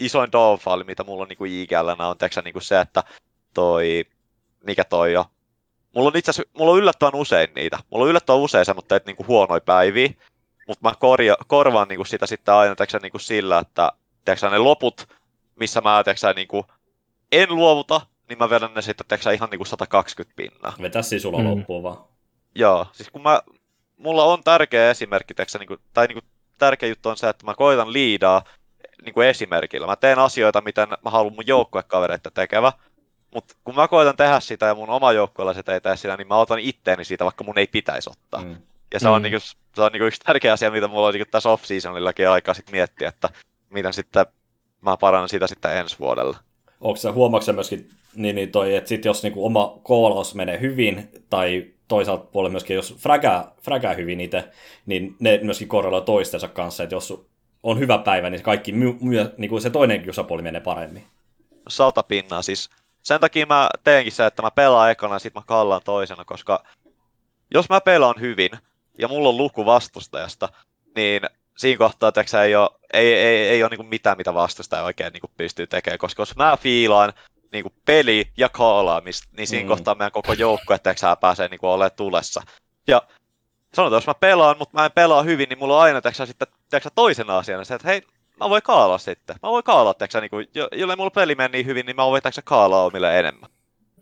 isoin 0.00 0.32
downfall, 0.32 0.84
mitä 0.84 1.04
mulla 1.04 1.22
on 1.22 1.28
niin 1.28 1.62
IGL, 1.62 1.88
on 1.98 2.18
tiiäksä, 2.18 2.42
niin 2.42 2.52
kuin 2.52 2.62
se, 2.62 2.80
että 2.80 3.04
toi, 3.54 4.04
mikä 4.64 4.84
toi 4.84 5.12
jo, 5.12 5.26
mulla 5.94 6.08
on 6.08 6.16
itse 6.16 6.30
asiassa, 6.30 6.52
mulla 6.58 6.72
on 6.72 6.78
yllättävän 6.78 7.14
usein 7.14 7.48
niitä. 7.54 7.78
Mulla 7.90 8.04
on 8.04 8.10
yllättävän 8.10 8.40
usein 8.40 8.64
semmoista, 8.64 8.96
että 8.96 9.08
niinku 9.08 9.24
huonoja 9.28 9.60
päiviä, 9.60 10.10
mutta 10.68 10.88
mä 10.88 10.94
korja, 11.00 11.36
korvaan 11.46 11.88
niinku 11.88 12.04
sitä 12.04 12.26
sitten 12.26 12.54
aina 12.54 12.76
tiiäksä, 12.76 12.98
niinku 12.98 13.18
sillä, 13.18 13.58
että 13.58 13.92
tiiäksä, 14.24 14.50
ne 14.50 14.58
loput, 14.58 15.08
missä 15.60 15.80
mä 15.80 16.04
tiiäksä, 16.04 16.32
niinku, 16.32 16.66
en 17.32 17.56
luovuta, 17.56 18.00
niin 18.28 18.38
mä 18.38 18.50
vedän 18.50 18.74
ne 18.74 18.82
sitten 18.82 19.06
teksä 19.06 19.30
ihan 19.30 19.50
niinku 19.50 19.64
120 19.64 20.36
pinnaa. 20.36 20.74
Vetä 20.82 21.02
siis 21.02 21.22
sulla 21.22 21.38
mm. 21.38 21.50
loppuun 21.50 21.82
vaan. 21.82 22.04
Joo, 22.54 22.86
siis 22.92 23.10
kun 23.10 23.22
mä, 23.22 23.40
mulla 23.96 24.24
on 24.24 24.42
tärkeä 24.44 24.90
esimerkki, 24.90 25.34
teksä, 25.34 25.58
niinku, 25.58 25.76
tai 25.94 26.06
niinku, 26.06 26.28
tärkeä 26.58 26.88
juttu 26.88 27.08
on 27.08 27.16
se, 27.16 27.28
että 27.28 27.46
mä 27.46 27.54
koitan 27.54 27.92
liidaa 27.92 28.42
niinku 29.04 29.20
esimerkillä. 29.20 29.86
Mä 29.86 29.96
teen 29.96 30.18
asioita, 30.18 30.60
miten 30.60 30.88
mä 30.88 31.10
haluan 31.10 31.34
mun 31.34 31.46
joukkuekavereita 31.46 32.30
tekevä, 32.30 32.72
mutta 33.34 33.54
kun 33.64 33.74
mä 33.74 33.88
koitan 33.88 34.16
tehdä 34.16 34.40
sitä 34.40 34.66
ja 34.66 34.74
mun 34.74 34.90
oma 34.90 35.12
joukkueelaiset 35.12 35.68
ei 35.68 35.80
tee 35.80 35.96
sitä, 35.96 36.16
niin 36.16 36.28
mä 36.28 36.36
otan 36.36 36.58
itteeni 36.58 37.04
siitä, 37.04 37.24
vaikka 37.24 37.44
mun 37.44 37.58
ei 37.58 37.66
pitäisi 37.66 38.10
ottaa. 38.10 38.42
Mm. 38.42 38.56
Ja 38.94 39.00
se 39.00 39.08
on, 39.08 39.22
mm. 39.22 39.22
niinku, 39.22 39.40
se 39.74 39.82
on 39.82 39.92
niinku 39.92 40.06
yksi 40.06 40.20
tärkeä 40.20 40.52
asia, 40.52 40.70
mitä 40.70 40.88
mulla 40.88 41.06
on 41.06 41.14
niinku 41.14 41.30
tässä 41.30 41.48
off-seasonillakin 41.48 42.28
aikaa 42.28 42.54
sit 42.54 42.70
miettiä, 42.70 43.08
että 43.08 43.28
miten 43.70 43.92
sitten 43.92 44.26
mä 44.80 44.96
parannan 44.96 45.28
sitä 45.28 45.46
sitten 45.46 45.76
ensi 45.76 45.98
vuodella. 45.98 46.36
Onko 46.80 46.96
se, 46.96 47.10
huomaatko 47.10 47.52
myöskin 47.52 47.90
niin, 48.16 48.36
niin 48.36 48.52
toi, 48.52 48.74
että 48.74 48.88
sit 48.88 49.04
jos 49.04 49.22
niinku 49.22 49.46
oma 49.46 49.78
koolaus 49.82 50.34
menee 50.34 50.60
hyvin, 50.60 51.08
tai 51.30 51.66
toisaalta 51.88 52.24
puolella 52.24 52.50
myöskin, 52.50 52.76
jos 52.76 52.94
frägää, 52.98 53.52
frägää 53.62 53.94
hyvin 53.94 54.20
itse, 54.20 54.44
niin 54.86 55.16
ne 55.20 55.40
myöskin 55.42 55.68
korreloi 55.68 56.02
toistensa 56.02 56.48
kanssa, 56.48 56.82
että 56.82 56.94
jos 56.94 57.26
on 57.62 57.78
hyvä 57.78 57.98
päivä, 57.98 58.30
niin 58.30 58.42
kaikki 58.42 58.72
my, 58.72 58.96
my, 59.00 59.16
niin 59.36 59.48
kuin 59.48 59.62
se 59.62 59.70
toinen 59.70 60.10
osapuoli 60.10 60.42
menee 60.42 60.60
paremmin. 60.60 61.06
Sata 61.68 62.02
pinnaa 62.02 62.42
siis. 62.42 62.70
Sen 63.02 63.20
takia 63.20 63.46
mä 63.46 63.68
teenkin 63.84 64.12
se, 64.12 64.26
että 64.26 64.42
mä 64.42 64.50
pelaan 64.50 64.90
ekana 64.90 65.14
ja 65.14 65.18
sit 65.18 65.34
mä 65.34 65.42
kallaan 65.46 65.80
toisena, 65.84 66.24
koska 66.24 66.64
jos 67.54 67.68
mä 67.68 67.80
pelaan 67.80 68.20
hyvin 68.20 68.50
ja 68.98 69.08
mulla 69.08 69.28
on 69.28 69.36
luku 69.36 69.66
vastustajasta, 69.66 70.48
niin 70.96 71.22
siinä 71.56 71.78
kohtaa 71.78 72.12
teksä, 72.12 72.42
ei 72.42 72.56
ole, 72.56 72.70
ei, 72.92 73.14
ei, 73.14 73.48
ei 73.48 73.62
ole 73.62 73.76
niin 73.76 73.88
mitään, 73.88 74.16
mitä 74.16 74.34
vastustaja 74.34 74.82
oikein 74.82 75.12
niin 75.12 75.30
pystyy 75.36 75.66
tekemään, 75.66 75.98
koska 75.98 76.22
jos 76.22 76.36
mä 76.36 76.56
fiilaan 76.56 77.12
niin 77.52 77.64
peli 77.84 78.30
ja 78.36 78.48
kaalaamista, 78.48 79.28
niin 79.36 79.46
siinä 79.46 79.64
mm. 79.64 79.68
kohtaa 79.68 79.94
meidän 79.94 80.12
koko 80.12 80.32
joukkue 80.32 80.78
teksää 80.78 81.16
pääsee 81.16 81.48
niin 81.48 81.58
olemaan 81.62 81.90
tulessa. 81.96 82.42
Ja 82.86 83.02
sanotaan, 83.74 83.96
jos 83.96 84.06
mä 84.06 84.14
pelaan, 84.14 84.58
mutta 84.58 84.78
mä 84.78 84.84
en 84.84 84.92
pelaa 84.92 85.22
hyvin, 85.22 85.48
niin 85.48 85.58
mulla 85.58 85.76
on 85.76 85.82
aina 85.82 86.00
teksä, 86.00 86.26
sitten 86.26 86.48
teksä 86.70 86.90
toisena 86.94 87.38
asiana 87.38 87.64
se, 87.64 87.74
että 87.74 87.88
hei, 87.88 88.02
mä 88.40 88.50
voin 88.50 88.62
kaalaa 88.62 88.98
sitten. 88.98 89.36
Mä 89.42 89.50
voin 89.50 89.64
kaalaa, 89.64 89.94
teksä, 89.94 90.20
niin 90.20 90.30
kuin, 90.30 90.46
jolle 90.72 90.96
mulla 90.96 91.10
peli 91.10 91.34
meni 91.34 91.52
niin 91.52 91.66
hyvin, 91.66 91.86
niin 91.86 91.96
mä 91.96 92.06
voin 92.06 92.22
teksä 92.22 92.42
kaalaa 92.44 92.84
omille 92.84 93.18
enemmän. 93.18 93.50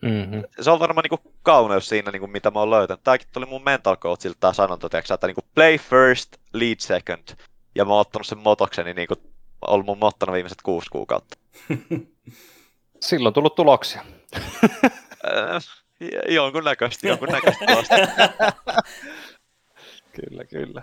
Mm-hmm. 0.02 0.42
Se 0.60 0.70
on 0.70 0.80
varmaan 0.80 1.02
niin 1.02 1.18
kuin, 1.20 1.34
kauneus 1.42 1.88
siinä, 1.88 2.10
niin 2.10 2.20
kuin, 2.20 2.30
mitä 2.30 2.50
mä 2.50 2.58
oon 2.58 2.70
löytänyt. 2.70 3.04
Tämäkin 3.04 3.28
tuli 3.32 3.46
mun 3.46 3.64
mental 3.64 3.96
coachilta 3.96 4.36
tämä 4.40 4.52
sanonta, 4.52 4.88
teksä, 4.88 5.14
että 5.14 5.26
niin 5.26 5.34
kuin, 5.34 5.44
play 5.54 5.78
first, 5.78 6.36
lead 6.52 6.76
second. 6.78 7.36
Ja 7.74 7.84
mä 7.84 7.92
oon 7.92 8.00
ottanut 8.00 8.26
sen 8.26 8.38
motokseni, 8.38 8.94
niin 8.94 9.08
kuin, 9.08 9.20
ollut 9.66 9.86
mun 9.86 9.98
mottona 9.98 10.32
viimeiset 10.32 10.62
kuusi 10.62 10.90
kuukautta. 10.90 11.38
Silloin 13.04 13.34
tullut 13.34 13.54
tuloksia. 13.54 14.04
jonkun 16.28 16.64
näköisesti, 16.64 17.08
jonkun 17.08 17.28
näköisesti 17.28 17.64
kyllä, 20.20 20.44
kyllä. 20.44 20.82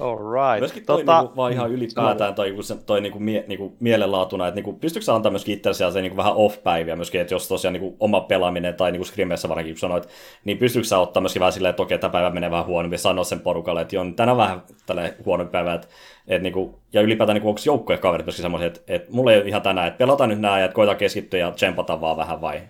All 0.00 0.16
right. 0.16 0.58
Myöskin 0.58 0.86
toi 0.86 0.98
tota... 0.98 1.20
niinku, 1.20 1.36
vaan 1.36 1.52
ihan 1.52 1.70
ylipäätään 1.70 2.34
toi, 2.34 2.56
se, 2.60 2.76
toi 2.86 3.00
niinku, 3.00 3.18
mie, 3.18 3.44
niinku, 3.46 3.76
mielenlaatuna, 3.80 4.48
että 4.48 4.54
niinku, 4.54 4.72
pystyykö 4.72 5.04
sä 5.04 5.14
antaa 5.14 5.30
myöskin 5.30 5.54
itsellesi 5.54 5.92
se 5.92 6.00
niinku, 6.00 6.16
vähän 6.16 6.34
off-päiviä 6.34 6.96
myöskin, 6.96 7.20
että 7.20 7.34
jos 7.34 7.48
tosiaan 7.48 7.72
niinku, 7.72 7.96
oma 8.00 8.20
pelaaminen 8.20 8.74
tai 8.74 8.92
niinku 8.92 9.04
Scrimessä 9.04 9.48
varsinkin, 9.48 9.74
kun 9.74 9.80
sanoit, 9.80 10.08
niin 10.44 10.58
pystyykö 10.58 10.88
sä 10.88 10.98
ottaa 10.98 11.20
myöskin 11.20 11.40
vähän 11.40 11.52
silleen, 11.52 11.70
että 11.70 11.82
okei, 11.82 11.98
tämä 11.98 12.12
päivä 12.12 12.30
menee 12.30 12.50
vähän 12.50 12.66
huonommin, 12.66 12.98
sanoa 12.98 13.24
sen 13.24 13.40
porukalle, 13.40 13.80
että 13.80 13.96
joo, 13.96 14.04
tänään 14.16 14.36
vähän 14.36 14.62
tälle 14.86 15.14
huonompi 15.24 15.52
päivä, 15.52 15.74
että, 15.74 15.88
et, 16.28 16.42
niinku, 16.42 16.78
ja 16.92 17.00
ylipäätään 17.00 17.34
niinku, 17.34 17.48
onko 17.48 17.60
joukkojen 17.66 18.00
kaverit 18.00 18.26
myöskin 18.26 18.42
semmoisia, 18.42 18.66
että, 18.66 18.80
että 18.88 19.12
mulla 19.12 19.32
ei 19.32 19.38
ole 19.38 19.48
ihan 19.48 19.62
tänään, 19.62 19.88
että 19.88 19.98
pelataan 19.98 20.30
nyt 20.30 20.40
näin, 20.40 20.64
että 20.64 20.74
koita 20.74 20.94
keskittyä 20.94 21.40
ja 21.40 21.50
tsempata 21.50 22.00
vaan 22.00 22.16
vähän 22.16 22.40
vai? 22.40 22.62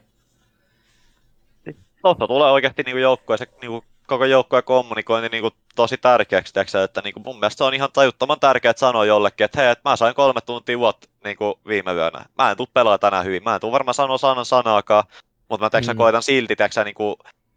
Totta 2.02 2.26
tulee 2.26 2.51
oikeasti 2.51 2.82
niinku 2.82 2.98
joukkueeseen 2.98 3.51
niinku 3.60 3.84
koko 4.06 4.24
joukkojen 4.24 4.64
kommunikointi 4.64 5.28
niin 5.28 5.43
kuin 5.43 5.55
tosi 5.74 5.97
tärkeäksi, 5.97 6.52
tiiäksä, 6.52 6.82
että 6.82 7.01
niin 7.05 7.14
kuin 7.14 7.22
mun 7.26 7.40
mielestä 7.40 7.59
se 7.59 7.64
on 7.64 7.74
ihan 7.74 7.93
tajuttoman 7.93 8.40
tärkeää 8.40 8.74
sanoa 8.76 9.05
jollekin, 9.05 9.44
että 9.44 9.60
hei, 9.60 9.70
että 9.70 9.90
mä 9.90 9.97
sain 9.97 10.14
kolme 10.14 10.40
tuntia 10.40 10.78
vuotta 10.78 11.09
niin 11.24 11.36
kuin 11.36 11.55
viime 11.68 11.93
yönä. 11.93 12.24
Mä 12.39 12.51
en 12.51 12.56
tule 12.56 12.68
pelaa 12.74 12.98
tänään 12.98 13.24
hyvin, 13.24 13.44
mä 13.44 13.55
en 13.55 13.60
tule 13.60 13.72
varmaan 13.72 13.94
sanoa 13.94 14.18
sanan 14.18 14.44
sanaakaan, 14.44 15.05
mutta 15.48 15.66
mä 15.66 15.70
tiiäksä, 15.70 15.94
mm. 15.94 15.98
koitan 15.98 16.22
silti 16.22 16.56
tiiäksä, 16.56 16.85
niin 16.85 16.94
kuin 16.94 17.16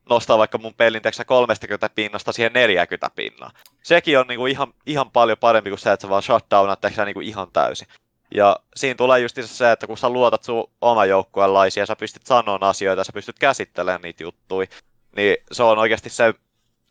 nostaa 0.09 0.37
vaikka 0.37 0.57
mun 0.57 0.73
pelin 0.73 1.01
tiiäksä, 1.01 1.25
30 1.25 1.89
pinnasta 1.95 2.31
siihen 2.31 2.53
40 2.53 3.09
pinnaa. 3.15 3.51
Sekin 3.83 4.19
on 4.19 4.27
niin 4.27 4.39
kuin 4.39 4.51
ihan, 4.51 4.73
ihan 4.85 5.11
paljon 5.11 5.37
parempi 5.37 5.69
kuin 5.69 5.79
se, 5.79 5.91
että 5.91 6.01
sä 6.01 6.09
vaan 6.09 6.23
shutdownat 6.23 6.81
tiiäksä, 6.81 7.05
niin 7.05 7.13
kuin 7.13 7.27
ihan 7.27 7.47
täysin. 7.53 7.87
Ja 8.33 8.59
siinä 8.75 8.95
tulee 8.95 9.19
just 9.19 9.37
se, 9.41 9.71
että 9.71 9.87
kun 9.87 9.97
sä 9.97 10.09
luotat 10.09 10.43
sun 10.43 10.69
oma 10.81 11.05
joukkueenlaisia, 11.05 11.85
sä 11.85 11.95
pystyt 11.95 12.25
sanoa 12.25 12.59
asioita, 12.61 13.03
sä 13.03 13.13
pystyt 13.13 13.39
käsittelemään 13.39 14.01
niitä 14.01 14.23
juttuja, 14.23 14.67
niin 15.15 15.37
se 15.51 15.63
on 15.63 15.77
oikeasti 15.77 16.09
se, 16.09 16.33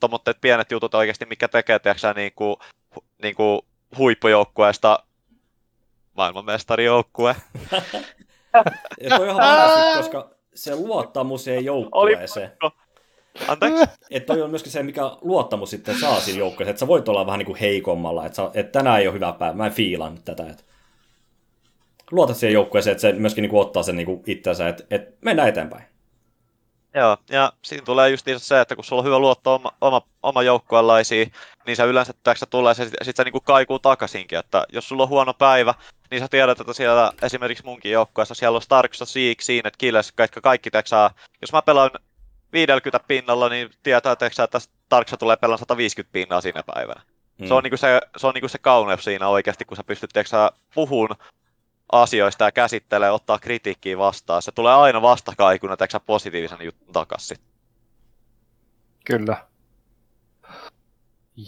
tuommoitteet 0.00 0.40
pienet 0.40 0.70
jutut 0.70 0.94
oikeasti, 0.94 1.26
mikä 1.26 1.48
tekee, 1.48 1.78
tiedätkö 1.78 2.14
niin 2.14 2.32
kuin, 2.36 2.56
niin 3.22 3.34
kuin 3.34 3.60
huippujoukkueesta 3.98 4.98
maailmanmestarijoukkue. 6.16 7.36
ja 9.00 9.16
toi 9.16 9.28
on 9.28 9.42
ihan 9.42 9.96
koska 9.96 10.30
se 10.54 10.76
luottamus 10.76 11.48
ei 11.48 11.64
joukkueeseen. 11.64 12.52
Anteeksi? 13.48 13.84
Että 14.10 14.34
toi 14.34 14.42
on 14.42 14.50
myöskin 14.50 14.72
se, 14.72 14.82
mikä 14.82 15.02
luottamus 15.20 15.70
sitten 15.70 16.00
saa 16.00 16.20
siinä 16.20 16.38
joukkueeseen, 16.38 16.70
että 16.70 16.80
sä 16.80 16.86
voit 16.86 17.08
olla 17.08 17.26
vähän 17.26 17.38
niin 17.38 17.46
kuin 17.46 17.58
heikommalla, 17.58 18.26
että, 18.26 18.36
sä, 18.36 18.50
että 18.54 18.78
tänään 18.78 19.00
ei 19.00 19.06
ole 19.06 19.14
hyvä 19.14 19.32
päivä, 19.32 19.54
mä 19.54 19.66
en 19.66 19.72
fiilan 19.72 20.18
tätä. 20.24 20.46
Että 20.50 20.62
luotat 22.10 22.36
siihen 22.36 22.54
joukkueeseen, 22.54 22.92
että 22.92 23.00
se 23.00 23.12
myöskin 23.12 23.42
niin 23.42 23.50
kuin 23.50 23.60
ottaa 23.60 23.82
sen 23.82 23.96
niin 23.96 24.06
kuin 24.06 24.22
itsensä, 24.26 24.68
että, 24.68 24.84
että 24.90 25.12
mennään 25.20 25.48
eteenpäin. 25.48 25.84
Joo, 26.96 27.16
ja 27.30 27.52
siinä 27.62 27.84
tulee 27.84 28.10
just 28.10 28.26
se, 28.36 28.60
että 28.60 28.74
kun 28.74 28.84
sulla 28.84 29.00
on 29.00 29.06
hyvä 29.06 29.18
luotto 29.18 29.54
oma, 29.54 29.72
oma, 29.80 30.02
oma 30.22 30.42
joukkueenlaisiin, 30.42 31.32
niin 31.66 31.76
se 31.76 31.84
yleensä 31.84 32.14
täksä 32.22 32.46
tulee, 32.46 32.74
se 32.74 32.90
sit 33.02 33.16
se 33.16 33.24
niinku 33.24 33.40
kaikuu 33.40 33.78
takaisinkin, 33.78 34.38
että 34.38 34.66
jos 34.72 34.88
sulla 34.88 35.02
on 35.02 35.08
huono 35.08 35.34
päivä, 35.34 35.74
niin 36.10 36.20
sä 36.20 36.28
tiedät, 36.28 36.60
että 36.60 36.72
siellä 36.72 37.12
esimerkiksi 37.22 37.64
munkin 37.64 37.92
joukkueessa 37.92 38.34
siellä 38.34 38.56
on 38.56 38.62
Starksa, 38.62 39.04
Siik, 39.04 39.42
Siinet, 39.42 39.76
Killes, 39.76 40.12
kaikki, 40.12 40.40
kaikki 40.40 40.70
teksää, 40.70 41.10
jos 41.40 41.52
mä 41.52 41.62
pelaan 41.62 41.90
50 42.52 43.06
pinnalla, 43.08 43.48
niin 43.48 43.70
tietää, 43.82 44.16
teksää, 44.16 44.44
että 44.44 44.58
Starksa 44.58 45.16
tulee 45.16 45.36
pelaamaan 45.36 45.58
150 45.58 46.12
pinnaa 46.12 46.40
siinä 46.40 46.62
päivänä. 46.74 47.02
Mm. 47.38 47.46
Se 47.46 47.54
on, 47.54 47.62
niinku 47.62 47.76
se, 47.76 48.00
se, 48.16 48.26
on 48.26 48.34
niinku 48.34 48.48
se 48.48 48.58
kauneus 48.58 49.04
siinä 49.04 49.28
oikeasti, 49.28 49.64
kun 49.64 49.76
sä 49.76 49.84
pystyt 49.84 50.10
teksää, 50.12 50.50
puhun 50.74 51.08
asioista 51.92 52.44
ja 52.44 52.52
käsittelee, 52.52 53.10
ottaa 53.10 53.38
kritiikkiä 53.38 53.98
vastaan. 53.98 54.42
Se 54.42 54.52
tulee 54.52 54.74
aina 54.74 55.02
vastakaikuna, 55.02 55.76
teksä 55.76 56.00
positiivisen 56.00 56.58
jutun 56.64 56.92
takaisin. 56.92 57.36
Kyllä. 59.04 59.36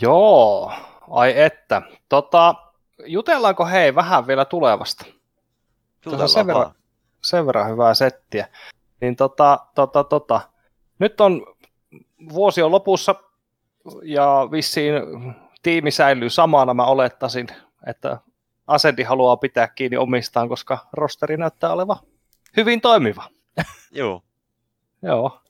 Joo, 0.01 0.73
ai 1.11 1.41
että. 1.41 1.83
Tota, 2.09 2.55
jutellaanko 3.07 3.67
hei 3.67 3.95
vähän 3.95 4.27
vielä 4.27 4.45
tulevasta? 4.45 5.05
Jutellaan 6.05 6.29
sen 6.29 6.47
verran, 6.47 6.75
sen 7.25 7.47
verran 7.47 7.71
hyvää 7.71 7.95
settiä. 7.95 8.49
Niin 9.01 9.17
tota, 9.17 9.59
tota, 9.75 10.05
tota. 10.05 10.41
Nyt 10.99 11.21
on 11.21 11.47
vuosi 12.33 12.63
on 12.63 12.71
lopussa 12.71 13.15
ja 14.03 14.49
vissiin 14.51 14.95
tiimi 15.63 15.91
säilyy 15.91 16.31
samana, 16.31 16.75
mä 16.75 16.85
olettaisin, 16.85 17.47
että 17.87 18.19
Asendi 18.69 19.03
haluaa 19.03 19.37
pitää 19.37 19.69
kiinni 19.69 19.97
omistaan, 19.97 20.49
koska 20.49 20.79
rosteri 20.93 21.37
näyttää 21.37 21.73
oleva 21.73 21.97
hyvin 22.57 22.81
toimiva. 22.81 23.25
Joo. 23.91 24.23
Joo. 25.03 25.41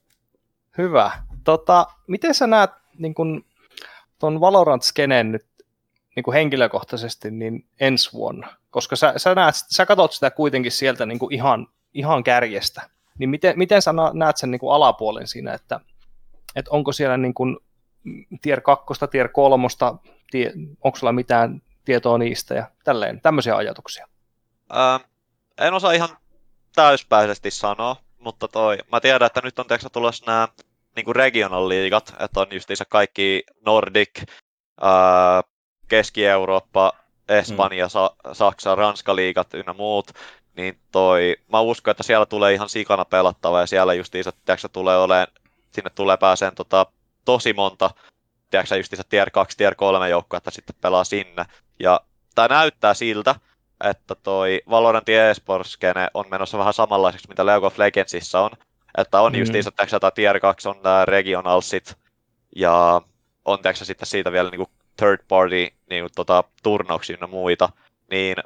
Hyvä. 0.79 1.11
Tota, 1.45 1.87
miten 2.07 2.35
sä 2.35 2.47
näet 2.47 2.71
niin 2.99 3.15
kun, 3.15 3.45
ton 4.19 4.41
Valorant-skenen 4.41 5.33
nyt 5.33 5.47
niin 6.17 6.25
kuin 6.25 6.35
henkilökohtaisesti 6.35 7.31
niin 7.31 7.67
ensi 7.81 8.13
vuonna? 8.13 8.57
Koska 8.71 8.97
sä, 8.97 9.15
sä, 9.17 9.35
näet, 9.35 9.55
sä 9.55 9.87
katsot 9.87 10.13
sitä 10.13 10.31
kuitenkin 10.31 10.73
sieltä 10.73 11.07
niin 11.07 11.19
kuin 11.19 11.35
ihan, 11.35 11.67
ihan 11.95 12.25
kärjestä. 12.25 12.91
Niin 13.19 13.31
miten, 13.31 13.59
miten 13.59 13.83
sä 13.83 13.95
näet 14.13 14.37
sen 14.37 14.51
niin 14.51 14.61
kuin 14.61 14.75
alapuolen 14.75 15.27
siinä, 15.27 15.55
että, 15.55 15.81
että 16.57 16.71
onko 16.71 16.93
siellä 16.93 17.17
niin 17.17 17.35
kuin 17.35 17.57
tier 18.43 18.61
2, 18.61 18.87
tier 19.11 19.29
3, 19.29 19.67
tie, 20.31 20.53
onko 20.85 20.99
sulla 20.99 21.13
mitään 21.13 21.63
tietoa 21.89 22.19
niistä 22.19 22.55
ja 22.55 22.71
tälleen, 22.85 23.21
tämmöisiä 23.21 23.57
ajatuksia? 23.57 24.07
Ää, 24.71 25.01
en 25.59 25.75
osaa 25.75 25.93
ihan 25.93 26.09
täyspäisesti 26.75 27.51
sanoa, 27.51 27.97
mutta 28.19 28.49
toi, 28.49 28.79
mä 28.93 29.01
tiedän, 29.01 29.27
että 29.27 29.41
nyt 29.45 29.59
on 29.59 29.67
tiedätkö, 29.67 29.89
tulossa 29.93 30.25
nämä 30.27 30.49
niin 30.97 31.17
regional 31.17 31.69
liigat, 31.69 32.15
että 32.21 32.41
on 32.41 32.47
justiinsa 32.51 32.85
kaikki 32.85 33.43
Nordic, 33.67 34.23
ää, 34.81 35.43
Keski-Eurooppa, 35.89 36.93
Espanja, 37.29 37.87
mm. 37.87 37.91
Sa- 37.91 38.17
Saksa, 38.33 38.75
Ranska-liigat 38.75 39.55
ynnä 39.55 39.73
muut, 39.73 40.13
niin 40.57 40.79
toi, 40.93 41.37
mä 41.53 41.61
uskon, 41.61 41.91
että 41.91 42.03
siellä 42.03 42.27
tulee 42.27 42.55
ihan 42.55 42.69
sikana 42.69 43.05
pelattava 43.05 43.61
ja 43.61 43.67
siellä 43.67 43.95
justiinsa, 43.95 44.33
tiedätkö, 44.45 44.69
tulee 44.73 44.99
olemaan, 44.99 45.27
sinne 45.73 45.91
tulee 45.91 46.17
pääseen 46.17 46.55
tota, 46.55 46.87
tosi 47.25 47.53
monta 47.53 47.91
tiedätkö 48.51 48.77
justiinsa 48.77 49.05
tier 49.09 49.31
2, 49.31 49.57
tier 49.57 49.75
3 49.75 50.09
joukkuetta 50.09 50.51
sitten 50.51 50.77
pelaa 50.81 51.05
sinne. 51.05 51.45
Ja 51.81 52.01
tämä 52.35 52.49
näyttää 52.49 52.95
siltä, 52.95 53.35
että 53.85 54.15
toi 54.15 54.63
Valorant 54.71 55.09
eSports 55.09 55.79
on 56.15 56.25
menossa 56.31 56.59
vähän 56.59 56.75
samanlaiseksi, 56.75 57.29
mitä 57.29 57.47
League 57.47 57.67
of 57.67 57.79
Legendsissa 57.79 58.41
on. 58.41 58.51
Että 58.99 59.21
on 59.21 59.33
mm. 59.33 59.39
justiinsa, 59.39 59.71
että 59.93 60.11
tier 60.11 60.41
2 60.41 60.69
on 60.69 60.81
nämä 60.85 61.05
regionalsit, 61.05 61.97
ja 62.57 63.03
on 63.45 63.59
tiedätkö, 63.59 63.85
sitten 63.85 64.07
siitä 64.07 64.33
vielä 64.33 64.51
niin 64.51 64.59
kuin 64.59 64.71
third 64.97 65.21
party 65.29 65.57
niin 65.91 66.03
kuin, 66.03 66.13
tota, 66.17 66.45
turnauksia 66.63 67.17
ja 67.21 67.27
muita. 67.27 67.69
Niin 68.11 68.37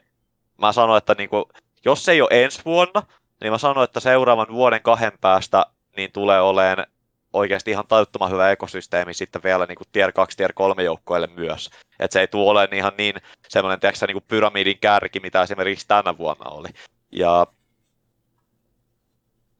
mä 0.59 0.73
sanoin, 0.73 0.99
että 0.99 1.15
niin 1.19 1.29
kuin, 1.29 1.45
jos 1.85 2.05
se 2.05 2.13
ei 2.13 2.23
ole 2.23 2.45
ensi 2.45 2.61
vuonna, 2.65 3.03
niin 3.41 3.53
mä 3.53 3.59
sanoin, 3.59 3.85
että 3.85 4.01
seuraavan 4.01 4.53
vuoden 4.53 4.83
kahden 4.83 5.13
päästä 5.21 5.67
niin 5.97 6.13
tulee 6.13 6.41
olemaan 6.41 6.87
oikeasti 7.33 7.71
ihan 7.71 7.87
tajuttoman 7.89 8.31
hyvä 8.31 8.51
ekosysteemi 8.51 9.15
sitten 9.15 9.43
vielä 9.43 9.67
niin 9.67 9.77
kuin 9.77 9.89
tier 9.93 10.13
2, 10.13 10.37
tier 10.37 10.53
3 10.53 10.83
joukkoille 10.83 11.27
myös. 11.27 11.71
Että 11.99 12.13
se 12.13 12.21
ei 12.21 12.29
tule 12.29 12.51
olemaan 12.51 12.75
ihan 12.75 12.93
niin 12.99 13.15
semmoinen 13.49 13.81
tiedätkö, 13.81 14.07
niin 14.07 14.15
kuin 14.15 14.25
pyramidin 14.29 14.79
kärki, 14.79 15.21
mitä 15.21 15.43
esimerkiksi 15.43 15.89
tänä 15.89 16.19
vuonna 16.19 16.51
oli. 16.51 16.69
Ja 17.13 17.47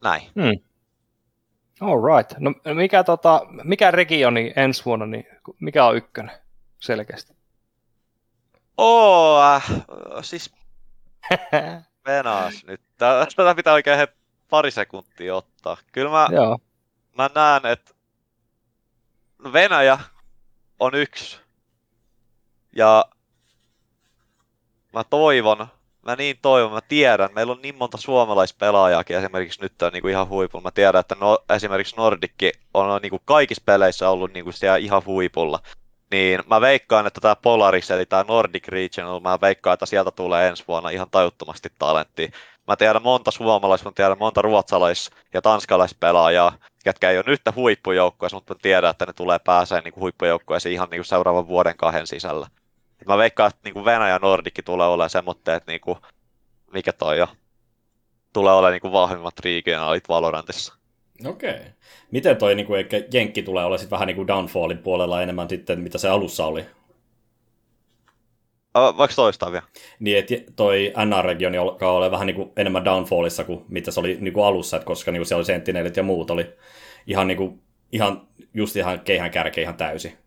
näin. 0.03 0.21
Hmm. 0.21 0.63
All 1.81 2.17
right. 2.17 2.33
No 2.39 2.53
mikä, 2.73 3.03
tota, 3.03 3.41
mikä 3.63 3.91
regioni 3.91 4.53
ensi 4.55 4.85
vuonna, 4.85 5.05
niin 5.05 5.27
mikä 5.59 5.85
on 5.85 5.95
ykkönen 5.95 6.35
selkeästi? 6.79 7.33
Oo, 8.77 9.41
äh, 9.41 9.63
siis 10.21 10.53
Venäjäs 12.05 12.65
nyt. 12.65 12.81
Tätä 12.97 13.55
pitää 13.55 13.73
oikein 13.73 14.07
pari 14.49 14.71
sekuntia 14.71 15.35
ottaa. 15.35 15.77
Kyllä 15.91 16.11
mä, 16.11 16.27
Joo. 16.31 16.57
Mä 17.17 17.29
näen, 17.35 17.65
että 17.65 17.93
Venäjä 19.53 19.99
on 20.79 20.95
yksi. 20.95 21.39
Ja 22.75 23.05
mä 24.93 25.03
toivon, 25.03 25.67
mä 26.05 26.15
niin 26.15 26.37
toivon, 26.41 26.71
mä 26.71 26.81
tiedän, 26.81 27.29
meillä 27.33 27.51
on 27.51 27.61
niin 27.61 27.75
monta 27.75 27.97
suomalaispelaajaakin 27.97 29.17
esimerkiksi 29.17 29.61
nyt 29.61 29.81
on 29.81 29.93
niinku 29.93 30.07
ihan 30.07 30.29
huipulla. 30.29 30.63
Mä 30.63 30.71
tiedän, 30.71 30.99
että 30.99 31.15
no, 31.19 31.39
esimerkiksi 31.55 31.95
Nordikki 31.95 32.51
on, 32.73 32.89
on 32.89 33.01
niinku 33.01 33.21
kaikissa 33.25 33.63
peleissä 33.65 34.09
ollut 34.09 34.33
niinku 34.33 34.51
siellä 34.51 34.77
ihan 34.77 35.05
huipulla. 35.05 35.59
Niin 36.11 36.43
mä 36.47 36.61
veikkaan, 36.61 37.07
että 37.07 37.21
tämä 37.21 37.35
Polaris, 37.35 37.91
eli 37.91 38.05
tämä 38.05 38.25
Nordic 38.27 38.67
Regional, 38.67 39.19
mä 39.19 39.41
veikkaan, 39.41 39.73
että 39.73 39.85
sieltä 39.85 40.11
tulee 40.11 40.47
ensi 40.47 40.63
vuonna 40.67 40.89
ihan 40.89 41.07
tajuttomasti 41.11 41.69
talenttia. 41.79 42.31
Mä 42.67 42.75
tiedän 42.75 43.03
monta 43.03 43.31
suomalais, 43.31 43.85
mä 43.85 43.91
tiedän 43.95 44.17
monta 44.19 44.41
ruotsalais- 44.41 45.11
ja 45.33 45.41
tanskalaispelaajaa, 45.41 46.57
ketkä 46.83 47.09
ei 47.09 47.17
ole 47.17 47.23
nyt 47.27 47.41
huippujoukkueessa, 47.55 48.37
mutta 48.37 48.53
mä 48.53 48.59
tiedän, 48.61 48.91
että 48.91 49.05
ne 49.05 49.13
tulee 49.13 49.39
pääsee 49.39 49.81
niin 49.81 49.95
huippujoukkueeseen 49.95 50.73
ihan 50.73 50.87
niin 50.91 51.05
seuraavan 51.05 51.47
vuoden 51.47 51.77
kahden 51.77 52.07
sisällä. 52.07 52.47
Et 53.01 53.07
mä 53.07 53.17
veikkaan, 53.17 53.49
että 53.49 53.69
niin 53.69 53.85
Venäjä 53.85 54.13
ja 54.13 54.19
Nordikki 54.21 54.63
tulee 54.63 54.87
olemaan 54.87 55.09
semmoitteet, 55.09 55.67
niin 55.67 55.81
kuin, 55.81 55.97
mikä 56.73 56.93
toi 56.93 57.17
jo, 57.17 57.27
tulee 58.33 58.53
olemaan 58.53 58.79
niin 58.83 58.93
vahvimmat 58.93 59.39
regionaalit 59.39 60.09
Valorantissa. 60.09 60.73
Okei. 61.25 61.59
Miten 62.11 62.37
toi 62.37 62.55
niin 62.55 62.65
kuin, 62.65 62.85
Jenkki 63.13 63.43
tulee 63.43 63.65
olla 63.65 63.77
sit 63.77 63.91
vähän 63.91 64.07
niin 64.07 64.15
kuin 64.15 64.27
Downfallin 64.27 64.77
puolella 64.77 65.21
enemmän 65.21 65.49
sitten, 65.49 65.79
mitä 65.79 65.97
se 65.97 66.09
alussa 66.09 66.45
oli? 66.45 66.65
Vaikka 68.73 69.15
toistaa 69.15 69.51
vielä. 69.51 69.65
Niin, 69.99 70.17
että 70.17 70.51
toi 70.55 70.93
NR-regioni 71.05 71.57
alkaa 71.57 71.91
olla 71.91 72.11
vähän 72.11 72.27
niin 72.27 72.35
kuin 72.35 72.51
enemmän 72.57 72.85
Downfallissa 72.85 73.43
kuin 73.43 73.65
mitä 73.67 73.91
se 73.91 73.99
oli 73.99 74.17
niin 74.19 74.33
kuin 74.33 74.45
alussa, 74.45 74.77
että 74.77 74.87
koska 74.87 75.11
niin 75.11 75.19
kuin 75.19 75.27
siellä 75.27 75.39
oli 75.39 75.45
Sentinelit 75.45 75.97
ja 75.97 76.03
muut 76.03 76.31
oli 76.31 76.53
ihan, 77.07 77.27
niin 77.27 77.37
kuin, 77.37 77.61
ihan 77.91 78.27
just 78.53 78.75
ihan 78.75 78.99
keihän 78.99 79.31
kärkeä 79.31 79.61
ihan 79.61 79.77
täysin. 79.77 80.17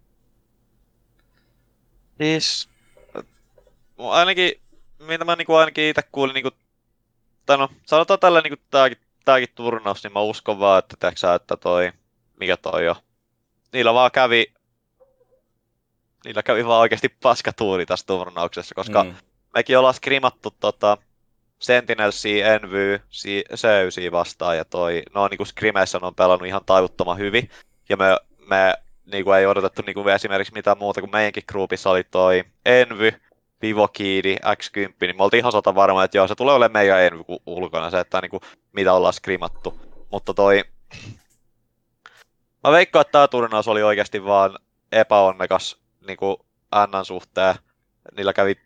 Siis, 2.18 2.68
ainakin, 3.98 4.52
mitä 4.98 5.24
mä 5.24 5.36
niinku 5.36 5.54
ainakin 5.54 5.84
itse 5.84 6.02
kuulin, 6.12 6.34
niinku, 6.34 6.50
tai 7.46 7.58
no, 7.58 7.68
sanotaan 7.86 8.20
tällä 8.20 8.40
niinku 8.40 8.62
tääkin, 8.70 8.98
tääkin 9.24 9.48
turnaus, 9.54 10.02
niin 10.02 10.12
mä 10.12 10.20
uskon 10.20 10.58
vaan, 10.58 10.78
että 10.78 10.96
teksä, 11.00 11.34
että 11.34 11.56
toi, 11.56 11.92
mikä 12.40 12.56
toi 12.56 12.84
jo, 12.84 12.96
niillä 13.72 13.94
vaan 13.94 14.10
kävi, 14.10 14.46
niillä 16.26 16.42
kävi 16.42 16.66
vaan 16.66 16.80
oikeasti 16.80 17.08
paskatuuri 17.08 17.86
tässä 17.86 18.06
turnauksessa, 18.06 18.74
koska 18.74 19.04
mm. 19.04 19.14
mekin 19.54 19.78
ollaan 19.78 19.94
skrimattu 19.94 20.54
tota, 20.60 20.98
Sentinelsia, 21.58 22.54
Envy, 22.54 23.00
Seysiä 23.54 24.12
vastaan, 24.12 24.56
ja 24.56 24.64
toi, 24.64 25.02
no 25.14 25.28
niinku 25.28 25.44
skrimeissä 25.44 25.98
on 26.02 26.14
pelannut 26.14 26.48
ihan 26.48 26.64
tajuttoman 26.66 27.18
hyvin, 27.18 27.50
ja 27.88 27.96
me, 27.96 28.04
me 28.46 28.74
niinku 29.12 29.32
ei 29.32 29.46
odotettu 29.46 29.82
niinku 29.86 30.08
esimerkiksi 30.08 30.52
mitään 30.52 30.78
muuta 30.78 31.00
kuin 31.00 31.10
meidänkin 31.10 31.42
groupissa 31.48 31.90
oli 31.90 32.04
toi 32.04 32.44
Envy, 32.64 33.12
Vivokiidi, 33.62 34.36
X10, 34.36 34.94
niin 35.00 35.16
me 35.16 35.22
oltiin 35.24 35.38
ihan 35.38 35.52
sata 35.52 35.74
varma, 35.74 36.04
että 36.04 36.18
joo, 36.18 36.28
se 36.28 36.34
tulee 36.34 36.54
olemaan 36.54 36.72
meidän 36.72 37.02
Envy 37.02 37.24
ulkona, 37.46 37.90
se, 37.90 38.00
että 38.00 38.20
niinku, 38.20 38.40
mitä 38.72 38.92
ollaan 38.92 39.14
skrimattu. 39.14 39.80
Mutta 40.10 40.34
toi... 40.34 40.64
Mä 42.64 42.70
veikkaan, 42.70 43.00
että 43.00 43.12
tämä 43.12 43.28
turnaus 43.28 43.68
oli 43.68 43.82
oikeasti 43.82 44.24
vaan 44.24 44.58
epäonnekas 44.92 45.85
niinku 46.06 46.46
Annan 46.70 47.04
suhteen. 47.04 47.54
Niillä 48.16 48.32
kävi, 48.32 48.56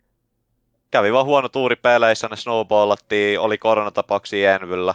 kävi 0.91 1.13
vaan 1.13 1.25
huono 1.25 1.49
tuuri 1.49 1.75
peleissä, 1.75 2.27
ne 2.27 2.35
snowballattiin, 2.35 3.39
oli 3.39 3.57
koronatapauksia 3.57 4.55
Envyllä. 4.55 4.93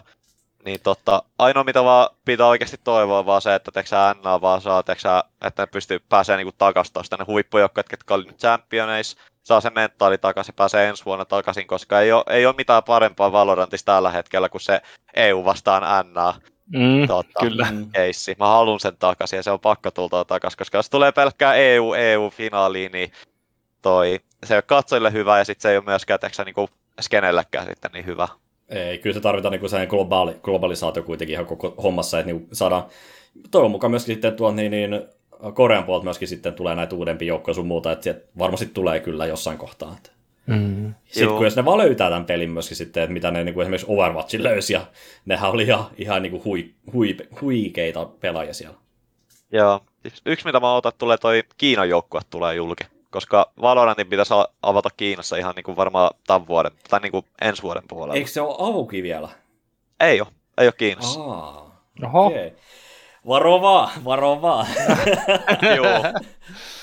Niin 0.65 0.81
totta, 0.81 1.23
ainoa 1.39 1.65
mitä 1.65 1.85
vaan 1.85 2.09
pitää 2.25 2.47
oikeasti 2.47 2.77
toivoa 2.85 3.27
vaan 3.27 3.43
se, 3.43 3.55
että 3.55 3.71
teksä 3.73 4.09
Anna 4.09 4.41
vaan 4.41 4.61
saa, 4.61 4.83
teksä, 4.83 5.25
että 5.45 5.63
ne 5.63 5.67
pystyy 5.67 5.99
pääsee 6.09 6.37
niinku 6.37 6.55
takas 6.59 6.91
tosta 6.91 7.17
ne 7.17 7.25
huippujoukkoja, 7.29 7.85
ketkä 7.85 8.15
oli 8.15 8.25
nyt 8.25 8.39
championeissa, 8.39 9.17
saa 9.43 9.61
se 9.61 9.71
mentaali 9.71 10.19
takaisin 10.19 10.55
pääsee 10.55 10.89
ensi 10.89 11.05
vuonna 11.05 11.25
takaisin, 11.25 11.67
koska 11.67 12.01
ei 12.01 12.13
ole, 12.13 12.25
ei 12.27 12.47
ole 12.47 12.55
mitään 12.59 12.85
parempaa 12.85 13.33
Valorantissa 13.33 13.87
tällä 13.87 14.11
hetkellä 14.11 14.49
kuin 14.49 14.61
se 14.61 14.81
EU 15.15 15.45
vastaan 15.45 16.13
NA 16.13 16.35
Mm, 16.73 17.07
tota, 17.07 17.41
kyllä. 17.41 17.67
keissi. 17.93 18.37
Mä 18.39 18.47
haluan 18.49 18.81
sen 18.81 18.97
takaisin 18.99 19.37
ja 19.37 19.43
se 19.43 19.51
on 19.51 19.61
pakko 19.61 19.91
tulta 19.91 20.25
takaisin, 20.25 20.59
koska 20.59 20.79
jos 20.79 20.91
tulee 20.91 21.13
pelkkää 21.13 21.55
E 21.55 21.75
EU, 21.75 21.95
EU-finaaliin, 21.95 22.93
niin 22.93 23.13
toi, 23.83 24.21
se 24.45 24.55
ei 24.55 24.57
ole 24.57 24.63
katsojille 24.63 25.13
hyvä 25.13 25.39
ja 25.39 25.45
sitten 25.45 25.63
se 25.63 25.71
ei 25.71 25.77
ole 25.77 25.85
myöskään 25.85 26.21
teksä 26.21 26.45
niinku 26.45 26.69
skenellekään 27.01 27.67
sitten 27.67 27.91
niin 27.93 28.07
hyvä. 28.07 28.29
Ei, 28.69 28.99
kyllä 28.99 29.15
se 29.15 29.21
tarvitaan 29.21 29.53
niin 29.53 29.69
sellainen 29.69 29.91
globaali, 29.91 30.37
globalisaatio 30.43 31.03
kuitenkin 31.03 31.35
ihan 31.35 31.47
koko 31.47 31.75
hommassa, 31.83 32.19
että 32.19 32.33
niin 32.33 32.49
saadaan 32.53 32.85
toivon 33.51 33.71
mukaan 33.71 33.91
myöskin 33.91 34.15
sitten 34.15 34.37
tuon 34.37 34.57
niin, 34.57 34.71
niin 34.71 35.03
Korean 35.55 35.85
puolelta 35.85 36.05
myöskin 36.05 36.29
sitten 36.29 36.55
tulee 36.55 36.75
näitä 36.75 36.97
uudempia 36.97 37.29
joukkoja 37.29 37.55
sun 37.55 37.67
muuta, 37.67 37.93
että 37.93 38.15
varmasti 38.39 38.67
tulee 38.67 39.01
kyllä 39.01 39.27
jossain 39.27 39.59
kohtaa. 39.59 39.95
Että. 39.97 40.16
Mm. 40.47 40.95
Sitten 41.05 41.25
Joo. 41.25 41.37
kun 41.37 41.47
jos 41.47 41.57
ne 41.57 41.65
vaan 41.65 41.79
löytää 41.79 42.09
tämän 42.09 42.25
pelin 42.25 42.51
myöskin 42.51 42.77
sitten, 42.77 43.03
että 43.03 43.13
mitä 43.13 43.31
ne 43.31 43.45
niin 43.45 43.55
kuin 43.55 43.63
esimerkiksi 43.63 43.87
Overwatchin 43.91 44.43
löysi, 44.43 44.73
ja 44.73 44.87
nehän 45.25 45.51
oli 45.51 45.63
ihan, 45.63 45.87
ihan 45.97 46.23
niin 46.23 46.31
kuin 46.31 46.45
hui, 46.45 46.71
hui, 46.93 47.17
huikeita 47.41 48.05
pelaajia 48.05 48.55
siellä. 48.55 48.77
Joo. 49.53 49.81
Siis 50.03 50.23
yksi 50.27 50.47
mitä 50.47 50.61
mä 50.61 50.75
otan, 50.75 50.89
että 50.91 50.99
tulee 50.99 51.19
toi 51.19 51.43
Kiinan 51.59 51.89
joukkue 51.89 52.21
tulee 52.31 52.55
julki. 52.55 52.85
Koska 53.11 53.53
Valorantin 53.61 54.07
pitäisi 54.07 54.35
avata 54.63 54.89
Kiinassa 54.97 55.37
ihan 55.37 55.55
niinku 55.55 55.77
varmaan 55.77 56.11
tämän 56.27 56.47
vuoden, 56.47 56.73
tai 56.91 57.01
niinku 57.01 57.25
ensi 57.41 57.63
vuoden 57.63 57.83
puolella. 57.89 58.15
Eikö 58.15 58.31
se 58.31 58.41
ole 58.41 58.57
auki 58.59 59.03
vielä? 59.03 59.29
Ei 60.01 60.21
ole, 60.21 60.29
ei 60.59 60.67
ole 60.67 60.73
Kiinassa. 60.73 61.21
Aa, 61.21 61.81
Oho. 62.05 62.27
okei. 62.27 62.53
Varo 63.29 63.61
vaan, 63.61 64.05
varo 64.05 64.43
vaan. 64.43 64.67
Joo. 65.77 65.87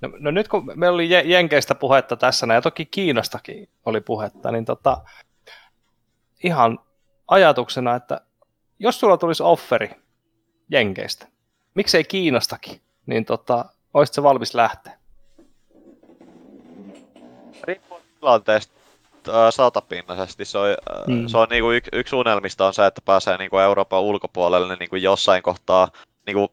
No, 0.00 0.10
no 0.18 0.30
nyt 0.30 0.48
kun 0.48 0.72
meillä 0.74 0.94
oli 0.94 1.08
Je- 1.08 1.26
Jenkeistä 1.26 1.74
puhetta 1.74 2.16
tässä, 2.16 2.46
ja 2.54 2.62
toki 2.62 2.86
Kiinastakin 2.86 3.68
oli 3.86 4.00
puhetta, 4.00 4.52
niin 4.52 4.64
tota, 4.64 5.00
ihan 6.44 6.78
ajatuksena, 7.28 7.94
että 7.94 8.20
jos 8.78 9.00
sulla 9.00 9.16
tulisi 9.16 9.42
offeri 9.42 9.90
Jenkeistä, 10.70 11.26
miksei 11.74 12.04
Kiinastakin, 12.04 12.80
niin 13.06 13.24
tota, 13.24 13.64
se 14.04 14.22
valmis 14.22 14.54
lähteä? 14.54 14.98
Riippuu 17.64 18.00
tilanteesta 18.20 18.72
äh, 19.28 19.34
satapinnaisesti. 19.50 20.44
Se 20.44 20.58
on, 20.58 20.68
äh, 20.70 20.76
Mm. 21.06 21.26
se 21.28 21.38
on 21.38 21.48
niinku 21.50 21.70
y- 21.70 21.80
yksi 21.92 22.16
unelmista 22.16 22.66
on 22.66 22.74
se, 22.74 22.86
että 22.86 23.00
pääsee 23.04 23.36
niinku 23.38 23.58
Euroopan 23.58 24.00
ulkopuolelle 24.00 24.76
niinku 24.76 24.96
jossain 24.96 25.42
kohtaa 25.42 25.88
niinku 26.26 26.48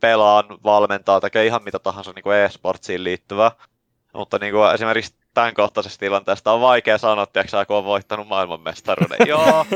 pelaan, 0.00 0.44
valmentaa, 0.64 1.20
tekee 1.20 1.46
ihan 1.46 1.64
mitä 1.64 1.78
tahansa 1.78 2.12
niinku 2.14 2.30
e-sportsiin 2.30 3.04
liittyvää. 3.04 3.50
Mutta 4.14 4.38
niinku 4.38 4.62
esimerkiksi 4.62 5.14
tämän 5.34 5.54
kohtaisesta 5.54 6.00
tilanteesta 6.00 6.52
on 6.52 6.60
vaikea 6.60 6.98
sanoa, 6.98 7.26
tiiäksä, 7.26 7.64
kun 7.64 7.76
on 7.76 7.84
voittanut 7.84 8.28
maailmanmestaruuden. 8.28 9.18
Joo, 9.28 9.66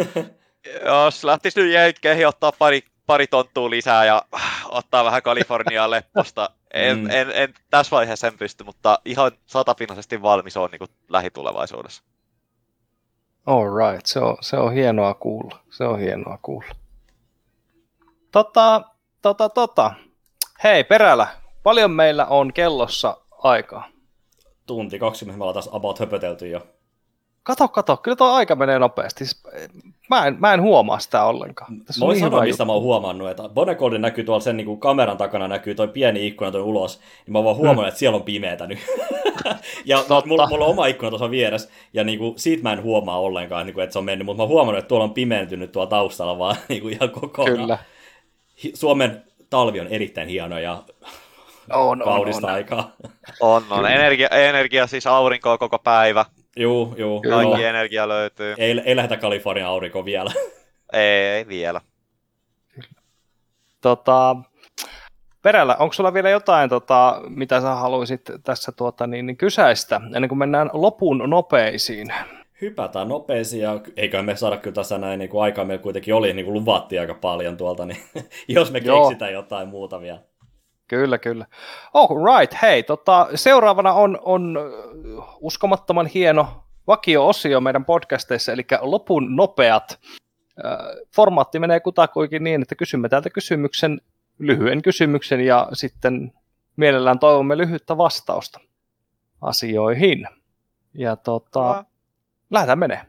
jos 0.85 1.25
lähtisi 1.25 1.61
nyt 1.61 1.73
jenkkeihin 1.73 2.29
ottaa 2.29 2.53
pari, 2.53 2.83
pari 3.07 3.27
tonttua 3.27 3.71
lisää 3.71 4.05
ja 4.05 4.23
ottaa 4.69 5.05
vähän 5.05 5.23
Kaliforniaa 5.23 5.91
lepposta. 5.97 6.51
En, 6.75 6.99
Mm. 6.99 7.11
en, 7.11 7.31
en, 7.35 7.55
tässä 7.71 7.97
vaiheessa 7.97 8.27
en 8.27 8.39
pysty, 8.39 8.65
mutta 8.65 8.99
ihan 9.05 9.33
satapinnaisesti 9.47 10.23
valmis 10.23 10.57
on 10.57 10.71
niin 10.71 10.91
lähitulevaisuudessa. 11.09 12.03
All 13.47 13.65
right, 13.77 14.07
se 14.07 14.21
on, 14.21 14.37
se 14.41 14.57
on 14.57 14.73
hienoa 14.73 15.15
kuulla. 15.15 15.59
Se 15.71 15.85
on 15.85 15.99
hienoa 15.99 16.39
kuulla. 16.43 16.75
Tota, 18.33 18.83
tota, 19.23 19.49
tota. 19.49 19.95
Hei, 20.65 20.85
Perälä, 20.85 21.27
paljon 21.63 21.91
meillä 21.91 22.27
on 22.27 22.53
kellossa 22.53 23.17
aikaa? 23.43 23.89
Tunti 24.67 24.99
20 24.99 25.39
me 25.39 25.45
ollaan 25.45 25.55
taas 25.55 25.69
about 25.73 26.01
höpötelty 26.01 26.49
jo. 26.49 26.67
Kato, 27.43 27.69
kato, 27.69 27.97
kyllä 27.97 28.17
tuo 28.17 28.27
aika 28.27 28.57
menee 28.57 28.79
nopeasti. 28.79 29.27
Siis, 29.27 29.43
Mä 30.11 30.27
en, 30.27 30.37
mä 30.39 30.55
en 30.55 30.63
huomaa 30.63 30.99
sitä 30.99 31.25
ollenkaan. 31.25 31.81
Tässä 31.85 32.01
Mä 32.01 32.07
voin 32.07 32.15
niin 32.15 32.25
sanoa, 32.25 32.41
mistä 32.41 32.63
juttu. 32.63 32.65
mä 32.65 32.73
oon 32.73 32.83
huomannut, 32.83 33.31
että 33.31 33.49
Bonecold 33.49 33.99
näkyy 33.99 34.25
tuolla 34.25 34.41
sen 34.41 34.57
niin 34.57 34.65
kuin 34.65 34.81
kameran 34.81 35.17
takana, 35.17 35.49
näkyy 35.49 35.75
toi 35.75 35.89
pieni 35.89 36.27
ikkuna 36.27 36.51
toi 36.51 36.61
ulos, 36.61 37.01
niin 37.27 37.33
mä 37.33 37.45
vaan 37.45 37.57
huomannut, 37.57 37.89
että 37.89 37.99
siellä 37.99 38.17
on 38.17 38.23
pimeätä 38.23 38.67
nyt. 38.67 38.79
ja 39.85 39.99
Totta. 39.99 40.29
mulla, 40.29 40.47
mulla, 40.47 40.65
on 40.65 40.71
oma 40.71 40.87
ikkuna 40.87 41.11
tuossa 41.11 41.31
vieressä, 41.31 41.71
ja 41.93 42.05
niin 42.05 42.19
kuin, 42.19 42.39
siitä 42.39 42.63
mä 42.63 42.73
en 42.73 42.83
huomaa 42.83 43.21
ollenkaan, 43.21 43.67
niin 43.67 43.75
kuin, 43.75 43.85
että 43.85 43.93
se 43.93 43.99
on 43.99 44.05
mennyt, 44.05 44.27
mutta 44.27 44.37
mä 44.37 44.43
oon 44.43 44.51
huomannut, 44.51 44.79
että 44.79 44.89
tuolla 44.89 45.05
on 45.05 45.15
pimentynyt 45.15 45.73
tuolla 45.73 45.91
taustalla 45.91 46.39
vaan 46.39 46.57
niin 46.69 46.83
kuin 46.83 46.95
ihan 46.95 47.11
kokonaan. 47.11 47.59
Kyllä. 47.59 47.79
Suomen 48.75 49.23
talvi 49.51 49.81
on 49.81 49.87
erittäin 49.87 50.29
hieno 50.29 50.59
ja 50.59 50.83
On, 51.73 52.03
on, 52.03 52.05
kaudista 52.05 52.47
on. 52.47 52.53
aikaa. 52.53 52.93
On, 53.41 53.65
on. 53.71 53.91
Energia, 53.91 54.29
energia, 54.29 54.87
siis 54.87 55.07
aurinkoa 55.07 55.59
koko 55.59 55.79
päivä. 55.79 56.25
juu, 56.57 56.95
juu. 56.99 57.23
Kaikki 57.23 57.63
Joo. 57.63 57.69
energia 57.71 58.09
löytyy. 58.09 58.55
Ei, 58.59 58.81
ei 58.85 58.97
lähdetä 58.97 59.17
Kalifornian 59.17 59.69
aurinkoon 59.69 60.05
vielä. 60.05 60.33
Ei, 60.93 61.27
ei 61.27 61.49
vielä. 61.49 61.81
Tota, 63.81 64.37
Perällä, 65.43 65.77
onko 65.79 65.93
sulla 65.93 66.15
vielä 66.15 66.31
jotain, 66.31 66.71
tota, 66.71 67.21
mitä 67.29 67.61
sä 67.61 67.75
haluaisit 67.75 68.23
tässä 68.45 68.73
tuota, 68.73 69.07
niin, 69.07 69.27
niin 69.27 69.37
kysäistä, 69.37 70.01
ennen 70.15 70.29
kuin 70.29 70.39
mennään 70.39 70.71
lopun 70.73 71.23
nopeisiin? 71.27 72.09
Hypätään 72.61 73.09
nopeisiin 73.09 73.63
ja 73.63 73.81
eiköhän 73.97 74.27
me 74.27 74.37
saada 74.37 74.57
kyllä 74.57 74.75
tässä 74.75 74.99
näin, 74.99 75.19
niin 75.19 75.31
kuin 75.31 75.43
aikaa 75.43 75.65
meillä 75.65 75.83
kuitenkin 75.83 76.15
oli, 76.15 76.33
niin 76.33 76.45
kuin 76.45 76.55
luvattiin 76.55 77.01
aika 77.01 77.15
paljon 77.15 77.57
tuolta, 77.57 77.87
niin 77.87 78.01
jos 78.49 78.73
me 78.73 78.79
Joo. 78.79 79.09
keksitään 79.09 79.33
jotain 79.33 79.69
muuta 79.69 80.01
vielä. 80.01 80.21
Kyllä, 80.89 81.19
kyllä. 81.19 81.47
Oh, 81.95 82.11
right. 82.25 82.63
Hei, 82.63 82.83
tota, 82.83 83.29
seuraavana 83.35 83.93
on, 83.93 84.19
on 84.23 84.57
ö, 84.57 84.71
uskomattoman 85.41 86.07
hieno 86.07 86.65
vakio-osio 86.87 87.61
meidän 87.61 87.85
podcasteissa, 87.85 88.53
eli 88.53 88.67
lopun 88.81 89.37
nopeat. 89.37 90.01
Ö, 90.59 90.63
Formaatti 91.17 91.59
menee 91.59 91.81
kutakuinkin 91.81 92.45
niin, 92.45 92.63
että 92.63 92.75
kysymme 92.75 93.09
täältä 93.09 93.31
kysymyksen, 93.31 94.01
lyhyen 94.39 94.83
kysymyksen, 94.83 95.41
ja 95.41 95.69
sitten 95.73 96.33
mielellään 96.77 97.19
toivomme 97.19 97.59
lyhyttä 97.59 97.97
vastausta 97.97 98.61
asioihin. 99.41 100.29
Ja 100.95 101.17
tota, 101.17 101.85
lähdetään 102.51 102.79
menee. 102.79 103.03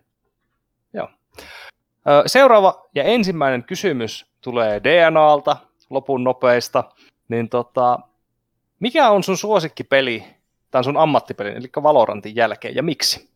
Joo. 0.93 1.09
Seuraava 2.25 2.87
ja 2.95 3.03
ensimmäinen 3.03 3.63
kysymys 3.63 4.25
tulee 4.41 4.81
DNAlta, 4.83 5.57
lopun 5.89 6.23
nopeista. 6.23 6.83
Niin 7.29 7.49
tota, 7.49 7.99
mikä 8.79 9.09
on 9.09 9.23
sun 9.23 9.37
suosikkipeli, 9.37 10.23
tai 10.71 10.83
sun 10.83 10.97
ammattipeli, 10.97 11.49
eli 11.49 11.69
Valorantin 11.83 12.35
jälkeen, 12.35 12.75
ja 12.75 12.83
miksi? 12.83 13.31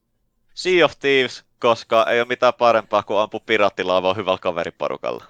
Sea 0.53 0.85
of 0.85 0.91
Thieves, 0.99 1.45
koska 1.59 2.05
ei 2.09 2.19
ole 2.19 2.27
mitään 2.27 2.53
parempaa 2.53 3.03
kuin 3.03 3.19
ampua 3.19 3.39
piraattilaivaa 3.45 4.13
hyvällä 4.13 4.37
kaveriporukalla. 4.37 5.23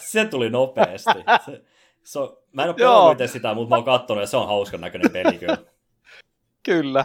Se 0.00 0.24
tuli 0.24 0.50
nopeasti. 0.50 1.10
Se, 1.44 1.62
se 2.02 2.18
on, 2.18 2.36
mä 2.52 2.62
en 2.62 2.68
ole 2.68 2.76
pelannut 2.76 3.30
sitä, 3.30 3.54
mutta 3.54 3.68
mä 3.68 3.76
oon 3.76 3.84
kattonut 3.84 4.22
ja 4.22 4.26
se 4.26 4.36
on 4.36 4.46
hauskan 4.46 4.80
näköinen 4.80 5.10
peli 5.10 5.38
kyllä. 5.38 5.58
Kyllä. 6.62 7.04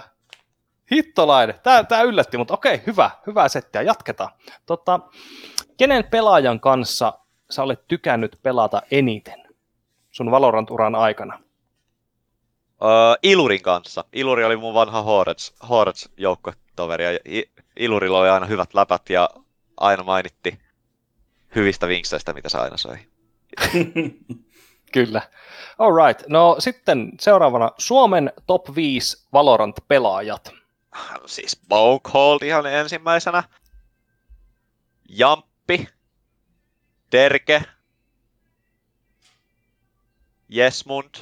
Hittolainen. 0.91 1.55
Tää, 1.63 1.84
tää 1.84 2.01
yllätti, 2.01 2.38
mutta 2.38 2.53
okei, 2.53 2.81
hyvä, 2.88 3.11
hyvä 3.27 3.47
settiä. 3.47 3.81
Jatketaan. 3.81 4.30
Tota, 4.65 4.99
kenen 5.77 6.03
pelaajan 6.03 6.59
kanssa 6.59 7.13
sä 7.49 7.63
olet 7.63 7.88
tykännyt 7.88 8.39
pelata 8.43 8.81
eniten 8.91 9.43
sun 10.11 10.31
Valorant-uran 10.31 10.95
aikana? 10.95 11.39
Öö, 12.84 12.89
Ilurin 13.23 13.61
kanssa. 13.61 14.05
Iluri 14.13 14.45
oli 14.45 14.55
mun 14.57 14.73
vanha 14.73 15.01
Horets, 15.69 16.09
joukkotoveri 16.18 17.03
ja 17.03 17.19
Ilurilla 17.80 18.19
oli 18.19 18.30
aina 18.30 18.45
hyvät 18.45 18.73
läpät 18.73 19.09
ja 19.09 19.30
aina 19.77 20.03
mainitti 20.03 20.59
hyvistä 21.55 21.88
vinkseistä, 21.88 22.34
mitä 22.34 22.49
se 22.49 22.57
aina 22.57 22.77
söi. 22.77 22.97
Kyllä. 24.93 25.22
All 25.77 26.07
right. 26.07 26.27
No 26.27 26.55
sitten 26.59 27.11
seuraavana 27.19 27.72
Suomen 27.77 28.34
top 28.47 28.76
5 28.76 29.27
Valorant-pelaajat. 29.34 30.61
Siis 31.26 31.59
Bowcold 31.69 32.41
ihan 32.41 32.65
ensimmäisenä. 32.65 33.43
Jamppi. 35.09 35.88
Derke. 37.11 37.61
Jesmund. 40.49 41.15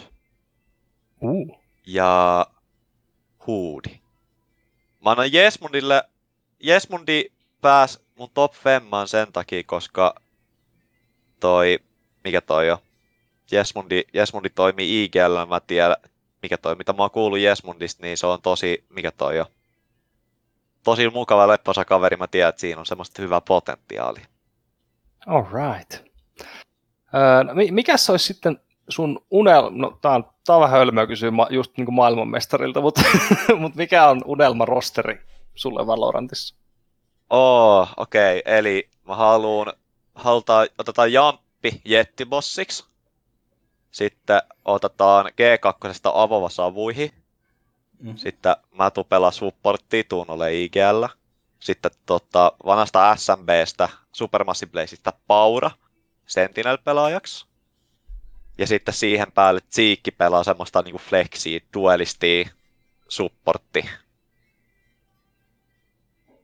Uh. 1.22 1.60
ja 1.86 2.46
Huudi. 3.48 4.00
Mä 5.06 5.12
annan 5.12 5.34
Jesmundille, 5.34 6.04
Jesmundi 6.60 7.26
pääs 7.62 8.00
mun 8.16 8.30
top 8.34 8.54
femmaan 8.54 9.08
sen 9.08 9.32
takia, 9.34 9.64
koska 9.64 10.16
toi, 11.40 11.80
mikä 12.24 12.42
toi 12.42 12.72
on, 12.72 12.78
Jesmundi, 13.52 14.04
Jesmundi 14.14 14.50
toimii 14.50 15.04
IGL, 15.04 15.46
mä 15.50 15.60
tiedän, 15.60 15.96
mikä 16.42 16.58
toi, 16.58 16.76
mitä 16.76 16.94
mä 16.94 17.04
oon 17.04 17.12
kuullut 17.12 17.40
Jesmundista, 17.40 18.04
niin 18.04 18.18
se 18.18 18.28
on 18.28 18.42
tosi, 18.42 18.86
mikä 18.90 19.12
toi 19.12 19.40
on, 19.40 19.46
tosi 20.84 21.10
mukava 21.10 21.48
lepposa 21.48 21.86
kaveri, 21.86 22.18
mä 22.18 22.28
tiedän, 22.28 22.50
että 22.50 22.62
siinä 22.62 22.80
on 22.80 22.86
semmoista 22.86 23.22
hyvää 23.22 23.42
potentiaalia. 23.42 24.26
All 25.28 25.44
right. 25.44 25.94
Öö, 27.16 27.44
no, 27.44 27.54
mi- 27.54 27.72
mikäs 27.72 28.10
olisi 28.10 28.26
sitten 28.26 28.60
sun 28.90 29.26
unelma, 29.32 29.78
no 29.78 29.98
tää 30.02 30.12
on, 30.12 30.24
tää 30.46 30.56
on 30.56 30.62
vähän 30.62 30.80
hölmöä 30.80 31.08
kysyä 31.08 31.32
ma- 31.32 31.48
just 31.50 31.78
niin 31.78 31.86
kuin 31.86 31.96
maailmanmestarilta, 31.96 32.82
mutta, 32.82 33.02
mutta 33.60 33.78
mikä 33.78 34.08
on 34.08 34.22
unelmarosteri 34.26 35.22
sulle 35.56 35.88
Valorantissa? 35.88 36.56
Oh, 37.30 37.90
okei, 37.98 38.40
okay. 38.40 38.58
eli 38.58 38.90
mä 39.08 39.16
haluun, 39.16 39.74
halutaan, 40.16 40.68
otetaan 40.78 41.14
Jamppi 41.14 41.82
jettibossiksi. 41.86 42.86
Sitten 43.92 44.42
otetaan 44.66 45.26
G2 45.26 46.02
avova 46.14 46.50
savuihin. 46.50 47.12
Mhm. 48.00 48.16
Sitten 48.16 48.56
mä 48.72 48.92
tuun 48.92 49.06
pelaa 49.06 49.32
supporttia, 49.32 50.04
tuun 50.04 50.30
ole 50.30 50.56
IGL. 50.56 51.06
Sitten 51.60 51.92
tota, 52.06 52.52
vanhasta 52.66 53.16
SMBstä, 53.16 53.90
Supermassive 54.12 54.72
Blazeista 54.72 55.14
Paura 55.28 55.72
Sentinel-pelaajaksi. 56.26 57.48
Ja 58.58 58.68
sitten 58.68 58.94
siihen 58.94 59.32
päälle 59.32 59.62
Tsiikki 59.70 60.12
pelaa 60.12 60.44
semmoista 60.44 60.82
niinku 60.82 60.98
flexia, 60.98 61.60
duelistia, 61.74 62.50
supportti. 63.08 63.90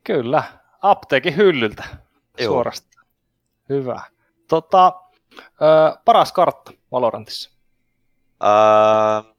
Kyllä, 0.03 0.43
apteekin 0.81 1.35
hyllyltä 1.37 1.83
Joo. 2.39 2.53
suorastaan. 2.53 3.05
Hyvä. 3.69 4.01
Tota, 4.47 4.93
öö, 5.61 5.97
paras 6.05 6.31
kartta 6.31 6.71
Valorantissa. 6.91 7.51
Öö, 8.43 9.33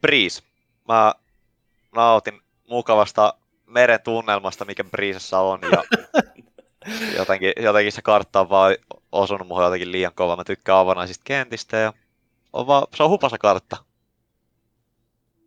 Breeze. 0.00 0.42
Mä 0.90 1.14
nautin 1.94 2.40
mukavasta 2.68 3.34
meren 3.66 4.00
tunnelmasta, 4.04 4.64
mikä 4.64 4.84
Breezessä 4.84 5.38
on, 5.38 5.60
ja 5.72 5.82
jotenkin, 7.18 7.52
jotenkin 7.56 7.92
se 7.92 8.02
kartta 8.02 8.40
on 8.40 8.50
vaan 8.50 8.76
osunut 9.12 9.48
mulle 9.48 9.64
jotenkin 9.64 9.92
liian 9.92 10.14
kova. 10.14 10.36
Mä 10.36 10.44
tykkään 10.44 10.78
avanaisista 10.78 11.22
kentistä, 11.24 11.76
ja 11.76 11.92
on 12.52 12.66
vaan, 12.66 12.86
se 12.94 13.02
on 13.02 13.10
hupasa 13.10 13.38
kartta. 13.38 13.76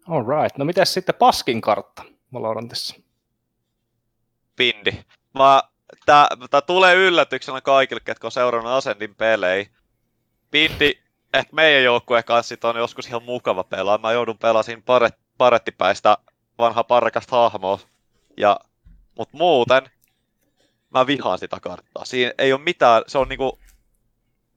All 0.07 0.23
right. 0.27 0.57
No 0.57 0.65
mitäs 0.65 0.93
sitten 0.93 1.15
paskin 1.15 1.61
kartta 1.61 2.03
Valorantissa? 2.33 2.95
Pindi. 4.55 4.91
Mä, 5.33 5.63
tää, 6.05 6.27
tää 6.49 6.61
tulee 6.61 6.95
yllätyksenä 6.95 7.61
kaikille, 7.61 8.01
ketkä 8.05 8.27
on 8.27 8.31
seurannut 8.31 8.71
Ascendin 8.71 9.15
pelejä. 9.15 9.65
Pindi, 10.51 10.93
ehkä 11.33 11.55
meidän 11.55 11.83
joukkueen 11.83 12.23
kanssa 12.23 12.55
on 12.63 12.75
joskus 12.75 13.07
ihan 13.07 13.23
mukava 13.23 13.63
pelaa. 13.63 13.97
Mä 13.97 14.11
joudun 14.11 14.37
pelasin 14.37 14.83
paret, 14.83 15.22
parettipäistä 15.37 16.17
vanha 16.57 16.83
parkasta 16.83 17.35
hahmoa. 17.35 17.79
Ja, 18.37 18.59
mut 19.17 19.29
muuten, 19.31 19.83
mä 20.89 21.07
vihaan 21.07 21.39
sitä 21.39 21.57
karttaa. 21.61 22.05
Siinä 22.05 22.31
ei 22.37 22.53
ole 22.53 22.61
mitään, 22.61 23.03
se 23.07 23.17
on 23.17 23.27
niinku, 23.29 23.59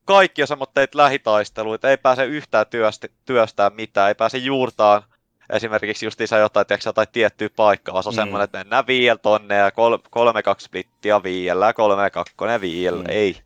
kaikki 0.04 0.42
on 0.42 0.48
semmoitteet 0.48 0.94
lähitaisteluita, 0.94 1.90
ei 1.90 1.96
pääse 1.96 2.24
yhtään 2.24 2.66
työstä, 2.66 3.08
työstään 3.24 3.72
mitään, 3.74 4.08
ei 4.08 4.14
pääse 4.14 4.38
juurtaan 4.38 5.02
esimerkiksi 5.50 6.06
justiinsa 6.06 6.38
jotain, 6.38 6.66
tiedätkö, 6.66 6.88
jotain 6.88 7.08
tiettyä 7.12 7.48
paikkaa, 7.56 7.92
vaan 7.92 8.02
se 8.02 8.08
on 8.08 8.14
Mm. 8.14 8.18
mm. 8.18 8.22
semmoinen, 8.22 8.44
että 8.44 8.58
mennään 8.58 8.86
viiel 8.86 9.16
tonne 9.16 9.54
ja 9.56 9.70
kol, 9.70 9.98
kolme 10.10 10.42
kaksi 10.42 10.64
splittiä 10.64 11.22
viiellä 11.22 11.66
ja 11.66 11.72
kolme 11.72 12.10
kakkonen 12.10 12.60
viiellä, 12.60 13.02
Mm. 13.02 13.10
ei. 13.10 13.36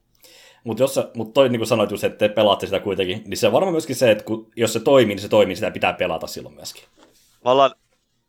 Mutta 0.64 0.82
jos 0.82 0.94
sä, 0.94 1.08
mut 1.16 1.34
toi 1.34 1.48
niin 1.48 1.60
kuin 1.60 1.66
sanoit 1.68 1.90
just, 1.90 2.04
että 2.04 2.18
te 2.18 2.28
pelaatte 2.28 2.66
sitä 2.66 2.80
kuitenkin, 2.80 3.22
niin 3.26 3.36
se 3.36 3.46
on 3.46 3.52
varmaan 3.52 3.74
myöskin 3.74 3.96
se, 3.96 4.10
että 4.10 4.24
kun, 4.24 4.50
jos 4.56 4.72
se 4.72 4.80
toimii, 4.80 5.14
niin 5.14 5.22
se 5.22 5.28
toimii, 5.28 5.56
sitä 5.56 5.70
pitää 5.70 5.92
pelata 5.92 6.26
silloin 6.26 6.54
myöskin. 6.54 6.84
Me 7.44 7.50
ollaan, 7.50 7.70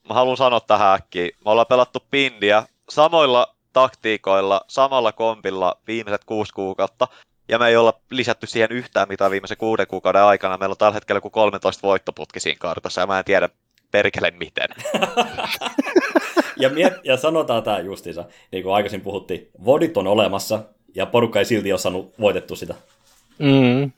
mä 0.07 0.13
haluan 0.13 0.37
sanoa 0.37 0.59
tähän 0.59 0.95
äkkiä, 0.95 1.25
me 1.25 1.51
ollaan 1.51 1.67
pelattu 1.67 1.99
pindiä 2.11 2.63
samoilla 2.89 3.55
taktiikoilla, 3.73 4.61
samalla 4.67 5.11
kompilla 5.11 5.75
viimeiset 5.87 6.23
kuusi 6.25 6.53
kuukautta, 6.53 7.07
ja 7.49 7.59
me 7.59 7.67
ei 7.67 7.77
olla 7.77 7.93
lisätty 8.11 8.47
siihen 8.47 8.71
yhtään 8.71 9.07
mitään 9.07 9.31
viimeisen 9.31 9.57
kuuden 9.57 9.87
kuukauden 9.87 10.23
aikana. 10.23 10.57
Meillä 10.57 10.73
on 10.73 10.77
tällä 10.77 10.93
hetkellä 10.93 11.17
joku 11.17 11.29
13 11.29 11.87
voittoputki 11.87 12.39
siinä 12.39 12.59
kartassa, 12.59 13.01
ja 13.01 13.07
mä 13.07 13.19
en 13.19 13.25
tiedä 13.25 13.49
perkele 13.91 14.31
miten. 14.31 14.69
Ja, 16.57 16.69
miet, 16.69 16.93
ja 17.03 17.17
sanotaan 17.17 17.63
tämä 17.63 17.79
justiinsa, 17.79 18.25
niin 18.51 18.63
kuin 18.63 18.75
aikaisin 18.75 19.01
puhuttiin, 19.01 19.49
vodit 19.65 19.97
on 19.97 20.07
olemassa, 20.07 20.59
ja 20.95 21.05
porukka 21.05 21.39
ei 21.39 21.45
silti 21.45 21.71
ole 21.71 21.79
saanut 21.79 22.13
voitettu 22.19 22.55
sitä. 22.55 22.75
Mm. 23.39 23.91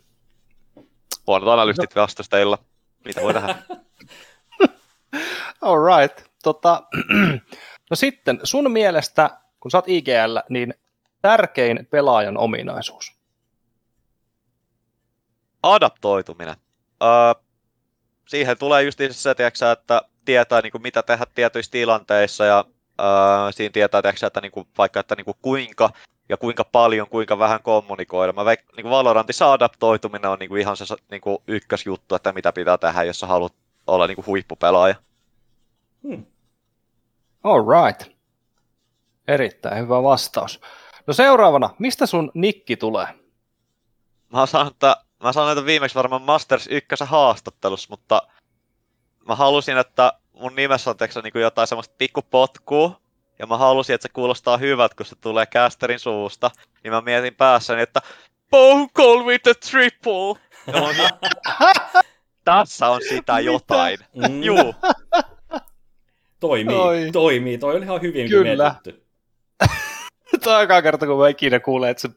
Huonot 1.27 1.49
analystit 1.49 1.95
vastustajilla. 1.95 2.57
Mitä 3.05 3.21
voi 3.21 3.33
tehdä? 3.33 3.55
All 5.63 5.97
right. 5.97 6.23
Tota, 6.43 6.83
no 7.89 7.95
sitten, 7.95 8.39
sun 8.43 8.71
mielestä, 8.71 9.29
kun 9.59 9.71
sä 9.71 9.77
oot 9.77 9.87
IGL, 9.87 10.37
niin 10.49 10.73
tärkein 11.21 11.87
pelaajan 11.91 12.37
ominaisuus. 12.37 13.11
Adaptoituminen. 15.63 16.55
Öö, 17.03 17.43
siihen 18.27 18.57
tulee 18.57 18.83
just 18.83 18.99
se, 19.11 19.35
tiiäksä, 19.35 19.71
että 19.71 20.01
tietää 20.25 20.61
niin 20.61 20.71
kuin, 20.71 20.81
mitä 20.81 21.03
tehdä 21.03 21.25
tietyissä 21.35 21.71
tilanteissa 21.71 22.45
ja 22.45 22.65
öö, 23.01 23.51
siinä 23.51 23.71
tietää, 23.73 24.01
tiiäksä, 24.01 24.27
että 24.27 24.41
niin 24.41 24.51
kuin, 24.51 24.67
vaikka 24.77 24.99
että 24.99 25.15
niin 25.15 25.25
kuin, 25.25 25.37
kuinka 25.41 25.89
ja 26.29 26.37
kuinka 26.37 26.63
paljon, 26.63 27.09
kuinka 27.09 27.39
vähän 27.39 27.63
kommunikoida. 27.63 28.33
Mä 28.33 28.41
veik- 28.41 28.75
niin 28.75 28.83
kuin 28.83 28.91
Valorantissa 28.91 29.53
adaptoituminen 29.53 30.31
on 30.31 30.39
niin 30.39 30.49
kuin 30.49 30.61
ihan 30.61 30.77
se 30.77 30.95
niin 31.11 31.21
kuin 31.21 31.37
ykkösjuttu, 31.47 32.15
että 32.15 32.33
mitä 32.33 32.51
pitää 32.51 32.77
tehdä, 32.77 33.03
jos 33.03 33.19
sä 33.19 33.27
haluat 33.27 33.53
olla 33.87 34.07
niin 34.07 34.15
kuin 34.15 34.25
huippupelaaja. 34.25 34.95
Hmm. 36.07 36.25
All 37.43 37.63
right. 37.83 38.13
Erittäin 39.27 39.77
hyvä 39.77 40.03
vastaus. 40.03 40.61
No 41.07 41.13
seuraavana, 41.13 41.69
mistä 41.79 42.05
sun 42.05 42.31
nikki 42.33 42.77
tulee? 42.77 43.07
Mä 44.33 44.45
sanon, 44.45 44.67
että, 44.67 44.97
mä 45.23 45.33
sanon, 45.33 45.51
että 45.51 45.65
viimeksi 45.65 45.95
varmaan 45.95 46.21
Masters 46.21 46.67
1 46.67 46.87
haastattelussa, 47.05 47.87
mutta 47.89 48.21
mä 49.27 49.35
halusin, 49.35 49.77
että 49.77 50.13
mun 50.33 50.55
nimessä 50.55 50.89
on 50.89 50.97
teksä, 50.97 51.21
niin 51.21 51.41
jotain 51.41 51.67
semmoista 51.67 51.95
pikkupotkua, 51.97 53.01
ja 53.39 53.47
mä 53.47 53.57
halusin, 53.57 53.93
että 53.93 54.07
se 54.07 54.13
kuulostaa 54.13 54.57
hyvältä, 54.57 54.95
kun 54.95 55.05
se 55.05 55.15
tulee 55.15 55.45
casterin 55.45 55.99
suusta, 55.99 56.51
niin 56.83 56.93
mä 56.93 57.01
mietin 57.01 57.35
päässäni, 57.35 57.81
että 57.81 58.01
Bone 58.51 58.87
call 58.95 59.25
with 59.25 59.49
a 59.49 59.53
triple! 59.69 60.41
Tässä 62.45 62.89
on 62.89 63.01
sitä 63.09 63.39
jotain. 63.39 63.97
Mm. 64.15 64.43
Juu, 64.43 64.75
Toimii, 66.43 66.75
Oi. 66.75 67.09
toimii. 67.13 67.57
Toi 67.57 67.75
oli 67.75 67.85
ihan 67.85 68.01
hyvin 68.01 68.29
Kyllä. 68.29 68.75
mietitty. 68.83 69.05
Tämä 70.43 70.57
on 70.57 70.63
eka 70.63 70.81
kerta, 70.81 71.07
kun 71.07 71.17
mä 71.17 71.27
ikinä 71.27 71.59
kuulen, 71.59 71.89
että 71.89 72.01
se 72.01 72.09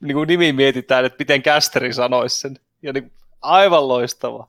niin 0.00 0.14
kuin 0.14 0.26
nimi 0.26 0.52
mietitään, 0.52 1.04
että 1.04 1.16
miten 1.18 1.42
kästeri 1.42 1.92
sanoisi 1.92 2.38
sen. 2.38 2.58
Ja 2.82 2.92
niin, 2.92 3.12
aivan 3.42 3.88
loistava. 3.88 4.48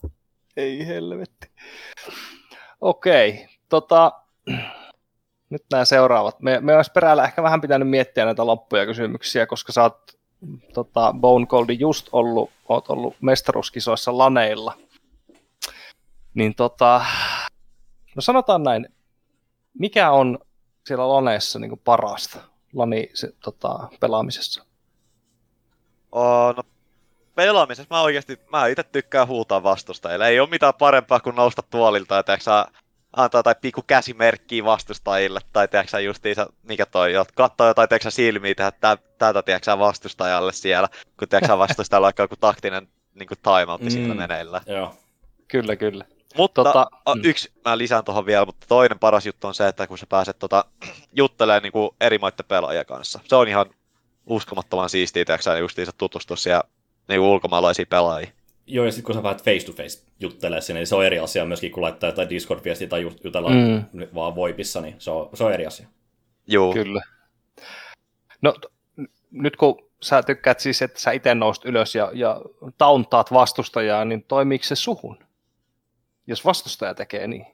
Ei 0.57 0.88
helvetti. 0.88 1.48
Okei, 2.81 3.48
tota, 3.69 4.11
nyt 5.49 5.64
nämä 5.72 5.85
seuraavat. 5.85 6.41
Me, 6.41 6.60
me 6.61 6.76
olisi 6.76 6.91
perällä 6.91 7.23
ehkä 7.23 7.44
vähän 7.44 7.61
pitänyt 7.61 7.89
miettiä 7.89 8.26
näitä 8.26 8.45
loppuja 8.45 8.85
kysymyksiä, 8.85 9.45
koska 9.45 9.72
sä 9.72 9.84
oot 9.84 10.18
tota, 10.73 11.15
Bone 11.19 11.45
Coldi 11.45 11.77
just 11.80 12.10
ollut, 12.11 12.52
oot 12.69 12.89
ollut 12.89 13.15
mestaruuskisoissa 13.22 14.18
laneilla. 14.18 14.73
Niin 16.34 16.56
tota, 16.56 17.06
no 18.15 18.22
sanotaan 18.22 18.64
näin, 18.64 18.88
mikä 19.79 20.11
on 20.11 20.39
siellä 20.87 21.09
laneissa 21.09 21.59
niin 21.59 21.79
parasta 21.83 22.39
lani 22.73 23.09
se, 23.13 23.33
tota, 23.43 23.87
pelaamisessa? 23.99 24.65
Oh, 26.11 26.55
no, 26.55 26.63
pelaamisessa 27.35 27.95
mä 27.95 28.01
oikeasti, 28.01 28.39
mä 28.51 28.67
itse 28.67 28.83
tykkään 28.83 29.27
huutaa 29.27 29.63
vastustajille. 29.63 30.27
Ei 30.27 30.39
ole 30.39 30.49
mitään 30.49 30.73
parempaa 30.73 31.19
kuin 31.19 31.35
nousta 31.35 31.61
tuolilta 31.61 32.15
ja 32.15 32.23
tiiäksä, 32.23 32.65
antaa 33.13 33.43
tai 33.43 33.55
pikku 33.61 33.81
käsimerkkiä 33.87 34.65
vastustajille, 34.65 35.39
tai 35.53 35.67
tiiäksä 35.67 35.99
justiinsa, 35.99 36.53
mikä 36.63 36.85
toi, 36.85 37.13
jot- 37.13 37.33
katsoo 37.35 37.67
jotain 37.67 37.89
tiiäksä 37.89 38.11
silmiä, 38.11 38.55
tehdä 38.55 38.71
tä, 38.71 38.97
tätä 39.17 39.43
tiiäksä 39.43 39.79
vastustajalle 39.79 40.53
siellä, 40.53 40.89
kun 41.19 41.27
tiiäksä 41.29 41.57
vastustajalla 41.57 42.07
on 42.07 42.13
joku 42.19 42.35
taktinen 42.35 42.87
niin 43.13 43.27
kuin 43.27 43.37
timeoutti 43.43 43.85
mm. 43.85 43.91
siellä 43.91 44.15
meneillä. 44.15 44.61
Joo. 44.65 44.95
Kyllä, 45.47 45.75
kyllä. 45.75 46.05
Mutta 46.38 46.64
Tota, 46.64 46.88
tota, 47.03 47.15
mm. 47.15 47.22
yksi, 47.26 47.51
mä 47.65 47.77
lisään 47.77 48.03
tuohon 48.05 48.26
vielä, 48.26 48.45
mutta 48.45 48.65
toinen 48.69 48.99
paras 48.99 49.26
juttu 49.26 49.47
on 49.47 49.53
se, 49.53 49.68
että 49.68 49.88
kun 49.88 49.97
sä 49.97 50.05
pääset 50.09 50.39
tota, 50.39 50.65
juttelemaan 51.14 51.64
niin 51.64 51.72
kuin 51.72 51.89
eri 52.01 52.18
maiden 52.18 52.45
pelaajia 52.47 52.85
kanssa. 52.85 53.19
Se 53.23 53.35
on 53.35 53.47
ihan 53.47 53.65
uskomattoman 54.26 54.89
siistiä, 54.89 55.26
tiiäksä, 55.26 55.57
justiinsa 55.57 55.91
tutustua 55.97 56.38
siellä 56.38 56.64
niin 57.07 57.19
kuin 57.19 57.30
ulkomaalaisiin 57.30 57.88
pelaajiin. 57.88 58.34
Joo, 58.68 58.85
ja 58.85 58.91
sitten 58.91 59.05
kun 59.05 59.15
sä 59.15 59.23
vähän 59.23 59.38
face 59.38 59.65
to 59.65 59.72
face 59.72 60.03
juttelee 60.19 60.61
sinne, 60.61 60.80
niin 60.80 60.88
se 60.88 60.95
on 60.95 61.05
eri 61.05 61.19
asia 61.19 61.45
myöskin, 61.45 61.72
kun 61.72 61.84
laittaa 61.84 62.09
jotain 62.09 62.30
Discord-viestiä 62.30 62.88
tai 62.88 63.03
jut- 63.03 63.19
jutellaan 63.23 63.85
Mm. 63.93 64.07
vaan 64.15 64.35
Voipissa, 64.35 64.81
niin 64.81 64.95
se 64.99 65.11
on, 65.11 65.30
se 65.34 65.43
on 65.43 65.53
eri 65.53 65.65
asia. 65.65 65.88
Juu. 66.47 66.73
Kyllä. 66.73 67.01
No, 68.41 68.55
nyt 69.31 69.55
kun 69.55 69.89
sä 70.01 70.23
tykkäät 70.23 70.59
siis, 70.59 70.81
että 70.81 70.99
sä 70.99 71.11
itse 71.11 71.35
noust 71.35 71.65
ylös 71.65 71.95
ja, 71.95 72.11
ja 72.14 72.41
tauntaat 72.77 73.34
vastustajaa, 73.34 74.05
niin 74.05 74.23
toimiiko 74.23 74.64
se 74.64 74.76
suhun? 74.76 75.18
Jos 76.27 76.45
vastustaja 76.45 76.93
tekee 76.93 77.27
niin. 77.27 77.47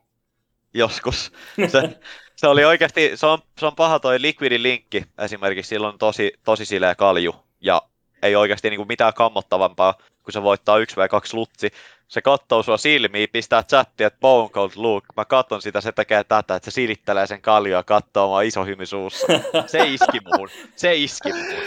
joskus. 0.73 1.31
Se, 1.67 1.99
se 2.35 2.47
oli 2.47 2.65
oikeasti, 2.65 3.11
se 3.15 3.25
on, 3.25 3.39
se 3.59 3.65
on 3.65 3.75
paha 3.75 3.99
toi 3.99 4.21
Liquidin 4.21 4.63
linkki 4.63 5.03
esimerkiksi, 5.17 5.69
silloin 5.69 5.97
tosi, 5.97 6.33
tosi 6.43 6.65
sileä 6.65 6.95
kalju, 6.95 7.35
ja 7.61 7.81
ei 8.23 8.35
oikeasti 8.35 8.69
niinku 8.69 8.85
mitään 8.85 9.13
kammottavampaa, 9.13 9.93
kun 10.23 10.33
se 10.33 10.43
voittaa 10.43 10.79
1v2 10.79 11.33
lutsi. 11.33 11.69
Se 12.07 12.21
katsoo 12.21 12.63
sua 12.63 12.77
silmiin, 12.77 13.29
pistää 13.31 13.63
chattia, 13.63 14.07
että 14.07 14.19
bone 14.19 14.49
cold 14.49 14.71
look. 14.75 15.03
Mä 15.17 15.25
katson 15.25 15.61
sitä, 15.61 15.81
se 15.81 15.91
tekee 15.91 16.23
tätä, 16.23 16.55
että 16.55 16.71
se 16.71 16.73
silittelee 16.73 17.27
sen 17.27 17.41
kaljua 17.41 17.77
ja 17.77 17.83
katsoo 17.83 18.27
mua 18.27 18.41
iso 18.41 18.65
hymy 18.65 18.85
suussa. 18.85 19.27
Se 19.67 19.87
iski 19.87 20.19
muhun. 20.25 20.49
Se 20.75 20.95
iski 20.95 21.33
muhun. 21.33 21.63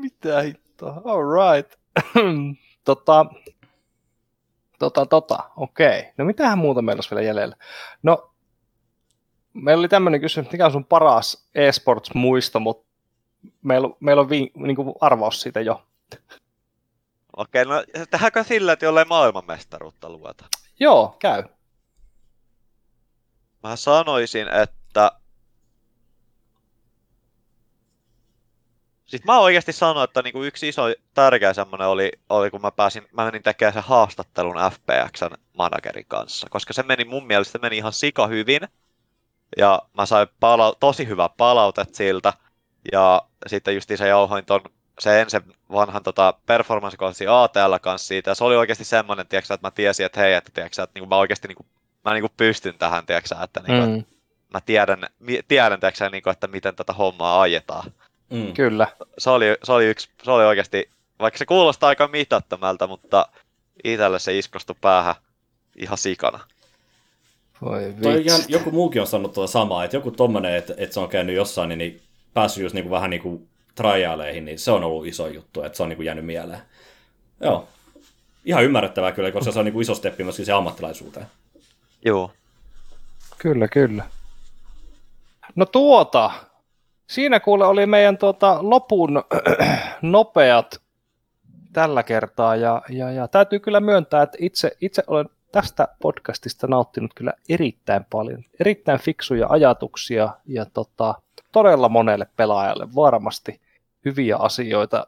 Mitä 0.00 0.40
hittoa? 0.40 1.02
All 1.04 1.22
right. 1.22 1.72
tota, 2.84 3.26
tota, 4.78 5.06
tota, 5.06 5.38
okei. 5.56 6.12
No 6.18 6.24
mitähän 6.24 6.58
muuta 6.58 6.82
meillä 6.82 6.98
olisi 6.98 7.10
vielä 7.10 7.26
jäljellä? 7.26 7.56
No, 8.02 8.30
meillä 9.52 9.80
oli 9.80 9.88
tämmöinen 9.88 10.20
kysymys, 10.20 10.52
mikä 10.52 10.66
on 10.66 10.72
sun 10.72 10.84
paras 10.84 11.48
eSports-muisto, 11.54 12.60
mutta 12.60 12.86
meillä, 13.62 13.88
meillä 14.00 14.20
on 14.20 14.28
vi, 14.28 14.50
niin 14.54 14.76
kuin 14.76 14.94
arvaus 15.00 15.40
siitä 15.40 15.60
jo. 15.60 15.82
Okei, 17.36 17.64
no 17.64 17.74
tehdäänkö 18.10 18.44
sillä, 18.44 18.72
että 18.72 18.84
jollei 18.84 19.04
maailmanmestaruutta 19.04 20.10
luota? 20.10 20.44
Joo, 20.80 21.16
käy. 21.18 21.44
Mä 23.62 23.76
sanoisin, 23.76 24.48
että... 24.48 24.76
Sitten 29.06 29.26
mä 29.26 29.38
oikeasti 29.38 29.72
sanoin, 29.72 30.04
että 30.04 30.22
niinku 30.22 30.42
yksi 30.42 30.68
iso 30.68 30.82
tärkeä 31.14 31.52
semmonen 31.52 31.88
oli, 31.88 32.12
oli, 32.28 32.50
kun 32.50 32.60
mä 32.60 32.70
pääsin, 32.70 33.08
mä 33.12 33.24
menin 33.24 33.42
tekemään 33.42 33.72
sen 33.72 33.82
haastattelun 33.82 34.56
FPXn 34.56 35.34
managerin 35.52 36.06
kanssa, 36.08 36.46
koska 36.50 36.72
se 36.72 36.82
meni 36.82 37.04
mun 37.04 37.26
mielestä 37.26 37.58
meni 37.58 37.76
ihan 37.76 37.92
sika 37.92 38.26
hyvin. 38.26 38.60
Ja 39.56 39.82
mä 39.96 40.06
sain 40.06 40.28
palau- 40.28 40.76
tosi 40.80 41.08
hyvä 41.08 41.28
palautet 41.28 41.94
siltä. 41.94 42.32
Ja 42.92 43.22
sitten 43.46 43.74
just 43.74 43.90
se 43.96 44.08
jauhoin 44.08 44.44
ton 44.44 44.60
se 44.98 45.20
ensin 45.20 45.40
vanhan 45.72 46.02
tota, 46.02 46.34
performance 46.46 46.96
ATL 47.28 47.76
kanssa 47.80 48.08
siitä, 48.08 48.30
ja 48.30 48.34
se 48.34 48.44
oli 48.44 48.56
oikeasti 48.56 48.84
semmoinen, 48.84 49.26
tiiäksä, 49.26 49.54
että 49.54 49.66
mä 49.66 49.70
tiesin, 49.70 50.06
että 50.06 50.20
hei, 50.20 50.34
että, 50.34 50.50
tiiäksä, 50.54 50.82
että 50.82 50.94
niinku, 50.94 51.08
mä 51.08 51.16
oikeasti 51.16 51.48
niinku, 51.48 51.66
mä 52.04 52.12
niinku 52.12 52.30
pystyn 52.36 52.78
tähän, 52.78 53.06
tiiäksä, 53.06 53.36
että, 53.42 53.60
niinku, 53.60 53.86
Mm, 53.86 54.04
mä 54.52 54.60
tiedän, 54.60 55.06
tiedän 55.48 55.80
tiiäksä, 55.80 56.10
niinku, 56.10 56.30
että 56.30 56.46
miten 56.46 56.76
tätä 56.76 56.92
hommaa 56.92 57.40
ajetaan. 57.40 57.92
Mm. 58.30 58.52
kyllä. 58.52 58.86
Se 59.18 59.30
oli, 59.30 59.44
se 59.62 59.72
oli, 59.72 59.86
yksi, 59.86 60.08
se 60.22 60.30
oli 60.30 60.44
oikeasti, 60.44 60.90
vaikka 61.18 61.38
se 61.38 61.46
kuulostaa 61.46 61.88
aika 61.88 62.08
mitättömältä, 62.08 62.86
mutta 62.86 63.28
itselle 63.84 64.18
se 64.18 64.38
iskostui 64.38 64.76
päähän 64.80 65.14
ihan 65.76 65.98
sikana. 65.98 66.40
Voi 67.62 67.94
Toi 68.02 68.14
vitsi. 68.14 68.26
ihan, 68.26 68.40
joku 68.48 68.70
muukin 68.70 69.00
on 69.00 69.06
sanonut 69.06 69.32
tuota 69.32 69.52
samaa, 69.52 69.84
että 69.84 69.96
joku 69.96 70.10
tommonen, 70.10 70.54
että, 70.54 70.74
että 70.76 70.94
se 70.94 71.00
on 71.00 71.08
käynyt 71.08 71.36
jossain, 71.36 71.68
niin, 71.68 71.78
niin 71.78 72.02
päässyt 72.34 72.62
just 72.62 72.74
niinku 72.74 72.90
vähän 72.90 73.10
niinku 73.10 73.46
trialeihin, 73.74 74.44
niin 74.44 74.58
se 74.58 74.70
on 74.70 74.84
ollut 74.84 75.06
iso 75.06 75.26
juttu, 75.26 75.62
että 75.62 75.76
se 75.76 75.82
on 75.82 75.88
niinku 75.88 76.02
jäänyt 76.02 76.26
mieleen. 76.26 76.60
Joo. 77.40 77.68
Ihan 78.44 78.64
ymmärrettävää 78.64 79.12
kyllä, 79.12 79.32
koska 79.32 79.52
se 79.52 79.58
on 79.58 79.64
niinku 79.64 79.80
iso 79.80 79.94
steppi 79.94 80.24
myöskin 80.24 80.46
se 80.46 80.52
ammattilaisuuteen. 80.52 81.26
Joo. 82.04 82.32
Kyllä, 83.38 83.68
kyllä. 83.68 84.04
No 85.54 85.66
tuota, 85.66 86.30
siinä 87.06 87.40
kuule 87.40 87.66
oli 87.66 87.86
meidän 87.86 88.18
tuota 88.18 88.58
lopun 88.60 89.24
nopeat 90.02 90.80
tällä 91.72 92.02
kertaa 92.02 92.56
ja, 92.56 92.82
ja, 92.88 93.10
ja 93.10 93.28
täytyy 93.28 93.58
kyllä 93.58 93.80
myöntää, 93.80 94.22
että 94.22 94.38
itse, 94.40 94.76
itse 94.80 95.02
olen 95.06 95.28
tästä 95.52 95.88
podcastista 96.02 96.66
nauttinut 96.66 97.14
kyllä 97.14 97.32
erittäin 97.48 98.04
paljon. 98.10 98.44
Erittäin 98.60 99.00
fiksuja 99.00 99.46
ajatuksia 99.48 100.28
ja 100.46 100.66
tota, 100.66 101.14
todella 101.52 101.88
monelle 101.88 102.26
pelaajalle 102.36 102.94
varmasti 102.94 103.60
hyviä 104.04 104.36
asioita. 104.36 105.06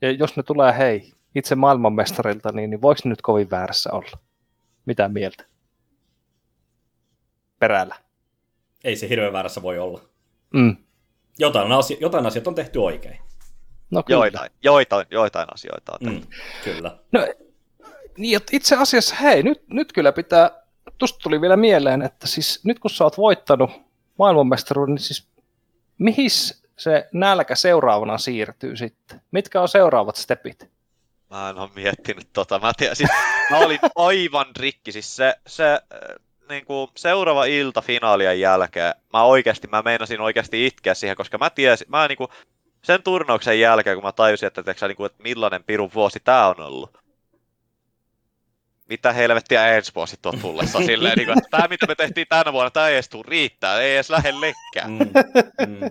Ja 0.00 0.10
jos 0.10 0.36
ne 0.36 0.42
tulee 0.42 0.78
hei 0.78 1.12
itse 1.34 1.54
maailmanmestarilta, 1.54 2.52
niin, 2.52 2.70
niin 2.70 2.82
voiko 2.82 3.00
nyt 3.04 3.22
kovin 3.22 3.50
väärässä 3.50 3.92
olla? 3.92 4.18
Mitä 4.86 5.08
mieltä? 5.08 5.44
Perällä. 7.58 7.96
Ei 8.84 8.96
se 8.96 9.08
hirveän 9.08 9.32
väärässä 9.32 9.62
voi 9.62 9.78
olla. 9.78 10.00
Mm. 10.54 10.76
Jotain, 11.38 11.72
asia, 11.72 11.96
jotain 12.00 12.26
asiat 12.26 12.46
on 12.46 12.54
tehty 12.54 12.78
oikein. 12.78 13.18
No 13.90 14.02
kyllä. 14.02 14.18
Joitain, 14.18 14.50
joitain, 14.62 15.06
joitain 15.10 15.48
asioita 15.54 15.92
on 15.92 16.12
Mm, 16.12 16.22
kyllä. 16.64 16.98
No, 17.12 17.26
niin, 18.18 18.40
itse 18.52 18.76
asiassa, 18.76 19.14
hei, 19.14 19.42
nyt, 19.42 19.62
nyt 19.68 19.92
kyllä 19.92 20.12
pitää, 20.12 20.50
tuosta 20.98 21.18
tuli 21.18 21.40
vielä 21.40 21.56
mieleen, 21.56 22.02
että 22.02 22.26
siis 22.26 22.60
nyt 22.64 22.78
kun 22.78 22.90
sä 22.90 23.04
oot 23.04 23.18
voittanut 23.18 23.70
maailmanmestaruuden, 24.18 24.94
niin 24.94 25.02
siis 25.02 25.28
mihin 25.98 26.30
se 26.76 27.08
nälkä 27.12 27.54
seuraavana 27.54 28.18
siirtyy 28.18 28.76
sitten? 28.76 29.20
Mitkä 29.30 29.60
on 29.60 29.68
seuraavat 29.68 30.16
stepit? 30.16 30.70
Mä 31.30 31.50
en 31.50 31.58
ole 31.58 31.70
miettinyt 31.74 32.28
tota. 32.32 32.58
Mä, 32.58 32.72
tiedän, 32.76 32.96
siis, 32.96 33.10
mä 33.50 33.58
olin 33.58 33.78
aivan 33.96 34.46
rikki. 34.56 34.92
Siis 34.92 35.16
se, 35.16 35.34
se 35.46 35.80
niin 36.50 36.64
kuin 36.64 36.90
seuraava 36.96 37.44
ilta 37.44 37.80
finaalien 37.80 38.40
jälkeen, 38.40 38.94
mä 39.12 39.22
oikeasti, 39.22 39.68
mä 39.68 39.82
meinasin 39.82 40.20
oikeasti 40.20 40.66
itkeä 40.66 40.94
siihen, 40.94 41.16
koska 41.16 41.38
mä 41.38 41.50
tiesin, 41.50 41.86
mä 41.90 42.08
niin 42.08 42.18
kuin, 42.18 42.28
sen 42.82 43.02
turnauksen 43.02 43.60
jälkeen, 43.60 43.96
kun 43.96 44.04
mä 44.04 44.12
tajusin, 44.12 44.46
että, 44.46 44.62
niin 44.88 44.96
kuin, 44.96 45.06
että 45.06 45.22
millainen 45.22 45.64
pirun 45.64 45.90
vuosi 45.94 46.20
tää 46.24 46.48
on 46.48 46.60
ollut. 46.60 46.98
Mitä 48.88 49.12
helvettiä 49.12 49.76
ensi 49.76 49.92
vuosi 49.94 50.16
on 50.24 50.38
tullessa 50.40 50.78
silleen, 50.86 51.18
niin 51.18 51.26
kuin, 51.26 51.38
että 51.38 51.50
tämä 51.50 51.68
mitä 51.68 51.86
me 51.86 51.94
tehtiin 51.94 52.26
tänä 52.28 52.52
vuonna, 52.52 52.70
tämä 52.70 52.88
ei 52.88 52.94
edes 52.94 53.08
tuu 53.08 53.22
riittää, 53.22 53.80
ei 53.80 53.94
edes 53.94 54.10
lähellekään. 54.10 54.90
Mm, 54.90 55.10
mm. 55.68 55.90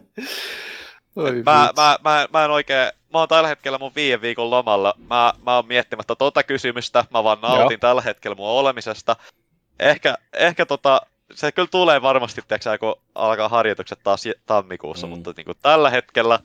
Oi 1.15 1.31
Mä, 1.31 1.69
mä, 1.75 1.97
mä, 2.03 2.27
mä 2.33 2.45
en 2.45 2.51
oikein, 2.51 2.91
mä 3.13 3.19
oon 3.19 3.27
tällä 3.27 3.47
hetkellä 3.47 3.77
mun 3.77 3.91
viiden 3.95 4.21
viikon 4.21 4.49
lomalla, 4.49 4.93
mä, 4.97 5.33
mä 5.45 5.55
oon 5.55 5.67
miettimättä 5.67 6.15
tota 6.15 6.43
kysymystä, 6.43 7.05
mä 7.13 7.23
vaan 7.23 7.41
nautin 7.41 7.75
Joo. 7.75 7.79
tällä 7.79 8.01
hetkellä 8.01 8.35
mun 8.35 8.47
olemisesta. 8.47 9.15
Ehkä, 9.79 10.17
ehkä 10.33 10.65
tota, 10.65 11.01
se 11.33 11.51
kyllä 11.51 11.67
tulee 11.71 12.01
varmasti, 12.01 12.41
tiiäksä, 12.47 12.77
kun 12.77 12.95
alkaa 13.15 13.49
harjoitukset 13.49 13.99
taas 14.03 14.23
tammikuussa, 14.45 15.07
Mm. 15.07 15.11
mm. 15.13 15.17
mutta 15.17 15.33
niin 15.37 15.45
kuin 15.45 15.57
tällä 15.61 15.89
hetkellä 15.89 16.39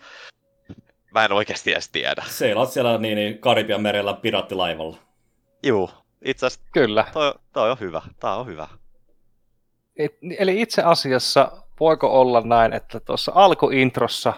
mä 1.11 1.25
en 1.25 1.33
oikeasti 1.33 1.73
edes 1.73 1.89
tiedä. 1.89 2.25
Seilaat 2.29 2.73
siellä 2.73 2.99
niin, 2.99 3.17
niin 3.17 3.39
Karibian 3.39 3.83
merellä 3.83 4.15
piraattilaivalla. 4.15 4.97
Juu, 5.63 5.91
itse 6.25 6.47
asiassa 6.47 6.67
Kyllä. 6.73 7.05
toi, 7.13 7.35
toi 7.53 7.71
on 7.71 7.81
hyvä, 7.81 8.03
tää 8.21 8.37
on 8.37 8.47
hyvä. 8.47 8.69
Et, 9.97 10.13
eli 10.39 10.61
itse 10.61 10.83
asiassa 10.83 11.53
voiko 11.81 12.21
olla 12.21 12.41
näin, 12.41 12.73
että 12.73 13.01
tuossa 13.01 13.33
alkuintrossa 13.35 14.33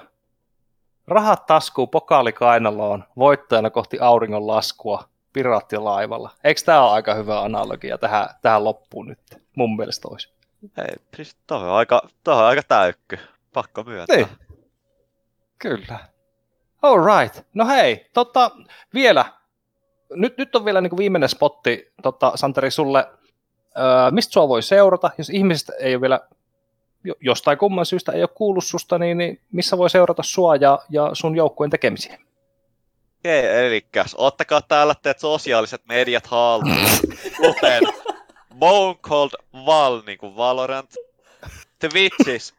rahat 1.07 1.47
taskuu 1.47 1.87
pokaali 1.87 2.33
kainaloon 2.33 3.05
voittajana 3.17 3.71
kohti 3.71 3.99
auringon 4.01 4.47
laskua 4.47 5.09
piraattilaivalla. 5.37 6.31
Eikö 6.45 6.61
tämä 6.65 6.83
ole 6.83 6.93
aika 6.93 7.15
hyvä 7.15 7.43
analogia 7.43 7.99
tähän, 7.99 8.29
tähän 8.43 8.65
loppuun 8.65 9.07
nyt? 9.07 9.19
Mun 9.57 9.77
mielestä 9.77 10.09
olisi. 10.09 10.33
Ei, 10.79 10.95
siis 11.17 11.37
toi 11.47 11.59
on 11.59 11.69
aika, 11.69 12.03
toi 12.25 12.35
on 12.35 12.45
aika 12.45 12.63
täykky, 12.63 13.19
pakko 13.53 13.83
myöntää. 13.83 14.17
Niin. 14.17 14.29
Kyllä. 15.59 15.99
All 16.83 16.99
right. 17.05 17.47
No 17.55 17.67
hei, 17.67 18.07
tota, 18.15 18.51
vielä. 18.95 19.25
Nyt, 20.15 20.39
nyt 20.39 20.57
on 20.57 20.65
vielä 20.65 20.81
niin 20.81 20.91
kuin 20.91 20.99
viimeinen 20.99 21.29
spotti, 21.29 21.93
tota, 22.03 22.33
Santeri, 22.35 22.71
sulle. 22.71 23.09
Öö, 23.79 24.11
mistä 24.11 24.33
sua 24.33 24.49
voi 24.49 24.63
seurata, 24.63 25.11
jos 25.19 25.31
ihmiset 25.31 25.71
ei 25.79 25.95
ole 25.95 26.01
vielä 26.01 26.21
jo- 27.05 27.15
jostain 27.21 27.59
kumman 27.59 27.87
syystä 27.87 28.13
ei 28.13 28.23
ole 28.23 28.31
kuullut 28.35 28.65
susta, 28.65 28.99
niin, 28.99 29.19
niin 29.19 29.41
missä 29.53 29.79
voi 29.79 29.91
seurata 29.91 30.23
sua 30.23 30.57
ja, 30.57 30.79
ja 30.91 31.11
sun 31.13 31.37
joukkueen 31.37 31.71
tekemisiä? 31.71 32.19
Okei, 33.27 33.67
elikäs, 33.67 34.15
ottakaa 34.19 34.63
täällä 34.63 34.95
teet 35.03 35.19
sosiaaliset 35.19 35.83
mediat 35.89 36.27
haltuun, 36.27 36.77
kuten 37.37 37.83
Bone 38.59 38.95
Cold 38.95 39.31
Val, 39.67 40.03
niin 40.07 40.19
kuin 40.19 40.37
Valorant, 40.37 40.95
Twitchis, 41.79 42.55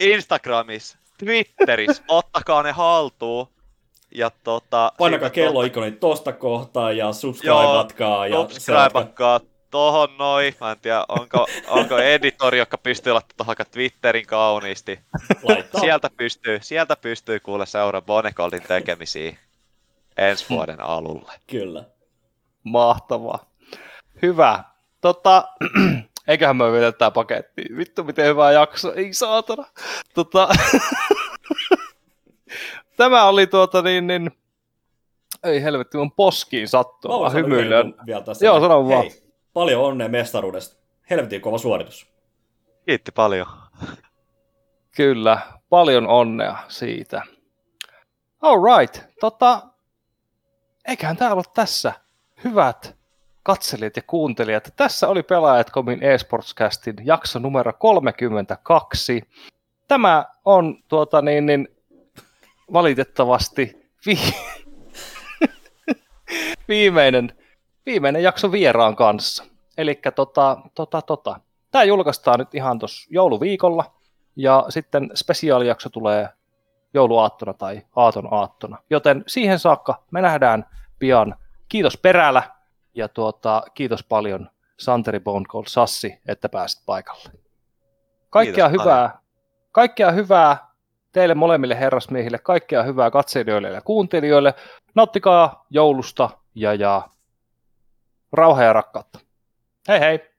Instagramis, 0.00 0.98
Twitteris, 1.18 2.02
ottakaa 2.08 2.62
ne 2.62 2.72
haltuun. 2.72 3.48
Ja 4.14 4.30
tota... 4.44 4.92
Painakaa 4.98 5.30
kelloikoni 5.30 5.92
tosta 5.92 6.32
kohtaa 6.32 6.92
ja 6.92 7.12
subscribeatkaa. 7.12 8.26
Ja 8.26 8.36
selatkaa- 8.36 8.54
subscribeakkaa 8.54 9.40
tohon 9.70 10.16
noin. 10.18 10.54
Mä 10.60 10.70
en 10.70 10.80
tiedä, 10.82 11.04
onko, 11.08 11.46
onko 11.68 11.98
editori, 11.98 12.58
joka 12.58 12.78
pystyy 12.78 13.12
laittamaan 13.12 13.56
tohon 13.56 13.70
Twitterin 13.70 14.26
kauniisti. 14.26 15.00
laittaa. 15.42 15.80
Sieltä 15.80 16.10
pystyy, 16.16 16.58
sieltä 16.62 16.96
pystyy 16.96 17.40
kuule 17.40 17.66
seuraa 17.66 18.02
Bonecoldin 18.02 18.62
tekemisiä 18.62 19.36
ensi 20.20 20.46
vuoden 20.50 20.80
alulle. 20.80 21.32
Kyllä. 21.50 21.84
Mahtavaa. 22.62 23.50
Hyvä. 24.22 24.64
Tota, 25.00 25.48
eiköhän 26.28 26.56
me 26.56 26.72
vielä 26.72 26.92
tää 26.92 27.10
paketti. 27.10 27.64
Vittu, 27.76 28.04
miten 28.04 28.26
hyvä 28.26 28.52
jakso. 28.52 28.94
Ei 28.94 29.12
saatana. 29.12 29.64
Tota, 30.14 30.48
tämä 32.96 33.24
oli 33.24 33.46
tuota 33.46 33.82
niin, 33.82 34.06
niin 34.06 34.30
ei 35.44 35.62
helvetti, 35.62 35.98
mun 35.98 36.12
poskiin 36.12 36.68
sattuu. 36.68 37.12
Mä 37.12 37.18
voin 37.18 37.32
hymyilen. 37.32 37.94
vielä 38.06 38.22
tässä. 38.22 38.46
Joo, 38.46 38.60
sano 38.60 38.88
vaan. 38.88 39.02
Hei, 39.02 39.22
paljon 39.52 39.82
onnea 39.82 40.08
mestaruudesta. 40.08 40.80
Helvetin 41.10 41.40
kova 41.40 41.58
suoritus. 41.58 42.06
Kiitti 42.86 43.12
paljon. 43.12 43.46
Kyllä, 44.96 45.38
paljon 45.68 46.06
onnea 46.06 46.58
siitä. 46.68 47.22
All 48.42 48.58
right, 48.78 49.02
tota, 49.20 49.62
eiköhän 50.88 51.16
tämä 51.16 51.32
ollut 51.32 51.54
tässä. 51.54 51.92
Hyvät 52.44 52.96
katselijat 53.42 53.96
ja 53.96 54.02
kuuntelijat, 54.06 54.72
tässä 54.76 55.08
oli 55.08 55.22
Pelaajat.comin 55.22 56.02
eSportscastin 56.02 56.96
jakso 57.04 57.38
numero 57.38 57.72
32. 57.72 59.22
Tämä 59.88 60.24
on 60.44 60.82
tuota 60.88 61.22
niin, 61.22 61.46
niin 61.46 61.68
valitettavasti 62.72 63.90
vi- 64.06 64.34
viimeinen, 66.68 67.38
viimeinen 67.86 68.22
jakso 68.22 68.52
vieraan 68.52 68.96
kanssa. 68.96 69.44
Eli 69.78 70.00
tota, 70.14 70.56
tota, 70.74 71.02
tota. 71.02 71.40
Tämä 71.70 71.84
julkaistaan 71.84 72.38
nyt 72.38 72.54
ihan 72.54 72.78
tuossa 72.78 73.08
jouluviikolla, 73.10 73.94
ja 74.36 74.66
sitten 74.68 75.10
spesiaalijakso 75.14 75.88
tulee 75.88 76.28
jouluaattona 76.94 77.54
tai 77.54 77.82
aaton 77.96 78.28
aattona. 78.30 78.78
Joten 78.90 79.24
siihen 79.26 79.58
saakka 79.58 80.02
me 80.10 80.20
nähdään 80.20 80.66
pian. 80.98 81.34
Kiitos 81.68 81.96
perälä 81.96 82.42
ja 82.94 83.08
tuota, 83.08 83.62
kiitos 83.74 84.04
paljon 84.04 84.50
Santeri 84.78 85.20
Bone 85.20 85.44
Cold 85.44 85.64
Sassi, 85.68 86.20
että 86.28 86.48
pääsit 86.48 86.82
paikalle. 86.86 87.30
Kaikkea 88.30 88.68
Kiitos 88.68 88.82
hyvää, 88.82 89.18
kaikkea 89.72 90.10
hyvää 90.10 90.70
teille 91.12 91.34
molemmille 91.34 91.80
herrasmiehille, 91.80 92.38
kaikkea 92.38 92.82
hyvää 92.82 93.10
katselijoille 93.10 93.68
ja 93.68 93.80
kuuntelijoille. 93.80 94.54
Nauttikaa 94.94 95.66
joulusta 95.70 96.30
ja, 96.54 96.74
ja 96.74 97.08
rauhaa 98.32 98.64
ja 98.64 98.72
rakkautta. 98.72 99.18
Hei 99.88 100.00
hei! 100.00 100.29